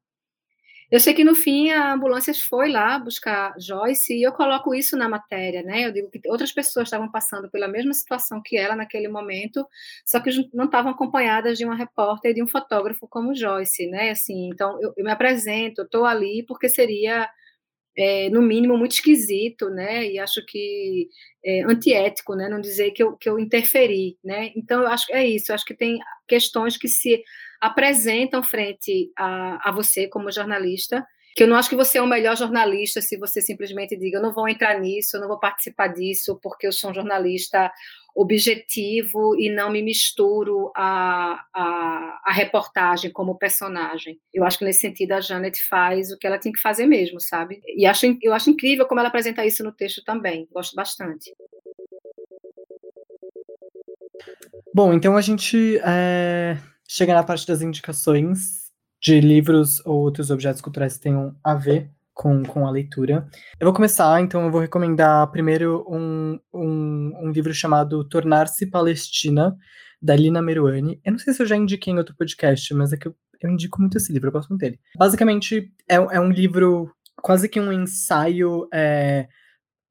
Eu 0.89 1.01
sei 1.01 1.13
que 1.13 1.23
no 1.23 1.35
fim 1.35 1.69
a 1.69 1.93
ambulância 1.93 2.33
foi 2.33 2.69
lá 2.69 2.97
buscar 2.97 3.53
Joyce 3.59 4.13
e 4.13 4.23
eu 4.23 4.31
coloco 4.31 4.73
isso 4.73 4.95
na 4.95 5.09
matéria, 5.09 5.61
né? 5.61 5.85
Eu 5.85 5.91
digo 5.91 6.09
que 6.09 6.21
outras 6.29 6.53
pessoas 6.53 6.87
estavam 6.87 7.11
passando 7.11 7.49
pela 7.51 7.67
mesma 7.67 7.93
situação 7.93 8.41
que 8.41 8.57
ela 8.57 8.73
naquele 8.73 9.09
momento, 9.09 9.67
só 10.05 10.21
que 10.21 10.29
não 10.53 10.65
estavam 10.65 10.91
acompanhadas 10.93 11.57
de 11.57 11.65
uma 11.65 11.75
repórter 11.75 12.31
e 12.31 12.35
de 12.35 12.43
um 12.43 12.47
fotógrafo 12.47 13.05
como 13.09 13.35
Joyce, 13.35 13.87
né? 13.87 14.11
Assim, 14.11 14.49
então 14.49 14.81
eu, 14.81 14.93
eu 14.95 15.03
me 15.03 15.11
apresento, 15.11 15.81
eu 15.81 15.85
estou 15.85 16.05
ali 16.05 16.45
porque 16.47 16.69
seria 16.69 17.29
é, 17.97 18.29
no 18.29 18.41
mínimo, 18.41 18.77
muito 18.77 18.93
esquisito, 18.93 19.69
né? 19.69 20.07
E 20.07 20.19
acho 20.19 20.45
que 20.45 21.09
é, 21.43 21.63
antiético, 21.63 22.35
né? 22.35 22.47
Não 22.47 22.61
dizer 22.61 22.91
que 22.91 23.01
eu, 23.01 23.17
que 23.17 23.27
eu 23.27 23.39
interferi, 23.39 24.17
né? 24.23 24.51
Então, 24.55 24.81
eu 24.81 24.87
acho 24.87 25.07
que 25.07 25.13
é 25.13 25.25
isso. 25.25 25.51
Eu 25.51 25.55
acho 25.55 25.65
que 25.65 25.73
tem 25.73 25.99
questões 26.27 26.77
que 26.77 26.87
se 26.87 27.23
apresentam 27.59 28.43
frente 28.43 29.11
a, 29.17 29.69
a 29.69 29.71
você 29.71 30.07
como 30.07 30.31
jornalista, 30.31 31.03
que 31.35 31.43
eu 31.43 31.47
não 31.47 31.55
acho 31.55 31.69
que 31.69 31.75
você 31.75 31.97
é 31.97 32.01
o 32.01 32.07
melhor 32.07 32.35
jornalista 32.35 33.01
se 33.01 33.17
você 33.17 33.41
simplesmente 33.41 33.95
diga, 33.95 34.17
eu 34.17 34.21
não 34.21 34.33
vou 34.33 34.47
entrar 34.47 34.79
nisso, 34.79 35.17
eu 35.17 35.21
não 35.21 35.27
vou 35.27 35.39
participar 35.39 35.87
disso, 35.87 36.39
porque 36.41 36.65
eu 36.65 36.71
sou 36.71 36.91
um 36.91 36.93
jornalista 36.93 37.71
objetivo 38.17 39.39
e 39.39 39.47
não 39.47 39.69
me 39.69 39.83
misturo 39.83 40.71
a, 40.75 41.45
a, 41.53 42.31
reportagem 42.33 43.11
como 43.11 43.37
personagem. 43.37 44.19
Eu 44.33 44.43
acho 44.43 44.57
que 44.57 44.65
nesse 44.65 44.81
sentido 44.81 45.11
a 45.11 45.21
Janet 45.21 45.61
faz 45.69 46.11
o 46.11 46.17
que 46.17 46.25
ela 46.25 46.39
tem 46.39 46.51
que 46.51 46.59
fazer 46.59 46.87
mesmo, 46.87 47.21
sabe? 47.21 47.61
E 47.67 47.85
acho, 47.85 48.05
eu 48.23 48.33
acho 48.33 48.49
incrível 48.49 48.87
como 48.87 48.99
ela 48.99 49.09
apresenta 49.09 49.45
isso 49.45 49.63
no 49.63 49.71
texto 49.71 50.03
também. 50.03 50.47
Gosto 50.51 50.75
bastante. 50.75 51.31
Bom, 54.73 54.93
então 54.93 55.15
a 55.15 55.21
gente 55.21 55.79
é, 55.85 56.57
chega 56.87 57.13
na 57.13 57.23
parte 57.23 57.45
das 57.45 57.61
indicações 57.61 58.71
de 58.99 59.21
livros 59.21 59.79
ou 59.85 60.01
outros 60.01 60.31
objetos 60.31 60.61
culturais 60.61 60.97
que 60.97 61.03
tenham 61.03 61.35
a 61.43 61.53
ver 61.53 61.91
com, 62.17 62.43
com 62.43 62.67
a 62.67 62.71
leitura. 62.71 63.27
Eu 63.59 63.65
vou 63.65 63.73
começar, 63.73 64.19
então 64.19 64.45
eu 64.45 64.51
vou 64.51 64.59
recomendar 64.59 65.29
primeiro 65.29 65.85
um, 65.87 66.39
um, 66.51 67.11
um 67.21 67.31
livro 67.31 67.53
chamado 67.53 68.03
Tornar-se 68.09 68.65
Palestina, 68.65 69.55
da 70.01 70.15
Lina 70.15 70.41
Meruani. 70.41 70.99
Eu 71.05 71.11
não 71.11 71.19
sei 71.19 71.33
se 71.33 71.41
eu 71.41 71.45
já 71.45 71.55
indiquei 71.55 71.93
em 71.93 71.97
outro 71.97 72.15
podcast, 72.15 72.73
mas 72.73 72.91
é 72.91 72.97
que 72.97 73.07
eu, 73.07 73.15
eu 73.39 73.49
indico 73.49 73.79
muito 73.79 73.97
esse 73.97 74.11
livro, 74.11 74.29
eu 74.29 74.31
gosto 74.33 74.49
muito 74.49 74.61
dele. 74.61 74.79
Basicamente, 74.97 75.71
é, 75.87 75.95
é 75.95 76.19
um 76.19 76.31
livro 76.31 76.91
quase 77.21 77.47
que 77.47 77.59
um 77.59 77.71
ensaio 77.71 78.67
é, 78.73 79.27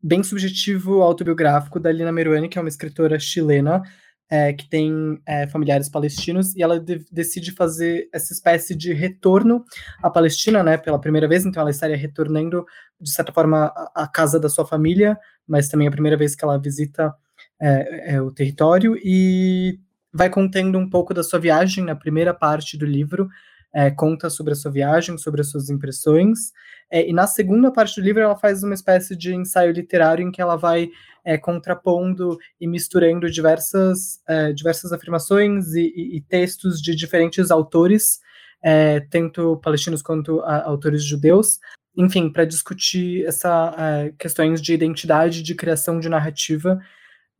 bem 0.02 0.22
subjetivo, 0.22 1.02
autobiográfico 1.02 1.78
da 1.78 1.92
Lina 1.92 2.10
Meruani, 2.10 2.48
que 2.48 2.58
é 2.58 2.60
uma 2.60 2.68
escritora 2.68 3.20
chilena, 3.20 3.82
é, 4.28 4.52
que 4.52 4.68
tem 4.68 5.20
é, 5.24 5.46
familiares 5.46 5.88
palestinos 5.88 6.54
e 6.56 6.62
ela 6.62 6.80
de 6.80 7.04
decide 7.10 7.52
fazer 7.52 8.08
essa 8.12 8.32
espécie 8.32 8.74
de 8.74 8.92
retorno 8.92 9.64
à 10.02 10.10
Palestina, 10.10 10.62
né, 10.62 10.76
pela 10.76 11.00
primeira 11.00 11.28
vez. 11.28 11.46
Então, 11.46 11.60
ela 11.60 11.70
estaria 11.70 11.96
retornando 11.96 12.64
de 13.00 13.10
certa 13.10 13.32
forma 13.32 13.72
à 13.94 14.06
casa 14.06 14.40
da 14.40 14.48
sua 14.48 14.66
família, 14.66 15.18
mas 15.46 15.68
também 15.68 15.86
é 15.86 15.88
a 15.88 15.92
primeira 15.92 16.16
vez 16.16 16.34
que 16.34 16.44
ela 16.44 16.58
visita 16.58 17.14
é, 17.60 18.14
é, 18.14 18.20
o 18.20 18.30
território 18.30 18.96
e 19.02 19.78
vai 20.12 20.30
contendo 20.30 20.78
um 20.78 20.88
pouco 20.88 21.12
da 21.12 21.22
sua 21.22 21.38
viagem 21.38 21.84
na 21.84 21.94
primeira 21.94 22.32
parte 22.34 22.76
do 22.76 22.86
livro. 22.86 23.28
É, 23.74 23.90
conta 23.90 24.30
sobre 24.30 24.52
a 24.52 24.56
sua 24.56 24.70
viagem, 24.70 25.18
sobre 25.18 25.40
as 25.40 25.50
suas 25.50 25.68
impressões. 25.70 26.52
É, 26.90 27.08
e 27.08 27.12
na 27.12 27.26
segunda 27.26 27.70
parte 27.70 28.00
do 28.00 28.04
livro, 28.04 28.22
ela 28.22 28.36
faz 28.36 28.62
uma 28.62 28.74
espécie 28.74 29.16
de 29.16 29.34
ensaio 29.34 29.72
literário 29.72 30.26
em 30.26 30.30
que 30.30 30.40
ela 30.40 30.56
vai 30.56 30.88
é, 31.24 31.36
contrapondo 31.36 32.38
e 32.60 32.68
misturando 32.68 33.28
diversas, 33.30 34.20
é, 34.28 34.52
diversas 34.52 34.92
afirmações 34.92 35.74
e, 35.74 35.92
e, 35.94 36.16
e, 36.16 36.20
textos 36.20 36.80
de 36.80 36.94
diferentes 36.94 37.50
autores, 37.50 38.20
é, 38.62 39.00
tanto 39.00 39.56
palestinos 39.56 40.02
quanto 40.02 40.40
a, 40.40 40.64
autores 40.64 41.02
judeus, 41.04 41.58
enfim, 41.96 42.30
para 42.30 42.44
discutir 42.44 43.26
essa 43.26 43.74
é, 43.76 44.12
questões 44.18 44.62
de 44.62 44.72
identidade, 44.72 45.42
de 45.42 45.54
criação 45.54 45.98
de 45.98 46.08
narrativa. 46.08 46.78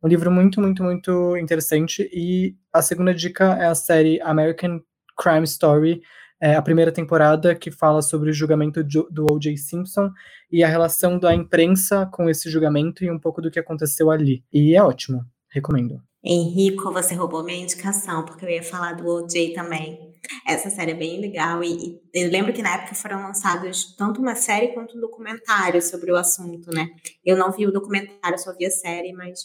Um 0.03 0.07
livro 0.07 0.29
muito, 0.29 0.59
muito, 0.59 0.83
muito 0.83 1.37
interessante. 1.37 2.09
E 2.13 2.55
a 2.73 2.81
segunda 2.81 3.13
dica 3.13 3.57
é 3.59 3.67
a 3.67 3.75
série 3.75 4.19
American 4.21 4.81
Crime 5.17 5.43
Story, 5.43 6.01
é, 6.39 6.55
a 6.55 6.61
primeira 6.61 6.91
temporada, 6.91 7.55
que 7.55 7.71
fala 7.71 8.01
sobre 8.01 8.29
o 8.29 8.33
julgamento 8.33 8.83
do 8.83 9.25
O.J. 9.31 9.57
Simpson 9.57 10.11
e 10.51 10.63
a 10.63 10.67
relação 10.67 11.17
da 11.17 11.33
imprensa 11.33 12.05
com 12.11 12.29
esse 12.29 12.49
julgamento 12.49 13.03
e 13.03 13.11
um 13.11 13.19
pouco 13.19 13.41
do 13.41 13.49
que 13.49 13.59
aconteceu 13.59 14.11
ali. 14.11 14.43
E 14.53 14.75
é 14.75 14.83
ótimo, 14.83 15.25
recomendo. 15.49 15.99
Henrico, 16.23 16.91
você 16.91 17.15
roubou 17.15 17.43
minha 17.43 17.63
indicação, 17.63 18.23
porque 18.25 18.45
eu 18.45 18.49
ia 18.49 18.63
falar 18.63 18.93
do 18.93 19.07
O.J. 19.07 19.53
também. 19.53 20.07
Essa 20.45 20.69
série 20.69 20.91
é 20.91 20.95
bem 20.95 21.21
legal 21.21 21.63
e, 21.63 22.01
e, 22.13 22.23
eu 22.25 22.29
lembro 22.29 22.51
que 22.51 22.61
na 22.61 22.75
época 22.75 22.95
foram 22.95 23.23
lançados 23.23 23.95
tanto 23.95 24.19
uma 24.19 24.35
série 24.35 24.69
quanto 24.69 24.97
um 24.97 25.01
documentário 25.01 25.81
sobre 25.81 26.11
o 26.11 26.17
assunto, 26.17 26.69
né? 26.71 26.87
Eu 27.23 27.37
não 27.37 27.51
vi 27.51 27.65
o 27.65 27.71
documentário, 27.71 28.37
só 28.37 28.53
vi 28.55 28.65
a 28.65 28.71
série, 28.71 29.13
mas 29.13 29.39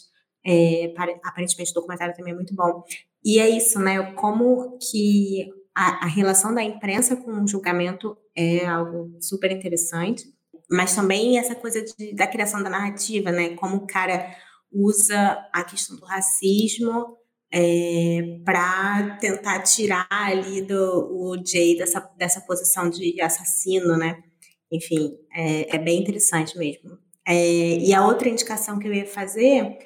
é, 0.45 0.93
aparentemente 1.23 1.71
o 1.71 1.75
documentário 1.75 2.15
também 2.15 2.33
é 2.33 2.35
muito 2.35 2.53
bom. 2.53 2.83
E 3.23 3.39
é 3.39 3.47
isso, 3.49 3.79
né? 3.79 4.11
Como 4.13 4.77
que 4.77 5.47
a, 5.75 6.05
a 6.05 6.07
relação 6.07 6.53
da 6.53 6.63
imprensa 6.63 7.15
com 7.15 7.43
o 7.43 7.47
julgamento 7.47 8.17
é 8.35 8.65
algo 8.65 9.17
super 9.19 9.51
interessante, 9.51 10.25
mas 10.69 10.95
também 10.95 11.37
essa 11.37 11.55
coisa 11.55 11.83
de, 11.83 12.13
da 12.15 12.27
criação 12.27 12.61
da 12.61 12.69
narrativa, 12.69 13.31
né? 13.31 13.55
Como 13.55 13.77
o 13.77 13.87
cara 13.87 14.35
usa 14.71 15.37
a 15.51 15.63
questão 15.63 15.97
do 15.97 16.05
racismo 16.05 17.17
é, 17.51 18.39
para 18.43 19.17
tentar 19.19 19.61
tirar 19.61 20.07
ali 20.09 20.63
do 20.63 21.09
o 21.11 21.37
Jay 21.45 21.77
dessa, 21.77 21.99
dessa 22.17 22.41
posição 22.41 22.89
de 22.89 23.21
assassino, 23.21 23.95
né? 23.95 24.23
Enfim, 24.71 25.15
é, 25.35 25.75
é 25.75 25.77
bem 25.77 26.01
interessante 26.01 26.57
mesmo. 26.57 26.97
É, 27.27 27.77
e 27.77 27.93
a 27.93 28.05
outra 28.05 28.27
indicação 28.27 28.79
que 28.79 28.87
eu 28.87 28.93
ia 28.93 29.05
fazer, 29.05 29.77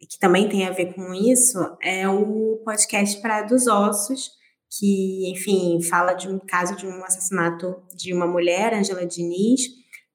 que 0.00 0.18
também 0.18 0.48
tem 0.48 0.66
a 0.66 0.72
ver 0.72 0.92
com 0.94 1.14
isso, 1.14 1.58
é 1.80 2.08
o 2.08 2.60
podcast 2.64 3.20
Praia 3.22 3.46
dos 3.46 3.68
Ossos, 3.68 4.41
que, 4.78 5.30
enfim, 5.30 5.80
fala 5.82 6.14
de 6.14 6.28
um 6.28 6.38
caso 6.38 6.76
de 6.76 6.86
um 6.86 7.04
assassinato 7.04 7.76
de 7.94 8.12
uma 8.14 8.26
mulher, 8.26 8.72
Angela 8.74 9.06
Diniz, 9.06 9.62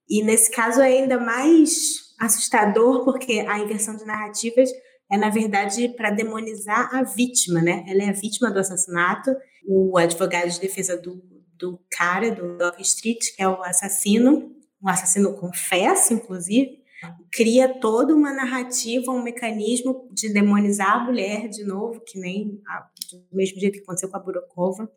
e 0.10 0.24
nesse 0.24 0.50
caso 0.50 0.82
é 0.82 0.88
ainda 0.88 1.20
mais 1.20 2.08
assustador 2.20 3.04
porque 3.04 3.46
a 3.48 3.60
inversão 3.60 3.96
de 3.96 4.06
narrativas 4.06 4.70
é, 5.10 5.18
na 5.18 5.30
verdade, 5.30 5.90
para 5.90 6.12
demonizar 6.12 6.94
a 6.94 7.04
vítima, 7.04 7.62
né? 7.62 7.86
Ela 7.88 8.04
é 8.04 8.10
a 8.10 8.14
vítima 8.14 8.52
do 8.52 8.60
assassinato, 8.60 9.34
o 9.66 9.98
advogado 9.98 10.50
de 10.50 10.60
defesa 10.60 10.98
do, 10.98 11.22
do 11.58 11.80
cara, 11.90 12.30
do 12.32 12.58
Doc 12.58 12.80
Street, 12.82 13.20
que 13.36 13.42
é 13.42 13.48
o 13.48 13.64
assassino, 13.64 14.52
o 14.82 14.90
assassino 14.90 15.34
confessa, 15.36 16.14
inclusive, 16.14 16.80
cria 17.32 17.70
toda 17.80 18.14
uma 18.14 18.34
narrativa, 18.34 19.12
um 19.12 19.24
mecanismo 19.24 20.10
de 20.12 20.30
demonizar 20.30 20.98
a 20.98 21.04
mulher 21.06 21.48
de 21.48 21.64
novo, 21.64 22.02
que 22.06 22.20
nem 22.20 22.60
do 23.10 23.24
mesmo 23.32 23.60
jeito 23.60 23.76
que 23.76 23.84
aconteceu 23.84 24.10
com 24.10 24.18
a 24.18 24.20
Burokova, 24.20 24.90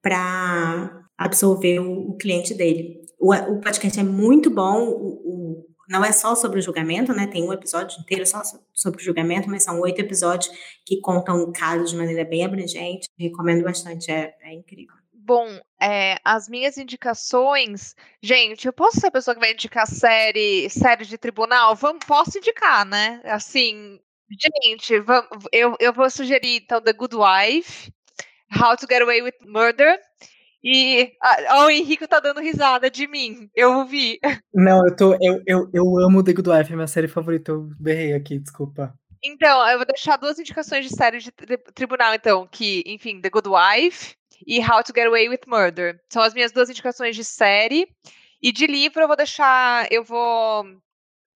para 0.00 1.04
absolver 1.16 1.80
o, 1.80 2.10
o, 2.10 2.16
cliente 2.16 2.54
dele. 2.54 3.02
O, 3.18 3.34
o, 3.34 3.60
podcast 3.60 3.98
é 3.98 4.02
muito 4.02 4.50
bom, 4.50 4.88
o, 4.88 5.06
o, 5.24 5.66
não 5.88 6.04
é 6.04 6.12
só 6.12 6.34
sobre 6.34 6.58
o 6.58 6.62
julgamento, 6.62 7.12
né? 7.12 7.26
Tem 7.26 7.42
um 7.42 7.52
episódio 7.52 7.98
inteiro 8.00 8.26
só 8.26 8.42
sobre 8.72 9.00
o 9.00 9.04
julgamento, 9.04 9.48
mas 9.48 9.64
são 9.64 9.80
oito 9.80 10.00
episódios 10.00 10.54
que 10.84 11.00
contam 11.00 11.42
o 11.42 11.52
caso 11.52 11.84
de 11.86 11.96
maneira 11.96 12.24
bem 12.24 12.44
abrangente. 12.44 13.08
Recomendo 13.18 13.64
bastante, 13.64 14.10
é, 14.10 14.34
é 14.42 14.54
incrível. 14.54 14.94
Bom, 15.12 15.46
é, 15.80 16.16
as 16.24 16.48
minhas 16.48 16.78
indicações. 16.78 17.94
Gente, 18.22 18.66
eu 18.66 18.72
posso 18.72 19.00
ser 19.00 19.08
a 19.08 19.10
pessoa 19.10 19.34
que 19.34 19.40
vai 19.40 19.52
indicar 19.52 19.86
série, 19.86 20.70
série 20.70 21.04
de 21.04 21.18
tribunal? 21.18 21.74
Vamos, 21.76 22.04
posso 22.06 22.38
indicar, 22.38 22.86
né? 22.86 23.20
Assim, 23.24 24.00
gente, 24.30 24.98
vamos, 25.00 25.28
eu, 25.52 25.76
eu 25.80 25.92
vou 25.92 26.08
sugerir, 26.10 26.56
então, 26.56 26.80
The 26.80 26.92
Good 26.92 27.16
Wife, 27.16 27.92
How 28.54 28.76
to 28.76 28.86
Get 28.88 29.02
Away 29.02 29.22
with 29.22 29.34
Murder. 29.46 29.98
E 30.62 31.12
ó, 31.50 31.66
o 31.66 31.70
Henrique 31.70 32.06
tá 32.06 32.18
dando 32.18 32.40
risada 32.40 32.90
de 32.90 33.06
mim. 33.06 33.48
Eu 33.54 33.78
ouvi. 33.78 34.18
Não, 34.52 34.84
eu 34.86 34.96
tô. 34.96 35.14
Eu, 35.20 35.40
eu, 35.46 35.70
eu 35.72 35.98
amo 35.98 36.22
The 36.22 36.32
Good 36.32 36.50
Wife, 36.50 36.72
é 36.72 36.74
minha 36.74 36.88
série 36.88 37.06
favorita. 37.06 37.52
Eu 37.52 37.70
berrei 37.78 38.12
aqui, 38.12 38.38
desculpa. 38.38 38.92
Então, 39.22 39.68
eu 39.68 39.78
vou 39.78 39.86
deixar 39.86 40.16
duas 40.16 40.38
indicações 40.38 40.84
de 40.84 40.94
série 40.94 41.18
de 41.18 41.32
tribunal, 41.74 42.14
então, 42.14 42.46
que, 42.46 42.82
enfim, 42.86 43.20
The 43.20 43.30
Good 43.30 43.48
Wife 43.48 44.14
e 44.46 44.60
How 44.60 44.82
to 44.82 44.92
Get 44.94 45.06
Away 45.06 45.28
with 45.28 45.40
Murder. 45.46 46.00
São 46.08 46.22
as 46.22 46.34
minhas 46.34 46.52
duas 46.52 46.68
indicações 46.68 47.14
de 47.14 47.24
série. 47.24 47.88
E 48.40 48.52
de 48.52 48.66
livro 48.66 49.02
eu 49.02 49.08
vou 49.08 49.16
deixar, 49.16 49.90
eu 49.90 50.04
vou 50.04 50.64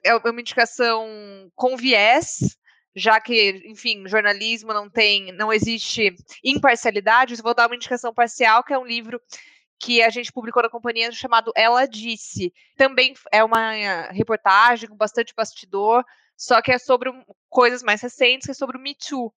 é 0.05 0.15
uma 0.15 0.41
indicação 0.41 1.07
com 1.55 1.77
viés, 1.77 2.57
já 2.95 3.21
que, 3.21 3.63
enfim, 3.67 4.07
jornalismo 4.07 4.73
não 4.73 4.89
tem, 4.89 5.33
não 5.33 5.53
existe 5.53 6.15
imparcialidade, 6.45 7.41
vou 7.43 7.55
dar 7.55 7.67
uma 7.67 7.77
indicação 7.77 8.13
parcial, 8.13 8.63
que 8.63 8.73
é 8.73 8.79
um 8.79 8.87
livro 8.87 9.21
que 9.79 10.03
a 10.03 10.11
gente 10.11 10.33
publicou 10.33 10.63
na 10.63 10.69
companhia 10.71 11.11
chamado 11.11 11.53
Ela 11.57 11.87
Disse. 11.87 12.53
Também 12.77 13.15
é 13.33 13.43
uma 13.43 13.73
reportagem 14.11 14.89
com 14.89 14.97
bastante 14.97 15.35
bastidor, 15.35 16.05
só 16.37 16.63
que 16.63 16.73
é 16.73 16.79
sobre 16.79 17.11
coisas 17.49 17.83
mais 17.83 18.01
recentes, 18.01 18.47
que 18.47 18.53
é 18.53 18.55
sobre 18.55 18.77
o 18.77 18.81
Me 18.81 18.95
Too 18.95 19.33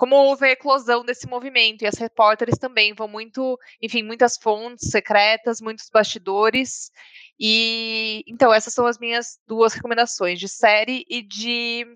como 0.00 0.16
houve 0.16 0.46
a 0.46 0.52
eclosão 0.52 1.04
desse 1.04 1.28
movimento. 1.28 1.82
E 1.82 1.86
as 1.86 1.98
repórteres 1.98 2.56
também 2.56 2.94
vão 2.94 3.06
muito, 3.06 3.58
enfim, 3.82 4.02
muitas 4.02 4.38
fontes 4.38 4.88
secretas, 4.90 5.60
muitos 5.60 5.90
bastidores. 5.92 6.90
E 7.38 8.24
então, 8.26 8.50
essas 8.50 8.72
são 8.72 8.86
as 8.86 8.98
minhas 8.98 9.38
duas 9.46 9.74
recomendações, 9.74 10.40
de 10.40 10.48
série 10.48 11.04
e 11.06 11.20
de, 11.20 11.86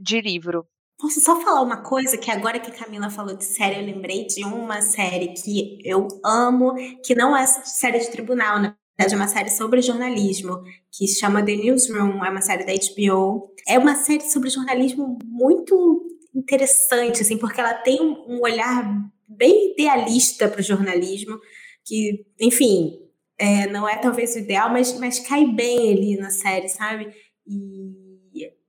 de 0.00 0.20
livro. 0.20 0.66
Posso 0.98 1.20
só 1.20 1.40
falar 1.40 1.62
uma 1.62 1.82
coisa 1.82 2.18
que 2.18 2.30
agora 2.30 2.58
que 2.58 2.72
Camila 2.72 3.08
falou 3.08 3.36
de 3.36 3.44
série, 3.44 3.76
eu 3.76 3.86
lembrei 3.86 4.26
de 4.26 4.44
uma 4.44 4.80
série 4.80 5.28
que 5.28 5.78
eu 5.84 6.08
amo, 6.24 6.74
que 7.04 7.14
não 7.14 7.36
é 7.36 7.46
série 7.46 8.00
de 8.00 8.10
tribunal, 8.10 8.58
na 8.58 8.76
verdade 8.98 9.14
é 9.14 9.16
uma 9.16 9.28
série 9.28 9.50
sobre 9.50 9.80
jornalismo, 9.80 10.60
que 10.90 11.06
se 11.06 11.20
chama 11.20 11.44
The 11.44 11.54
Newsroom, 11.54 12.24
é 12.24 12.30
uma 12.30 12.40
série 12.40 12.64
da 12.64 12.72
HBO. 12.72 13.54
É 13.68 13.78
uma 13.78 13.94
série 13.94 14.28
sobre 14.28 14.50
jornalismo 14.50 15.18
muito 15.24 16.04
interessante, 16.34 17.22
assim, 17.22 17.38
porque 17.38 17.60
ela 17.60 17.74
tem 17.74 18.00
um 18.00 18.40
olhar 18.40 19.08
bem 19.28 19.72
idealista 19.72 20.48
para 20.48 20.60
o 20.60 20.64
jornalismo, 20.64 21.38
que, 21.84 22.26
enfim, 22.40 22.98
é, 23.38 23.68
não 23.68 23.88
é 23.88 23.96
talvez 23.96 24.34
o 24.34 24.38
ideal, 24.38 24.68
mas, 24.68 24.98
mas 24.98 25.20
cai 25.20 25.46
bem 25.46 25.92
ali 25.92 26.16
na 26.16 26.30
série, 26.30 26.68
sabe? 26.68 27.08
E, 27.46 27.87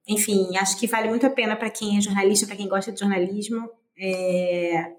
enfim, 0.09 0.57
acho 0.57 0.79
que 0.79 0.87
vale 0.87 1.07
muito 1.07 1.25
a 1.25 1.29
pena 1.29 1.55
para 1.55 1.69
quem 1.69 1.97
é 1.97 2.01
jornalista, 2.01 2.47
para 2.47 2.55
quem 2.55 2.67
gosta 2.67 2.91
de 2.91 2.99
jornalismo, 2.99 3.69
é, 3.97 4.91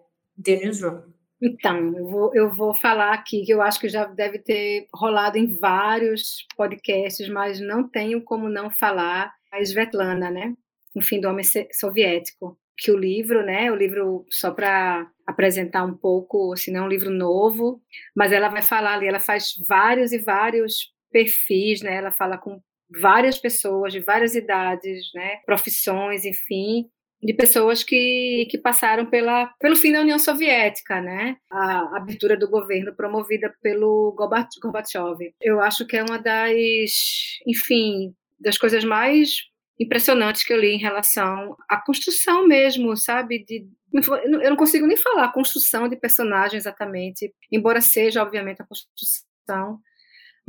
The 0.43 0.57
Newsroom. 0.57 1.03
Então, 1.43 1.97
eu 1.97 2.07
vou, 2.07 2.35
eu 2.35 2.55
vou 2.55 2.75
falar 2.75 3.13
aqui 3.15 3.45
que 3.45 3.53
eu 3.53 3.63
acho 3.63 3.81
que 3.81 3.89
já 3.89 4.05
deve 4.05 4.39
ter 4.39 4.87
rolado 4.95 5.39
em 5.39 5.59
vários 5.59 6.47
podcasts, 6.57 7.29
mas 7.29 7.61
não 7.61 7.89
tenho 7.89 8.23
como 8.23 8.49
não 8.49 8.71
falar 8.71 9.33
a 9.51 9.61
Svetlana, 9.61 10.31
né? 10.31 10.55
no 10.95 11.03
fim 11.03 11.21
do 11.21 11.29
homem 11.29 11.45
soviético, 11.73 12.59
que 12.77 12.91
o 12.91 12.99
livro, 12.99 13.45
né, 13.45 13.71
o 13.71 13.77
livro 13.77 14.25
só 14.31 14.51
para 14.51 15.09
apresentar 15.27 15.85
um 15.85 15.95
pouco, 15.95 16.57
se 16.57 16.71
não 16.71 16.81
é 16.81 16.83
um 16.85 16.89
livro 16.89 17.11
novo, 17.11 17.81
mas 18.17 18.33
ela 18.33 18.49
vai 18.49 18.63
falar 18.63 18.95
ali, 18.95 19.07
ela 19.07 19.21
faz 19.21 19.53
vários 19.69 20.13
e 20.13 20.19
vários 20.19 20.93
perfis, 21.13 21.83
né, 21.83 21.97
ela 21.97 22.11
fala 22.11 22.39
com 22.39 22.61
várias 23.01 23.39
pessoas 23.39 23.93
de 23.93 24.01
várias 24.01 24.35
idades, 24.35 25.11
né, 25.15 25.39
profissões, 25.47 26.25
enfim, 26.25 26.89
de 27.23 27.35
pessoas 27.35 27.83
que, 27.85 28.47
que 28.51 28.59
passaram 28.59 29.07
pela, 29.07 29.47
pelo 29.61 29.77
fim 29.77 29.93
da 29.93 30.01
União 30.01 30.19
Soviética, 30.19 31.01
né? 31.03 31.37
A 31.51 31.99
abertura 31.99 32.37
do 32.37 32.49
governo 32.49 32.95
promovida 32.97 33.55
pelo 33.63 34.15
Gorbachev. 34.17 35.35
Eu 35.41 35.61
acho 35.61 35.87
que 35.87 35.99
é 35.99 36.03
uma 36.03 36.19
das, 36.19 37.39
enfim, 37.47 38.15
das 38.39 38.57
coisas 38.57 38.85
mais 38.85 39.51
impressionantes 39.79 40.45
que 40.45 40.53
eu 40.53 40.59
li 40.59 40.75
em 40.75 40.79
relação 40.79 41.57
à 41.69 41.77
construção 41.77 42.47
mesmo, 42.47 42.97
sabe? 42.97 43.45
De, 43.45 43.67
eu 43.93 44.51
não 44.51 44.57
consigo 44.57 44.87
nem 44.87 44.97
falar 44.97 45.33
construção 45.33 45.89
de 45.89 45.97
personagem 45.97 46.57
exatamente, 46.57 47.33
embora 47.53 47.81
seja, 47.81 48.23
obviamente, 48.23 48.63
a 48.63 48.67
construção, 48.67 49.79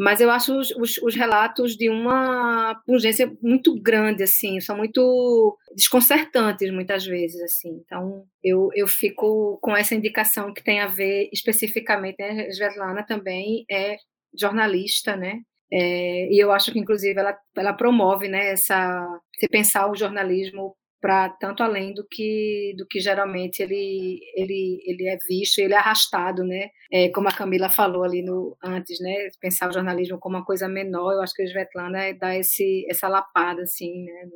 mas 0.01 0.19
eu 0.19 0.31
acho 0.31 0.57
os, 0.57 0.71
os, 0.71 0.97
os, 0.97 1.15
relatos 1.15 1.75
de 1.77 1.87
uma 1.87 2.73
pungência 2.87 3.31
muito 3.39 3.79
grande, 3.79 4.23
assim, 4.23 4.59
são 4.59 4.75
muito 4.75 5.55
desconcertantes 5.75 6.71
muitas 6.73 7.05
vezes, 7.05 7.39
assim. 7.43 7.69
Então, 7.85 8.25
eu, 8.43 8.69
eu 8.73 8.87
fico 8.87 9.59
com 9.61 9.77
essa 9.77 9.93
indicação 9.93 10.51
que 10.53 10.63
tem 10.63 10.79
a 10.79 10.87
ver 10.87 11.29
especificamente, 11.31 12.15
né, 12.17 12.49
Svetlana 12.49 13.05
também 13.05 13.63
é 13.69 13.97
jornalista, 14.35 15.15
né, 15.15 15.39
é, 15.71 16.27
e 16.33 16.43
eu 16.43 16.51
acho 16.51 16.71
que, 16.71 16.79
inclusive, 16.79 17.17
ela, 17.19 17.37
ela 17.55 17.73
promove 17.73 18.27
né, 18.27 18.53
essa, 18.53 19.07
você 19.37 19.47
pensar 19.47 19.89
o 19.89 19.95
jornalismo 19.95 20.75
para 21.01 21.29
tanto 21.29 21.63
além 21.63 21.93
do 21.93 22.05
que 22.07 22.75
do 22.77 22.85
que 22.87 22.99
geralmente 22.99 23.61
ele 23.61 24.19
ele 24.35 24.81
ele 24.85 25.07
é 25.07 25.17
visto 25.27 25.57
ele 25.59 25.73
é 25.73 25.77
arrastado 25.77 26.43
né? 26.45 26.69
É, 26.91 27.09
como 27.09 27.27
a 27.27 27.33
Camila 27.33 27.69
falou 27.69 28.03
ali 28.03 28.21
no 28.21 28.55
antes 28.63 28.99
né? 29.01 29.29
Pensar 29.41 29.69
o 29.69 29.73
jornalismo 29.73 30.19
como 30.19 30.37
uma 30.37 30.45
coisa 30.45 30.67
menor 30.67 31.13
eu 31.13 31.21
acho 31.21 31.33
que 31.33 31.41
a 31.41 31.45
Svetlana 31.45 32.13
dá 32.13 32.37
esse 32.37 32.85
essa 32.87 33.07
lapada 33.07 33.63
assim 33.63 34.03
né? 34.03 34.29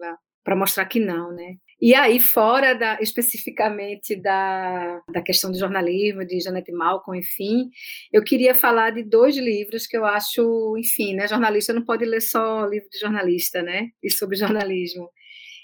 Para 0.43 0.55
mostrar 0.55 0.85
que 0.85 0.99
não 0.99 1.31
né? 1.31 1.55
E 1.79 1.93
aí 1.93 2.19
fora 2.19 2.73
da 2.73 2.97
especificamente 2.99 4.15
da, 4.15 5.01
da 5.11 5.21
questão 5.21 5.51
do 5.51 5.59
jornalismo 5.59 6.25
de 6.25 6.39
Janete 6.39 6.71
Malcolm 6.71 7.19
enfim 7.19 7.69
eu 8.11 8.23
queria 8.23 8.55
falar 8.55 8.89
de 8.89 9.03
dois 9.03 9.37
livros 9.37 9.85
que 9.85 9.97
eu 9.97 10.05
acho 10.05 10.75
enfim 10.79 11.13
né? 11.13 11.27
Jornalista 11.27 11.73
não 11.73 11.85
pode 11.85 12.05
ler 12.05 12.21
só 12.21 12.65
livro 12.65 12.89
de 12.89 12.99
jornalista 12.99 13.61
né? 13.61 13.89
E 14.01 14.09
sobre 14.09 14.35
jornalismo 14.35 15.09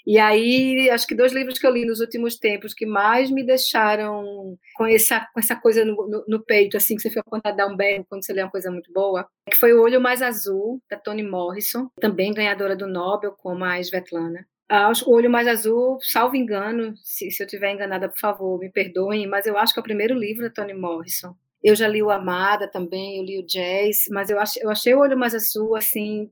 e 0.06 0.18
aí, 0.18 0.90
acho 0.90 1.06
que 1.06 1.14
dois 1.14 1.32
livros 1.32 1.58
que 1.58 1.66
eu 1.66 1.70
li 1.70 1.84
nos 1.84 2.00
últimos 2.00 2.36
tempos 2.36 2.74
que 2.74 2.84
mais 2.84 3.30
me 3.30 3.44
deixaram 3.44 4.58
com 4.74 4.86
essa, 4.86 5.20
com 5.32 5.40
essa 5.40 5.54
coisa 5.54 5.84
no, 5.84 5.94
no, 6.08 6.24
no 6.26 6.44
peito, 6.44 6.76
assim, 6.76 6.96
que 6.96 7.02
você 7.02 7.08
fica 7.08 7.22
vontade 7.30 7.56
de 7.56 7.62
dar 7.62 7.72
um 7.72 7.76
berro 7.76 8.06
quando 8.08 8.24
você 8.24 8.32
lê 8.32 8.42
uma 8.42 8.50
coisa 8.50 8.70
muito 8.70 8.92
boa, 8.92 9.26
que 9.50 9.56
foi 9.56 9.72
O 9.72 9.82
Olho 9.82 10.00
Mais 10.00 10.20
Azul, 10.20 10.82
da 10.90 10.96
Toni 10.96 11.22
Morrison, 11.22 11.88
também 12.00 12.34
ganhadora 12.34 12.74
do 12.74 12.86
Nobel, 12.86 13.32
como 13.32 13.64
a 13.64 13.78
Svetlana. 13.80 14.46
Ah, 14.68 14.90
o 15.06 15.12
Olho 15.12 15.30
Mais 15.30 15.46
Azul, 15.46 15.98
salvo 16.00 16.34
engano, 16.34 16.94
se, 16.96 17.30
se 17.30 17.42
eu 17.42 17.46
estiver 17.46 17.72
enganada, 17.72 18.08
por 18.08 18.18
favor, 18.18 18.58
me 18.58 18.70
perdoem, 18.70 19.26
mas 19.26 19.46
eu 19.46 19.56
acho 19.58 19.72
que 19.72 19.78
é 19.78 19.82
o 19.82 19.84
primeiro 19.84 20.14
livro 20.14 20.42
da 20.42 20.50
Toni 20.50 20.74
Morrison. 20.74 21.34
Eu 21.62 21.76
já 21.76 21.86
li 21.86 22.02
o 22.02 22.10
Amada 22.10 22.66
também, 22.66 23.18
eu 23.18 23.24
li 23.24 23.38
o 23.38 23.46
Jazz, 23.46 24.06
mas 24.10 24.30
eu, 24.30 24.40
ach, 24.40 24.56
eu 24.56 24.70
achei 24.70 24.94
o 24.94 24.98
Olho 24.98 25.16
Mais 25.16 25.34
Azul, 25.34 25.76
assim, 25.76 26.30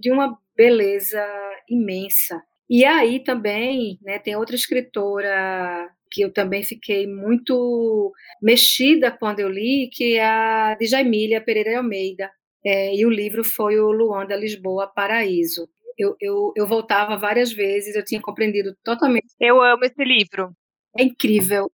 de 0.00 0.10
uma 0.10 0.38
beleza 0.56 1.22
imensa. 1.68 2.42
E 2.72 2.86
aí 2.86 3.22
também 3.22 3.98
né, 4.00 4.18
tem 4.18 4.34
outra 4.34 4.56
escritora 4.56 5.90
que 6.10 6.22
eu 6.22 6.32
também 6.32 6.62
fiquei 6.62 7.06
muito 7.06 8.10
mexida 8.40 9.10
quando 9.10 9.40
eu 9.40 9.48
li, 9.50 9.90
que 9.92 10.16
é 10.16 10.24
a 10.24 10.74
Djamília 10.80 11.38
Pereira 11.38 11.76
Almeida. 11.76 12.30
É, 12.64 12.94
e 12.96 13.04
o 13.04 13.10
livro 13.10 13.44
foi 13.44 13.78
o 13.78 13.92
Luanda 13.92 14.34
Lisboa 14.34 14.86
Paraíso. 14.86 15.68
Eu, 15.98 16.16
eu, 16.18 16.50
eu 16.56 16.66
voltava 16.66 17.14
várias 17.18 17.52
vezes, 17.52 17.94
eu 17.94 18.02
tinha 18.02 18.22
compreendido 18.22 18.74
totalmente. 18.82 19.26
Eu 19.38 19.60
amo 19.60 19.84
esse 19.84 20.02
livro. 20.02 20.56
É 20.98 21.02
incrível, 21.02 21.70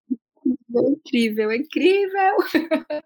é 0.77 0.81
incrível, 0.91 1.51
é 1.53 1.57
incrível. 1.59 2.37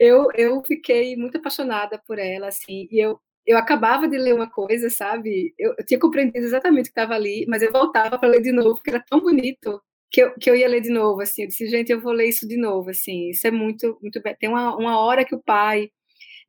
eu, 0.00 0.28
eu 0.34 0.62
fiquei 0.64 1.16
muito 1.16 1.36
apaixonada 1.36 2.00
por 2.06 2.18
ela, 2.18 2.48
assim, 2.48 2.88
e 2.90 2.98
eu, 2.98 3.20
eu 3.46 3.56
acabava 3.58 4.08
de 4.08 4.18
ler 4.18 4.34
uma 4.34 4.50
coisa, 4.50 4.90
sabe? 4.90 5.54
Eu, 5.58 5.74
eu 5.78 5.86
tinha 5.86 6.00
compreendido 6.00 6.44
exatamente 6.44 6.82
o 6.82 6.92
que 6.92 7.00
estava 7.00 7.14
ali, 7.14 7.46
mas 7.48 7.62
eu 7.62 7.72
voltava 7.72 8.18
para 8.18 8.28
ler 8.28 8.42
de 8.42 8.52
novo, 8.52 8.76
porque 8.76 8.90
era 8.90 9.04
tão 9.08 9.20
bonito 9.20 9.80
que 10.10 10.22
eu, 10.22 10.34
que 10.34 10.50
eu 10.50 10.56
ia 10.56 10.68
ler 10.68 10.80
de 10.80 10.90
novo, 10.90 11.20
assim. 11.22 11.42
Eu 11.42 11.48
disse, 11.48 11.66
gente, 11.68 11.92
eu 11.92 12.00
vou 12.00 12.12
ler 12.12 12.28
isso 12.28 12.46
de 12.48 12.56
novo, 12.56 12.90
assim. 12.90 13.30
Isso 13.30 13.46
é 13.46 13.50
muito, 13.50 13.98
muito 14.02 14.20
bem. 14.22 14.36
Tem 14.38 14.48
uma, 14.48 14.76
uma 14.76 14.98
hora 15.00 15.24
que 15.24 15.34
o 15.34 15.42
pai, 15.42 15.90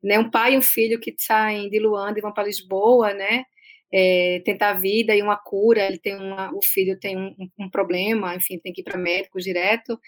né, 0.02 0.18
um 0.18 0.30
pai 0.30 0.54
e 0.54 0.58
um 0.58 0.62
filho 0.62 1.00
que 1.00 1.14
saem 1.18 1.70
de 1.70 1.78
Luanda 1.80 2.18
e 2.18 2.22
vão 2.22 2.32
para 2.32 2.44
Lisboa, 2.44 3.14
né? 3.14 3.44
É, 3.92 4.40
tentar 4.44 4.70
a 4.70 4.78
vida 4.78 5.14
e 5.14 5.22
uma 5.22 5.36
cura. 5.36 5.86
Ele 5.86 5.98
tem 5.98 6.16
uma, 6.16 6.54
o 6.54 6.60
filho 6.64 6.98
tem 6.98 7.16
um, 7.16 7.34
um 7.58 7.70
problema, 7.70 8.34
enfim, 8.34 8.58
tem 8.58 8.72
que 8.72 8.80
ir 8.82 8.84
para 8.84 8.98
médico 8.98 9.38
direto. 9.40 9.98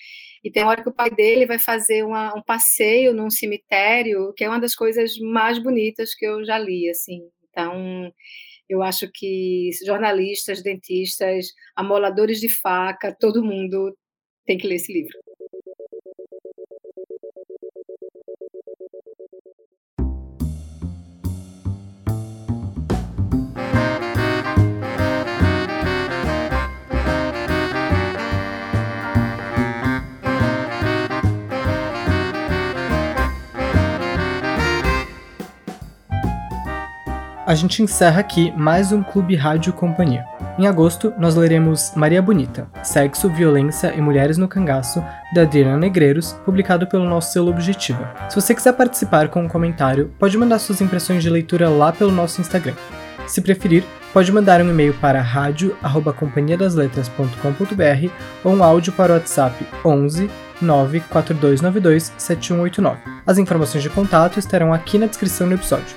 E 0.44 0.50
tem 0.50 0.64
hora 0.64 0.82
que 0.82 0.88
o 0.88 0.94
pai 0.94 1.10
dele 1.10 1.46
vai 1.46 1.58
fazer 1.58 2.04
uma, 2.04 2.34
um 2.36 2.42
passeio 2.42 3.14
num 3.14 3.30
cemitério, 3.30 4.32
que 4.36 4.44
é 4.44 4.48
uma 4.48 4.60
das 4.60 4.74
coisas 4.74 5.18
mais 5.18 5.58
bonitas 5.58 6.14
que 6.14 6.26
eu 6.26 6.44
já 6.44 6.58
li, 6.58 6.88
assim. 6.90 7.20
Então, 7.50 8.12
eu 8.68 8.82
acho 8.82 9.10
que 9.12 9.70
jornalistas, 9.84 10.62
dentistas, 10.62 11.48
amoladores 11.74 12.40
de 12.40 12.48
faca, 12.48 13.14
todo 13.18 13.44
mundo 13.44 13.96
tem 14.46 14.56
que 14.58 14.66
ler 14.66 14.76
esse 14.76 14.92
livro. 14.92 15.29
A 37.50 37.54
gente 37.56 37.82
encerra 37.82 38.20
aqui 38.20 38.52
mais 38.56 38.92
um 38.92 39.02
Clube 39.02 39.34
Rádio 39.34 39.72
Companhia. 39.72 40.24
Em 40.56 40.68
agosto, 40.68 41.12
nós 41.18 41.34
leremos 41.34 41.90
Maria 41.96 42.22
Bonita, 42.22 42.68
Sexo, 42.80 43.28
Violência 43.28 43.92
e 43.92 44.00
Mulheres 44.00 44.38
no 44.38 44.46
Cangaço, 44.46 45.04
da 45.34 45.42
Adriana 45.42 45.76
Negreiros, 45.76 46.32
publicado 46.44 46.86
pelo 46.86 47.08
nosso 47.08 47.32
selo 47.32 47.50
Objetiva. 47.50 48.08
Se 48.28 48.40
você 48.40 48.54
quiser 48.54 48.74
participar 48.74 49.26
com 49.26 49.42
um 49.42 49.48
comentário, 49.48 50.12
pode 50.16 50.38
mandar 50.38 50.60
suas 50.60 50.80
impressões 50.80 51.24
de 51.24 51.28
leitura 51.28 51.68
lá 51.68 51.90
pelo 51.90 52.12
nosso 52.12 52.40
Instagram. 52.40 52.74
Se 53.26 53.40
preferir, 53.40 53.82
pode 54.12 54.30
mandar 54.30 54.62
um 54.62 54.70
e-mail 54.70 54.94
para 54.94 55.20
radio@companhiadasletras.com.br 55.20 58.12
ou 58.44 58.54
um 58.54 58.62
áudio 58.62 58.92
para 58.92 59.12
o 59.12 59.16
WhatsApp 59.16 59.66
11 59.84 60.30
94292 60.62 62.12
7189. 62.16 63.00
As 63.26 63.38
informações 63.38 63.82
de 63.82 63.90
contato 63.90 64.38
estarão 64.38 64.72
aqui 64.72 64.98
na 64.98 65.06
descrição 65.06 65.48
do 65.48 65.54
episódio. 65.54 65.96